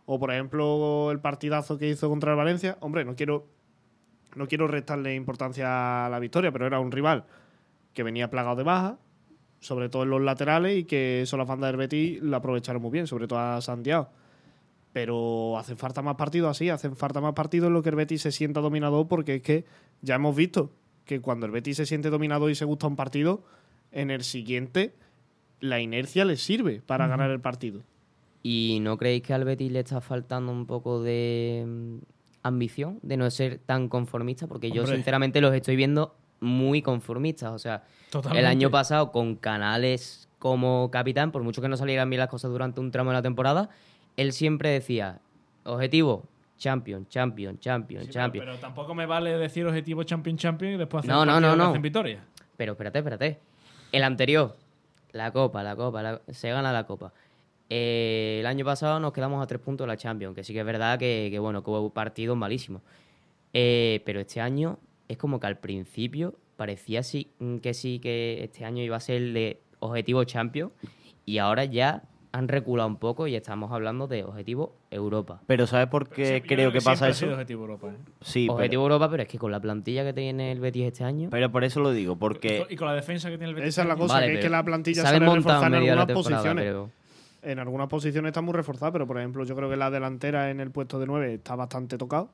O, 0.10 0.20
por 0.20 0.32
ejemplo, 0.32 1.12
el 1.12 1.20
partidazo 1.20 1.78
que 1.78 1.89
hizo 1.89 2.08
contra 2.08 2.32
el 2.32 2.38
Valencia. 2.38 2.78
Hombre, 2.80 3.03
no 3.03 3.18
quiero, 3.18 3.45
no 4.36 4.47
quiero 4.47 4.66
restarle 4.66 5.14
importancia 5.14 6.05
a 6.05 6.10
la 6.10 6.18
victoria, 6.20 6.49
pero 6.49 6.66
era 6.66 6.80
un 6.80 6.93
rival 6.93 7.26
que 7.93 8.03
venía 8.03 8.30
plagado 8.30 8.55
de 8.55 8.64
baja, 8.64 8.97
sobre 9.60 9.89
todo 9.89 10.03
en 10.03 10.10
los 10.10 10.22
laterales, 10.22 10.78
y 10.78 10.84
que 10.86 11.24
eso 11.24 11.36
las 11.36 11.45
bandas 11.45 11.72
del 11.72 11.76
Betis 11.76 12.24
la 12.24 12.38
aprovecharon 12.38 12.82
muy 12.82 12.91
bien, 12.91 13.05
sobre 13.05 13.28
todo 13.28 13.39
a 13.39 13.60
Santiago. 13.60 14.08
Pero 14.93 15.58
hacen 15.58 15.78
falta 15.78 16.01
más 16.01 16.16
partidos 16.16 16.51
así, 16.51 16.70
hacen 16.70 16.95
falta 16.95 17.20
más 17.20 17.34
partidos 17.34 17.68
en 17.68 17.74
los 17.74 17.84
que 17.84 17.89
el 17.89 17.95
Betis 17.95 18.22
se 18.22 18.32
sienta 18.32 18.62
dominador, 18.62 19.10
porque 19.10 19.36
es 19.36 19.41
que 19.41 19.66
ya 20.01 20.16
hemos 20.16 20.38
visto 20.38 20.72
que 21.03 21.20
cuando 21.20 21.45
el 21.45 21.51
Betis 21.51 21.76
se 21.76 21.86
siente 21.86 22.10
dominado 22.10 22.49
y 22.49 22.55
se 22.55 22.64
gusta 22.64 22.88
un 22.88 22.95
partido, 22.95 23.43
en 23.91 24.10
el 24.10 24.24
siguiente 24.24 24.95
la 25.60 25.82
inercia 25.82 26.24
le 26.24 26.38
sirve 26.38 26.82
para 26.82 27.08
ganar 27.08 27.30
el 27.30 27.41
partido. 27.41 27.84
¿Y 28.50 28.80
no 28.80 28.98
creéis 28.98 29.24
que 29.24 29.34
al 29.34 29.43
Betis 29.43 29.70
le 29.72 29.80
está 29.80 30.00
faltando 30.00 30.54
un 30.54 30.66
poco 30.66 31.02
de 31.04 31.66
mm, 31.68 31.98
ambición, 32.43 32.98
de 33.04 33.18
no 33.18 33.30
ser 33.30 33.58
tan 33.60 33.89
conformista? 33.89 34.48
Porque 34.48 34.72
yo 34.72 34.88
sinceramente 34.88 35.41
los 35.41 35.54
estoy 35.54 35.76
viendo 35.76 36.16
muy 36.39 36.82
conformistas. 36.82 37.52
O 37.52 37.60
sea, 37.60 37.84
Totalmente. 38.10 38.39
el 38.39 38.45
año 38.45 38.72
pasado 38.72 39.12
con 39.12 39.36
Canales 39.36 40.30
como 40.39 40.89
capitán, 40.91 41.34
por 41.34 41.43
mucho 41.43 41.62
que 41.62 41.68
no 41.68 41.76
salieran 41.76 42.10
bien 42.10 42.22
las 42.22 42.30
cosas 42.30 42.50
durante 42.50 42.80
un 42.80 42.89
tramo 42.91 43.10
de 43.10 43.16
la 43.16 43.22
temporada, 43.22 43.70
él 44.16 44.32
siempre 44.32 44.70
decía, 44.70 45.20
objetivo, 45.66 46.24
champion, 46.58 47.06
champion, 47.10 47.60
champion, 47.60 48.04
Sí, 48.06 48.12
champion. 48.12 48.45
pero 48.45 48.58
tampoco 48.60 48.95
me 48.95 49.06
vale 49.06 49.38
decir 49.38 49.66
objetivo 49.66 50.04
champion 50.04 50.38
champion 50.38 50.74
y 50.74 50.78
después 50.78 51.04
hacer 51.04 51.14
No, 51.14 51.26
no, 51.26 51.41
no, 51.41 51.54
no. 51.58 51.66
hacen 51.72 51.82
victoria. 51.82 52.24
Pero 52.56 52.72
espérate, 52.74 53.00
espérate. 53.00 53.39
El 53.91 54.04
anterior, 54.06 54.56
la 55.12 55.32
Copa, 55.34 55.64
la 55.64 55.76
Copa, 55.76 56.02
la- 56.02 56.22
se 56.30 56.50
gana 56.50 56.72
la 56.72 56.86
Copa. 56.86 57.12
Eh, 57.70 58.38
el 58.39 58.45
año 58.45 58.63
pasado 58.65 58.99
nos 58.99 59.11
quedamos 59.13 59.43
a 59.43 59.47
tres 59.47 59.59
puntos 59.61 59.86
de 59.86 59.89
la 59.89 59.97
Champions, 59.97 60.36
que 60.36 60.43
sí 60.43 60.53
que 60.53 60.59
es 60.59 60.65
verdad 60.65 60.97
que, 60.97 61.28
que, 61.32 61.39
bueno, 61.39 61.63
que 61.63 61.70
hubo 61.70 61.89
partidos 61.89 62.38
malísimos. 62.38 62.82
Eh, 63.53 64.01
pero 64.05 64.20
este 64.20 64.39
año 64.41 64.78
es 65.07 65.18
como 65.18 65.39
que 65.39 65.47
al 65.47 65.57
principio 65.57 66.36
parecía 66.55 67.03
sí, 67.03 67.32
mm, 67.39 67.57
que 67.57 67.74
sí 67.74 67.99
que 67.99 68.43
este 68.43 68.65
año 68.65 68.84
iba 68.84 68.95
a 68.97 68.99
ser 68.99 69.18
el 69.18 69.34
de 69.34 69.61
objetivo 69.80 70.24
Champions 70.24 70.72
y 71.26 71.38
ahora 71.39 71.65
ya 71.65 72.03
han 72.34 72.47
reculado 72.47 72.88
un 72.89 72.97
poco 72.97 73.26
y 73.28 73.36
estamos 73.36 73.72
hablando 73.72 74.07
de 74.07 74.24
objetivo 74.24 74.76
Europa. 74.91 75.41
Pero 75.47 75.65
¿sabes 75.65 75.88
por 75.88 76.09
qué 76.09 76.43
creo 76.45 76.72
que 76.72 76.82
pasa 76.82 77.05
ha 77.05 77.09
eso? 77.09 77.22
sido 77.22 77.32
objetivo 77.34 77.61
Europa, 77.61 77.88
¿eh? 77.88 77.97
Sí, 78.22 78.47
objetivo 78.49 78.84
Europa, 78.84 79.09
pero 79.09 79.24
es 79.24 79.30
que 79.30 79.38
con 79.39 79.51
la 79.51 79.59
plantilla 79.59 80.03
que 80.03 80.13
tiene 80.13 80.51
el 80.51 80.59
Betis 80.59 80.86
este 80.86 81.03
año, 81.03 81.30
pero, 81.32 81.51
por 81.51 81.63
eso 81.63 81.80
lo 81.80 81.91
digo, 81.91 82.15
porque 82.18 82.65
Y 82.70 82.76
con 82.76 82.88
la 82.88 82.93
defensa 82.93 83.30
que 83.30 83.38
tiene 83.38 83.49
el 83.49 83.55
Betis. 83.55 83.70
Esa 83.70 83.82
es 83.84 83.88
la 83.88 83.93
también. 83.93 84.07
cosa, 84.07 84.20
Vale, 84.20 84.28
que 84.28 84.34
es 84.39 84.45
que 84.45 84.49
la 84.49 84.63
plantilla 84.63 85.03
montado 85.03 85.36
reforzada 85.36 85.68
en 85.68 85.74
algunas 85.76 86.05
posiciones. 86.11 86.63
pero 86.65 86.89
En 87.42 87.60
algunas 87.60 87.88
posiciones 87.88 88.30
está 88.30 88.42
muy 88.42 88.54
reforzada, 88.54 88.92
pero 88.92 89.08
por 89.08 89.18
ejemplo, 89.18 89.44
yo 89.46 89.56
creo 89.56 89.70
que 89.70 89.78
la 89.78 89.90
delantera 89.90 90.50
en 90.50 90.60
el 90.60 90.72
puesto 90.72 91.00
de 91.00 91.06
9 91.06 91.36
está 91.36 91.56
bastante 91.56 91.98
tocado. 91.98 92.30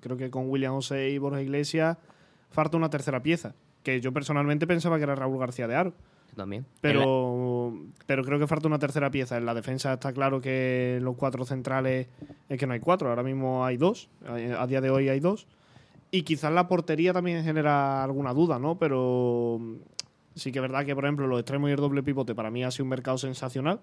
Creo 0.00 0.16
que 0.16 0.30
con 0.30 0.48
William 0.48 0.74
José 0.74 1.10
y 1.10 1.18
Borja 1.18 1.42
Iglesias 1.42 1.96
falta 2.50 2.76
una 2.76 2.90
tercera 2.90 3.22
pieza, 3.22 3.54
que 3.82 4.00
yo 4.00 4.12
personalmente 4.12 4.66
pensaba 4.66 4.96
que 4.98 5.02
era 5.02 5.14
Raúl 5.14 5.38
García 5.38 5.66
de 5.66 5.74
Aro. 5.74 5.92
también. 6.36 6.66
Pero, 6.80 7.74
pero 8.06 8.24
creo 8.24 8.38
que 8.38 8.46
falta 8.46 8.68
una 8.68 8.78
tercera 8.78 9.10
pieza. 9.10 9.36
En 9.36 9.46
la 9.46 9.54
defensa 9.54 9.94
está 9.94 10.12
claro 10.12 10.40
que 10.40 10.98
los 11.02 11.16
cuatro 11.16 11.44
centrales 11.44 12.08
es 12.48 12.58
que 12.58 12.66
no 12.66 12.74
hay 12.74 12.80
cuatro, 12.80 13.08
ahora 13.08 13.22
mismo 13.22 13.64
hay 13.64 13.76
dos. 13.76 14.08
A 14.26 14.66
día 14.66 14.80
de 14.80 14.90
hoy 14.90 15.08
hay 15.08 15.20
dos. 15.20 15.46
Y 16.10 16.22
quizás 16.22 16.52
la 16.52 16.68
portería 16.68 17.12
también 17.12 17.42
genera 17.42 18.04
alguna 18.04 18.32
duda, 18.32 18.58
¿no? 18.58 18.78
Pero 18.78 19.60
sí 20.34 20.52
que 20.52 20.58
es 20.58 20.62
verdad 20.62 20.84
que, 20.84 20.94
por 20.94 21.04
ejemplo, 21.04 21.26
los 21.26 21.40
extremos 21.40 21.70
y 21.70 21.72
el 21.72 21.80
doble 21.80 22.02
pivote 22.02 22.34
para 22.34 22.50
mí 22.50 22.62
ha 22.62 22.70
sido 22.70 22.84
un 22.84 22.90
mercado 22.90 23.18
sensacional. 23.18 23.80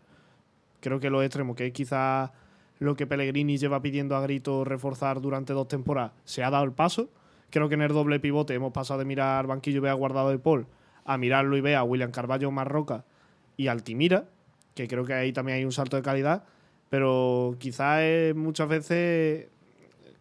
Creo 0.82 1.00
que 1.00 1.10
los 1.10 1.24
extremos, 1.24 1.56
que 1.56 1.68
es 1.68 1.74
quizás 1.74 2.32
lo 2.80 2.96
que 2.96 3.08
Pellegrini 3.08 3.58
lleva 3.58 3.82
pidiendo 3.82 4.16
a 4.16 4.22
grito 4.22 4.66
reforzar 4.66 5.22
durante 5.22 5.54
dos 5.54 5.68
temporadas, 5.68 6.12
se 6.26 6.44
ha 6.44 6.50
dado 6.50 6.66
el 6.66 6.74
paso. 6.74 7.10
Creo 7.50 7.70
que 7.70 7.76
en 7.76 7.82
el 7.84 7.90
doble 7.90 8.20
pivote 8.20 8.54
hemos 8.54 8.74
pasado 8.74 9.00
de 9.00 9.06
mirar 9.06 9.48
banquillo 9.48 9.78
y 9.78 9.82
ver 9.82 9.92
a 9.92 9.94
guardado 9.94 10.30
de 10.30 10.40
Paul 10.40 10.68
a 11.06 11.18
mirarlo 11.18 11.58
y 11.58 11.62
ver 11.62 11.76
a 11.76 11.84
William 11.84 12.12
Carballo 12.12 12.52
Marroca 12.52 13.06
y 13.58 13.68
Altimira, 13.68 14.26
que 14.74 14.88
creo 14.88 15.06
que 15.06 15.14
ahí 15.14 15.34
también 15.34 15.58
hay 15.58 15.66
un 15.66 15.72
salto 15.72 15.98
de 15.98 16.04
calidad, 16.04 16.44
pero 16.90 17.56
quizás 17.60 18.04
muchas 18.36 18.68
veces, 18.68 19.48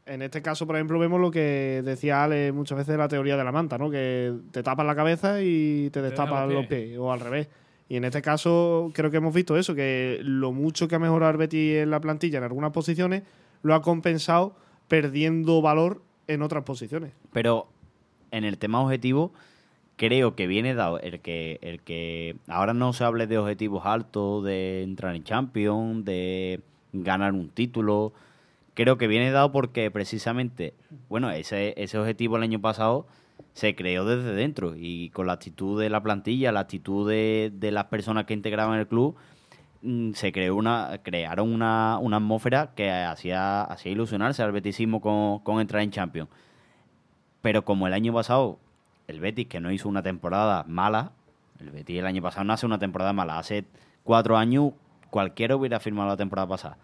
en 0.06 0.22
este 0.22 0.42
caso, 0.42 0.66
por 0.66 0.76
ejemplo, 0.76 0.98
vemos 0.98 1.20
lo 1.20 1.30
que 1.30 1.82
decía 1.84 2.24
Ale 2.24 2.52
muchas 2.52 2.78
veces 2.78 2.92
de 2.92 2.98
la 2.98 3.08
teoría 3.08 3.36
de 3.36 3.44
la 3.44 3.52
manta, 3.52 3.78
¿no? 3.78 3.90
Que 3.90 4.34
te 4.50 4.62
tapas 4.62 4.86
la 4.86 4.94
cabeza 4.94 5.42
y 5.42 5.90
te 5.90 6.02
destapas 6.02 6.48
los 6.48 6.66
pies, 6.66 6.98
o 6.98 7.12
al 7.12 7.20
revés. 7.20 7.48
Y 7.90 7.96
en 7.96 8.04
este 8.04 8.22
caso 8.22 8.92
creo 8.94 9.10
que 9.10 9.16
hemos 9.16 9.34
visto 9.34 9.56
eso, 9.56 9.74
que 9.74 10.20
lo 10.22 10.52
mucho 10.52 10.86
que 10.86 10.94
ha 10.94 11.00
mejorado 11.00 11.32
el 11.32 11.38
Betis 11.38 11.78
en 11.78 11.90
la 11.90 12.00
plantilla 12.00 12.38
en 12.38 12.44
algunas 12.44 12.70
posiciones 12.70 13.24
lo 13.62 13.74
ha 13.74 13.82
compensado 13.82 14.54
perdiendo 14.86 15.60
valor 15.60 16.00
en 16.28 16.42
otras 16.42 16.62
posiciones. 16.62 17.12
Pero 17.32 17.66
en 18.30 18.44
el 18.44 18.58
tema 18.58 18.80
objetivo, 18.80 19.32
creo 19.96 20.36
que 20.36 20.46
viene 20.46 20.74
dado 20.74 21.00
el 21.00 21.18
que, 21.18 21.58
el 21.62 21.80
que 21.80 22.36
ahora 22.46 22.74
no 22.74 22.92
se 22.92 23.02
hable 23.02 23.26
de 23.26 23.38
objetivos 23.38 23.84
altos, 23.84 24.44
de 24.44 24.84
entrar 24.84 25.16
en 25.16 25.24
Champions, 25.24 26.04
de 26.04 26.60
ganar 26.92 27.32
un 27.32 27.48
título. 27.48 28.12
Creo 28.74 28.98
que 28.98 29.08
viene 29.08 29.32
dado 29.32 29.50
porque 29.50 29.90
precisamente, 29.90 30.74
bueno, 31.08 31.28
ese, 31.32 31.74
ese 31.76 31.98
objetivo 31.98 32.36
el 32.36 32.44
año 32.44 32.60
pasado 32.60 33.08
se 33.52 33.74
creó 33.74 34.04
desde 34.04 34.34
dentro 34.34 34.74
y 34.76 35.10
con 35.10 35.26
la 35.26 35.34
actitud 35.34 35.80
de 35.80 35.90
la 35.90 36.02
plantilla, 36.02 36.52
la 36.52 36.60
actitud 36.60 37.08
de, 37.08 37.52
de 37.54 37.70
las 37.70 37.86
personas 37.86 38.24
que 38.24 38.34
integraban 38.34 38.78
el 38.78 38.86
club, 38.86 39.16
mm, 39.82 40.12
se 40.12 40.32
creó 40.32 40.56
una, 40.56 41.00
crearon 41.02 41.52
una, 41.52 41.98
una 42.00 42.18
atmósfera 42.18 42.72
que 42.74 42.90
hacía, 42.90 43.62
hacía 43.62 43.92
ilusionarse 43.92 44.42
al 44.42 44.52
betisismo 44.52 45.00
con, 45.00 45.40
con 45.40 45.60
entrar 45.60 45.82
en 45.82 45.90
Champions. 45.90 46.30
Pero 47.42 47.64
como 47.64 47.86
el 47.86 47.94
año 47.94 48.12
pasado, 48.12 48.58
el 49.08 49.20
Betis, 49.20 49.48
que 49.48 49.60
no 49.60 49.72
hizo 49.72 49.88
una 49.88 50.02
temporada 50.02 50.64
mala, 50.68 51.12
el 51.58 51.70
Betis 51.70 51.98
el 51.98 52.06
año 52.06 52.22
pasado 52.22 52.44
no 52.44 52.52
hace 52.52 52.66
una 52.66 52.78
temporada 52.78 53.12
mala, 53.12 53.38
hace 53.38 53.64
cuatro 54.04 54.36
años 54.36 54.72
cualquiera 55.10 55.56
hubiera 55.56 55.80
firmado 55.80 56.08
la 56.08 56.16
temporada 56.16 56.48
pasada. 56.48 56.78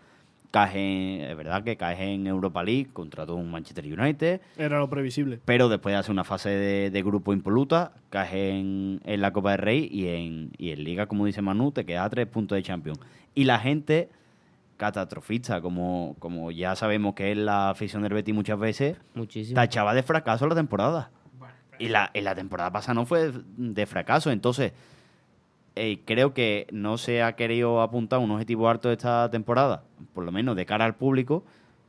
Caes 0.57 0.75
en- 0.77 1.21
es 1.21 1.37
verdad 1.37 1.63
que 1.65 1.77
caes 1.77 2.01
en 2.01 2.27
Europa 2.27 2.65
League 2.65 2.89
contra 2.93 3.27
todo 3.27 3.37
un 3.37 3.51
Manchester 3.51 3.85
United, 3.85 4.41
Era 4.57 4.79
lo 4.79 4.89
previsible. 4.89 5.39
pero 5.45 5.69
después 5.69 5.93
de 5.93 5.99
hacer 5.99 6.13
una 6.13 6.25
fase 6.25 6.49
de, 6.49 6.91
de 6.91 7.03
grupo 7.03 7.33
impoluta, 7.35 7.93
caes 8.09 8.33
en, 8.33 9.01
en 9.05 9.21
la 9.21 9.33
Copa 9.33 9.51
del 9.51 9.59
Rey 9.59 9.89
y 9.93 10.09
en, 10.09 10.53
y 10.57 10.71
en 10.71 10.83
Liga, 10.83 11.07
como 11.07 11.27
dice 11.27 11.43
Manu, 11.43 11.73
te 11.73 11.85
quedas 11.85 12.07
a 12.07 12.11
tres 12.11 12.27
puntos 12.27 12.57
de 12.57 12.63
Champions. 12.63 12.99
Y 13.35 13.45
la 13.45 13.59
gente 13.59 14.09
catastrofista, 14.77 15.61
como, 15.61 16.17
como 16.19 16.51
ya 16.51 16.75
sabemos 16.77 17.15
que 17.15 17.33
es 17.33 17.37
la 17.39 17.71
afición 17.71 18.03
del 18.03 18.13
Betis 18.15 18.35
muchas 18.35 18.59
veces, 18.59 18.97
Muchísimo. 19.15 19.55
tachaba 19.55 19.95
de 19.95 20.03
fracaso 20.03 20.47
la 20.47 20.55
temporada. 20.55 21.11
Y 21.79 21.89
la, 21.89 22.11
y 22.15 22.23
la 22.23 22.35
temporada 22.35 22.71
pasada 22.73 22.95
no 22.95 23.05
fue 23.05 23.31
de 23.59 23.85
fracaso. 23.87 24.31
Entonces, 24.31 24.73
eh, 25.77 26.01
creo 26.05 26.35
que 26.35 26.66
no 26.72 26.99
se 26.99 27.22
ha 27.22 27.37
querido 27.37 27.81
apuntar 27.83 28.18
un 28.18 28.31
objetivo 28.31 28.68
alto 28.68 28.91
esta 28.91 29.31
temporada, 29.31 29.85
por 30.14 30.24
lo 30.24 30.33
menos 30.33 30.57
de 30.57 30.66
cara 30.66 30.85
al 30.85 30.97
público, 30.97 31.45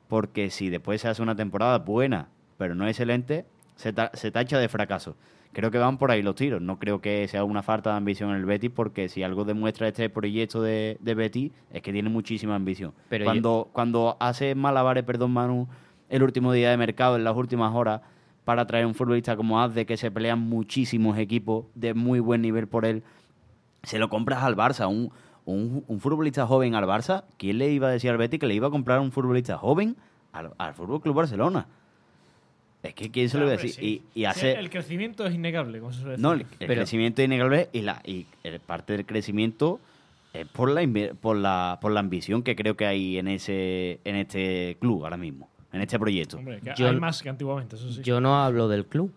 porque 0.07 0.49
si 0.49 0.69
después 0.69 1.01
se 1.01 1.07
hace 1.07 1.21
una 1.21 1.35
temporada 1.35 1.79
buena, 1.79 2.27
pero 2.57 2.75
no 2.75 2.87
excelente, 2.87 3.45
se, 3.75 3.93
ta- 3.93 4.11
se 4.13 4.31
tacha 4.31 4.59
de 4.59 4.69
fracaso. 4.69 5.15
Creo 5.53 5.71
que 5.71 5.77
van 5.79 5.97
por 5.97 6.11
ahí 6.11 6.21
los 6.21 6.35
tiros. 6.35 6.61
No 6.61 6.77
creo 6.77 7.01
que 7.01 7.27
sea 7.27 7.43
una 7.43 7.63
falta 7.63 7.91
de 7.91 7.97
ambición 7.97 8.29
en 8.31 8.35
el 8.37 8.45
Betis, 8.45 8.69
porque 8.69 9.09
si 9.09 9.23
algo 9.23 9.43
demuestra 9.43 9.87
este 9.87 10.09
proyecto 10.09 10.61
de, 10.61 10.97
de 10.99 11.15
Betis 11.15 11.51
es 11.71 11.81
que 11.81 11.91
tiene 11.91 12.09
muchísima 12.09 12.53
ambición. 12.55 12.93
Pero 13.09 13.25
cuando, 13.25 13.69
cuando 13.73 14.17
hace 14.19 14.53
malabares, 14.53 15.03
perdón 15.03 15.31
Manu, 15.31 15.67
el 16.09 16.21
último 16.21 16.51
día 16.53 16.69
de 16.69 16.77
mercado, 16.77 17.15
en 17.15 17.23
las 17.23 17.35
últimas 17.35 17.73
horas, 17.73 18.01
para 18.45 18.67
traer 18.67 18.85
un 18.85 18.93
futbolista 18.93 19.35
como 19.35 19.59
Azde, 19.61 19.85
que 19.85 19.97
se 19.97 20.11
pelean 20.11 20.39
muchísimos 20.39 21.17
equipos 21.17 21.65
de 21.75 21.93
muy 21.93 22.19
buen 22.19 22.41
nivel 22.41 22.67
por 22.67 22.85
él, 22.85 23.03
se 23.87 23.99
lo 23.99 24.09
compras 24.09 24.43
al 24.43 24.55
Barça, 24.55 24.87
un, 24.87 25.11
un, 25.45 25.83
un 25.87 25.99
futbolista 25.99 26.45
joven 26.45 26.75
al 26.75 26.85
Barça, 26.85 27.23
¿quién 27.37 27.57
le 27.57 27.69
iba 27.71 27.87
a 27.87 27.91
decir 27.91 28.09
al 28.11 28.17
Betis 28.17 28.39
que 28.39 28.45
le 28.47 28.53
iba 28.53 28.67
a 28.67 28.71
comprar 28.71 28.99
un 28.99 29.11
futbolista 29.11 29.57
joven 29.57 29.95
al, 30.33 30.51
al 30.57 30.73
Fútbol 30.73 31.01
Club 31.01 31.15
Barcelona? 31.15 31.67
Es 32.83 32.93
que 32.93 33.09
quién 33.11 33.27
se 33.29 33.37
lo 33.37 33.45
iba 33.45 33.53
a 33.53 33.57
decir. 33.57 33.71
sí. 33.71 34.03
Y, 34.13 34.19
y 34.19 34.21
Sí, 34.21 34.25
hace. 34.25 34.51
el 34.53 34.69
crecimiento 34.69 35.25
es 35.25 35.33
innegable, 35.33 35.79
como 35.79 35.91
se 35.91 36.01
suele 36.01 36.17
no, 36.17 36.33
el, 36.33 36.39
decir. 36.39 36.57
el 36.59 36.67
Pero- 36.67 36.79
crecimiento 36.81 37.21
es 37.21 37.25
innegable 37.25 37.69
y 37.73 37.81
la 37.81 38.01
y 38.05 38.27
el- 38.43 38.59
parte 38.59 38.93
del 38.93 39.05
crecimiento 39.05 39.79
es 40.33 40.45
por 40.47 40.69
la 40.69 40.81
por 41.19 41.35
la 41.37 41.79
por 41.81 41.91
la 41.91 41.99
ambición 42.01 42.43
que 42.43 42.55
creo 42.55 42.77
que 42.77 42.85
hay 42.85 43.17
en 43.17 43.27
ese 43.27 43.99
en 44.03 44.15
este 44.15 44.77
club 44.79 45.03
ahora 45.03 45.17
mismo, 45.17 45.49
en 45.73 45.81
este 45.81 45.97
proyecto. 45.97 46.37
Hombre, 46.37 46.61
que 46.61 46.73
Yo- 46.77 46.87
hay 46.89 46.95
más 46.99 47.21
que 47.23 47.29
antiguamente, 47.29 47.75
eso 47.77 47.91
sí. 47.91 48.01
Yo 48.03 48.21
no 48.21 48.37
hablo 48.43 48.67
del 48.67 48.85
club, 48.85 49.11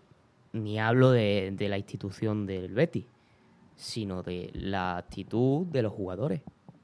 ni 0.53 0.79
hablo 0.79 1.11
de, 1.11 1.53
de 1.55 1.69
la 1.69 1.77
institución 1.77 2.45
del 2.47 2.73
Betis, 2.73 3.05
sino 3.81 4.21
de 4.21 4.51
la 4.53 4.97
actitud 4.97 5.65
de 5.65 5.81
los 5.81 5.91
jugadores, 5.91 6.41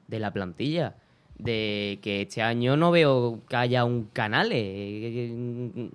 de 0.08 0.18
la 0.18 0.32
plantilla. 0.32 0.96
De 1.38 2.00
que 2.02 2.22
este 2.22 2.42
año 2.42 2.76
no 2.76 2.90
veo 2.90 3.42
que 3.48 3.54
haya 3.54 3.84
un 3.84 4.06
canal, 4.12 4.48
que 4.48 5.92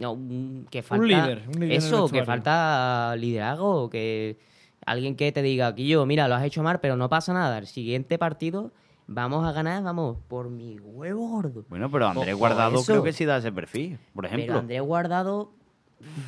falta. 0.82 1.06
líder, 1.06 1.44
un 1.48 1.60
líder 1.60 1.64
en 1.64 1.64
el 1.64 1.72
eso, 1.74 2.08
que 2.08 2.24
falta 2.24 3.14
liderazgo, 3.18 3.90
que 3.90 4.38
alguien 4.86 5.18
que 5.18 5.34
te 5.34 5.42
diga, 5.42 5.68
aquí 5.68 5.86
yo, 5.86 6.06
mira, 6.06 6.30
lo 6.30 6.36
has 6.36 6.46
hecho 6.46 6.64
mal, 6.64 6.80
pero 6.80 6.96
no 6.96 7.10
pasa 7.10 7.34
nada. 7.34 7.58
El 7.58 7.68
siguiente 7.68 8.18
partido 8.18 8.72
vamos 9.08 9.46
a 9.46 9.52
ganar, 9.52 9.84
vamos, 9.84 10.16
por 10.30 10.50
mi 10.50 10.80
huevo 10.80 11.28
gordo. 11.28 11.66
Bueno, 11.68 11.92
pero 11.92 12.08
Andrés 12.08 12.36
Guardado 12.36 12.76
eso. 12.76 12.86
creo 12.86 13.04
que 13.04 13.12
sí 13.12 13.26
da 13.26 13.36
ese 13.36 13.52
perfil, 13.52 14.00
por 14.14 14.24
Pero 14.24 14.36
ejemplo. 14.36 14.60
Andrés 14.60 14.82
Guardado 14.82 15.52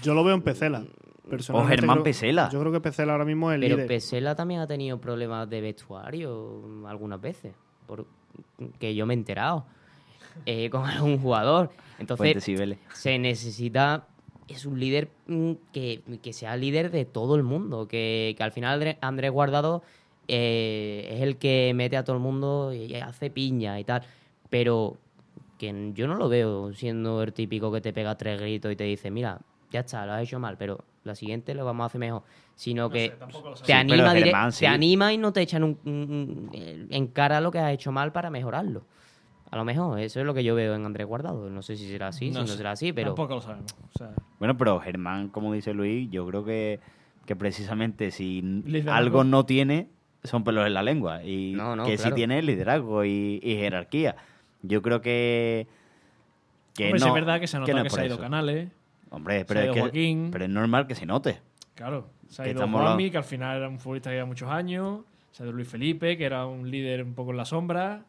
Yo 0.01 0.13
lo 0.13 0.26
veo 0.26 0.36
en 0.36 0.41
Pecela. 0.41 0.84
Personalmente 1.30 1.76
Germán 1.78 1.95
creo- 1.97 2.03
Pesela. 2.03 2.49
Yo 2.51 2.59
creo 2.59 2.71
que 2.71 2.82
Pesela 2.82 3.13
ahora 3.13 3.26
mismo 3.26 3.51
es 3.51 3.55
el 3.55 3.61
Pero 3.61 3.76
líder. 3.76 3.88
Pesela 3.88 4.36
también 4.36 4.61
ha 4.61 4.67
tenido 4.67 4.99
problemas 4.99 5.49
de 5.49 5.61
vestuario 5.61 6.63
algunas 6.88 7.19
veces, 7.21 7.53
por, 7.88 8.05
que 8.80 8.95
yo 8.95 9.05
me 9.05 9.13
he 9.13 9.17
enterado, 9.17 9.65
eh, 10.45 10.69
con 10.71 10.86
algún 10.86 11.17
jugador. 11.19 11.71
Entonces, 11.99 12.43
se 12.93 13.17
necesita, 13.19 14.07
es 14.47 14.65
un 14.65 14.80
líder 14.80 15.09
mm, 15.28 15.51
que, 15.71 16.01
que 16.21 16.34
sea 16.34 16.57
líder 16.57 16.91
de 16.91 17.05
todo 17.05 17.36
el 17.36 17.43
mundo, 17.43 17.88
que, 17.88 18.36
que 18.38 18.43
al 18.43 18.51
final 18.51 18.80
André- 18.82 18.97
Andrés 19.01 19.32
Guardado 19.32 19.82
eh, 20.28 21.07
es 21.13 21.21
el 21.21 21.38
que 21.38 21.71
mete 21.76 21.97
a 21.97 22.03
todo 22.03 22.15
el 22.15 22.21
mundo 22.21 22.73
y 22.73 22.95
hace 22.95 23.30
piña 23.30 23.80
y 23.80 23.84
tal, 23.84 24.01
pero 24.49 24.97
que 25.57 25.91
yo 25.93 26.07
no 26.07 26.15
lo 26.15 26.28
veo 26.28 26.73
siendo 26.73 27.23
el 27.23 27.32
típico 27.32 27.71
que 27.71 27.80
te 27.80 27.93
pega 27.93 28.17
tres 28.17 28.39
gritos 28.41 28.71
y 28.71 28.76
te 28.76 28.84
dice, 28.84 29.09
mira, 29.09 29.39
ya 29.71 29.82
está, 29.82 30.05
lo 30.05 30.13
has 30.13 30.23
hecho 30.23 30.39
mal, 30.39 30.57
pero 30.57 30.84
la 31.06 31.16
siguiente 31.16 31.53
lo 31.56 31.64
vamos 31.66 31.84
a 31.84 31.88
hacer 31.88 31.99
mejor, 31.99 32.24
sino 32.56 32.89
que 32.89 33.10
sé, 33.10 33.16
tampoco 33.16 33.49
lo 33.51 33.56
sé. 33.56 33.62
te, 33.64 33.68
Sí, 33.68 33.74
anima 33.74 34.12
Germán, 34.12 34.51
sí. 34.51 34.60
te 34.62 34.68
anima 34.68 35.14
y 35.14 35.18
no 35.18 35.32
te 35.32 35.41
echan 35.41 35.64
un- 35.64 35.78
un- 35.86 36.49
un- 36.51 36.88
en 36.89 37.08
cara 37.08 37.39
lo 37.41 37.51
que 37.51 37.60
has 37.60 37.72
hecho 37.74 37.91
mal 37.91 38.12
para 38.12 38.30
mejorarlo. 38.30 38.84
A 39.51 39.58
lo 39.58 39.64
mejor, 39.64 39.99
eso 39.99 40.20
es 40.20 40.26
lo 40.26 40.34
que 40.34 40.43
yo 40.43 40.56
veo 40.56 40.74
en 40.76 40.86
Andrés 40.86 41.08
Guardado. 41.08 41.49
No 41.49 41.62
sé 41.62 41.78
si 41.78 41.88
será 41.88 42.08
así, 42.10 42.30
si 42.32 42.38
no 42.38 42.45
será 42.47 42.72
así, 42.72 42.91
pero 42.91 43.10
Tampoco 43.12 43.36
lo 43.36 43.41
sabemos. 43.41 43.72
O 43.93 43.97
sea, 43.97 44.10
Bueno, 44.39 44.58
pero 44.58 44.80
Germán, 44.80 45.30
como 45.30 45.53
dice 45.53 45.74
Luis, 45.74 46.10
yo 46.12 46.26
creo 46.28 46.43
que, 46.43 46.80
que 47.26 47.36
precisamente 47.36 48.10
si 48.12 48.41
Liderazgo. 48.41 48.91
algo 48.93 49.24
no 49.24 49.45
tiene, 49.45 49.88
son 50.24 50.43
pelos 50.43 50.66
en 50.66 50.74
la 50.74 50.82
lengua. 50.84 51.24
Y 51.24 51.53
No, 51.56 51.76
no, 51.76 51.86
que 51.86 51.91
sí 51.97 52.03
claro. 52.03 52.16
tiene 52.16 52.39
es 52.39 52.45
liderazgo 52.45 53.06
y, 53.06 53.39
y 53.43 53.56
jerarquía. 53.58 54.16
Yo 54.64 54.82
creo 54.82 54.99
que. 55.01 55.68
que 56.74 56.86
hombre, 56.86 56.99
sí 56.99 57.06
no, 57.06 57.10
es 57.10 57.14
verdad 57.22 57.39
que 57.39 57.47
se 57.47 57.60
nota 57.60 57.72
no 57.72 57.82
que, 57.82 57.88
es 57.88 57.93
se 57.93 57.97
por 57.97 58.03
ha 58.03 58.06
ido 58.08 58.16
eso. 58.16 58.24
Canales. 58.24 58.70
Hombre, 59.16 59.45
pero 59.45 59.59
es, 59.61 59.66
ido 59.66 59.74
que- 59.74 59.82
Joaquín. 59.82 60.30
pero 60.32 60.45
es 60.45 60.49
normal 60.51 60.88
que 60.88 60.95
se 60.95 61.05
note. 61.05 61.39
Claro. 61.74 62.09
Se 62.30 62.41
ha 62.41 62.45
ido 62.49 62.68
Juanmi, 62.68 63.11
que 63.11 63.18
al 63.18 63.24
final 63.24 63.57
era 63.57 63.70
un 63.70 63.80
futbolista 63.80 64.09
que 64.09 64.16
lleva 64.16 64.26
muchos 64.26 64.49
años. 64.49 65.01
Se 65.32 65.43
ha 65.43 65.45
ido 65.45 65.53
Luis 65.53 65.68
Felipe, 65.68 66.18
que 66.18 66.26
era 66.26 66.45
un 66.45 66.70
líder 66.70 67.03
un 67.03 67.13
poco 67.13 67.32
en 67.32 67.38
la 67.38 67.45
sombra. 67.45 68.03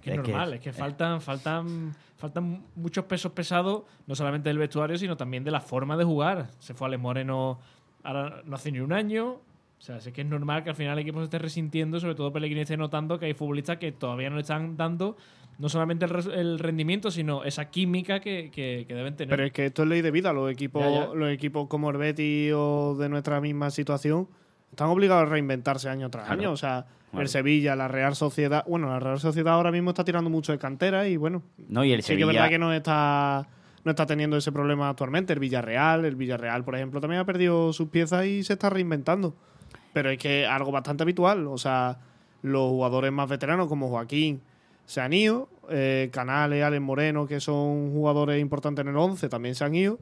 Que 0.00 0.12
es, 0.12 0.16
normal, 0.18 0.50
es- 0.50 0.54
es 0.56 0.60
que 0.60 0.72
faltan, 0.72 1.20
faltan, 1.20 1.94
faltan 2.16 2.64
muchos 2.76 3.04
pesos 3.06 3.32
pesados, 3.32 3.82
no 4.06 4.14
solamente 4.14 4.48
del 4.48 4.58
vestuario, 4.58 4.96
sino 4.96 5.16
también 5.16 5.42
de 5.44 5.50
la 5.50 5.60
forma 5.60 5.96
de 5.96 6.04
jugar. 6.04 6.48
Se 6.60 6.74
fue 6.74 6.86
Alex 6.86 7.02
Moreno, 7.02 7.58
ahora 8.04 8.42
no 8.44 8.54
hace 8.56 8.70
ni 8.72 8.78
un 8.80 8.92
año. 8.92 9.40
O 9.80 9.82
sea, 9.82 9.96
es 9.96 10.06
que 10.12 10.20
es 10.20 10.26
normal 10.26 10.62
que 10.62 10.70
al 10.70 10.76
final 10.76 10.92
el 10.92 10.98
equipo 10.98 11.20
se 11.20 11.24
esté 11.24 11.38
resintiendo, 11.38 11.98
sobre 12.00 12.14
todo 12.14 12.30
Pellegrini 12.32 12.60
esté 12.60 12.76
notando 12.76 13.18
que 13.18 13.24
hay 13.26 13.32
futbolistas 13.34 13.78
que 13.78 13.92
todavía 13.92 14.28
no 14.28 14.36
le 14.36 14.42
están 14.42 14.76
dando 14.76 15.16
no 15.58 15.68
solamente 15.70 16.04
el, 16.04 16.30
el 16.32 16.58
rendimiento, 16.58 17.10
sino 17.10 17.44
esa 17.44 17.70
química 17.70 18.20
que, 18.20 18.50
que- 18.50 18.84
que 18.86 18.94
deben 18.94 19.16
tener. 19.16 19.30
Pero 19.30 19.44
es 19.44 19.52
que 19.52 19.66
esto 19.66 19.82
es 19.82 19.88
ley 19.88 20.00
de 20.02 20.10
vida. 20.10 20.32
Los 20.34 20.50
equipos, 20.50 20.82
Ya, 20.82 20.90
ya. 21.08 21.14
los 21.14 21.30
equipos 21.30 21.66
como 21.68 21.90
el 21.90 21.96
Betis 21.96 22.52
o 22.54 22.94
de 22.98 23.08
nuestra 23.08 23.40
misma 23.40 23.70
situación 23.70 24.28
están 24.70 24.88
obligados 24.88 25.22
a 25.22 25.26
reinventarse 25.30 25.88
año 25.88 26.10
tras 26.10 26.26
Claro. 26.26 26.40
año. 26.40 26.52
O 26.52 26.56
sea, 26.56 26.86
el 27.14 27.28
Sevilla, 27.28 27.74
la 27.74 27.88
Real 27.88 28.14
Sociedad. 28.14 28.64
Bueno, 28.68 28.88
la 28.88 29.00
Real 29.00 29.18
Sociedad 29.18 29.54
ahora 29.54 29.72
mismo 29.72 29.90
está 29.90 30.04
tirando 30.04 30.28
mucho 30.30 30.52
de 30.52 30.58
cantera 30.58 31.08
y 31.08 31.16
bueno, 31.16 31.42
No, 31.68 31.84
y 31.84 31.92
el 31.92 32.02
sí 32.02 32.14
que 32.16 32.20
es 32.22 32.26
verdad 32.26 32.48
que 32.50 32.58
no 32.58 32.72
está, 32.72 33.48
no 33.84 33.90
está 33.90 34.06
teniendo 34.06 34.36
ese 34.36 34.52
problema 34.52 34.88
actualmente. 34.90 35.32
El 35.32 35.40
Villarreal, 35.40 36.04
el 36.04 36.16
Villarreal, 36.16 36.64
por 36.64 36.74
ejemplo, 36.76 37.00
también 37.00 37.20
ha 37.20 37.24
perdido 37.26 37.72
sus 37.72 37.88
piezas 37.88 38.26
y 38.26 38.42
se 38.44 38.52
está 38.54 38.68
reinventando. 38.70 39.34
Pero 39.92 40.10
es 40.10 40.18
que 40.18 40.46
algo 40.46 40.70
bastante 40.70 41.02
habitual. 41.02 41.46
O 41.46 41.58
sea, 41.58 41.98
los 42.42 42.68
jugadores 42.68 43.12
más 43.12 43.28
veteranos 43.28 43.68
como 43.68 43.88
Joaquín 43.88 44.40
se 44.86 45.00
han 45.00 45.12
ido. 45.12 45.48
eh, 45.68 46.10
Canales, 46.12 46.64
Alex 46.64 46.82
Moreno, 46.82 47.26
que 47.26 47.38
son 47.40 47.92
jugadores 47.92 48.40
importantes 48.40 48.82
en 48.84 48.88
el 48.90 48.96
11, 48.96 49.28
también 49.28 49.54
se 49.54 49.64
han 49.64 49.74
ido. 49.74 49.98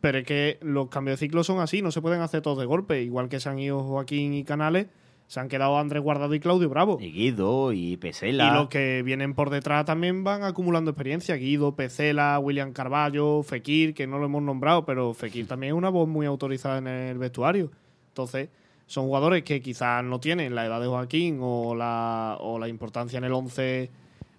Pero 0.00 0.18
es 0.18 0.24
que 0.24 0.58
los 0.60 0.88
cambios 0.88 1.18
de 1.18 1.26
ciclo 1.26 1.42
son 1.42 1.58
así, 1.58 1.80
no 1.80 1.90
se 1.90 2.02
pueden 2.02 2.20
hacer 2.20 2.42
todos 2.42 2.58
de 2.58 2.66
golpe. 2.66 3.02
Igual 3.02 3.28
que 3.28 3.40
se 3.40 3.48
han 3.48 3.58
ido 3.58 3.82
Joaquín 3.82 4.34
y 4.34 4.44
Canales, 4.44 4.88
se 5.26 5.40
han 5.40 5.48
quedado 5.48 5.78
Andrés 5.78 6.02
Guardado 6.02 6.34
y 6.34 6.38
Claudio 6.40 6.68
Bravo. 6.68 6.98
Y 7.00 7.10
Guido 7.10 7.72
y 7.72 7.96
Pesela. 7.96 8.46
Y 8.48 8.54
los 8.54 8.68
que 8.68 9.02
vienen 9.02 9.34
por 9.34 9.48
detrás 9.50 9.86
también 9.86 10.22
van 10.22 10.42
acumulando 10.44 10.90
experiencia. 10.90 11.34
Guido, 11.36 11.74
Pecela, 11.74 12.38
William 12.38 12.72
Carballo, 12.72 13.42
Fekir, 13.42 13.94
que 13.94 14.06
no 14.06 14.18
lo 14.18 14.26
hemos 14.26 14.42
nombrado, 14.42 14.84
pero 14.84 15.14
Fekir 15.14 15.48
también 15.48 15.72
es 15.72 15.78
una 15.78 15.88
voz 15.88 16.06
muy 16.06 16.26
autorizada 16.26 16.78
en 16.78 16.86
el 16.88 17.18
vestuario. 17.18 17.70
Entonces, 18.08 18.50
son 18.86 19.06
jugadores 19.06 19.42
que 19.42 19.60
quizás 19.60 20.04
no 20.04 20.20
tienen 20.20 20.54
la 20.54 20.66
edad 20.66 20.80
de 20.80 20.86
Joaquín 20.86 21.38
o 21.42 21.74
la, 21.74 22.36
o 22.40 22.58
la 22.58 22.68
importancia 22.68 23.18
en 23.18 23.24
el 23.24 23.32
11 23.32 23.90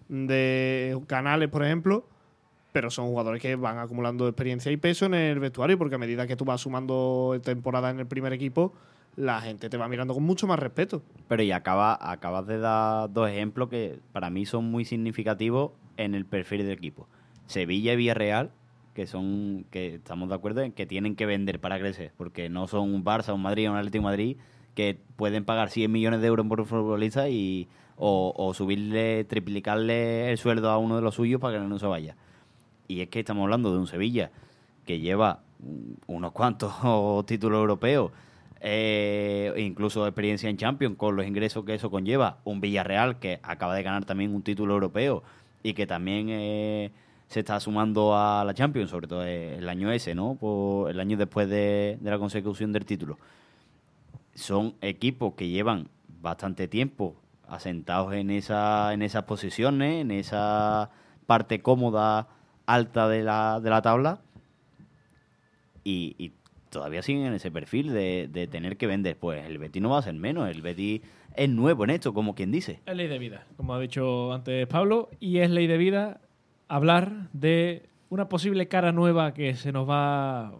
de 0.10 1.00
Canales, 1.08 1.50
por 1.50 1.66
ejemplo, 1.66 2.06
pero 2.72 2.90
son 2.90 3.08
jugadores 3.08 3.42
que 3.42 3.56
van 3.56 3.78
acumulando 3.78 4.28
experiencia 4.28 4.72
y 4.72 4.78
peso 4.78 5.06
en 5.06 5.16
el 5.16 5.40
vestuario, 5.40 5.78
porque 5.78 5.96
a 5.96 5.98
medida 5.98 6.28
que 6.28 6.36
tú 6.36 6.46
vas 6.46 6.62
sumando 6.62 7.40
temporada 7.44 7.90
en 7.90 8.00
el 8.00 8.08
primer 8.08 8.34
equipo, 8.34 8.74
la 9.16 9.42
gente 9.42 9.70
te 9.70 9.78
va 9.78 9.88
mirando 9.88 10.14
con 10.14 10.24
mucho 10.24 10.48
más 10.48 10.60
respeto. 10.60 11.02
Pero 11.28 11.44
y 11.44 11.52
acaba, 11.52 11.98
acabas 12.00 12.46
de 12.48 12.60
dar 12.60 13.12
dos 13.12 13.30
ejemplos 13.30 13.70
que 13.70 14.00
para 14.14 14.30
mí 14.30 14.46
son 14.46 14.66
muy 14.66 14.86
significativos 14.86 15.72
en 15.98 16.16
el 16.16 16.26
perfil 16.26 16.60
del 16.60 16.72
equipo. 16.72 17.08
Sevilla 17.48 17.94
y 17.94 17.96
Villarreal, 17.96 18.52
que 18.98 19.06
son 19.06 19.68
que 19.70 19.94
estamos 19.94 20.28
de 20.28 20.34
acuerdo 20.34 20.62
en 20.62 20.72
que 20.72 20.88
tienen 20.88 21.16
que 21.16 21.28
vender 21.28 21.60
para 21.60 21.78
crecer, 21.78 22.14
porque 22.18 22.50
no 22.50 22.68
son 22.68 22.92
un 22.96 23.06
Barça, 23.06 23.32
un 23.32 23.44
Madrid, 23.44 23.70
un 23.70 23.78
Atlético 23.78 24.04
Madrid 24.04 24.38
que 24.74 24.98
pueden 25.16 25.46
pagar 25.46 25.70
100 25.70 25.92
millones 25.92 26.20
de 26.20 26.26
euros 26.26 26.48
por 26.48 26.62
un 26.62 26.66
futbolista 26.66 27.30
y 27.30 27.68
o, 27.96 28.52
subirle, 28.56 29.24
triplicarle 29.26 30.32
el 30.32 30.40
sueldo 30.40 30.72
a 30.72 30.80
uno 30.80 30.96
de 30.96 31.04
los 31.04 31.14
suyos 31.14 31.40
para 31.40 31.60
que 31.60 31.68
no 31.68 31.78
se 31.78 31.86
vaya. 31.86 32.16
Y 32.88 33.02
es 33.02 33.10
que 33.10 33.20
estamos 33.20 33.44
hablando 33.44 33.72
de 33.72 33.78
un 33.78 33.86
Sevilla 33.86 34.32
que 34.84 35.00
lleva 35.00 35.44
unos 36.08 36.32
cuantos 36.32 36.74
títulos 37.28 37.60
europeos, 37.60 38.12
eh, 38.62 39.54
incluso 39.58 40.08
experiencia 40.08 40.50
en 40.50 40.58
Champions 40.58 40.96
con 40.98 41.16
los 41.16 41.28
ingresos 41.28 41.64
que 41.66 41.76
eso 41.76 41.92
conlleva. 41.92 42.40
Un 42.46 42.62
Villarreal 42.62 43.20
que 43.20 43.40
acaba 43.44 43.76
de 43.76 43.84
ganar 43.84 44.06
también 44.06 44.34
un 44.34 44.42
título 44.42 44.74
europeo 44.74 45.22
y 45.62 45.76
que 45.76 45.86
también 45.86 46.30
eh, 46.32 46.92
se 47.28 47.42
está 47.42 47.60
sumando 47.60 48.16
a 48.16 48.44
la 48.46 48.54
Champions, 48.54 48.90
sobre 48.90 49.08
todo 49.08 49.24
el 49.24 49.68
año 49.68 49.92
ese, 49.92 50.16
¿no? 50.16 50.36
Por 50.36 50.90
el 50.90 51.00
año 51.00 51.18
después 51.18 51.50
de, 51.50 51.98
la 52.02 52.18
consecución 52.18 52.72
del 52.72 52.86
título. 52.86 53.18
Son 54.34 54.76
equipos 54.82 55.34
que 55.34 55.50
llevan 55.50 55.90
bastante 56.22 56.68
tiempo 56.68 57.16
asentados 57.48 58.14
en, 58.14 58.30
esa, 58.30 58.94
en 58.94 59.02
esas 59.02 59.24
posiciones, 59.24 60.02
en 60.02 60.12
esa 60.12 60.90
parte 61.26 61.62
cómoda 61.62 62.28
alta 62.66 63.08
de 63.10 63.24
la, 63.24 63.60
de 63.62 63.70
la 63.70 63.82
tabla 63.82 64.20
y, 65.84 66.34
todavía 66.70 67.02
siguen 67.02 67.26
en 67.26 67.34
ese 67.34 67.50
perfil 67.50 67.94
de, 67.94 68.30
de 68.32 68.46
tener 68.46 68.76
que 68.76 68.88
vender. 68.88 69.18
Pues 69.18 69.46
el 69.46 69.58
Betis 69.58 69.82
no 69.82 69.90
va 69.90 70.00
a 70.00 70.02
ser 70.02 70.14
menos, 70.14 70.50
el 70.50 70.62
Betis 70.62 71.02
es 71.34 71.50
nuevo 71.50 71.86
en 71.86 71.92
esto, 71.92 72.14
como 72.14 72.36
quien 72.36 72.52
dice. 72.52 72.82
Es 72.86 72.96
ley 72.96 73.08
de 73.08 73.18
vida, 73.18 73.48
como 73.56 73.74
ha 73.74 73.80
dicho 73.80 74.34
antes 74.34 74.68
Pablo, 74.68 75.10
y 75.20 75.38
es 75.38 75.50
ley 75.50 75.66
de 75.66 75.78
vida 75.78 76.20
hablar 76.68 77.30
de 77.34 77.90
una 78.10 78.30
posible 78.30 78.68
cara 78.68 78.92
nueva 78.92 79.34
que 79.34 79.56
se 79.56 79.72
nos 79.72 79.90
va 79.90 80.54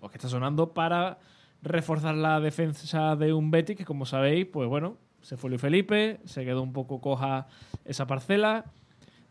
o 0.00 0.08
que 0.08 0.16
está 0.16 0.28
sonando 0.28 0.72
para 0.72 1.18
reforzar 1.62 2.14
la 2.14 2.40
defensa 2.40 3.16
de 3.16 3.32
un 3.32 3.50
Betis 3.50 3.76
que 3.76 3.84
como 3.84 4.06
sabéis, 4.06 4.46
pues 4.46 4.68
bueno, 4.68 4.96
se 5.22 5.36
fue 5.36 5.50
Luis 5.50 5.60
Felipe, 5.60 6.20
se 6.24 6.44
quedó 6.44 6.62
un 6.62 6.72
poco 6.72 7.00
coja 7.00 7.46
esa 7.84 8.06
parcela. 8.06 8.64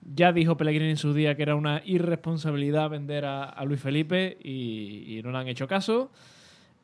Ya 0.02 0.32
dijo 0.32 0.56
Pellegrini 0.56 0.92
en 0.92 0.98
su 0.98 1.14
día 1.14 1.36
que 1.36 1.44
era 1.44 1.56
una 1.56 1.82
irresponsabilidad 1.86 2.90
vender 2.90 3.26
a, 3.26 3.64
Luis 3.66 3.82
Felipe 3.82 4.38
y 4.42 5.20
no 5.24 5.32
le 5.32 5.38
han 5.38 5.48
hecho 5.48 5.68
caso. 5.68 6.12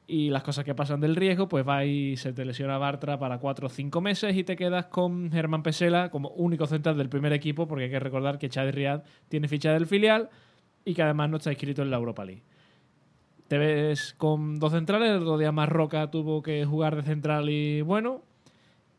Y 0.06 0.30
las 0.30 0.44
cosas 0.44 0.66
que 0.66 0.76
pasan 0.76 1.00
del 1.00 1.16
riesgo, 1.16 1.48
pues 1.48 1.68
va 1.68 1.86
y 1.86 2.18
se 2.18 2.34
te 2.34 2.44
lesiona 2.44 2.78
Bartra 2.78 3.18
para 3.18 3.38
cuatro 3.38 3.68
o 3.68 3.70
cinco 3.70 4.02
meses 4.02 4.36
y 4.36 4.44
te 4.44 4.58
quedas 4.58 4.88
con 4.88 5.32
Germán 5.32 5.64
Pesela 5.64 6.10
como 6.10 6.30
único 6.30 6.68
central 6.68 6.98
del 6.98 7.08
primer 7.08 7.32
equipo, 7.32 7.68
porque 7.68 7.86
hay 7.86 7.90
que 7.90 8.00
recordar 8.00 8.38
que 8.38 8.50
Chad 8.50 8.72
Riad 8.72 9.04
tiene 9.30 9.48
ficha 9.48 9.72
del 9.72 9.88
filial 9.88 10.30
y 10.84 10.94
que 10.94 11.04
además 11.04 11.30
no 11.30 11.38
está 11.38 11.52
inscrito 11.52 11.82
en 11.82 11.90
la 11.90 11.98
Europa 11.98 12.26
League. 12.26 12.44
Te 13.48 13.58
ves 13.58 14.14
con 14.18 14.60
dos 14.60 14.74
centrales, 14.74 15.10
el 15.10 15.22
otro 15.22 15.38
día 15.38 15.52
más 15.52 15.70
Roca 15.70 16.12
tuvo 16.12 16.42
que 16.42 16.66
jugar 16.66 16.96
de 16.96 17.04
central 17.04 17.50
y 17.50 17.82
bueno. 17.82 18.24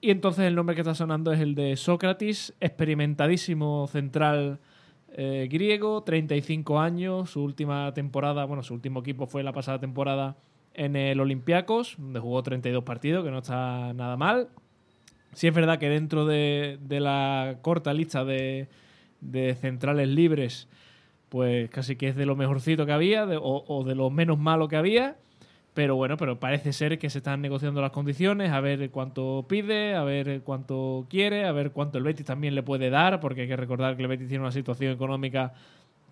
Y 0.01 0.11
entonces 0.11 0.45
el 0.47 0.55
nombre 0.55 0.75
que 0.75 0.83
está 0.83 0.95
sonando 0.95 1.33
es 1.33 1.41
el 1.41 1.55
de 1.55 1.77
Sócrates, 1.77 2.55
experimentadísimo 2.61 3.87
central 3.89 4.59
eh, 5.17 5.49
griego, 5.51 6.03
35 6.03 6.81
años, 6.81 7.31
su 7.31 7.43
última 7.43 7.93
temporada, 7.95 8.45
bueno, 8.45 8.63
su 8.63 8.75
último 8.75 9.01
equipo 9.01 9.27
fue 9.27 9.43
la 9.43 9.53
pasada 9.53 9.79
temporada 9.79 10.37
en 10.75 10.97
el 10.97 11.21
Olympiacos, 11.21 11.95
donde 11.99 12.21
jugó 12.21 12.43
32 12.43 12.85
partidos, 12.85 13.25
que 13.25 13.31
no 13.31 13.39
está 13.39 13.93
nada 13.95 14.17
mal. 14.17 14.49
Sí 15.33 15.49
es 15.49 15.55
verdad 15.55 15.79
que 15.79 15.89
dentro 15.89 16.27
de, 16.27 16.79
de 16.83 17.01
la 17.01 17.57
corta 17.63 17.93
lista 17.93 18.25
de, 18.25 18.69
de 19.21 19.55
centrales 19.55 20.09
libres, 20.09 20.69
pues 21.29 21.69
casi 21.71 21.97
que 21.97 22.09
es 22.09 22.17
de 22.17 22.27
lo 22.27 22.37
mejorcito 22.37 22.87
que 22.87 22.93
había 22.93 23.27
de- 23.27 23.37
o, 23.37 23.65
o 23.67 23.85
de 23.85 23.95
lo 23.95 24.11
menos 24.11 24.39
malo 24.39 24.69
que 24.69 24.77
había. 24.77 25.17
Pero 25.75 25.97
bueno, 25.97 26.17
pero 26.17 26.39
parece 26.39 26.73
ser 26.73 27.01
que 27.01 27.11
se 27.11 27.19
están 27.19 27.41
negociando 27.43 27.81
las 27.83 27.91
condiciones, 27.91 28.53
a 28.53 28.61
ver 28.61 28.91
cuánto 28.93 29.45
pide, 29.49 29.97
a 29.97 30.05
ver 30.05 30.43
cuánto 30.43 31.05
quiere, 31.11 31.47
a 31.47 31.51
ver 31.53 31.73
cuánto 31.73 31.99
el 31.99 32.05
Betis 32.05 32.25
también 32.27 32.55
le 32.55 32.63
puede 32.63 32.91
dar, 32.91 33.19
porque 33.19 33.41
hay 33.41 33.49
que 33.49 33.57
recordar 33.57 33.97
que 33.97 34.03
el 34.03 34.09
Betis 34.09 34.29
tiene 34.29 34.43
una 34.43 34.53
situación 34.53 34.93
económica 34.93 35.53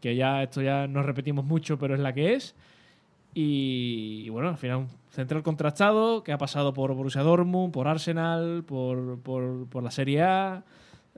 que 0.01 0.17
ya 0.17 0.43
esto 0.43 0.63
ya 0.63 0.89
nos 0.89 1.07
repetimos 1.07 1.45
mucho, 1.45 1.79
pero 1.79 1.95
es 1.95 2.01
la 2.01 2.13
que 2.13 2.35
es. 2.35 2.57
Y, 3.35 4.25
y 4.27 4.29
bueno, 4.29 4.51
al 4.51 4.59
final 4.59 4.77
un 4.79 4.89
central 5.11 5.43
contrastado 5.43 6.23
que 6.23 6.33
ha 6.33 6.39
pasado 6.39 6.75
por 6.75 6.93
Borussia 6.95 7.23
Dortmund, 7.23 7.73
por 7.73 7.89
Arsenal, 7.89 8.63
por, 8.65 9.21
por, 9.21 9.67
por 9.69 9.83
la 9.83 9.91
Serie 9.91 10.23
A, 10.23 10.65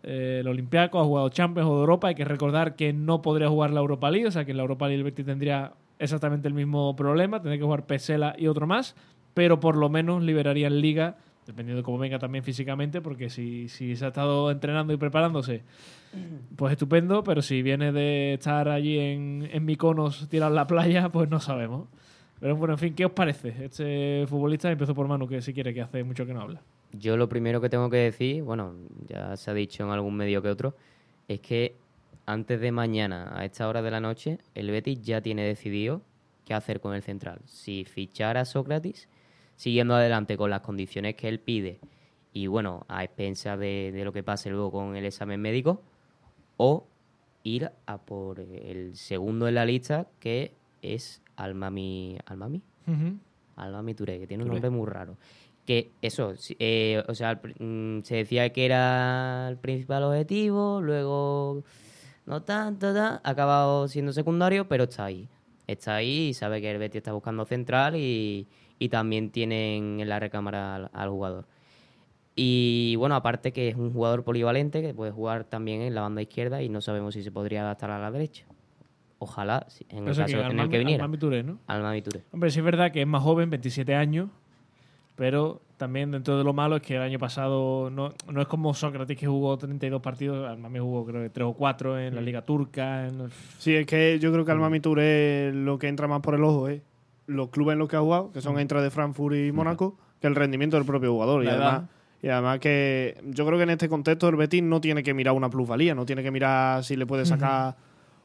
eh, 0.03 0.39
el 0.41 0.49
Olympiaco, 0.49 1.01
ha 1.01 1.05
jugado 1.05 1.29
Champions 1.31 1.69
o 1.69 1.75
de 1.75 1.81
Europa. 1.81 2.09
Hay 2.09 2.15
que 2.15 2.25
recordar 2.25 2.77
que 2.77 2.93
no 2.93 3.23
podría 3.23 3.49
jugar 3.49 3.71
la 3.71 3.81
Europa 3.81 4.11
League, 4.11 4.27
o 4.27 4.31
sea 4.31 4.45
que 4.45 4.53
en 4.53 4.59
la 4.59 4.62
Europa 4.62 4.87
League 4.87 4.99
el 4.99 5.05
Betis 5.05 5.27
tendría 5.27 5.73
exactamente 5.99 6.49
el 6.49 6.55
mismo 6.55 6.95
problema, 6.95 7.41
tendría 7.41 7.59
que 7.59 7.65
jugar 7.65 7.87
Pesela 7.87 8.35
y 8.39 8.47
otro 8.47 8.67
más, 8.67 8.95
pero 9.33 9.59
por 9.61 9.77
lo 9.77 9.89
menos 9.89 10.23
liberaría 10.23 10.67
en 10.67 10.81
Liga, 10.81 11.17
dependiendo 11.47 11.79
de 11.79 11.85
cómo 11.85 11.99
venga 11.99 12.19
también 12.19 12.45
físicamente, 12.45 13.01
porque 13.01 13.31
si, 13.31 13.69
si 13.69 13.97
se 13.97 14.05
ha 14.05 14.09
estado 14.09 14.51
entrenando 14.51 14.93
y 14.93 14.97
preparándose, 14.97 15.62
pues 16.57 16.73
estupendo, 16.73 17.23
pero 17.25 17.43
si 17.43 17.62
viene 17.62 17.93
de 17.93 18.35
estar 18.35 18.69
allí 18.69 18.99
en, 18.99 19.49
en 19.53 19.65
Mykonos 19.65 20.29
tirado 20.29 20.53
en 20.53 20.57
la 20.57 20.67
playa, 20.67 21.09
pues 21.11 21.29
no 21.29 21.41
sabemos. 21.41 21.89
Pero 22.41 22.57
bueno, 22.57 22.74
en 22.74 22.78
fin, 22.78 22.95
¿qué 22.95 23.07
os 23.07 23.12
parece? 23.12 23.55
Este 23.64 24.26
futbolista 24.26 24.70
empezó 24.70 24.95
por 24.95 25.09
Manu, 25.09 25.26
que 25.26 25.41
si 25.41 25.55
quiere, 25.55 25.72
que 25.72 25.82
hace 25.82 26.05
mucho 26.05 26.26
que 26.26 26.35
no 26.35 26.43
habla. 26.43 26.61
Yo 26.93 27.16
lo 27.16 27.28
primero 27.28 27.61
que 27.61 27.68
tengo 27.68 27.91
que 27.91 27.97
decir, 27.97 28.43
bueno, 28.43 28.74
ya 29.07 29.37
se 29.37 29.51
ha 29.51 29.55
dicho 29.55 29.85
en 29.85 29.91
algún 29.91 30.16
medio 30.16 30.43
que 30.43 30.49
otro, 30.49 30.76
es 31.26 31.41
que 31.41 31.76
antes 32.26 32.61
de 32.61 32.72
mañana, 32.72 33.32
a 33.35 33.45
esta 33.45 33.68
hora 33.68 33.82
de 33.82 33.91
la 33.91 34.01
noche, 34.01 34.39
el 34.55 34.70
Betis 34.70 35.03
ya 35.03 35.20
tiene 35.20 35.45
decidido 35.45 36.03
qué 36.45 36.55
hacer 36.55 36.80
con 36.80 36.95
el 36.95 37.03
central. 37.03 37.41
Si 37.47 37.85
fichar 37.85 38.37
a 38.37 38.45
Sócrates, 38.45 39.09
siguiendo 39.57 39.95
adelante 39.95 40.37
con 40.37 40.51
las 40.51 40.61
condiciones 40.61 41.14
que 41.16 41.28
él 41.28 41.41
pide 41.41 41.80
y 42.32 42.47
bueno, 42.49 42.85
a 42.89 43.05
expensas 43.05 43.59
de, 43.59 43.93
de 43.93 44.05
lo 44.05 44.12
que 44.12 44.22
pase 44.22 44.51
luego 44.51 44.72
con 44.72 44.97
el 44.97 45.05
examen 45.05 45.41
médico, 45.41 45.82
o 46.57 46.87
ir 47.45 47.70
a 47.87 47.99
por 47.99 48.41
el 48.41 48.97
segundo 48.97 49.47
en 49.49 49.55
la 49.55 49.64
lista, 49.64 50.09
que 50.18 50.53
es 50.82 51.22
Almami. 51.37 52.18
¿Almami? 52.26 52.62
Almami 53.57 53.95
Touré, 53.95 54.18
que 54.18 54.26
tiene 54.26 54.43
un 54.45 54.49
Touré. 54.51 54.61
nombre 54.61 54.78
muy 54.78 54.87
raro. 54.89 55.16
Que 55.64 55.93
eso, 56.03 56.35
eh, 56.59 57.03
o 57.09 57.14
sea, 57.14 57.30
al 57.30 57.41
mm, 57.59 58.03
se 58.03 58.16
decía 58.16 58.53
que 58.53 58.66
era 58.66 59.49
el 59.49 59.57
principal 59.57 60.03
objetivo, 60.05 60.80
luego 60.82 61.62
no 62.26 62.43
tanto, 62.43 62.93
ta, 62.93 63.20
ha 63.24 63.30
acabado 63.30 63.89
siendo 63.89 64.12
secundario, 64.12 64.68
pero 64.68 64.85
está 64.85 65.07
ahí. 65.07 65.28
Está 65.66 65.97
ahí 65.97 66.28
y 66.28 66.35
sabe 66.35 66.61
que 66.61 66.70
el 66.70 66.78
Betis 66.78 66.99
está 66.99 67.12
buscando 67.12 67.47
central 67.47 67.97
y, 67.97 68.47
y 68.78 68.89
también 68.91 69.30
tienen 69.30 70.01
en 70.01 70.09
la 70.09 70.20
recámara 70.20 70.74
al, 70.74 70.91
al 70.93 71.09
jugador. 71.09 71.47
Y 72.37 72.97
bueno, 72.97 73.14
aparte 73.14 73.53
que 73.53 73.68
es 73.68 73.76
un 73.76 73.93
jugador 73.93 74.24
polivalente 74.24 74.82
que 74.82 74.93
puede 74.93 75.12
jugar 75.12 75.45
también 75.45 75.80
en 75.82 75.95
la 75.95 76.01
banda 76.03 76.20
izquierda 76.20 76.62
y 76.62 76.68
no 76.68 76.80
sabemos 76.80 77.14
si 77.14 77.22
se 77.22 77.30
podría 77.30 77.62
adaptar 77.62 77.91
a 77.93 77.99
la 77.99 78.11
derecha. 78.11 78.45
Ojalá, 79.19 79.67
en 79.89 79.99
el 79.99 80.05
caso 80.17 80.25
que 80.27 80.33
en 80.41 80.59
el 80.61 80.69
que 80.69 80.79
viniera. 80.79 81.05
Almami 81.05 81.19
Touré, 81.19 81.43
¿no? 81.43 81.59
Touré. 82.03 82.23
Hombre, 82.33 82.51
sí 82.51 82.59
es 82.59 82.65
verdad 82.65 82.91
que 82.93 83.01
es 83.03 83.07
más 83.07 83.23
joven, 83.23 83.49
27 83.51 83.95
años, 83.95 84.29
pero 85.17 85.62
también 85.77 86.11
dentro 86.11 86.37
de 86.37 86.45
lo 86.45 86.53
malo 86.53 86.77
es 86.77 86.83
que 86.83 86.97
el 86.97 87.03
año 87.03 87.19
pasado 87.19 87.91
no, 87.91 88.12
no 88.31 88.41
es 88.43 88.49
como 88.49 88.75
Sócrates 88.75 89.17
que 89.17 89.27
jugó 89.27 89.57
32 89.57 90.01
partidos, 90.03 90.49
Almami 90.49 90.79
jugó 90.81 91.05
creo 91.07 91.23
que 91.23 91.31
3 91.31 91.47
o 91.47 91.53
4 91.55 91.99
en 92.01 92.15
la 92.15 92.21
Liga 92.21 92.43
Turca. 92.43 93.07
en- 93.07 93.31
Sí, 93.59 93.75
es 93.75 93.87
que 93.87 94.19
yo 94.19 94.31
Mm. 94.31 94.33
creo 94.33 94.45
que 94.45 94.53
Almami 94.53 94.81
Touré 94.81 95.53
lo 95.55 95.79
que 95.79 95.89
entra 95.89 96.09
más 96.09 96.21
por 96.21 96.35
el 96.35 96.43
ojo 96.45 96.69
es 96.69 96.83
los 97.27 97.49
clubes 97.49 97.75
en 97.75 97.79
los 97.79 97.89
que 97.89 97.97
ha 97.97 98.01
jugado, 98.01 98.33
que 98.33 98.41
Mm. 98.41 98.43
son 98.43 98.59
Eintracht 98.59 98.83
de 98.85 98.91
Frankfurt 98.91 99.37
y 99.37 99.53
Mónaco, 99.53 99.97
que 100.21 100.27
el 100.27 100.35
rendimiento 100.35 100.77
del 100.77 100.85
propio 100.87 101.12
jugador. 101.12 101.45
Y 101.45 101.49
además, 101.49 101.83
y 102.23 102.29
además 102.29 102.59
que 102.59 103.17
yo 103.25 103.47
creo 103.47 103.57
que 103.59 103.65
en 103.65 103.71
este 103.71 103.89
contexto 103.89 104.29
el 104.29 104.37
Betis 104.37 104.62
no 104.62 104.81
tiene 104.81 105.03
que 105.03 105.15
mirar 105.15 105.35
una 105.35 105.49
plusvalía, 105.49 105.95
no 105.95 106.05
tiene 106.05 106.23
que 106.23 106.31
mirar 106.31 106.83
si 106.85 106.97
le 106.97 107.07
puede 107.07 107.25
sacar 107.25 107.77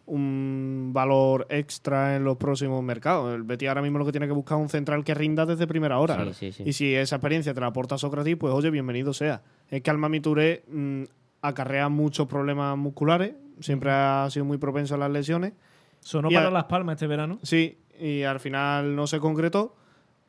un 0.10 0.90
valor 0.94 1.46
extra 1.50 2.16
en 2.16 2.24
los 2.24 2.38
próximos 2.38 2.84
mercados. 2.84 3.34
El 3.34 3.44
Betis 3.44 3.70
ahora 3.70 3.82
mismo 3.82 4.00
lo 4.00 4.06
que 4.06 4.12
tiene 4.12 4.28
que 4.28 4.34
buscar 4.34 4.58
es 4.58 4.64
un 4.64 4.70
central 4.70 5.04
que 5.04 5.14
rinda 5.14 5.46
desde 5.46 5.68
primera 5.68 6.00
hora. 6.00 6.26
Sí, 6.34 6.34
sí, 6.34 6.52
sí. 6.52 6.64
Y 6.66 6.74
si 6.74 6.96
esa 6.96 7.16
experiencia 7.18 7.54
te 7.54 7.62
la 7.62 7.68
aporta 7.68 7.98
Sócrates, 7.98 8.36
pues 8.38 8.54
oye, 8.54 8.70
bienvenido 8.72 9.14
sea. 9.14 9.42
Es 9.70 9.82
que 9.82 9.90
Almami 9.90 10.20
Touré 10.20 10.64
mm, 10.68 11.04
acarrea 11.42 11.88
muchos 11.90 12.28
problemas 12.28 12.78
musculares, 12.78 13.34
siempre 13.60 13.92
ha 13.92 14.28
sido 14.30 14.46
muy 14.46 14.58
propenso 14.58 14.96
a 14.96 14.98
las 14.98 15.12
lesiones. 15.12 15.54
Sonó 16.02 16.30
Y 16.32 16.34
para 16.34 16.48
a- 16.48 16.52
Las 16.52 16.66
Palmas 16.66 16.94
este 16.96 17.08
verano. 17.08 17.40
Sí, 17.44 17.78
y 18.00 18.24
al 18.24 18.40
final 18.40 18.96
no 18.96 19.06
se 19.08 19.20
concretó. 19.20 19.76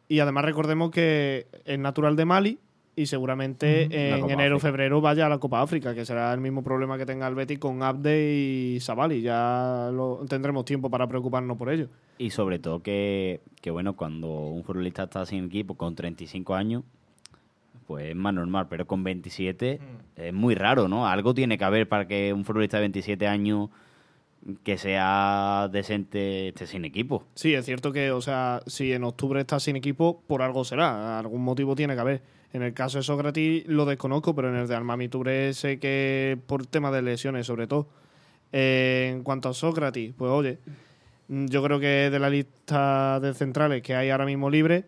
Y 0.08 0.18
además 0.20 0.44
recordemos 0.44 0.90
que 0.90 1.46
es 1.64 1.78
natural 1.78 2.16
de 2.16 2.24
Mali 2.24 2.58
y 3.00 3.06
seguramente 3.06 3.84
en 3.84 4.30
enero 4.30 4.54
o 4.54 4.58
África. 4.58 4.58
febrero 4.58 5.00
vaya 5.00 5.26
a 5.26 5.28
la 5.28 5.38
Copa 5.38 5.62
África, 5.62 5.94
que 5.94 6.04
será 6.04 6.32
el 6.34 6.40
mismo 6.40 6.62
problema 6.62 6.98
que 6.98 7.06
tenga 7.06 7.26
el 7.26 7.34
Betis 7.34 7.58
con 7.58 7.82
Abde 7.82 8.32
y 8.32 8.80
Sabali. 8.80 9.22
Ya 9.22 9.90
lo, 9.92 10.24
tendremos 10.28 10.64
tiempo 10.64 10.90
para 10.90 11.06
preocuparnos 11.06 11.56
por 11.56 11.70
ello. 11.70 11.88
Y 12.18 12.30
sobre 12.30 12.58
todo 12.58 12.82
que, 12.82 13.40
que, 13.62 13.70
bueno, 13.70 13.96
cuando 13.96 14.28
un 14.28 14.62
futbolista 14.64 15.04
está 15.04 15.24
sin 15.24 15.46
equipo 15.46 15.74
con 15.76 15.94
35 15.94 16.54
años, 16.54 16.84
pues 17.86 18.10
es 18.10 18.16
más 18.16 18.34
normal, 18.34 18.66
pero 18.68 18.86
con 18.86 19.02
27 19.02 19.80
es 20.16 20.32
muy 20.32 20.54
raro, 20.54 20.86
¿no? 20.86 21.08
Algo 21.08 21.34
tiene 21.34 21.58
que 21.58 21.64
haber 21.64 21.88
para 21.88 22.06
que 22.06 22.32
un 22.32 22.44
futbolista 22.44 22.76
de 22.76 22.82
27 22.82 23.26
años 23.26 23.70
que 24.62 24.78
sea 24.78 25.68
decente 25.72 26.48
esté 26.48 26.66
sin 26.66 26.84
equipo. 26.84 27.24
Sí, 27.34 27.54
es 27.54 27.64
cierto 27.64 27.92
que, 27.92 28.10
o 28.10 28.20
sea, 28.20 28.62
si 28.66 28.92
en 28.92 29.04
octubre 29.04 29.40
está 29.40 29.60
sin 29.60 29.76
equipo, 29.76 30.22
por 30.26 30.42
algo 30.42 30.64
será. 30.64 31.18
Algún 31.18 31.42
motivo 31.42 31.74
tiene 31.74 31.94
que 31.94 32.00
haber. 32.00 32.22
En 32.52 32.62
el 32.62 32.74
caso 32.74 32.98
de 32.98 33.04
Sócrates 33.04 33.66
lo 33.66 33.84
desconozco, 33.84 34.34
pero 34.34 34.48
en 34.48 34.56
el 34.56 34.66
de 34.66 34.74
Armami 34.74 35.08
Touré 35.08 35.54
sé 35.54 35.78
que 35.78 36.38
por 36.46 36.66
tema 36.66 36.90
de 36.90 37.02
lesiones, 37.02 37.46
sobre 37.46 37.66
todo. 37.66 37.88
Eh, 38.52 39.10
en 39.12 39.22
cuanto 39.22 39.48
a 39.48 39.54
Sócrates, 39.54 40.12
pues 40.16 40.30
oye, 40.30 40.58
yo 41.28 41.62
creo 41.62 41.78
que 41.78 42.10
de 42.10 42.18
la 42.18 42.28
lista 42.28 43.20
de 43.20 43.34
centrales 43.34 43.82
que 43.82 43.94
hay 43.94 44.10
ahora 44.10 44.26
mismo 44.26 44.50
libre, 44.50 44.84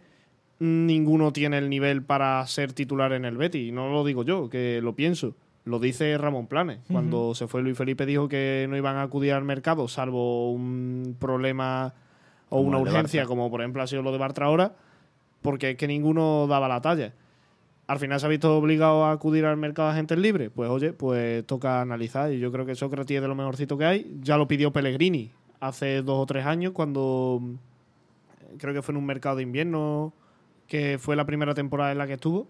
ninguno 0.58 1.32
tiene 1.32 1.58
el 1.58 1.68
nivel 1.68 2.02
para 2.02 2.44
ser 2.46 2.72
titular 2.72 3.12
en 3.12 3.24
el 3.24 3.36
Betis. 3.36 3.68
Y 3.68 3.72
no 3.72 3.92
lo 3.92 4.04
digo 4.04 4.24
yo, 4.24 4.50
que 4.50 4.80
lo 4.82 4.94
pienso. 4.94 5.34
Lo 5.64 5.78
dice 5.78 6.18
Ramón 6.18 6.48
Planes. 6.48 6.80
Cuando 6.90 7.36
se 7.36 7.46
fue 7.46 7.62
Luis 7.62 7.78
Felipe 7.78 8.04
dijo 8.04 8.28
que 8.28 8.66
no 8.68 8.76
iban 8.76 8.96
a 8.96 9.02
acudir 9.02 9.32
al 9.32 9.44
mercado 9.44 9.86
salvo 9.86 10.50
un 10.50 11.16
problema 11.20 11.94
o 12.48 12.56
Como 12.56 12.68
una 12.68 12.78
urgencia, 12.78 13.24
como 13.26 13.48
por 13.48 13.60
ejemplo 13.60 13.80
ha 13.80 13.86
sido 13.86 14.02
lo 14.02 14.10
de 14.10 14.18
Bartra 14.18 14.46
ahora, 14.46 14.74
porque 15.40 15.70
es 15.70 15.76
que 15.76 15.86
ninguno 15.86 16.46
daba 16.48 16.66
la 16.66 16.80
talla. 16.80 17.14
Al 17.86 17.98
final 17.98 18.18
se 18.20 18.26
ha 18.26 18.28
visto 18.28 18.56
obligado 18.56 19.04
a 19.04 19.12
acudir 19.12 19.44
al 19.44 19.56
mercado 19.56 19.88
de 19.88 19.94
agentes 19.94 20.16
libres. 20.18 20.50
Pues 20.54 20.70
oye, 20.70 20.92
pues 20.92 21.44
toca 21.46 21.80
analizar. 21.80 22.32
Y 22.32 22.38
yo 22.38 22.52
creo 22.52 22.64
que 22.64 22.74
Sócrates 22.74 23.16
es 23.16 23.22
de 23.22 23.28
lo 23.28 23.34
mejorcito 23.34 23.76
que 23.76 23.84
hay. 23.84 24.16
Ya 24.22 24.36
lo 24.36 24.46
pidió 24.48 24.72
Pellegrini 24.72 25.30
hace 25.60 26.02
dos 26.02 26.20
o 26.22 26.26
tres 26.26 26.46
años, 26.46 26.72
cuando 26.72 27.38
mm, 27.40 27.54
creo 28.58 28.72
que 28.74 28.82
fue 28.82 28.92
en 28.92 28.98
un 28.98 29.06
mercado 29.06 29.36
de 29.36 29.42
invierno, 29.42 30.12
que 30.68 30.98
fue 30.98 31.16
la 31.16 31.24
primera 31.26 31.54
temporada 31.54 31.92
en 31.92 31.98
la 31.98 32.06
que 32.06 32.14
estuvo. 32.14 32.48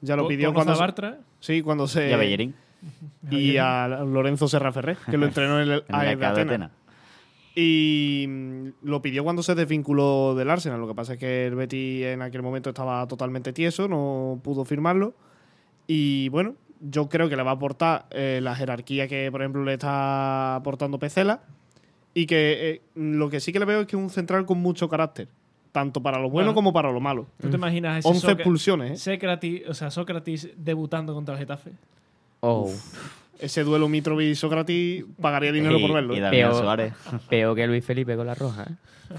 Ya 0.00 0.16
lo 0.16 0.26
pidió 0.26 0.52
cuando 0.54 0.72
a 0.72 0.76
se- 0.76 0.80
Bartra. 0.80 1.18
Sí, 1.40 1.62
cuando 1.62 1.86
se. 1.86 2.08
Y 2.08 2.12
a 2.12 2.16
Bellerín, 2.16 2.54
Y 3.30 3.58
a 3.58 3.86
Lorenzo 3.86 4.48
Serra 4.48 4.72
Ferrer, 4.72 4.96
que 5.10 5.18
lo 5.18 5.26
entrenó 5.26 5.60
en 5.60 5.68
el, 5.70 5.84
en 5.88 5.94
el 5.94 6.00
de 6.00 6.06
mercado 6.16 6.34
de 6.36 6.40
Atenas. 6.42 6.70
Atenas. 6.70 6.70
Y 7.54 8.26
mm, 8.28 8.68
lo 8.82 9.02
pidió 9.02 9.24
cuando 9.24 9.42
se 9.42 9.54
desvinculó 9.54 10.34
del 10.34 10.50
Arsenal. 10.50 10.80
Lo 10.80 10.88
que 10.88 10.94
pasa 10.94 11.14
es 11.14 11.18
que 11.18 11.46
el 11.46 11.54
Betis 11.54 12.04
en 12.06 12.22
aquel 12.22 12.42
momento 12.42 12.70
estaba 12.70 13.06
totalmente 13.08 13.52
tieso, 13.52 13.88
no 13.88 14.40
pudo 14.42 14.64
firmarlo. 14.64 15.14
Y 15.86 16.28
bueno, 16.28 16.54
yo 16.80 17.08
creo 17.08 17.28
que 17.28 17.36
le 17.36 17.42
va 17.42 17.50
a 17.50 17.54
aportar 17.54 18.06
eh, 18.10 18.40
la 18.42 18.54
jerarquía 18.54 19.08
que, 19.08 19.28
por 19.32 19.42
ejemplo, 19.42 19.64
le 19.64 19.72
está 19.74 20.56
aportando 20.56 20.98
Pecela. 20.98 21.40
Y 22.14 22.26
que 22.26 22.70
eh, 22.70 22.82
lo 22.94 23.30
que 23.30 23.38
sí 23.40 23.52
que 23.52 23.58
le 23.60 23.64
veo 23.64 23.80
es 23.82 23.86
que 23.86 23.96
es 23.96 24.02
un 24.02 24.10
central 24.10 24.44
con 24.44 24.58
mucho 24.58 24.88
carácter, 24.88 25.28
tanto 25.70 26.02
para 26.02 26.18
lo 26.18 26.28
bueno 26.28 26.48
Bueno. 26.48 26.54
como 26.54 26.72
para 26.72 26.90
lo 26.90 27.00
malo. 27.00 27.26
¿Tú 27.40 27.48
te 27.50 27.56
imaginas 27.56 27.98
ese 28.00 28.08
11 28.08 28.20
Sócra- 28.20 28.32
expulsiones, 28.34 29.06
¿eh? 29.06 29.14
Sócrates, 29.14 29.68
o 29.68 29.74
sea, 29.74 29.90
Sócrates 29.92 30.50
debutando 30.56 31.14
contra 31.14 31.34
el 31.34 31.40
Getafe? 31.40 31.70
Oh, 32.40 32.68
Ese 33.40 33.64
duelo 33.64 33.88
Mitrovic-Sócrates 33.88 35.04
pagaría 35.20 35.52
dinero 35.52 35.78
y, 35.78 35.82
por 35.82 35.92
verlo. 35.94 36.14
y 36.14 36.18
¿eh? 36.18 36.20
Damián 36.20 36.50
Peor. 36.50 36.62
Suárez. 36.62 36.92
peor 37.28 37.56
que 37.56 37.66
Luis 37.66 37.84
Felipe 37.84 38.16
con 38.16 38.26
la 38.26 38.34
roja. 38.34 38.64
¿eh? 38.70 38.74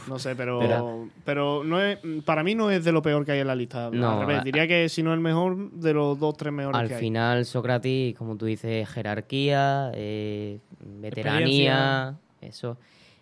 No 0.07 0.19
sé, 0.19 0.36
pero, 0.38 1.09
pero 1.26 1.63
no 1.65 1.82
es, 1.82 1.99
para 2.24 2.43
mí 2.43 2.55
no 2.55 2.72
es 2.72 2.84
de 2.86 2.91
lo 2.93 3.01
peor 3.01 3.26
que 3.26 3.34
hay 3.34 3.39
en 3.39 3.47
la 3.47 3.55
lista. 3.55 3.89
No, 3.91 4.11
Al 4.11 4.19
revés, 4.28 4.39
a- 4.39 4.43
diría 4.43 4.65
que 4.67 4.88
si 4.88 5.03
no 5.03 5.13
el 5.13 5.19
mejor, 5.19 5.72
de 5.72 5.93
los 5.93 6.17
dos, 6.17 6.38
tres 6.38 6.53
mejores 6.53 6.80
Al 6.80 6.88
que 6.88 6.93
hay. 6.95 6.99
final, 7.01 7.45
Sócrates, 7.45 8.15
como 8.15 8.38
tú 8.38 8.45
dices, 8.45 8.88
jerarquía, 8.89 9.91
eh, 9.95 10.59
veteranía, 10.80 12.15
eso, 12.41 12.78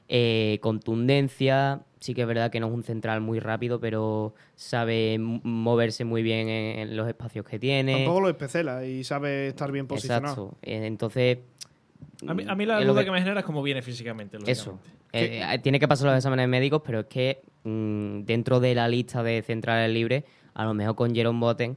eh, 0.10 0.58
contundencia. 0.62 1.82
Sí 2.00 2.14
que 2.14 2.22
es 2.22 2.28
verdad 2.28 2.50
que 2.50 2.60
no 2.62 2.68
es 2.68 2.74
un 2.74 2.84
central 2.84 3.20
muy 3.22 3.40
rápido, 3.40 3.80
pero 3.80 4.34
sabe 4.56 5.18
moverse 5.20 6.06
muy 6.06 6.24
bien 6.24 6.48
en, 6.50 6.80
en 6.80 6.98
los 6.98 7.08
espacios 7.08 7.46
que 7.46 7.60
tiene. 7.60 7.94
Tampoco 7.94 8.22
lo 8.22 8.30
especela 8.30 8.86
y 8.86 9.04
sabe 9.04 9.48
estar 9.48 9.72
bien 9.72 9.86
posicionado. 9.88 10.26
Exacto. 10.28 10.58
Eh, 10.62 10.86
Entonces, 10.86 11.40
A 12.28 12.34
mí, 12.34 12.46
a 12.48 12.56
mí 12.56 12.66
la 12.66 12.80
duda 12.82 13.02
que- 13.02 13.06
que... 13.06 13.12
me 13.12 13.20
genera 13.20 13.42
es 13.42 13.46
cómo 13.46 13.62
viene 13.62 13.82
físicamente. 13.82 14.38
Eso. 14.48 14.80
Eh, 15.12 15.42
eh, 15.44 15.60
tiene 15.60 15.80
que 15.80 15.88
pasar 15.90 16.08
los 16.08 16.16
exámenes 16.18 16.48
médicos, 16.48 16.82
pero 16.86 17.02
es 17.02 17.06
que 17.08 17.42
mm, 17.66 18.22
dentro 18.22 18.60
de 18.62 18.76
la 18.76 18.88
lista 18.88 19.22
de 19.24 19.42
centrales 19.42 19.92
libres, 19.94 20.24
a 20.54 20.64
lo 20.66 20.74
mejor 20.74 20.96
con 20.96 21.14
Jerome 21.14 21.40
Boten 21.40 21.76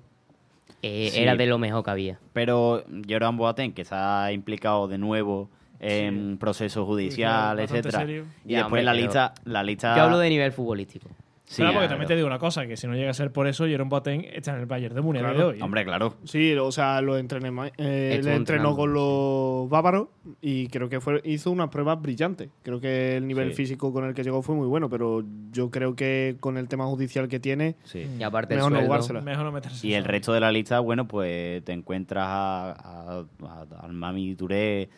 eh, 0.83 1.09
Sí. 1.13 1.21
era 1.21 1.35
de 1.35 1.47
lo 1.47 1.59
mejor 1.59 1.83
que 1.85 1.91
había. 1.91 2.21
Pero 2.33 2.85
Jordan 3.09 3.37
Boateng, 3.37 3.73
que 3.73 3.85
se 3.85 3.95
ha 3.95 4.31
implicado 4.33 4.87
de 4.89 4.99
nuevo 4.99 5.49
en 5.83 6.39
proceso 6.39 6.87
judicial, 6.87 7.57
bastante 7.57 7.65
etcétera. 7.79 7.99
serio. 8.01 8.25
Y 8.45 8.53
Ya, 8.53 8.59
después 8.59 8.65
hombre, 8.81 8.83
la 8.85 8.95
lista, 8.95 9.35
la 9.45 9.63
lista. 9.63 9.97
Yo 9.97 10.03
hablo 10.05 10.19
de 10.19 10.31
nivel 10.31 10.53
futbolístico. 10.53 11.09
Sí, 11.45 11.57
Claro, 11.57 11.73
porque 11.75 11.81
claro. 11.89 11.91
también 11.99 12.09
te 12.09 12.15
digo 12.17 12.27
una 12.29 12.39
cosa, 12.39 12.67
que 12.67 12.79
si 12.79 12.87
no 12.87 12.95
llega 12.95 13.11
a 13.11 13.15
ser 13.15 13.31
por 13.31 13.47
eso, 13.47 13.67
Jerome 13.67 13.91
Boateng 13.91 14.25
está 14.33 14.55
en 14.55 14.61
el 14.61 14.67
Bayern 14.67 14.95
de 14.95 15.03
Múnich 15.03 15.21
Claro. 15.21 15.37
de 15.39 15.45
hoy. 15.45 15.61
Hombre, 15.61 15.85
claro. 15.85 16.15
Sí, 16.25 16.55
o 16.55 16.73
sea, 16.73 17.03
lo 17.03 17.19
entrené, 17.19 17.51
eh, 17.77 18.21
le 18.25 18.35
entrenó 18.35 18.75
con 18.75 18.95
los 18.95 19.69
bávaros 19.69 20.09
y 20.41 20.69
creo 20.69 20.89
que 20.89 20.99
fue, 21.03 21.21
hizo 21.25 21.51
unas 21.51 21.69
pruebas 21.69 22.01
brillantes. 22.01 22.49
Creo 22.63 22.81
que 22.81 23.19
el 23.19 23.27
nivel 23.27 23.51
Sí. 23.51 23.57
físico 23.57 23.93
con 23.93 24.05
el 24.07 24.15
que 24.15 24.25
llegó 24.25 24.41
fue 24.41 24.55
muy 24.55 24.67
bueno, 24.67 24.89
pero 24.89 25.23
yo 25.51 25.71
creo 25.71 25.95
que 25.95 26.37
con 26.41 26.57
el 26.57 26.69
tema 26.69 26.87
judicial 26.87 27.29
que 27.29 27.39
tiene, 27.39 27.77
Sí. 27.85 28.07
Y 28.19 28.23
aparte 28.23 28.55
Mejor 28.55 28.73
no 28.73 29.03
sueldo. 29.03 29.21
Mejor 29.23 29.45
no 29.45 29.53
meterse. 29.53 29.87
Y 29.87 29.93
el 29.93 30.05
resto 30.05 30.33
de 30.33 30.41
la 30.41 30.51
lista, 30.53 30.81
bueno, 30.81 31.07
pues 31.07 31.63
te 31.65 31.73
encuentras 31.73 32.25
a, 32.29 32.71
a- 32.71 33.25
a- 33.47 33.85
al 33.85 33.93
Mami 33.93 34.35
Touré, 34.37 34.89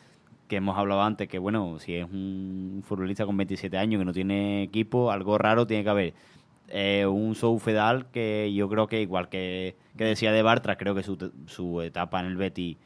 que 0.49 0.57
hemos 0.57 0.77
hablado 0.77 1.03
antes, 1.03 1.29
que 1.29 1.39
bueno, 1.39 1.79
si 1.79 1.95
es 1.95 2.05
un 2.05 2.83
futbolista 2.87 3.25
con 3.27 3.37
27 3.37 3.77
años 3.79 3.99
que 4.01 4.05
no 4.05 4.13
tiene 4.13 4.63
equipo, 4.63 5.11
algo 5.11 5.39
raro 5.39 5.67
tiene 5.67 5.83
que 5.85 5.91
haber. 5.91 6.15
Eh, 6.69 7.07
un 7.07 7.35
Sou 7.35 7.59
Fedal 7.59 8.07
que 8.11 8.51
yo 8.55 8.69
creo 8.69 8.87
que 8.87 9.01
igual 9.03 9.29
que, 9.29 9.77
que 9.97 10.05
decía 10.05 10.33
de 10.33 10.43
Bartra, 10.43 10.77
creo 10.77 10.95
que 10.95 11.03
su, 11.03 11.33
su 11.47 11.83
etapa 11.83 12.21
en 12.21 12.27
el 12.27 12.37
Betis 12.37 12.77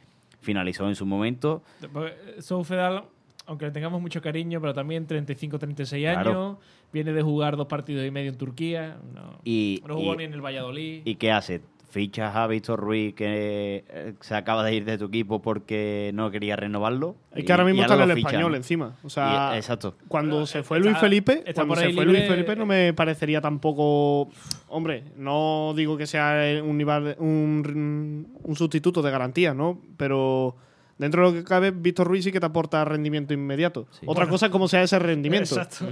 finalizó 0.40 0.88
en 0.88 0.94
su 0.96 1.06
momento. 1.06 1.62
Porque, 1.92 2.12
eh, 2.36 2.42
Sou 2.42 2.64
Fedal, 2.64 3.04
aunque 3.46 3.66
le 3.66 3.70
tengamos 3.70 4.00
mucho 4.00 4.20
cariño, 4.20 4.60
pero 4.60 4.74
también 4.74 5.06
35-36 5.06 6.12
Claro. 6.12 6.30
años, 6.30 6.56
viene 6.92 7.12
de 7.12 7.22
jugar 7.22 7.56
dos 7.56 7.66
partidos 7.66 8.04
y 8.06 8.10
medio 8.10 8.30
en 8.30 8.36
Turquía, 8.38 8.98
no, 9.14 9.38
Y, 9.44 9.82
no 9.86 9.94
jugó 9.96 10.14
y- 10.14 10.18
ni 10.18 10.24
en 10.24 10.32
el 10.34 10.40
Valladolid. 10.44 11.02
¿Y 11.04 11.14
qué 11.16 11.30
hace? 11.32 11.60
Fichas 11.90 12.36
a 12.36 12.46
Víctor 12.46 12.78
Ruiz 12.80 13.14
que 13.14 13.84
eh, 13.88 14.14
se 14.20 14.34
acaba 14.34 14.62
de 14.62 14.74
ir 14.74 14.84
de 14.84 14.98
tu 14.98 15.06
equipo 15.06 15.40
porque 15.40 16.10
no 16.14 16.30
quería 16.30 16.54
renovarlo. 16.54 17.16
Es 17.34 17.44
que 17.44 17.52
ahora 17.52 17.64
mismo 17.64 17.80
está 17.82 17.94
en 17.94 18.02
el 18.02 18.14
fichan, 18.14 18.30
español 18.32 18.54
encima. 18.54 18.96
O 19.02 19.08
sea, 19.10 19.52
Y- 19.54 19.56
exacto. 19.56 19.94
cuando 20.06 20.44
se 20.46 20.62
fue 20.62 20.78
está- 20.78 20.88
Luis 20.90 20.98
Felipe, 21.00 21.44
cuando 21.54 21.76
se 21.76 21.84
fue 21.92 22.04
libre- 22.04 22.18
Luis 22.20 22.28
Felipe 22.28 22.56
no 22.56 22.66
me 22.66 22.92
parecería 22.92 23.40
tampoco, 23.40 24.28
hombre, 24.68 25.04
no 25.16 25.72
digo 25.76 25.96
que 25.96 26.06
sea 26.06 26.62
un 26.62 26.76
nivel, 26.76 27.16
un, 27.18 28.28
un 28.42 28.56
sustituto 28.56 29.00
de 29.00 29.10
garantía, 29.10 29.54
¿no? 29.54 29.80
Pero 29.96 30.56
dentro 30.98 31.24
de 31.26 31.32
lo 31.32 31.42
que 31.42 31.48
cabe, 31.48 31.70
Víctor 31.70 32.06
Ruiz 32.08 32.24
sí 32.24 32.32
que 32.32 32.40
te 32.40 32.46
aporta 32.46 32.84
rendimiento 32.84 33.32
inmediato. 33.32 33.86
Otra 34.04 34.26
cosa 34.28 34.46
es 34.46 34.52
cómo 34.52 34.68
sea 34.68 34.82
ese 34.82 34.98
rendimiento. 34.98 35.54
Exacto. 35.54 35.86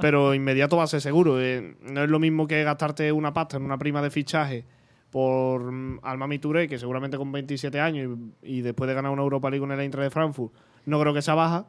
pero 0.00 0.32
inmediato 0.32 0.76
va 0.78 0.84
a 0.84 0.86
ser 0.86 1.00
seguro. 1.02 1.38
Eh, 1.40 1.76
no 1.82 2.02
es 2.04 2.08
lo 2.08 2.18
mismo 2.18 2.46
que 2.46 2.62
gastarte 2.64 3.12
una 3.12 3.34
pasta 3.34 3.56
en 3.58 3.64
una 3.64 3.76
prima 3.78 4.00
de 4.00 4.10
fichaje 4.10 4.64
por 5.14 5.70
mm, 5.70 6.00
Almami 6.02 6.40
Touré, 6.40 6.66
que 6.66 6.76
seguramente 6.76 7.16
con 7.16 7.30
27 7.30 7.78
años 7.80 8.18
y, 8.42 8.56
y 8.58 8.60
después 8.62 8.88
de 8.88 8.94
ganar 8.94 9.12
una 9.12 9.22
Europa 9.22 9.48
League 9.48 9.60
con 9.60 9.70
el 9.70 9.78
Eintracht 9.78 10.02
de 10.06 10.10
Frankfurt, 10.10 10.52
no 10.86 10.98
creo 11.00 11.14
que 11.14 11.22
sea 11.22 11.34
baja, 11.36 11.66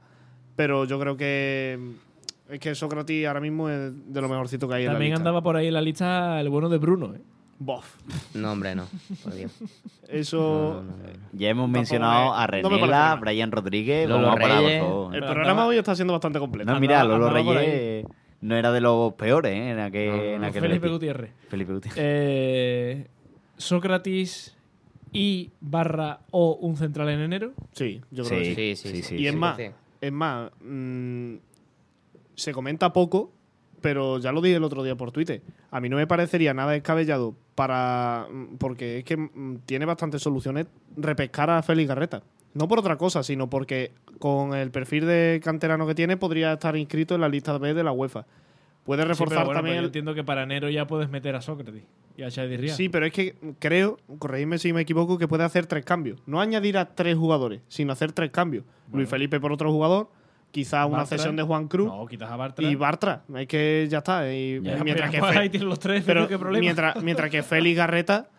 pero 0.55 0.85
yo 0.85 0.99
creo 0.99 1.15
que 1.15 1.77
mm, 1.79 2.53
es 2.53 2.59
que 2.59 2.73
Sócrates 2.73 3.27
ahora 3.27 3.39
mismo 3.41 3.69
es 3.69 3.91
de 4.11 4.19
lo 4.21 4.27
mejorcito 4.29 4.67
que 4.67 4.73
hay 4.73 4.83
en 4.85 4.91
También 4.93 5.11
la 5.11 5.15
lista. 5.17 5.21
andaba 5.29 5.43
por 5.43 5.55
ahí 5.57 5.67
en 5.67 5.73
la 5.75 5.81
lista 5.81 6.41
el 6.41 6.49
bueno 6.49 6.69
de 6.69 6.79
Bruno. 6.79 7.13
¿eh? 7.13 7.21
Bof. 7.59 7.85
No, 8.33 8.51
hombre, 8.51 8.73
no. 8.75 8.85
Por 9.23 9.33
Dios. 9.35 9.51
Eso... 10.09 10.81
No, 10.83 10.91
no, 10.91 10.97
no, 10.97 10.97
no. 10.97 11.13
Ya 11.33 11.49
hemos 11.49 11.69
mencionado 11.69 12.31
me- 12.31 12.37
a 12.37 12.47
no 12.47 12.69
me 12.69 12.77
parece 12.79 12.79
Renela. 12.81 13.17
Brian 13.21 13.51
Rodríguez, 13.51 14.09
Lolo 14.09 14.23
vamos 14.27 14.39
a 14.39 14.41
parar, 14.41 14.57
por 14.57 14.65
Reyes. 14.65 14.81
favor. 14.81 15.15
El 15.15 15.21
programa 15.23 15.65
hoy 15.67 15.77
está 15.77 15.95
siendo 15.95 16.13
bastante 16.13 16.39
completo. 16.39 16.73
No, 16.73 16.79
mira, 16.79 17.03
Lolo 17.03 17.29
Reyes 17.29 18.05
no 18.41 18.55
era 18.55 18.71
de 18.71 18.81
los 18.81 19.13
peores 19.13 19.51
¿eh? 19.53 19.69
en 19.71 19.79
aquel, 19.79 20.09
No, 20.09 20.15
no, 20.17 20.23
en 20.23 20.43
aquel 20.45 20.61
Felipe. 20.63 20.89
Gutiérrez. 20.89 21.31
Felipe 21.47 21.73
Gutiérrez. 21.73 21.97
Eh, 22.03 23.07
Sócrates 23.57 24.55
y 25.11 25.51
barra 25.61 26.19
o 26.31 26.55
un 26.55 26.77
central 26.77 27.09
en 27.09 27.21
enero. 27.21 27.53
Sí, 27.71 28.01
yo 28.11 28.23
creo 28.25 28.39
que 28.39 28.45
sí. 28.45 28.55
Sí, 28.55 28.75
sí, 28.75 28.89
sí, 28.89 28.95
sí. 28.97 29.03
sí, 29.03 29.15
y 29.15 29.27
es 29.27 29.33
sí. 29.33 29.37
más, 29.39 29.57
100%. 29.57 29.73
es 30.01 30.11
más, 30.11 30.51
mm, 30.61 31.35
se 32.35 32.51
comenta 32.51 32.91
poco, 32.91 33.31
pero 33.81 34.19
ya 34.19 34.31
lo 34.31 34.41
dije 34.41 34.57
el 34.57 34.63
otro 34.63 34.83
día 34.83 34.95
por 34.95 35.11
Twitter. 35.11 35.41
A 35.71 35.79
mí 35.79 35.89
no 35.89 35.95
me 35.97 36.07
parecería 36.07 36.53
nada 36.53 36.73
descabellado 36.73 37.35
para. 37.55 38.27
mm, 38.31 38.57
Porque 38.57 38.99
es 38.99 39.03
que 39.05 39.15
mm, 39.17 39.59
tiene 39.65 39.85
bastantes 39.85 40.21
soluciones 40.21 40.67
repescar 40.97 41.49
a 41.49 41.61
Félix 41.63 41.87
Garreta. 41.87 42.23
No 42.53 42.67
por 42.67 42.79
otra 42.79 42.97
cosa, 42.97 43.21
sino 43.21 43.49
porque 43.49 43.91
con 44.19 44.53
el 44.53 44.71
perfil 44.71 45.05
de 45.05 45.41
canterano 45.43 45.85
que 45.85 45.93
tiene 45.95 46.15
podría 46.17 46.53
estar 46.53 46.75
inscrito 46.77 47.13
en 47.15 47.21
la 47.21 47.29
lista 47.29 47.57
B 47.57 47.73
de 47.73 47.83
la 47.83 47.91
UEFA. 47.91 48.25
Puede 48.85 49.01
Sí, 49.01 49.07
reforzar 49.09 49.37
pero 49.39 49.45
bueno, 49.47 49.59
también. 49.61 49.79
yo 49.81 49.85
entiendo 49.87 50.13
que 50.13 50.23
para 50.23 50.43
enero 50.43 50.69
ya 50.69 50.85
puedes 50.87 51.09
meter 51.09 51.35
a 51.35 51.41
Sócrates 51.41 51.83
y 52.15 52.21
a 52.23 52.29
Shadi 52.29 52.55
Riad. 52.55 52.75
Sí, 52.75 52.87
pero 52.87 53.05
es 53.07 53.11
que 53.11 53.35
creo, 53.59 53.97
corregidme 54.19 54.57
si 54.59 54.71
me 54.73 54.81
equivoco, 54.81 55.17
que 55.17 55.27
puede 55.27 55.43
hacer 55.43 55.65
tres 55.65 55.83
cambios. 55.83 56.19
No 56.27 56.39
añadir 56.39 56.77
a 56.77 56.85
tres 56.93 57.17
jugadores, 57.17 57.61
sino 57.67 57.91
hacer 57.93 58.11
tres 58.11 58.29
cambios. 58.31 58.63
Luis 58.93 59.09
Felipe 59.09 59.39
por 59.39 59.51
otro 59.51 59.71
jugador, 59.71 60.09
quizá 60.51 60.85
una 60.85 60.97
Bartra. 60.99 61.17
cesión 61.17 61.35
de 61.35 61.41
Juan 61.43 61.67
Cruz 61.67 61.87
No, 61.87 62.05
quitas 62.05 62.29
a 62.29 62.35
Bartra. 62.35 62.63
y 62.63 62.75
Bartra. 62.75 63.23
Es 63.35 63.47
que 63.47 63.87
ya 63.89 63.97
está. 63.97 64.31
Y 64.31 64.61
Ya. 64.61 64.83
mientras 64.83 65.09
que 65.09 65.17
Fe- 65.21 65.39
ahí 65.39 65.49
tienes 65.49 65.67
los 65.67 65.79
tres, 65.79 66.03
pero 66.05 66.27
¿qué 66.27 66.37
problema? 66.37 66.61
mientras, 66.61 66.95
mientras 67.03 67.31
que 67.31 67.41
Félix 67.41 67.77
Garreta 67.77 68.29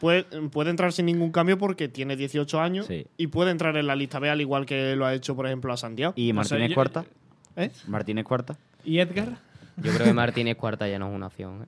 puede, 0.00 0.24
puede 0.50 0.70
entrar 0.70 0.92
sin 0.92 1.06
ningún 1.06 1.30
cambio 1.30 1.56
porque 1.58 1.86
tiene 1.88 2.16
18 2.16 2.60
años 2.60 2.86
Sí. 2.86 3.06
y 3.16 3.28
puede 3.28 3.52
entrar 3.52 3.76
en 3.76 3.86
la 3.86 3.94
lista 3.94 4.18
B 4.18 4.28
al 4.28 4.40
igual 4.40 4.66
que 4.66 4.96
lo 4.96 5.06
ha 5.06 5.14
hecho, 5.14 5.36
por 5.36 5.46
ejemplo, 5.46 5.72
a 5.72 5.76
Santiago. 5.76 6.12
¿Y 6.16 6.32
Martínez 6.32 6.74
Cuarta? 6.74 7.04
¿Eh? 7.54 7.70
¿Martínez 7.86 8.24
Cuarta? 8.24 8.56
¿Y 8.84 8.98
Edgar? 8.98 9.38
Yo 9.76 9.92
creo 9.92 10.06
que 10.06 10.12
Martínez 10.12 10.56
Cuarta 10.56 10.88
ya 10.88 10.98
no 10.98 11.08
es 11.08 11.14
una 11.14 11.26
opción. 11.26 11.62
¿eh? 11.62 11.66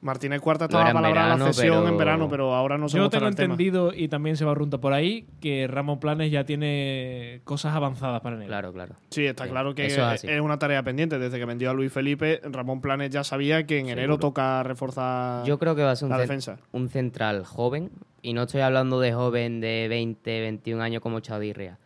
Martínez 0.00 0.40
Cuarta 0.40 0.66
estaba 0.66 0.82
era 0.84 0.90
en 0.90 0.96
palabrada 0.96 1.36
la 1.36 1.46
cesión 1.46 1.78
pero- 1.78 1.88
en 1.88 1.98
verano, 1.98 2.28
pero 2.30 2.54
ahora 2.54 2.78
no 2.78 2.88
se 2.88 2.98
Yo 2.98 3.10
tengo 3.10 3.26
el 3.26 3.34
tema. 3.34 3.54
entendido, 3.54 3.92
y 3.92 4.06
también 4.06 4.36
se 4.36 4.44
va 4.44 4.54
runta 4.54 4.78
por 4.78 4.92
ahí, 4.92 5.26
que 5.40 5.66
Ramón 5.66 5.98
Planes 5.98 6.30
ya 6.30 6.44
tiene 6.44 7.40
cosas 7.42 7.74
avanzadas 7.74 8.20
para 8.20 8.36
enero. 8.36 8.48
Claro, 8.48 8.72
claro. 8.72 8.94
Sí, 9.10 9.26
está 9.26 9.44
Sí, 9.44 9.50
claro 9.50 9.74
que 9.74 9.86
es, 9.86 10.40
una 10.40 10.56
tarea 10.60 10.84
pendiente. 10.84 11.18
Desde 11.18 11.36
que 11.38 11.44
vendió 11.44 11.70
a 11.70 11.74
Luis 11.74 11.92
Felipe, 11.92 12.40
Ramón 12.44 12.80
Planes 12.80 13.10
ya 13.10 13.24
sabía 13.24 13.66
que 13.66 13.80
en 13.80 13.88
enero 13.88 14.18
toca 14.18 14.62
reforzar 14.62 15.44
Yo 15.44 15.58
creo 15.58 15.74
que 15.74 15.82
va 15.82 15.90
a 15.90 15.96
ser 15.96 16.08
un, 16.12 16.16
defensa. 16.16 16.58
un 16.70 16.88
central 16.90 17.44
joven, 17.44 17.90
y 18.22 18.34
no 18.34 18.42
estoy 18.42 18.60
hablando 18.60 19.00
de 19.00 19.12
joven 19.12 19.60
de 19.60 19.86
20, 19.88 20.40
21 20.42 20.80
años 20.80 21.02
como 21.02 21.18
Chadirria. 21.18 21.78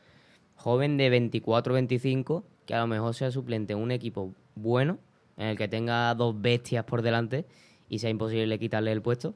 Joven 0.56 0.98
de 0.98 1.08
24, 1.08 1.72
25, 1.72 2.44
que 2.66 2.74
a 2.74 2.80
lo 2.80 2.86
mejor 2.88 3.14
sea 3.14 3.30
suplente 3.30 3.72
en 3.72 3.78
un 3.78 3.90
equipo 3.90 4.34
bueno, 4.54 4.98
en 5.42 5.48
el 5.48 5.56
que 5.58 5.68
tenga 5.68 6.14
dos 6.14 6.40
bestias 6.40 6.84
por 6.84 7.02
delante 7.02 7.44
y 7.88 7.98
sea 7.98 8.10
imposible 8.10 8.58
quitarle 8.58 8.92
el 8.92 9.02
puesto. 9.02 9.34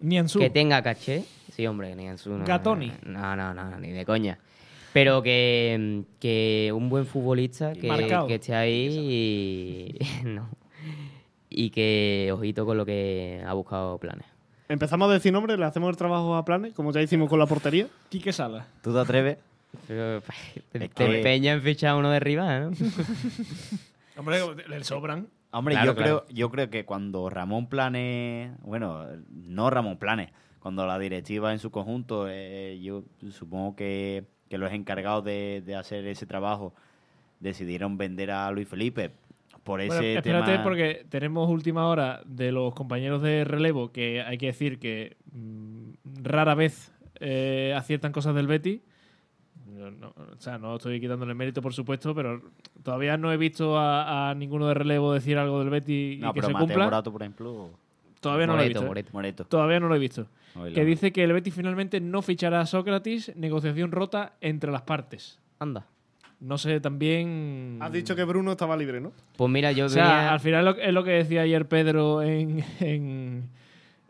Nianzú. 0.00 0.38
Que 0.38 0.50
tenga 0.50 0.82
caché. 0.82 1.24
Sí, 1.52 1.66
hombre, 1.66 1.94
ni 1.94 2.06
en 2.06 2.18
su. 2.18 2.30
No, 2.36 2.44
Gatoni. 2.44 2.92
No, 3.04 3.34
no, 3.36 3.54
no, 3.54 3.78
ni 3.78 3.90
de 3.90 4.04
coña. 4.04 4.38
Pero 4.92 5.22
que, 5.22 6.02
que 6.18 6.72
un 6.74 6.88
buen 6.88 7.06
futbolista 7.06 7.72
que, 7.72 8.34
esté 8.34 8.54
ahí 8.54 9.96
y, 10.00 10.24
no. 10.24 10.48
y 11.50 11.70
que 11.70 12.30
ojito 12.32 12.64
con 12.66 12.76
lo 12.76 12.86
que 12.86 13.42
ha 13.46 13.52
buscado 13.52 13.98
planes. 13.98 14.26
Empezamos 14.68 15.08
a 15.08 15.14
decir 15.14 15.32
nombres, 15.32 15.58
le 15.58 15.64
hacemos 15.64 15.88
el 15.88 15.96
trabajo 15.96 16.36
a 16.36 16.44
Planes, 16.44 16.74
como 16.74 16.92
ya 16.92 17.00
hicimos 17.00 17.30
con 17.30 17.38
la 17.38 17.46
portería. 17.46 17.86
Quique 18.10 18.34
Sala. 18.34 18.66
¿Tú 18.82 18.92
te 18.92 18.98
atreves? 18.98 19.38
Pero 19.86 20.20
te, 20.72 20.78
te 20.80 20.88
que- 20.90 21.16
empeña 21.18 21.52
en 21.54 21.62
fichar 21.62 21.94
uno 21.94 22.10
de 22.10 22.16
arriba, 22.16 22.60
¿no? 22.60 22.70
Hombre, 24.18 24.40
le 24.68 24.84
sobran. 24.84 25.28
Hombre, 25.50 25.74
Claro, 25.74 25.92
yo, 25.92 25.96
claro. 25.96 26.24
Creo, 26.26 26.36
yo 26.36 26.50
creo 26.50 26.70
que 26.70 26.84
cuando 26.84 27.30
Ramón 27.30 27.68
Planes, 27.68 28.52
bueno, 28.62 29.06
no 29.30 29.70
Ramón 29.70 29.96
Planes, 29.98 30.30
cuando 30.58 30.86
la 30.86 30.98
directiva 30.98 31.52
en 31.52 31.58
su 31.58 31.70
conjunto, 31.70 32.26
eh, 32.28 32.78
yo 32.82 33.04
supongo 33.30 33.74
que, 33.76 34.24
que 34.50 34.58
los 34.58 34.72
encargados 34.72 35.24
de, 35.24 35.62
de 35.64 35.74
hacer 35.76 36.06
ese 36.06 36.26
trabajo 36.26 36.74
decidieron 37.40 37.96
vender 37.96 38.30
a 38.30 38.50
Luis 38.50 38.68
Felipe 38.68 39.12
por 39.64 39.80
ese 39.80 39.88
Bueno, 39.96 40.06
espérate 40.18 40.50
tema. 40.52 40.64
porque 40.64 41.06
tenemos 41.08 41.48
última 41.48 41.86
hora 41.88 42.20
de 42.26 42.52
los 42.52 42.74
compañeros 42.74 43.22
de 43.22 43.44
relevo 43.44 43.92
que 43.92 44.22
hay 44.22 44.36
que 44.38 44.46
decir 44.46 44.78
que 44.78 45.16
mm, 45.32 45.92
rara 46.22 46.54
vez 46.54 46.92
eh, 47.20 47.74
aciertan 47.76 48.12
cosas 48.12 48.34
del 48.34 48.46
Betty. 48.48 48.82
No, 49.90 50.08
o 50.08 50.40
sea, 50.40 50.58
no 50.58 50.76
estoy 50.76 51.00
quitándole 51.00 51.34
mérito, 51.34 51.60
por 51.62 51.72
supuesto, 51.74 52.14
pero 52.14 52.42
todavía 52.82 53.16
no 53.16 53.32
he 53.32 53.36
visto 53.36 53.78
a, 53.78 54.30
a 54.30 54.34
ninguno 54.34 54.66
de 54.68 54.74
relevo 54.74 55.12
decir 55.12 55.38
algo 55.38 55.58
del 55.60 55.70
Betty 55.70 56.12
y 56.14 56.16
No, 56.18 56.32
que 56.32 56.40
pero 56.40 56.46
se 56.48 56.52
Mateo 56.52 56.66
cumpla. 56.68 56.84
Morato, 56.84 57.12
por 57.12 57.22
ejemplo, 57.22 57.70
Todavía 58.20 58.46
no 58.48 58.54
lo 58.56 58.60
he 58.60 58.64
Moreto, 58.64 58.80
visto. 58.80 58.84
¿eh? 58.84 58.88
Moreto. 58.88 59.10
Moreto. 59.12 59.44
Todavía 59.44 59.80
no 59.80 59.88
lo 59.88 59.94
he 59.94 59.98
visto. 60.00 60.26
Que 60.74 60.84
dice 60.84 61.12
que 61.12 61.22
el 61.22 61.32
Betis 61.32 61.54
finalmente 61.54 62.00
no 62.00 62.20
fichará 62.20 62.60
a 62.60 62.66
Sócrates, 62.66 63.34
negociación 63.36 63.92
rota 63.92 64.32
entre 64.40 64.72
las 64.72 64.82
partes. 64.82 65.38
Anda. 65.60 65.86
No 66.40 66.58
sé, 66.58 66.80
también... 66.80 67.78
Has 67.80 67.92
dicho 67.92 68.16
que 68.16 68.24
Bruno 68.24 68.52
estaba 68.52 68.76
libre, 68.76 69.00
¿no? 69.00 69.12
Pues 69.36 69.50
mira, 69.50 69.70
yo 69.72 69.86
O 69.86 69.88
sea, 69.88 70.04
venía- 70.04 70.32
al 70.32 70.40
final 70.40 70.76
es 70.80 70.92
lo 70.92 71.04
que 71.04 71.10
decía 71.12 71.42
ayer 71.42 71.68
Pedro 71.68 72.22
en, 72.22 72.64
en, 72.80 73.48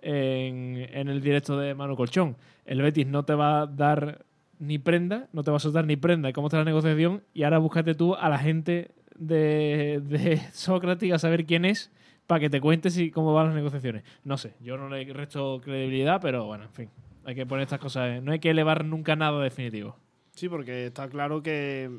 en- 0.03 0.89
en 0.93 1.09
el 1.09 1.21
directo 1.21 1.59
de 1.59 1.75
Manu 1.75 1.97
Colchón. 1.97 2.37
El 2.65 2.83
Betis 2.83 3.07
no 3.07 3.25
te 3.25 3.35
va 3.35 3.63
a 3.63 3.67
dar 3.67 4.25
ni 4.59 4.79
prenda, 4.79 5.29
no 5.33 5.43
te 5.45 5.51
va 5.51 5.57
a 5.59 5.61
soltar 5.61 5.85
ni 5.87 5.97
prenda. 5.97 6.33
¿Cómo 6.33 6.49
está 6.49 6.59
la 6.59 6.65
negociación? 6.65 7.23
Y 7.35 7.43
ahora 7.45 7.59
búscate 7.59 7.95
tú 7.95 8.15
a 8.15 8.29
la 8.29 8.39
gente 8.39 8.91
de, 9.17 10.01
de 10.05 10.39
Sócrates 10.53 11.13
a 11.13 11.19
saber 11.19 11.47
quién 11.47 11.65
es 11.65 11.91
para 12.27 12.41
que 12.41 12.51
te 12.51 12.61
cuentes 12.61 12.95
si, 12.95 13.11
cómo 13.11 13.33
van 13.35 13.47
las 13.47 13.55
negociaciones. 13.55 14.05
No 14.25 14.37
sé, 14.37 14.55
yo 14.61 14.77
no 14.77 14.89
le 14.89 15.05
resto 15.13 15.61
credibilidad, 15.63 16.21
pero 16.21 16.45
bueno, 16.47 16.65
en 16.65 16.73
fin. 16.73 16.91
Hay 17.25 17.35
que 17.35 17.47
poner 17.47 17.63
estas 17.65 17.79
cosas. 17.81 18.09
en- 18.19 18.25
No 18.25 18.33
hay 18.33 18.39
que 18.39 18.51
elevar 18.51 18.85
nunca 18.85 19.17
nada 19.17 19.43
definitivo. 19.43 19.97
Sí, 20.33 20.49
porque 20.49 20.87
está 20.87 21.09
claro 21.09 21.43
que 21.43 21.91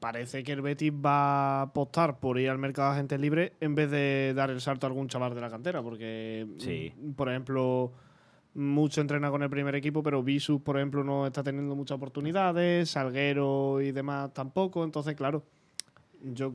parece 0.00 0.44
que 0.44 0.52
el 0.52 0.60
Betis 0.60 0.92
va 0.92 1.60
a 1.60 1.62
apostar 1.62 2.20
por 2.20 2.38
ir 2.38 2.50
al 2.50 2.58
mercado 2.58 2.90
de 2.90 2.94
agentes 2.96 3.18
libres 3.18 3.52
en 3.60 3.74
vez 3.74 3.90
de 3.90 4.32
dar 4.36 4.50
el 4.50 4.60
salto 4.60 4.86
a 4.86 4.88
algún 4.90 5.08
chaval 5.08 5.34
de 5.34 5.40
la 5.40 5.50
cantera, 5.50 5.82
porque, 5.82 6.46
Sí. 6.58 6.92
mm, 7.00 7.12
por 7.12 7.30
ejemplo, 7.30 7.92
mucho 8.56 9.00
entrena 9.00 9.30
con 9.30 9.42
el 9.42 9.50
primer 9.50 9.74
equipo, 9.74 10.02
pero 10.02 10.22
Visus, 10.22 10.60
por 10.62 10.76
ejemplo, 10.78 11.04
no 11.04 11.26
está 11.26 11.42
teniendo 11.42 11.74
muchas 11.76 11.96
oportunidades, 11.96 12.90
Salguero 12.90 13.80
y 13.82 13.92
demás 13.92 14.32
tampoco, 14.32 14.82
entonces, 14.82 15.14
claro, 15.14 15.44
yo 16.22 16.54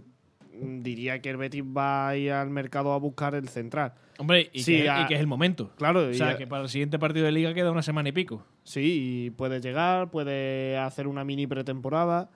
diría 0.53 1.21
que 1.21 1.29
el 1.29 1.37
Betis 1.37 1.63
va 1.63 2.09
a 2.09 2.17
ir 2.17 2.31
al 2.31 2.49
mercado 2.49 2.91
a 2.93 2.97
buscar 2.97 3.35
el 3.35 3.47
central. 3.49 3.93
Hombre, 4.17 4.49
y, 4.53 4.63
Sí, 4.63 4.77
que, 4.81 4.89
a- 4.89 5.01
y 5.01 5.05
que 5.07 5.13
es 5.15 5.19
el 5.19 5.27
momento. 5.27 5.71
Claro, 5.77 6.07
O 6.09 6.13
sea, 6.13 6.37
que 6.37 6.45
para 6.47 6.63
el 6.63 6.69
siguiente 6.69 6.99
partido 6.99 7.25
de 7.25 7.31
liga 7.31 7.53
queda 7.53 7.71
una 7.71 7.81
semana 7.81 8.09
y 8.09 8.11
pico. 8.11 8.43
Sí, 8.63 9.25
y 9.25 9.29
puede 9.31 9.61
llegar, 9.61 10.11
puede 10.11 10.77
hacer 10.77 11.07
una 11.07 11.23
mini 11.23 11.47
pretemporada. 11.47 12.29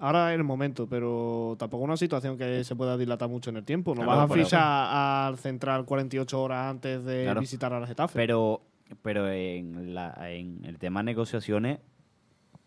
Ahora 0.00 0.32
es 0.32 0.36
el 0.38 0.44
momento, 0.44 0.86
pero 0.88 1.56
tampoco 1.58 1.82
una 1.82 1.96
situación 1.96 2.38
que 2.38 2.62
se 2.62 2.76
pueda 2.76 2.96
dilatar 2.96 3.28
mucho 3.28 3.50
en 3.50 3.56
el 3.56 3.64
tiempo. 3.64 3.96
No 3.96 4.02
Claro, 4.02 4.18
vas 4.20 4.30
a 4.30 4.34
fichar 4.34 4.62
al 4.62 5.38
central 5.38 5.84
48 5.84 6.40
horas 6.40 6.70
antes 6.70 7.04
de 7.04 7.24
Claro. 7.24 7.40
visitar 7.40 7.72
a 7.72 7.80
la 7.80 7.86
Getafe. 7.88 8.14
Pero, 8.14 8.60
pero 9.02 9.30
en, 9.30 9.94
la, 9.94 10.14
en 10.30 10.64
el 10.64 10.78
tema 10.78 11.02
negociaciones, 11.02 11.78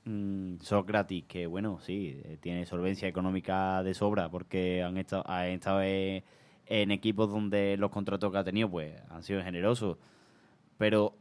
mm, 0.05 0.57
Sócrates, 0.61 1.23
que 1.27 1.47
bueno, 1.47 1.79
sí, 1.81 2.19
eh, 2.23 2.37
tiene 2.39 2.65
solvencia 2.65 3.07
económica 3.07 3.83
de 3.83 3.93
sobra 3.93 4.29
porque 4.29 4.83
han 4.83 4.97
estado, 4.97 5.23
ha 5.27 5.47
estado 5.47 5.81
en, 5.83 6.23
en 6.67 6.91
equipos 6.91 7.29
donde 7.29 7.75
los 7.77 7.91
contratos 7.91 8.31
que 8.31 8.37
ha 8.37 8.43
tenido 8.43 8.69
pues 8.69 8.93
han 9.09 9.23
sido 9.23 9.43
generosos. 9.43 9.97
Pero 10.77 11.15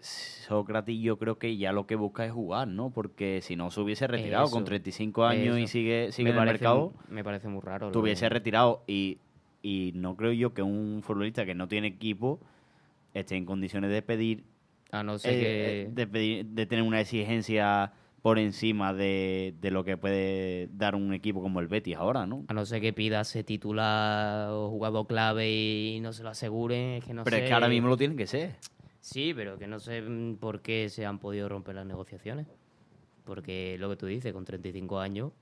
Sócrates 0.00 0.98
yo 0.98 1.18
creo 1.18 1.38
que 1.38 1.56
ya 1.58 1.72
lo 1.72 1.86
que 1.86 1.94
busca 1.94 2.24
es 2.24 2.32
jugar, 2.32 2.66
¿no? 2.68 2.90
Porque 2.90 3.40
si 3.42 3.54
no 3.54 3.70
se 3.70 3.80
hubiese 3.80 4.06
retirado 4.06 4.46
Eso, 4.46 4.54
con 4.54 4.64
35 4.64 5.24
años 5.24 5.58
y 5.58 5.66
sigue, 5.66 6.10
sigue 6.12 6.30
Me 6.32 6.36
en 6.36 6.40
el 6.42 6.46
mercado, 6.46 6.94
Me 7.08 7.22
parece 7.22 7.48
muy 7.48 7.60
raro. 7.60 7.90
tuviese 7.90 8.24
de- 8.24 8.30
retirado 8.30 8.82
y, 8.86 9.18
y 9.62 9.92
no 9.94 10.16
creo 10.16 10.32
yo 10.32 10.54
que 10.54 10.62
un 10.62 11.02
futbolista 11.02 11.44
que 11.44 11.54
no 11.54 11.68
tiene 11.68 11.88
equipo 11.88 12.40
esté 13.14 13.36
en 13.36 13.44
condiciones 13.44 13.90
de 13.90 14.02
pedir, 14.02 14.44
A 14.92 15.02
no 15.02 15.18
ser 15.18 15.34
eh, 15.34 15.38
que... 15.38 15.82
eh, 15.82 15.88
de, 15.92 16.06
pedir- 16.06 16.46
de 16.46 16.66
tener 16.66 16.84
una 16.84 17.00
exigencia 17.00 17.92
por 18.22 18.38
encima 18.38 18.92
de, 18.92 19.54
de 19.60 19.70
lo 19.70 19.82
que 19.82 19.96
puede 19.96 20.68
dar 20.72 20.94
un 20.94 21.14
equipo 21.14 21.40
como 21.40 21.60
el 21.60 21.68
Betis 21.68 21.96
ahora, 21.96 22.26
¿no? 22.26 22.44
A 22.48 22.52
no 22.52 22.66
ser 22.66 22.80
que 22.82 22.92
pida 22.92 23.22
ese 23.22 23.42
titular 23.44 24.50
o 24.50 24.68
jugador 24.68 25.06
clave 25.06 25.50
y 25.50 26.00
no 26.00 26.12
se 26.12 26.22
lo 26.22 26.28
aseguren, 26.28 26.90
es 26.98 27.04
que 27.04 27.14
no 27.14 27.24
Pero 27.24 27.36
sé... 27.36 27.42
es 27.44 27.48
que 27.48 27.54
ahora 27.54 27.68
mismo 27.68 27.88
lo 27.88 27.96
tienen 27.96 28.16
que 28.18 28.26
ser. 28.26 28.56
Sí, 29.00 29.32
pero 29.34 29.56
que 29.58 29.66
no 29.66 29.80
sé 29.80 30.02
mm, 30.02 30.36
por 30.36 30.60
qué 30.60 30.90
se 30.90 31.06
han 31.06 31.18
podido 31.18 31.48
romper 31.48 31.74
las 31.76 31.86
negociaciones. 31.86 32.46
Porque 33.24 33.76
lo 33.78 33.88
que 33.88 33.96
tú 33.96 34.06
dices, 34.06 34.32
con 34.32 34.44
35 34.44 34.98
años, 35.00 35.32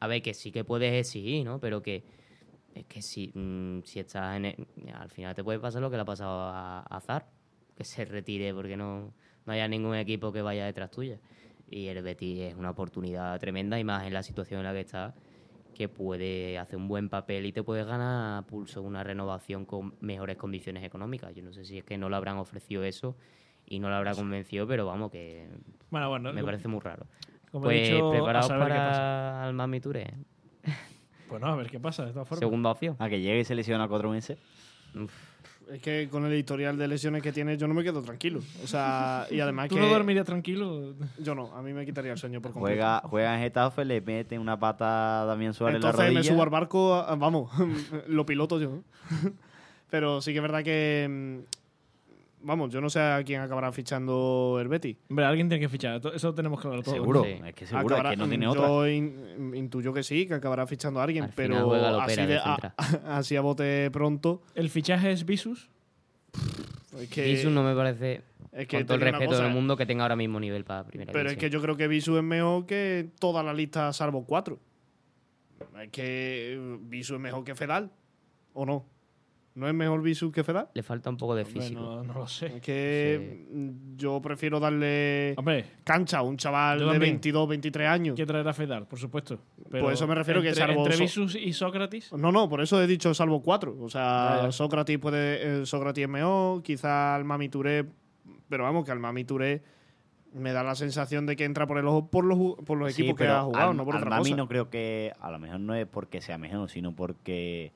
a 0.00 0.06
ver, 0.08 0.22
que 0.22 0.34
sí 0.34 0.50
que 0.50 0.64
puedes 0.64 0.92
exigir, 0.94 1.44
¿no? 1.44 1.60
Pero 1.60 1.82
que 1.82 2.02
es 2.74 2.86
que 2.86 3.02
si, 3.02 3.28
mm, 3.34 3.82
si 3.84 4.00
estás 4.00 4.36
en... 4.36 4.44
el- 4.46 4.66
al 4.94 5.10
final 5.10 5.34
te 5.34 5.44
puede 5.44 5.58
pasar 5.58 5.80
lo 5.82 5.90
que 5.90 5.96
le 5.96 6.02
ha 6.02 6.06
pasado 6.06 6.40
a, 6.40 6.80
a 6.80 6.96
Azar, 6.96 7.26
que 7.76 7.84
se 7.84 8.04
retire 8.04 8.52
porque 8.54 8.76
no, 8.76 9.12
no 9.46 9.52
haya 9.52 9.68
ningún 9.68 9.94
equipo 9.96 10.32
que 10.32 10.42
vaya 10.42 10.64
detrás 10.66 10.90
tuya. 10.90 11.18
Y 11.70 11.86
el 11.86 12.02
Betis 12.02 12.40
es 12.40 12.54
una 12.54 12.70
oportunidad 12.70 13.38
tremenda 13.40 13.78
y 13.78 13.84
más 13.84 14.06
en 14.06 14.12
la 14.12 14.22
situación 14.22 14.60
en 14.60 14.66
la 14.66 14.72
que 14.72 14.80
está, 14.80 15.14
que 15.74 15.88
puede 15.88 16.58
hacer 16.58 16.76
un 16.76 16.86
buen 16.86 17.08
papel 17.08 17.46
y 17.46 17.52
te 17.52 17.62
puede 17.62 17.84
ganar 17.84 18.38
a 18.38 18.46
pulso 18.46 18.82
una 18.82 19.02
renovación 19.02 19.64
con 19.64 19.94
mejores 20.00 20.36
condiciones 20.36 20.84
económicas. 20.84 21.34
Yo 21.34 21.42
no 21.42 21.52
sé 21.52 21.64
si 21.64 21.78
es 21.78 21.84
que 21.84 21.96
no 21.96 22.10
le 22.10 22.16
habrán 22.16 22.36
ofrecido 22.36 22.84
eso 22.84 23.16
y 23.64 23.78
no 23.78 23.88
le 23.88 23.94
habrá 23.94 24.14
convencido, 24.14 24.66
pero 24.66 24.84
vamos, 24.84 25.10
que 25.10 25.48
Bueno, 25.90 26.10
bueno. 26.10 26.32
me 26.32 26.44
parece 26.44 26.68
muy 26.68 26.80
raro. 26.80 27.06
como 27.50 27.70
he 27.70 27.74
Pues 27.74 27.88
dicho, 27.88 28.06
a 28.06 28.10
preparados 28.10 28.48
para 28.50 29.46
el 29.48 29.54
Mami 29.54 29.80
Touré. 29.80 30.12
Pues 31.32 31.40
no, 31.40 31.48
a 31.48 31.56
ver 31.56 31.70
qué 31.70 31.80
pasa, 31.80 32.04
de 32.04 32.12
todas 32.12 32.28
formas. 32.28 32.40
Segunda 32.40 32.70
opción. 32.70 32.94
A 32.98 33.08
que 33.08 33.20
llegue 33.20 33.40
y 33.40 33.44
se 33.44 33.54
lesiona 33.54 33.88
cuatro 33.88 34.10
meses. 34.10 34.36
Es 35.70 35.80
que 35.80 36.08
con 36.10 36.26
el 36.26 36.34
historial 36.34 36.76
de 36.76 36.86
lesiones 36.88 37.22
que 37.22 37.32
tiene, 37.32 37.56
yo 37.56 37.66
no 37.66 37.72
me 37.72 37.82
quedo 37.82 38.02
tranquilo. 38.02 38.40
O 38.62 38.66
sea, 38.66 39.26
y 39.30 39.40
además 39.40 39.70
¿Tú 39.70 39.76
que. 39.76 39.80
no 39.80 39.88
dormirías 39.88 40.26
tranquilo? 40.26 40.92
Yo 41.18 41.34
no, 41.34 41.54
a 41.56 41.62
mí 41.62 41.72
me 41.72 41.86
quitaría 41.86 42.12
el 42.12 42.18
sueño 42.18 42.42
por 42.42 42.52
completo. 42.52 42.74
Juega, 42.76 43.00
juega 43.06 43.34
en 43.36 43.40
Getafe, 43.40 43.84
le 43.86 44.02
mete 44.02 44.38
una 44.38 44.58
pata 44.58 45.22
a 45.22 45.24
Damián 45.24 45.54
Suárez 45.54 45.76
en 45.76 45.82
la 45.82 45.88
Entonces 45.88 46.06
rodilla. 46.14 46.20
me 46.20 46.36
subo 46.36 46.42
al 46.42 46.50
barco, 46.50 46.94
a- 46.96 47.14
vamos, 47.14 47.50
lo 48.08 48.26
piloto 48.26 48.60
yo. 48.60 48.80
Pero 49.90 50.20
sí 50.20 50.32
que 50.32 50.38
es 50.38 50.42
verdad 50.42 50.62
que. 50.62 51.40
Vamos, 52.44 52.72
yo 52.72 52.80
no 52.80 52.90
sé 52.90 53.00
a 53.00 53.22
quién 53.24 53.40
acabará 53.40 53.70
fichando 53.72 54.58
el 54.60 54.68
Betty. 54.68 54.96
Hombre, 55.10 55.24
alguien 55.24 55.48
tiene 55.48 55.60
que 55.60 55.68
fichar, 55.68 56.00
eso 56.14 56.34
tenemos 56.34 56.60
claro 56.60 56.82
todo. 56.82 56.94
Seguro, 56.94 57.24
Sí. 57.24 57.40
es 57.46 57.54
que 57.54 57.66
seguro, 57.66 57.96
es 57.96 58.02
que 58.10 58.16
no 58.16 58.28
tiene 58.28 58.46
otra. 58.48 58.66
Yo 58.66 58.88
in- 58.88 59.52
intuyo 59.54 59.92
que 59.92 60.02
sí, 60.02 60.26
que 60.26 60.34
acabará 60.34 60.66
fichando 60.66 61.00
a 61.00 61.04
alguien, 61.04 61.24
Al 61.24 61.32
pero 61.36 61.72
así, 62.00 62.16
de 62.16 62.26
de- 62.26 62.38
a, 62.38 62.56
central. 62.56 62.74
así 63.06 63.36
a 63.36 63.40
bote 63.40 63.90
pronto. 63.92 64.42
¿El 64.54 64.70
fichaje 64.70 65.12
es 65.12 65.24
Visus? 65.24 65.70
Es 66.98 67.08
que, 67.08 67.24
Visu 67.24 67.50
no 67.50 67.62
me 67.62 67.74
parece, 67.74 68.22
es 68.52 68.66
que 68.66 68.78
con 68.78 68.86
todo 68.86 68.94
el 68.96 69.00
respeto 69.02 69.30
cosa, 69.30 69.44
del 69.44 69.52
mundo, 69.52 69.76
que 69.76 69.86
tenga 69.86 70.02
ahora 70.04 70.16
mismo 70.16 70.38
nivel 70.40 70.64
para 70.64 70.84
primera 70.84 71.12
Pero 71.12 71.30
es 71.30 71.36
que 71.36 71.48
yo 71.48 71.62
creo 71.62 71.76
que 71.76 71.88
Visu 71.88 72.16
es 72.18 72.22
mejor 72.24 72.66
que 72.66 73.08
toda 73.18 73.42
la 73.42 73.54
lista 73.54 73.92
salvo 73.92 74.24
cuatro. 74.26 74.58
Es 75.80 75.90
que 75.90 76.54
eh, 76.54 76.78
Visu 76.82 77.14
es 77.14 77.20
mejor 77.20 77.44
que 77.44 77.54
Fedal, 77.54 77.90
¿o 78.52 78.66
no? 78.66 78.84
¿No 79.54 79.68
es 79.68 79.74
mejor 79.74 80.00
Visu 80.00 80.32
que 80.32 80.42
Fedal? 80.44 80.68
Le 80.72 80.82
falta 80.82 81.10
un 81.10 81.18
poco 81.18 81.34
de 81.34 81.42
Hombre, 81.42 81.60
físico. 81.60 81.80
no, 81.80 82.02
no 82.04 82.14
lo 82.14 82.26
sé. 82.26 82.46
Es 82.56 82.62
que 82.62 83.44
yo 83.96 84.22
prefiero 84.22 84.58
darle 84.58 85.34
Hombre, 85.36 85.66
cancha 85.84 86.18
a 86.18 86.22
un 86.22 86.38
chaval 86.38 86.78
de 86.78 86.84
también. 86.86 87.00
22, 87.00 87.48
23 87.48 87.88
años. 87.88 88.16
que 88.16 88.24
traer 88.24 88.48
a 88.48 88.54
Fedal, 88.54 88.86
por 88.86 88.98
supuesto. 88.98 89.38
Pero 89.70 89.84
Por 89.84 89.92
eso 89.92 90.06
me 90.06 90.14
refiero 90.14 90.40
que 90.40 90.48
entre, 90.48 90.66
salvo 90.66 90.84
Entre 90.86 90.98
Visus 90.98 91.34
y 91.34 91.52
Sócrates. 91.52 92.12
No, 92.14 92.32
no, 92.32 92.48
por 92.48 92.62
eso 92.62 92.82
he 92.82 92.86
dicho 92.86 93.12
salvo 93.12 93.42
cuatro. 93.42 93.76
O 93.80 93.90
sea, 93.90 94.40
ya. 94.44 94.52
Sócrates 94.52 94.98
puede. 94.98 95.62
eh, 95.62 95.66
Sócrates 95.66 96.02
es 96.04 96.08
mejor, 96.08 96.62
quizá 96.62 97.14
al 97.14 97.24
Mami 97.24 97.48
Touré. 97.50 97.84
Pero 98.48 98.64
vamos, 98.64 98.84
que 98.86 98.90
al 98.92 99.00
Mami 99.00 99.24
Touré 99.24 99.62
me 100.32 100.52
da 100.52 100.62
la 100.62 100.74
sensación 100.74 101.26
de 101.26 101.36
que 101.36 101.44
entra 101.44 101.66
por 101.66 101.76
el 101.76 101.86
ojo 101.86 102.08
por 102.08 102.24
los, 102.24 102.38
por 102.64 102.78
los 102.78 102.92
Sí, 102.94 103.02
equipos 103.02 103.18
que 103.18 103.26
ha 103.28 103.42
jugado, 103.42 103.70
al- 103.72 103.76
no 103.76 103.84
por 103.84 103.96
al 103.96 104.00
otra 104.02 104.10
Mami 104.16 104.30
cosa. 104.30 104.36
no 104.36 104.48
creo 104.48 104.70
que, 104.70 105.12
a 105.20 105.30
lo 105.30 105.38
mejor 105.38 105.60
no 105.60 105.74
es 105.74 105.86
porque 105.86 106.22
sea 106.22 106.38
mejor, 106.38 106.70
sino 106.70 106.96
porque 106.96 107.72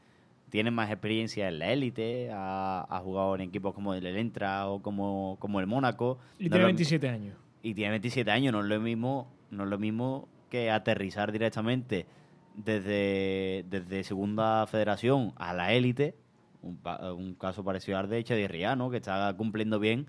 tiene 0.56 0.70
más 0.70 0.90
experiencia 0.90 1.48
en 1.48 1.58
la 1.58 1.70
élite, 1.70 2.30
ha, 2.32 2.86
ha 2.88 2.98
jugado 3.00 3.34
en 3.34 3.42
equipos 3.42 3.74
como 3.74 3.92
el 3.92 4.06
Elentra 4.06 4.68
o 4.70 4.80
como, 4.80 5.36
como 5.38 5.60
el 5.60 5.66
Mónaco. 5.66 6.18
Y 6.38 6.44
No 6.44 6.52
tiene 6.52 6.58
lo- 6.60 6.66
27 6.68 7.08
años. 7.10 7.36
y 7.62 7.74
tiene 7.74 7.90
27 7.90 8.30
años, 8.30 8.54
no 8.54 8.60
es 8.60 8.66
lo 8.66 8.80
mismo, 8.80 9.30
no 9.50 9.64
es 9.64 9.68
lo 9.68 9.76
mismo 9.78 10.28
que 10.48 10.70
aterrizar 10.70 11.30
directamente 11.30 12.06
desde, 12.54 13.66
desde 13.68 14.02
segunda 14.02 14.66
federación 14.66 15.34
a 15.36 15.52
la 15.52 15.74
élite, 15.74 16.14
un 16.62 17.36
caso 17.38 17.62
parecido 17.62 17.98
al 17.98 18.08
de 18.08 18.18
Echeverría, 18.20 18.76
¿no? 18.76 18.88
que 18.90 18.96
está 18.96 19.32
cumpliendo 19.36 19.78
bien, 19.78 20.06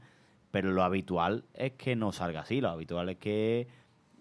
pero 0.49 0.71
lo 0.71 0.81
habitual 0.83 1.43
es 1.55 1.73
que 1.73 1.97
no 1.97 2.13
salga 2.13 2.39
así, 2.39 2.61
lo 2.61 2.69
habitual 2.69 3.09
es 3.09 3.17
que 3.17 3.67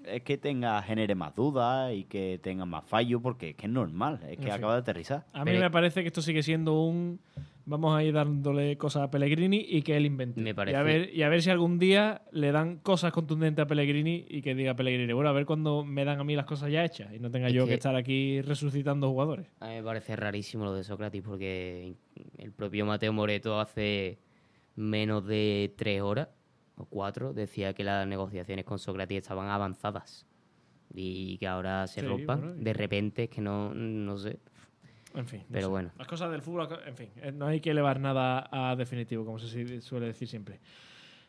es 0.07 0.23
que 0.23 0.39
tenga 0.39 0.81
genere 0.83 1.15
más 1.15 1.35
dudas 1.35 1.93
y 1.93 2.05
que 2.05 2.39
tenga 2.43 2.65
más 2.65 2.85
fallos 2.85 3.21
porque 3.23 3.51
es 3.51 3.57
que 3.57 3.67
es 3.67 3.73
normal, 3.73 4.21
es 4.29 4.39
que 4.39 4.51
acaba 4.51 4.75
de 4.75 4.81
aterrizar. 4.81 5.27
A 5.33 5.41
mí 5.45 5.51
Pero- 5.53 5.61
me 5.61 5.71
parece 5.71 6.03
que 6.03 6.09
esto 6.09 6.23
sigue 6.23 6.43
siendo 6.43 6.81
un. 6.83 7.21
Vamos 7.69 7.99
a 7.99 8.05
ir 8.05 8.15
dándole 8.15 8.79
cosas 8.79 9.03
a 9.03 9.11
Pellegrini 9.11 9.67
y 9.69 9.83
que 9.83 9.97
él 9.97 10.07
invente. 10.07 10.41
Me 10.41 10.51
Y, 10.51 10.53
a 10.53 10.55
parece- 10.55 10.83
ver, 10.85 11.11
y 11.13 11.23
a 11.25 11.29
ver 11.29 11.43
si 11.43 11.51
algún 11.51 11.81
día 11.81 12.23
le 12.31 12.53
dan 12.53 12.77
cosas 12.77 13.11
contundentes 13.13 13.61
a 13.65 13.67
Pellegrini 13.67 14.25
y 14.29 14.41
que 14.41 14.55
diga 14.55 14.75
Pellegrini, 14.77 15.13
bueno, 15.13 15.31
a 15.31 15.33
ver 15.33 15.47
cuando 15.47 15.85
me 15.85 16.05
dan 16.05 16.21
a 16.21 16.25
mí 16.25 16.37
las 16.37 16.47
cosas 16.47 16.71
ya 16.71 16.85
hechas 16.85 17.13
y 17.13 17.19
no 17.19 17.29
tenga 17.29 17.49
Es 17.49 17.55
yo 17.55 17.65
que... 17.65 17.71
que- 17.71 17.75
estar 17.75 17.97
aquí 17.97 18.41
resucitando 18.41 19.09
jugadores. 19.11 19.49
A 19.59 19.67
mí 19.67 19.75
me 19.75 19.83
parece 19.83 20.15
rarísimo 20.15 20.65
lo 20.65 20.75
de 20.75 20.85
Sócrates 20.85 21.23
porque 21.23 21.95
el 22.39 22.53
propio 22.53 22.87
Mateo 22.87 23.13
Moreto 23.13 23.59
hace 23.59 24.19
menos 24.77 25.27
de 25.27 25.75
tres 25.77 26.03
horas 26.03 26.29
o 26.77 26.85
cuatro 26.85 27.33
decía 27.33 27.73
que 27.75 27.85
las 27.85 28.07
negociaciones 28.07 28.65
con 28.65 28.79
Sócrates 28.79 29.19
estaban 29.19 29.49
avanzadas 29.49 30.27
y 30.95 31.37
que 31.39 31.47
ahora 31.47 31.87
se 31.87 32.01
Sí, 32.01 32.07
rompan 32.07 32.41
bueno, 32.41 32.57
y- 32.61 32.65
de 32.65 32.73
repente, 32.73 33.23
es 33.25 33.31
que 33.31 33.41
no, 33.41 33.75
no 33.75 34.17
sé. 34.19 34.39
En 35.15 35.27
fin. 35.27 35.41
no 35.41 35.47
Pero 35.53 35.67
sé. 35.67 35.71
bueno. 35.71 35.91
Las 35.99 36.07
cosas 36.07 36.31
del 36.31 36.43
fútbol, 36.43 36.69
en 36.87 36.97
fin, 36.97 37.09
eh, 37.17 37.33
no 37.33 37.47
hay 37.47 37.61
que 37.61 37.71
elevar 37.71 37.99
nada 38.01 38.49
a 38.51 38.77
definitivo, 38.77 39.25
como 39.25 39.39
se 39.39 39.81
suele 39.81 40.07
decir 40.07 40.29
siempre. 40.29 40.61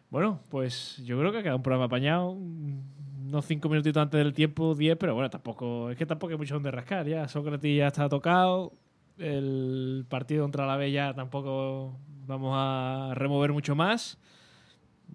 Bueno, 0.09 0.39
pues 0.49 0.97
yo 1.05 1.17
creo 1.19 1.31
que 1.31 1.39
ha 1.39 1.41
quedado 1.41 1.57
un 1.57 1.63
programa 1.63 1.85
apañado. 1.85 2.33
mm, 2.35 3.27
Unos 3.27 3.45
cinco 3.45 3.67
minutitos 3.67 4.01
antes 4.01 4.17
del 4.23 4.31
tiempo, 4.33 4.73
diez, 4.73 4.95
pero 4.97 5.13
bueno, 5.13 5.29
tampoco. 5.29 5.89
Es 5.89 5.97
que 5.97 6.05
tampoco 6.05 6.31
hay 6.31 6.37
mucho 6.37 6.53
donde 6.53 6.71
rascar. 6.71 7.05
Ya 7.07 7.27
Sócrates 7.27 7.75
ya 7.75 7.87
está 7.87 8.07
tocado. 8.07 8.71
El 9.17 10.05
partido 10.07 10.43
contra 10.43 10.65
la 10.65 10.77
Bella 10.77 11.13
tampoco 11.13 11.97
vamos 12.25 12.53
a 12.55 13.11
remover 13.15 13.51
mucho 13.51 13.75
más. 13.75 14.17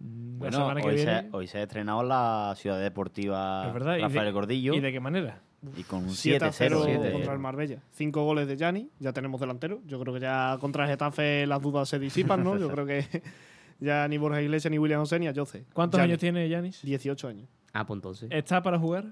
Mm, 0.01 0.33
La 0.33 0.39
Bueno, 0.39 0.57
semana 0.59 0.81
que 0.81 0.87
hoy 0.89 0.99
se, 0.99 1.05
viene. 1.05 1.29
hoy 1.33 1.47
se 1.47 1.59
ha 1.59 1.63
estrenado 1.63 2.03
la 2.03 2.55
Ciudad 2.57 2.81
Deportiva 2.81 3.67
Es 3.69 3.75
verdad, 3.75 3.93
y 3.95 3.97
de- 3.99 4.03
Rafael 4.03 4.33
Gordillo 4.33 4.75
¿Y 4.75 4.81
de 4.81 4.93
qué 4.93 5.01
manera? 5.01 5.41
y 5.77 5.85
con 5.85 6.03
un 6.05 6.11
7 6.11 6.45
a 6.45 6.51
0 6.53 6.83
7-0. 6.85 7.13
contra 7.13 7.33
el 7.33 7.39
Marbella. 7.39 7.79
Cinco 7.93 8.25
goles 8.25 8.49
de 8.49 8.57
Gianni, 8.57 8.91
ya 8.99 9.13
tenemos 9.13 9.41
delantero. 9.41 9.81
Yo 9.87 10.01
creo 10.01 10.13
que 10.15 10.19
ya 10.21 10.57
contra 10.61 10.85
el 10.85 10.91
Getafe 10.91 11.47
las 11.47 11.63
dudas 11.63 11.89
se 11.89 11.99
disipan, 12.01 12.43
¿no? 12.43 12.59
Yo 12.59 12.69
creo 12.71 12.85
que 12.85 13.05
ya 13.81 14.09
ni 14.09 14.19
Borja 14.19 14.43
Iglesias, 14.43 14.71
ni 14.73 14.79
William 14.79 15.01
José, 15.01 15.21
ni 15.21 15.33
Jose. 15.33 15.65
¿Cuántos 15.73 15.99
Gianni, 15.99 16.13
años 16.13 16.21
tiene 16.21 16.49
Yanis? 16.49 16.83
18 16.83 17.29
años. 17.29 17.49
Ah, 17.73 17.87
pues 17.87 17.99
entonces. 17.99 18.29
¿Está 18.33 18.61
para 18.63 18.79
jugar? 18.79 19.05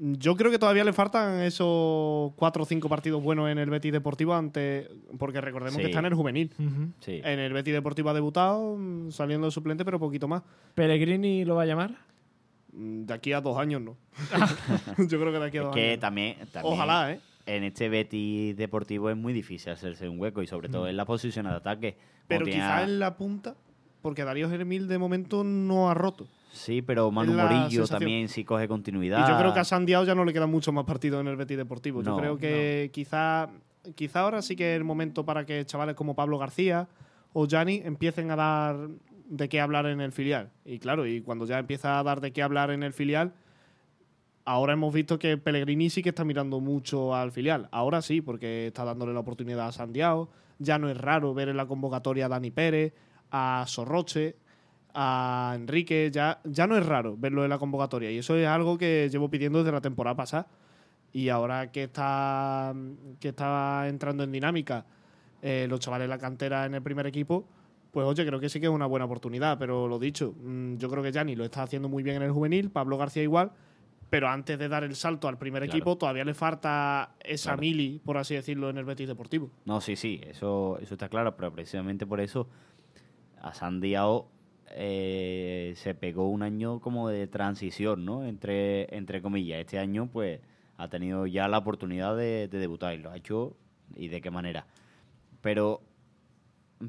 Yo 0.00 0.36
creo 0.36 0.50
que 0.52 0.60
todavía 0.60 0.84
le 0.84 0.92
faltan 0.92 1.40
esos 1.40 2.32
cuatro 2.36 2.62
o 2.62 2.66
cinco 2.66 2.88
partidos 2.88 3.20
buenos 3.20 3.50
en 3.50 3.58
el 3.58 3.68
Betis 3.68 3.90
Deportivo 3.92 4.32
ante 4.32 4.88
porque 5.18 5.40
recordemos 5.40 5.74
Sí. 5.74 5.80
que 5.80 5.86
está 5.88 5.98
en 5.98 6.04
el 6.06 6.14
juvenil. 6.14 6.52
Sí. 7.00 7.20
En 7.24 7.40
el 7.40 7.52
Betis 7.52 7.74
Deportivo 7.74 8.08
ha 8.10 8.14
debutado 8.14 8.76
mm, 8.76 9.10
saliendo 9.10 9.48
de 9.48 9.50
suplente, 9.50 9.84
pero 9.84 9.98
poquito 9.98 10.28
más. 10.28 10.42
¿Pellegrini 10.74 11.44
lo 11.44 11.56
va 11.56 11.62
a 11.62 11.66
llamar? 11.66 11.96
Mm, 12.72 13.06
De 13.06 13.14
aquí 13.14 13.32
a 13.32 13.40
dos 13.40 13.58
años 13.58 13.82
no. 13.82 13.96
Yo 14.98 15.18
creo 15.18 15.32
que 15.32 15.38
de 15.40 15.46
aquí 15.46 15.56
a 15.58 15.60
Es 15.62 15.66
dos 15.66 15.74
que 15.74 15.88
años. 15.90 16.00
también, 16.00 16.36
también 16.52 16.74
Ojalá, 16.74 17.12
¿eh? 17.12 17.20
en 17.46 17.64
este 17.64 17.88
Betis 17.88 18.56
deportivo 18.56 19.10
es 19.10 19.16
muy 19.16 19.32
difícil 19.32 19.72
hacerse 19.72 20.08
un 20.08 20.20
hueco 20.20 20.42
y 20.42 20.46
sobre 20.46 20.68
todo 20.68 20.86
en 20.86 20.96
la 20.96 21.06
posición 21.06 21.46
de 21.46 21.52
ataque. 21.54 21.96
Pero 22.28 22.44
tiene 22.44 22.60
quizá 22.60 22.78
a- 22.78 22.82
en 22.84 23.00
la 23.00 23.16
punta, 23.16 23.56
porque 24.02 24.22
Darío 24.22 24.48
Germil 24.48 24.86
de 24.86 24.98
momento 24.98 25.42
no 25.42 25.90
ha 25.90 25.94
roto. 25.94 26.28
Sí, 26.50 26.82
pero 26.82 27.10
Manu 27.10 27.34
Morillo 27.34 27.86
también 27.86 28.28
sí 28.28 28.44
coge 28.44 28.68
continuidad. 28.68 29.26
Y 29.26 29.30
yo 29.30 29.38
creo 29.38 29.52
que 29.52 29.60
a 29.60 29.64
Sandiao 29.64 30.04
ya 30.04 30.14
no 30.14 30.24
le 30.24 30.32
quedan 30.32 30.50
muchos 30.50 30.72
más 30.72 30.84
partidos 30.84 31.20
en 31.20 31.28
el 31.28 31.36
Betis 31.36 31.56
Deportivo. 31.56 32.02
Yo 32.02 32.10
No, 32.12 32.16
creo 32.16 32.38
que 32.38 32.90
quizá, 32.92 33.48
quizá 33.94 34.20
ahora 34.20 34.42
sí 34.42 34.56
que 34.56 34.72
es 34.74 34.76
el 34.76 34.84
momento 34.84 35.24
para 35.24 35.44
que 35.44 35.64
chavales 35.66 35.94
como 35.94 36.14
Pablo 36.14 36.38
García 36.38 36.88
o 37.32 37.46
Gianni 37.46 37.82
empiecen 37.84 38.30
a 38.30 38.36
dar 38.36 38.88
de 39.28 39.48
qué 39.48 39.60
hablar 39.60 39.86
en 39.86 40.00
el 40.00 40.12
filial. 40.12 40.50
Y 40.64 40.78
claro, 40.78 41.06
y 41.06 41.20
cuando 41.20 41.44
ya 41.44 41.58
empieza 41.58 41.98
a 41.98 42.02
dar 42.02 42.20
de 42.20 42.32
qué 42.32 42.42
hablar 42.42 42.70
en 42.70 42.82
el 42.82 42.92
filial, 42.92 43.34
ahora 44.44 44.72
hemos 44.72 44.94
visto 44.94 45.18
que 45.18 45.36
Pellegrini 45.36 45.90
sí 45.90 46.02
que 46.02 46.08
está 46.08 46.24
mirando 46.24 46.60
mucho 46.60 47.14
al 47.14 47.30
filial. 47.30 47.68
Ahora 47.70 48.00
sí, 48.00 48.22
porque 48.22 48.68
está 48.68 48.84
dándole 48.84 49.12
la 49.12 49.20
oportunidad 49.20 49.68
a 49.68 49.72
Sandiao. 49.72 50.30
Ya 50.58 50.78
no 50.78 50.88
es 50.88 50.96
raro 50.96 51.34
ver 51.34 51.50
en 51.50 51.58
la 51.58 51.66
convocatoria 51.66 52.26
a 52.26 52.28
Dani 52.28 52.50
Pérez, 52.50 52.94
a 53.30 53.64
Sorroche, 53.68 54.36
a 55.00 55.52
Enrique, 55.54 56.10
ya, 56.12 56.40
ya 56.42 56.66
no 56.66 56.76
es 56.76 56.84
raro 56.84 57.16
verlo 57.16 57.44
en 57.44 57.50
la 57.50 57.58
convocatoria. 57.58 58.10
Y 58.10 58.18
eso 58.18 58.34
es 58.36 58.48
algo 58.48 58.76
que 58.76 59.08
llevo 59.08 59.30
pidiendo 59.30 59.60
desde 59.60 59.70
la 59.70 59.80
temporada 59.80 60.16
pasada. 60.16 60.48
Y 61.12 61.28
ahora 61.28 61.70
que 61.70 61.84
está, 61.84 62.74
que 63.20 63.28
está 63.28 63.86
entrando 63.86 64.24
en 64.24 64.32
dinámica 64.32 64.84
eh, 65.40 65.66
los 65.70 65.78
chavales 65.78 66.06
de 66.06 66.08
la 66.08 66.18
cantera 66.18 66.66
en 66.66 66.74
el 66.74 66.82
primer 66.82 67.06
equipo, 67.06 67.46
pues 67.92 68.06
oye, 68.08 68.26
creo 68.26 68.40
que 68.40 68.48
sí 68.48 68.58
que 68.58 68.66
es 68.66 68.72
una 68.72 68.86
buena 68.86 69.04
oportunidad. 69.04 69.56
Pero 69.56 69.86
lo 69.86 70.00
dicho, 70.00 70.34
mm, 70.42 70.78
yo 70.78 70.90
creo 70.90 71.02
que 71.04 71.12
Gianni 71.12 71.36
lo 71.36 71.44
está 71.44 71.62
haciendo 71.62 71.88
muy 71.88 72.02
bien 72.02 72.16
en 72.16 72.22
el 72.22 72.32
juvenil, 72.32 72.68
Pablo 72.70 72.98
García 72.98 73.22
igual. 73.22 73.52
Pero 74.10 74.28
antes 74.28 74.58
de 74.58 74.68
dar 74.68 74.82
el 74.82 74.96
salto 74.96 75.28
al 75.28 75.38
primer 75.38 75.62
Claro. 75.62 75.76
equipo, 75.76 75.96
todavía 75.96 76.24
le 76.24 76.34
falta 76.34 77.14
esa 77.20 77.50
Claro. 77.50 77.60
mili, 77.60 78.00
por 78.04 78.16
así 78.16 78.34
decirlo, 78.34 78.68
en 78.68 78.78
el 78.78 78.84
Betis 78.84 79.06
Deportivo. 79.06 79.48
No, 79.64 79.80
sí, 79.80 79.94
sí, 79.94 80.20
eso, 80.26 80.76
eso 80.80 80.94
está 80.94 81.08
claro, 81.08 81.36
pero 81.36 81.52
precisamente 81.52 82.04
por 82.04 82.18
eso 82.20 82.48
a 83.40 83.54
San 83.54 83.80
Diao 83.80 84.26
eh, 84.72 85.72
se 85.76 85.94
pegó 85.94 86.28
un 86.28 86.42
año 86.42 86.80
como 86.80 87.08
de 87.08 87.26
transición, 87.26 88.04
¿no? 88.04 88.24
Entre, 88.24 88.94
entre 88.96 89.22
comillas. 89.22 89.60
Este 89.60 89.78
año, 89.78 90.08
pues, 90.12 90.40
ha 90.76 90.88
tenido 90.88 91.26
ya 91.26 91.48
la 91.48 91.58
oportunidad 91.58 92.16
de, 92.16 92.48
de 92.48 92.58
debutar 92.58 92.94
y 92.94 92.98
lo 92.98 93.10
ha 93.10 93.16
hecho 93.16 93.56
y 93.96 94.08
de 94.08 94.20
qué 94.20 94.30
manera. 94.30 94.66
Pero, 95.40 95.82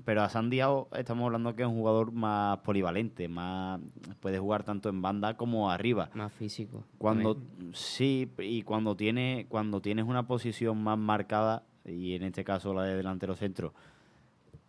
pero 0.06 0.22
a 0.22 0.30
San 0.30 0.50
Diao 0.50 0.88
estamos 0.96 1.26
hablando 1.26 1.56
que 1.56 1.64
es 1.64 1.68
un 1.68 1.76
jugador 1.76 2.12
más 2.12 2.60
polivalente, 2.60 3.28
más 3.28 3.80
puede 4.20 4.40
jugar 4.40 4.64
tanto 4.64 4.90
en 4.90 5.02
banda 5.02 5.38
como 5.38 5.72
arriba. 5.72 6.10
Más 6.14 6.32
físico. 6.34 6.84
Cuando 6.98 7.36
también. 7.36 7.74
sí, 7.74 8.30
y 8.40 8.64
cuando 8.64 8.96
tiene, 8.96 9.46
cuando 9.50 9.82
tienes 9.82 10.06
una 10.06 10.28
posición 10.28 10.82
más 10.82 10.98
marcada, 10.98 11.64
y 11.86 12.14
en 12.14 12.24
este 12.24 12.44
caso 12.44 12.74
la 12.74 12.84
de 12.84 12.96
delantero 12.96 13.36
centro, 13.36 13.74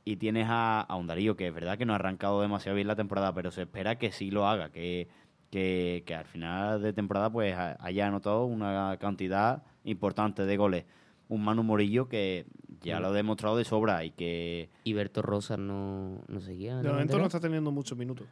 y 0.05 0.17
tienes 0.17 0.47
a, 0.49 0.81
a 0.81 0.97
un 0.97 1.07
Darío 1.07 1.37
que 1.37 1.49
es 1.49 1.55
verdad 1.55 1.77
que 1.79 1.85
no 1.87 1.93
ha 1.93 1.97
arrancado 1.97 2.41
demasiado 2.41 2.77
bien 2.77 2.87
la 2.89 2.97
temporada, 2.97 3.33
pero 3.35 3.51
se 3.51 3.63
espera 3.63 3.99
que 3.99 4.13
sí 4.13 4.31
lo 4.31 4.47
haga, 4.47 4.71
que, 4.71 5.09
que, 5.51 6.03
que 6.07 6.15
al 6.15 6.25
final 6.27 6.81
de 6.83 6.93
temporada 6.93 7.31
pues 7.31 7.55
ha- 7.55 7.77
haya 7.81 8.07
anotado 8.07 8.45
una 8.45 8.97
cantidad 9.01 9.63
importante 9.85 10.47
de 10.47 10.57
goles. 10.57 10.85
Un 11.29 11.45
Manu 11.45 11.63
Morillo 11.63 12.09
que 12.09 12.47
ya 12.81 12.99
lo 12.99 13.09
ha 13.09 13.13
demostrado 13.13 13.57
de 13.57 13.65
sobra 13.65 14.05
y 14.05 14.11
que 14.11 14.69
Y 14.85 14.95
Berto 14.95 15.23
Rosas 15.23 15.59
no, 15.59 16.23
no 16.27 16.41
seguía. 16.41 16.77
De 16.83 16.89
momento 16.91 17.19
no 17.19 17.27
está 17.27 17.39
teniendo 17.39 17.71
muchos 17.71 17.97
minutos. 17.97 18.27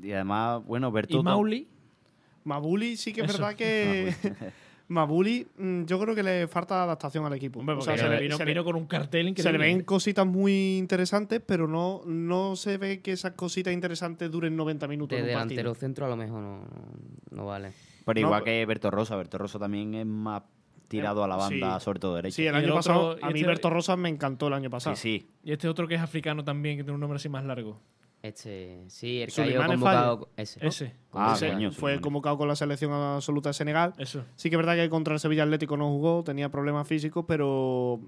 y 0.00 0.12
además, 0.12 0.64
bueno, 0.64 0.90
Berto 0.90 1.18
¿Y 1.18 1.22
Mauli? 1.22 1.68
Mabuli 2.44 2.96
sí 2.96 3.12
que 3.12 3.22
es 3.22 3.28
Eso. 3.30 3.38
verdad 3.42 3.56
que. 3.56 4.14
Mabuli, 4.88 5.46
mm, 5.56 5.84
yo 5.84 5.98
creo 5.98 6.14
que 6.14 6.22
le 6.22 6.46
falta 6.46 6.82
adaptación 6.82 7.24
al 7.24 7.32
equipo. 7.32 7.60
Hombre, 7.60 7.76
O 7.76 7.80
sea, 7.80 7.96
se, 7.96 8.08
le, 8.08 8.20
vino, 8.20 8.36
se 8.36 8.44
le- 8.44 8.50
vino 8.52 8.64
con 8.64 8.76
un 8.76 8.86
cartel 8.86 9.28
increíble. 9.28 9.42
se 9.42 9.52
le 9.52 9.58
ven 9.58 9.82
cositas 9.84 10.26
muy 10.26 10.76
interesantes, 10.76 11.40
pero 11.44 11.66
no, 11.66 12.02
no 12.04 12.54
se 12.56 12.76
ve 12.76 13.00
que 13.00 13.12
esas 13.12 13.32
cositas 13.32 13.72
interesantes 13.72 14.30
duren 14.30 14.54
90 14.56 14.86
minutos. 14.86 15.16
De 15.16 15.22
en 15.24 15.30
un 15.30 15.32
partido. 15.34 15.48
delantero 15.56 15.74
centro 15.74 16.06
a 16.06 16.08
lo 16.10 16.16
mejor 16.16 16.40
no, 16.42 16.60
no, 17.30 17.46
vale. 17.46 17.72
Pero 18.04 18.20
No, 18.20 18.26
igual 18.26 18.44
que 18.44 18.66
Berto 18.66 18.90
Rosa, 18.90 19.16
Berto 19.16 19.38
Rosa 19.38 19.58
también 19.58 19.94
es 19.94 20.04
más 20.06 20.42
tirado 20.88 21.24
a 21.24 21.28
la 21.28 21.36
banda, 21.36 21.80
Sí. 21.80 21.84
sobre 21.84 21.98
todo 21.98 22.16
derecha. 22.16 22.36
Sí, 22.36 22.46
el 22.46 22.54
año 22.54 22.64
otro- 22.66 22.74
pasado, 22.76 23.16
a 23.22 23.30
mí 23.30 23.40
este- 23.40 23.46
Berto 23.46 23.70
Rosas 23.70 23.96
me 23.96 24.10
encantó 24.10 24.48
el 24.48 24.52
año 24.52 24.68
pasado. 24.68 24.94
Sí, 24.96 25.20
sí. 25.20 25.28
Y 25.42 25.52
este 25.52 25.66
otro 25.66 25.88
que 25.88 25.94
es 25.94 26.00
africano 26.02 26.44
también, 26.44 26.76
que 26.76 26.84
tiene 26.84 26.94
un 26.94 27.00
nombre 27.00 27.16
así 27.16 27.30
más 27.30 27.44
largo. 27.44 27.80
Este, 28.24 28.82
sí, 28.88 29.20
el 29.20 29.30
que 29.30 29.58
ha 29.58 29.66
convocado. 29.66 30.30
Ese. 30.38 30.58
¿no? 30.62 30.68
Ese. 30.68 30.94
Ah, 31.12 31.34
Ese 31.36 31.52
coño, 31.52 31.70
fue 31.72 32.00
convocado 32.00 32.38
con 32.38 32.48
la 32.48 32.56
selección 32.56 32.90
absoluta 32.90 33.50
de 33.50 33.52
Senegal. 33.52 33.92
Eso. 33.98 34.24
Sí 34.34 34.48
que 34.48 34.56
es 34.56 34.58
verdad 34.58 34.76
que 34.76 34.88
contra 34.88 35.12
el 35.12 35.20
Sevilla 35.20 35.42
Atlético 35.42 35.76
no 35.76 35.88
jugó, 35.90 36.24
tenía 36.24 36.48
problemas 36.48 36.88
físicos, 36.88 37.26
pero 37.28 38.00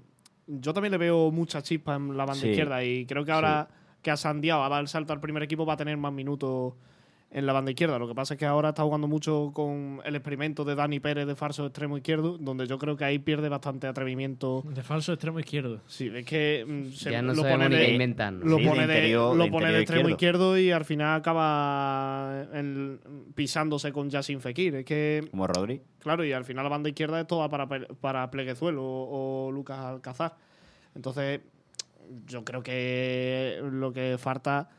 yo 0.47 0.73
también 0.73 0.91
le 0.91 0.97
veo 0.97 1.29
mucha 1.29 1.61
chispa 1.61 1.95
en 1.97 2.17
la 2.17 2.25
banda 2.25 2.41
Sí. 2.41 2.49
izquierda 2.49 2.83
y 2.83 3.05
creo 3.05 3.23
que 3.25 3.31
ahora 3.31 3.67
que 4.01 4.09
ha 4.09 4.17
Sandiao 4.17 4.63
ha 4.63 4.69
dado 4.69 4.81
el 4.81 4.87
salto 4.87 5.13
al 5.13 5.19
primer 5.21 5.43
equipo 5.43 5.67
va 5.67 5.73
a 5.73 5.77
tener 5.77 5.95
más 5.97 6.11
minutos 6.13 6.73
en 7.29 7.45
la 7.45 7.51
banda 7.51 7.71
izquierda. 7.71 7.99
Lo 7.99 8.07
que 8.07 8.15
pasa 8.15 8.35
es 8.35 8.39
que 8.39 8.45
ahora 8.45 8.69
está 8.69 8.83
jugando 8.83 9.05
mucho 9.07 9.51
con 9.53 9.99
el 10.05 10.15
experimento 10.15 10.63
de 10.63 10.75
Dani 10.75 10.99
Pérez 11.01 11.27
de 11.27 11.35
falso 11.35 11.65
extremo 11.65 11.97
izquierdo, 11.97 12.37
donde 12.37 12.65
yo 12.67 12.77
creo 12.79 12.95
que 12.95 13.03
ahí 13.03 13.19
pierde 13.19 13.49
bastante 13.49 13.85
atrevimiento. 13.85 14.63
De 14.73 14.81
falso 14.81 15.11
extremo 15.11 15.39
izquierdo. 15.39 15.81
Sí, 15.87 16.09
es 16.15 16.25
que 16.25 16.65
mm, 16.65 16.91
se 16.93 17.11
Ya 17.11 17.21
no 17.21 17.33
lo 17.33 17.43
pone 17.43 17.67
de, 17.69 17.91
inventarnos. 17.91 18.45
lo 18.49 18.57
Sí, 18.57 18.65
pone 18.65 18.87
de, 18.87 18.93
interior- 18.93 19.35
lo 19.35 19.43
de 19.43 19.51
pone 19.51 19.71
de 19.73 19.79
extremo 19.81 20.09
izquierdo. 20.09 20.55
izquierdo 20.55 20.57
y 20.57 20.71
al 20.71 20.85
final 20.85 21.17
acaba 21.19 22.45
pisándose 23.35 23.91
con 23.91 24.09
Yassin 24.09 24.39
Fekir. 24.39 24.75
Es 24.75 24.85
que 24.85 25.27
Como 25.29 25.47
Rodri. 25.47 25.81
Claro, 25.99 26.23
y 26.23 26.31
al 26.31 26.45
final 26.45 26.63
la 26.63 26.69
banda 26.69 26.89
izquierda 26.89 27.19
es 27.19 27.27
toda 27.27 27.49
para, 27.49 27.67
para 27.67 28.31
Pleguezuelo 28.31 28.83
o, 28.83 29.47
o 29.47 29.51
Lucas 29.51 29.79
Alcázar. 29.79 30.35
Entonces, 30.95 31.41
yo 32.25 32.43
creo 32.45 32.63
que 32.63 33.59
lo 33.69 33.91
que 33.91 34.15
falta 34.17 34.69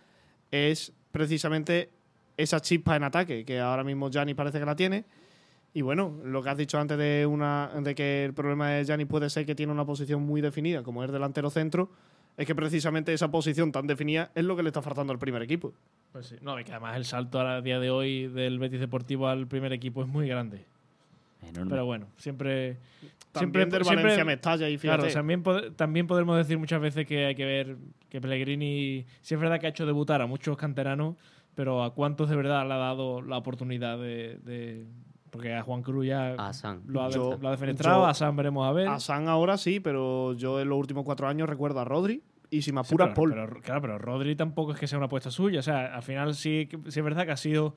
es 0.50 0.92
precisamente 1.12 1.90
esa 2.38 2.60
chispa 2.60 2.96
en 2.96 3.04
ataque, 3.04 3.44
que 3.44 3.60
ahora 3.60 3.84
mismo 3.84 4.08
Gianni 4.10 4.32
parece 4.32 4.58
que 4.58 4.64
la 4.64 4.74
tiene. 4.74 5.04
Y 5.74 5.82
bueno, 5.82 6.18
lo 6.24 6.42
que 6.42 6.48
has 6.48 6.56
dicho 6.56 6.78
antes 6.78 6.96
de, 6.96 7.26
una, 7.26 7.70
de 7.82 7.94
que 7.94 8.24
el 8.24 8.32
problema 8.32 8.70
de 8.70 8.84
Gianni 8.86 9.04
puede 9.04 9.28
ser 9.28 9.44
que 9.44 9.54
tiene 9.54 9.70
una 9.72 9.84
posición 9.84 10.22
muy 10.22 10.40
definida, 10.40 10.82
como 10.82 11.04
es 11.04 11.12
delantero 11.12 11.50
centro, 11.50 11.90
es 12.38 12.46
que 12.46 12.54
precisamente 12.54 13.12
esa 13.12 13.30
posición 13.30 13.70
tan 13.72 13.86
definida 13.86 14.30
es 14.34 14.44
lo 14.44 14.56
que 14.56 14.62
le 14.62 14.70
está 14.70 14.80
faltando 14.80 15.12
al 15.12 15.18
primer 15.18 15.42
equipo. 15.42 15.74
Pues 16.12 16.28
sí. 16.28 16.36
No, 16.40 16.58
y 16.58 16.64
que 16.64 16.70
además 16.72 16.96
el 16.96 17.04
salto 17.04 17.40
a 17.40 17.60
día 17.60 17.78
de 17.80 17.90
hoy 17.90 18.28
del 18.28 18.58
Betis 18.58 18.80
Deportivo 18.80 19.28
al 19.28 19.46
primer 19.46 19.72
equipo 19.74 20.02
es 20.02 20.08
muy 20.08 20.26
grande. 20.26 20.64
Enorme. 21.42 21.70
Pero 21.70 21.84
bueno, 21.84 22.06
siempre. 22.16 22.78
También 23.32 23.68
del 23.68 23.84
Valencia 23.84 24.24
Mestalla 24.24 24.68
y 24.68 24.78
fíjate. 24.78 25.00
Claro, 25.02 25.12
también, 25.12 25.44
pod- 25.44 25.76
también 25.76 26.06
podemos 26.06 26.36
decir 26.36 26.58
muchas 26.58 26.80
veces 26.80 27.06
que 27.06 27.26
hay 27.26 27.34
que 27.34 27.44
ver 27.44 27.76
que 28.08 28.20
Pellegrini, 28.20 29.04
sí 29.20 29.34
es 29.34 29.40
verdad 29.40 29.60
que 29.60 29.66
ha 29.66 29.70
hecho 29.70 29.84
debutar 29.84 30.22
a 30.22 30.26
muchos 30.26 30.56
canteranos, 30.56 31.16
pero 31.58 31.82
a 31.82 31.92
cuántos 31.92 32.30
de 32.30 32.36
verdad 32.36 32.64
le 32.68 32.74
ha 32.74 32.76
dado 32.76 33.20
la 33.20 33.36
oportunidad 33.36 33.98
de. 33.98 34.38
de- 34.44 34.86
porque 35.30 35.52
a 35.52 35.62
Juan 35.62 35.82
Cruz 35.82 36.06
ya 36.06 36.34
A 36.38 36.52
San. 36.52 36.82
lo 36.86 37.02
ha, 37.02 37.10
Yo- 37.10 37.36
lo 37.40 37.48
ha 37.48 37.50
defenestrado, 37.50 38.02
yo- 38.02 38.06
a 38.06 38.14
San 38.14 38.36
veremos 38.36 38.64
a 38.64 38.70
ver. 38.70 38.86
A 38.86 39.00
San 39.00 39.26
ahora 39.26 39.56
sí, 39.58 39.80
pero 39.80 40.34
yo 40.34 40.60
en 40.60 40.68
los 40.68 40.78
últimos 40.78 41.04
cuatro 41.04 41.26
años 41.26 41.48
recuerdo 41.48 41.80
a 41.80 41.84
Rodri 41.84 42.22
y 42.48 42.62
si 42.62 42.70
me 42.72 42.84
Sí, 42.84 42.94
apuras, 42.94 43.08
pero- 43.08 43.14
Paul. 43.16 43.30
pero- 43.32 43.60
claro, 43.60 43.80
pero 43.82 43.98
Rodri 43.98 44.36
tampoco 44.36 44.70
es 44.72 44.78
que 44.78 44.86
sea 44.86 44.98
una 44.98 45.06
apuesta 45.06 45.32
suya. 45.32 45.58
O 45.58 45.62
sea, 45.64 45.96
al 45.96 46.02
final 46.04 46.36
sí, 46.36 46.68
sí 46.86 47.00
es 47.00 47.04
verdad 47.04 47.26
que 47.26 47.32
ha 47.32 47.36
sido 47.36 47.74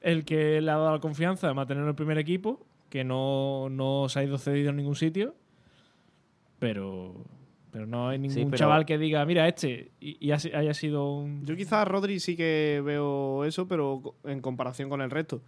el 0.00 0.24
que 0.24 0.60
le 0.60 0.68
ha 0.72 0.76
dado 0.76 0.90
la 0.90 0.98
confianza 0.98 1.46
de 1.46 1.54
mantener 1.54 1.86
el 1.86 1.94
primer 1.94 2.18
equipo, 2.18 2.66
que 2.90 3.04
no, 3.04 3.68
no 3.70 4.08
se 4.08 4.18
ha 4.18 4.24
ido 4.24 4.36
cedido 4.36 4.70
en 4.70 4.76
ningún 4.78 4.96
sitio. 4.96 5.36
Pero, 6.58 7.14
pero 7.72 7.86
no 7.86 8.08
hay 8.10 8.18
ningún 8.18 8.50
pero- 8.50 8.58
chaval 8.58 8.84
que 8.86 8.98
diga, 8.98 9.24
mira, 9.24 9.48
este, 9.48 9.90
y, 9.98 10.18
y 10.24 10.30
haya 10.30 10.74
sido 10.74 11.16
un. 11.16 11.44
Yo 11.44 11.56
quizás 11.56 11.72
a 11.80 11.84
Rodri 11.86 12.20
sí 12.20 12.36
que 12.36 12.80
veo 12.84 13.44
eso, 13.44 13.66
pero 13.66 14.14
en 14.24 14.40
comparación 14.40 14.88
con 14.88 15.00
el 15.00 15.10
resto. 15.10 15.40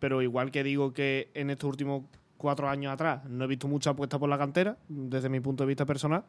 Pero 0.00 0.22
igual 0.22 0.50
que 0.50 0.64
digo 0.64 0.92
que 0.92 1.30
en 1.34 1.50
estos 1.50 1.68
últimos 1.68 2.04
cuatro 2.36 2.68
años 2.68 2.92
atrás 2.92 3.24
no 3.28 3.44
he 3.44 3.48
visto 3.48 3.68
mucha 3.68 3.90
apuesta 3.90 4.18
por 4.18 4.28
la 4.28 4.38
cantera, 4.38 4.76
desde 4.88 5.28
mi 5.28 5.40
punto 5.40 5.64
de 5.64 5.68
vista 5.68 5.84
personal, 5.84 6.24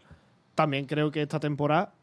también 0.55 0.85
creo 0.85 1.11
que 1.11 1.21
esta 1.21 1.39
temporada, 1.39 1.93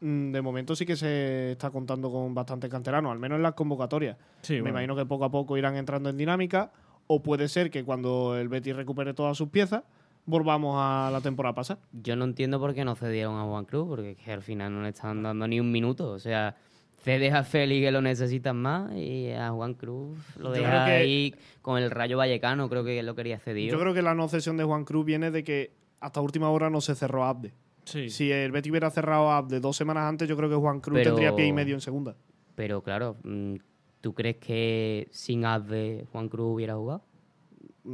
mm, 0.00 0.30
de 0.30 0.40
momento 0.40 0.74
sí 0.76 0.86
que 0.86 0.96
se 0.96 1.52
está 1.52 1.70
contando 1.70 2.10
con 2.10 2.32
bastantes 2.34 2.70
canteranos, 2.70 3.12
al 3.12 3.18
menos 3.18 3.36
en 3.36 3.42
las 3.42 3.54
convocatorias. 3.54 4.16
Sí, 4.42 4.62
Me 4.62 4.70
imagino 4.70 4.96
que 4.96 5.04
poco 5.04 5.24
a 5.24 5.30
poco 5.30 5.58
irán 5.58 5.76
entrando 5.76 6.08
en 6.08 6.16
dinámica, 6.16 6.72
o 7.08 7.20
puede 7.22 7.48
ser 7.48 7.70
que 7.70 7.84
cuando 7.84 8.36
el 8.38 8.48
Betis 8.48 8.76
recupere 8.76 9.12
todas 9.12 9.36
sus 9.36 9.48
piezas, 9.48 9.82
volvamos 10.24 10.76
a 10.78 11.10
la 11.12 11.20
temporada 11.20 11.54
pasada. 11.54 11.80
Yo 11.92 12.16
no 12.16 12.24
entiendo 12.24 12.58
por 12.60 12.74
qué 12.74 12.84
no 12.84 12.94
cedieron 12.94 13.36
a 13.38 13.44
Juan 13.44 13.64
Cruz, 13.64 13.88
porque 13.88 14.12
es 14.12 14.16
que 14.18 14.32
al 14.32 14.42
final 14.42 14.72
no 14.74 14.82
le 14.82 14.90
están 14.90 15.22
dando 15.22 15.46
ni 15.48 15.60
un 15.60 15.70
minuto. 15.72 16.10
O 16.10 16.18
sea, 16.18 16.56
cedes 17.02 17.32
a 17.34 17.42
Félix 17.42 17.84
que 17.86 17.90
lo 17.92 18.00
necesitan 18.00 18.56
más 18.56 18.92
y 18.94 19.30
a 19.32 19.50
Juan 19.50 19.74
Cruz 19.74 20.18
lo 20.36 20.50
Yo 20.50 20.52
deja 20.60 20.70
creo 20.70 20.84
que- 20.86 20.90
ahí 20.92 21.34
con 21.60 21.78
el 21.82 21.90
Rayo 21.90 22.16
Vallecano, 22.16 22.68
creo 22.68 22.84
que 22.84 23.02
lo 23.02 23.14
quería 23.14 23.38
cedido. 23.38 23.72
Yo 23.72 23.80
creo 23.80 23.94
que 23.94 24.02
la 24.02 24.14
no 24.14 24.28
cesión 24.28 24.56
de 24.56 24.64
Juan 24.64 24.84
Cruz 24.84 25.04
viene 25.04 25.30
de 25.30 25.42
que 25.42 25.72
hasta 26.00 26.20
última 26.20 26.50
hora 26.50 26.70
no 26.70 26.80
se 26.80 26.94
cerró 26.94 27.24
Abde. 27.24 27.52
Sí. 27.84 28.08
Si 28.10 28.30
el 28.30 28.52
Betis 28.52 28.70
hubiera 28.70 28.90
cerrado 28.90 29.30
a 29.30 29.38
Abde 29.38 29.58
dos 29.58 29.76
semanas 29.76 30.04
antes, 30.04 30.28
yo 30.28 30.36
creo 30.36 30.48
que 30.48 30.54
Juan 30.56 30.80
Cruz 30.80 30.98
Pero- 30.98 31.10
tendría 31.10 31.34
pie 31.34 31.46
y 31.46 31.52
medio 31.52 31.74
en 31.74 31.80
segunda. 31.80 32.14
Pero 32.54 32.80
claro, 32.82 33.16
mm, 33.24 33.54
¿tú 34.00 34.14
crees 34.14 34.36
que 34.36 35.08
sin 35.10 35.44
Abde 35.44 36.06
Juan 36.12 36.28
Cruz 36.28 36.54
hubiera 36.54 36.76
jugado? 36.76 37.02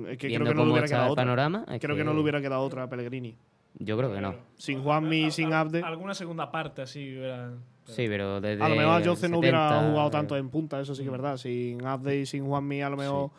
Es 0.09 0.19
que 0.19 0.28
creo 0.28 0.44
que 0.47 0.55
no 0.55 0.65
le 0.65 0.70
hubiera 0.73 0.86
quedado 0.86 1.12
otra. 1.12 1.23
panorama, 1.24 1.65
es 1.69 1.81
creo 1.81 1.94
que... 1.97 2.01
que- 2.01 2.05
no 2.05 2.12
le 2.15 2.20
hubiera 2.20 2.40
quedado 2.40 2.62
otra 2.62 2.82
a 2.85 2.89
Pellegrini. 2.89 3.36
Yo 3.81 3.97
creo 3.97 4.12
que 4.12 4.20
no. 4.20 4.35
Sin 4.56 4.82
Juanmi 4.82 5.27
y 5.27 5.31
sin 5.31 5.52
Abde. 5.52 5.82
Alguna 5.82 6.15
segunda 6.15 6.51
parte 6.51 6.82
así 6.82 7.16
hubiera. 7.19 7.52
Sí, 7.85 8.05
pero 8.09 8.40
desde 8.40 8.62
A 8.62 8.69
lo 8.69 8.77
mejor 8.77 9.01
a 9.01 9.05
Jose 9.05 9.28
no 9.28 9.39
hubiera 9.39 9.69
70, 9.70 9.90
jugado 9.90 10.10
tanto 10.10 10.36
en 10.36 10.51
punta, 10.51 10.81
eso 10.81 10.94
sí 10.94 11.02
Mm. 11.02 11.05
que 11.05 11.09
es 11.09 11.12
verdad. 11.12 11.36
Sin 11.36 11.85
Abde 11.86 12.19
y 12.20 12.27
sin 12.27 12.44
Juanmi, 12.47 12.82
a 12.82 12.90
lo 12.90 12.97
mejor 12.97 13.31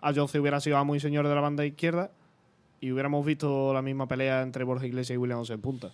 a 0.00 0.12
Jose 0.14 0.40
hubiera 0.40 0.60
sido 0.60 0.82
muy 0.84 0.98
señor 0.98 1.28
de 1.28 1.34
la 1.34 1.40
banda 1.40 1.64
izquierda 1.64 2.10
y 2.80 2.90
hubiéramos 2.90 3.24
visto 3.24 3.72
la 3.72 3.82
misma 3.82 4.08
pelea 4.08 4.42
entre 4.42 4.64
Borja 4.64 4.86
Iglesias 4.86 5.14
y 5.14 5.18
Williams 5.18 5.50
en 5.50 5.60
punta. 5.60 5.92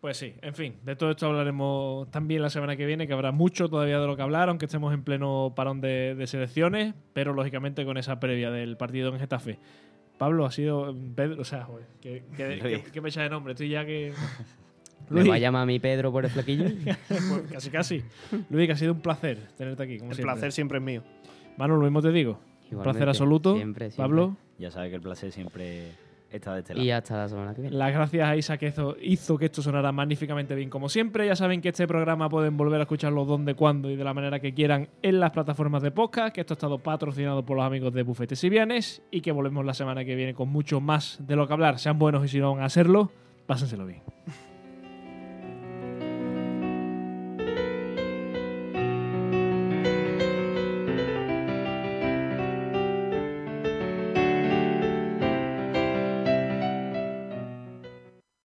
Pues 0.00 0.18
sí, 0.18 0.34
en 0.42 0.54
fin, 0.54 0.74
de 0.84 0.94
todo 0.94 1.10
esto 1.10 1.26
hablaremos 1.26 2.10
también 2.10 2.42
la 2.42 2.50
semana 2.50 2.76
que 2.76 2.86
viene, 2.86 3.06
que 3.06 3.12
habrá 3.12 3.32
mucho 3.32 3.68
todavía 3.68 3.98
de 3.98 4.06
lo 4.06 4.14
que 4.14 4.22
hablar, 4.22 4.48
aunque 4.48 4.66
estemos 4.66 4.92
en 4.94 5.02
pleno 5.02 5.52
parón 5.56 5.80
de, 5.80 6.14
de 6.14 6.26
selecciones, 6.26 6.94
pero 7.12 7.32
lógicamente 7.32 7.84
con 7.84 7.96
esa 7.96 8.20
previa 8.20 8.50
del 8.50 8.76
partido 8.76 9.12
en 9.12 9.18
Getafe. 9.18 9.58
Pablo, 10.18 10.46
ha 10.46 10.52
sido 10.52 10.94
Pedro, 11.14 11.40
o 11.40 11.44
sea, 11.44 11.64
joder, 11.64 11.86
qué- 12.00 12.22
qué 12.92 13.02
fecha 13.02 13.22
de 13.22 13.30
nombre, 13.30 13.52
estoy 13.54 13.70
ya 13.70 13.84
que... 13.84 14.12
¿Me 15.10 15.22
va 15.28 15.34
a 15.36 15.38
llamar 15.38 15.62
a 15.62 15.66
mi 15.66 15.78
Pedro 15.78 16.10
por 16.12 16.24
el 16.24 16.30
flequillo? 16.30 16.64
Pues 17.08 17.42
casi, 17.52 17.70
casi. 17.70 18.02
Luis, 18.50 18.66
que 18.66 18.72
ha 18.72 18.76
sido 18.76 18.92
un 18.92 19.00
placer 19.00 19.38
tenerte 19.56 19.82
aquí. 19.82 19.98
Como 19.98 20.10
El 20.10 20.16
siempre. 20.16 20.32
placer 20.34 20.52
siempre 20.52 20.78
es 20.78 20.84
mío. 20.84 21.02
Manu, 21.56 21.76
lo 21.76 21.82
mismo 21.84 22.02
te 22.02 22.10
digo. 22.12 22.32
Un 22.32 22.38
Igualmente, 22.72 22.82
placer 22.82 23.08
absoluto. 23.08 23.54
siempre, 23.56 23.90
siempre. 23.90 24.02
Pablo, 24.02 24.36
Ya 24.58 24.70
sabes 24.70 24.90
que 24.90 24.96
el 24.96 25.02
placer 25.02 25.30
siempre 25.32 25.92
está 26.30 26.54
de 26.54 26.60
este 26.60 26.74
lado. 26.74 26.84
y 26.84 26.90
hasta 26.90 27.16
la 27.16 27.28
semana 27.28 27.54
que 27.54 27.62
viene. 27.62 27.76
las 27.76 27.92
gracias 27.92 28.28
a 28.28 28.36
Isa 28.36 28.58
que 28.58 28.68
hizo, 28.68 28.96
hizo 29.00 29.38
que 29.38 29.46
esto 29.46 29.62
sonara 29.62 29.92
magníficamente 29.92 30.54
bien 30.54 30.70
como 30.70 30.88
siempre. 30.88 31.26
Ya 31.26 31.36
saben 31.36 31.60
que 31.60 31.70
este 31.70 31.86
programa 31.86 32.28
pueden 32.28 32.56
volver 32.56 32.80
a 32.80 32.82
escucharlo 32.82 33.24
donde, 33.24 33.54
cuando 33.54 33.90
y 33.90 33.96
de 33.96 34.04
la 34.04 34.14
manera 34.14 34.40
que 34.40 34.52
quieran 34.54 34.88
en 35.02 35.20
las 35.20 35.30
plataformas 35.30 35.82
de 35.82 35.90
podcast, 35.90 36.34
que 36.34 36.40
esto 36.40 36.54
ha 36.54 36.56
estado 36.56 36.78
patrocinado 36.78 37.44
por 37.44 37.56
los 37.56 37.66
amigos 37.66 37.92
de 37.92 38.02
Bufetes 38.02 38.42
y 38.44 38.48
Vianes 38.48 39.02
y 39.10 39.20
que 39.20 39.32
volvemos 39.32 39.64
la 39.64 39.74
semana 39.74 40.04
que 40.04 40.14
viene 40.14 40.34
con 40.34 40.48
mucho 40.48 40.80
más 40.80 41.18
de 41.20 41.36
lo 41.36 41.46
que 41.46 41.52
hablar. 41.52 41.78
Sean 41.78 41.98
buenos 41.98 42.24
y 42.24 42.28
si 42.28 42.38
no 42.38 42.54
van 42.54 42.62
a 42.62 42.66
hacerlo, 42.66 43.10
pásenselo 43.46 43.86
bien. 43.86 44.02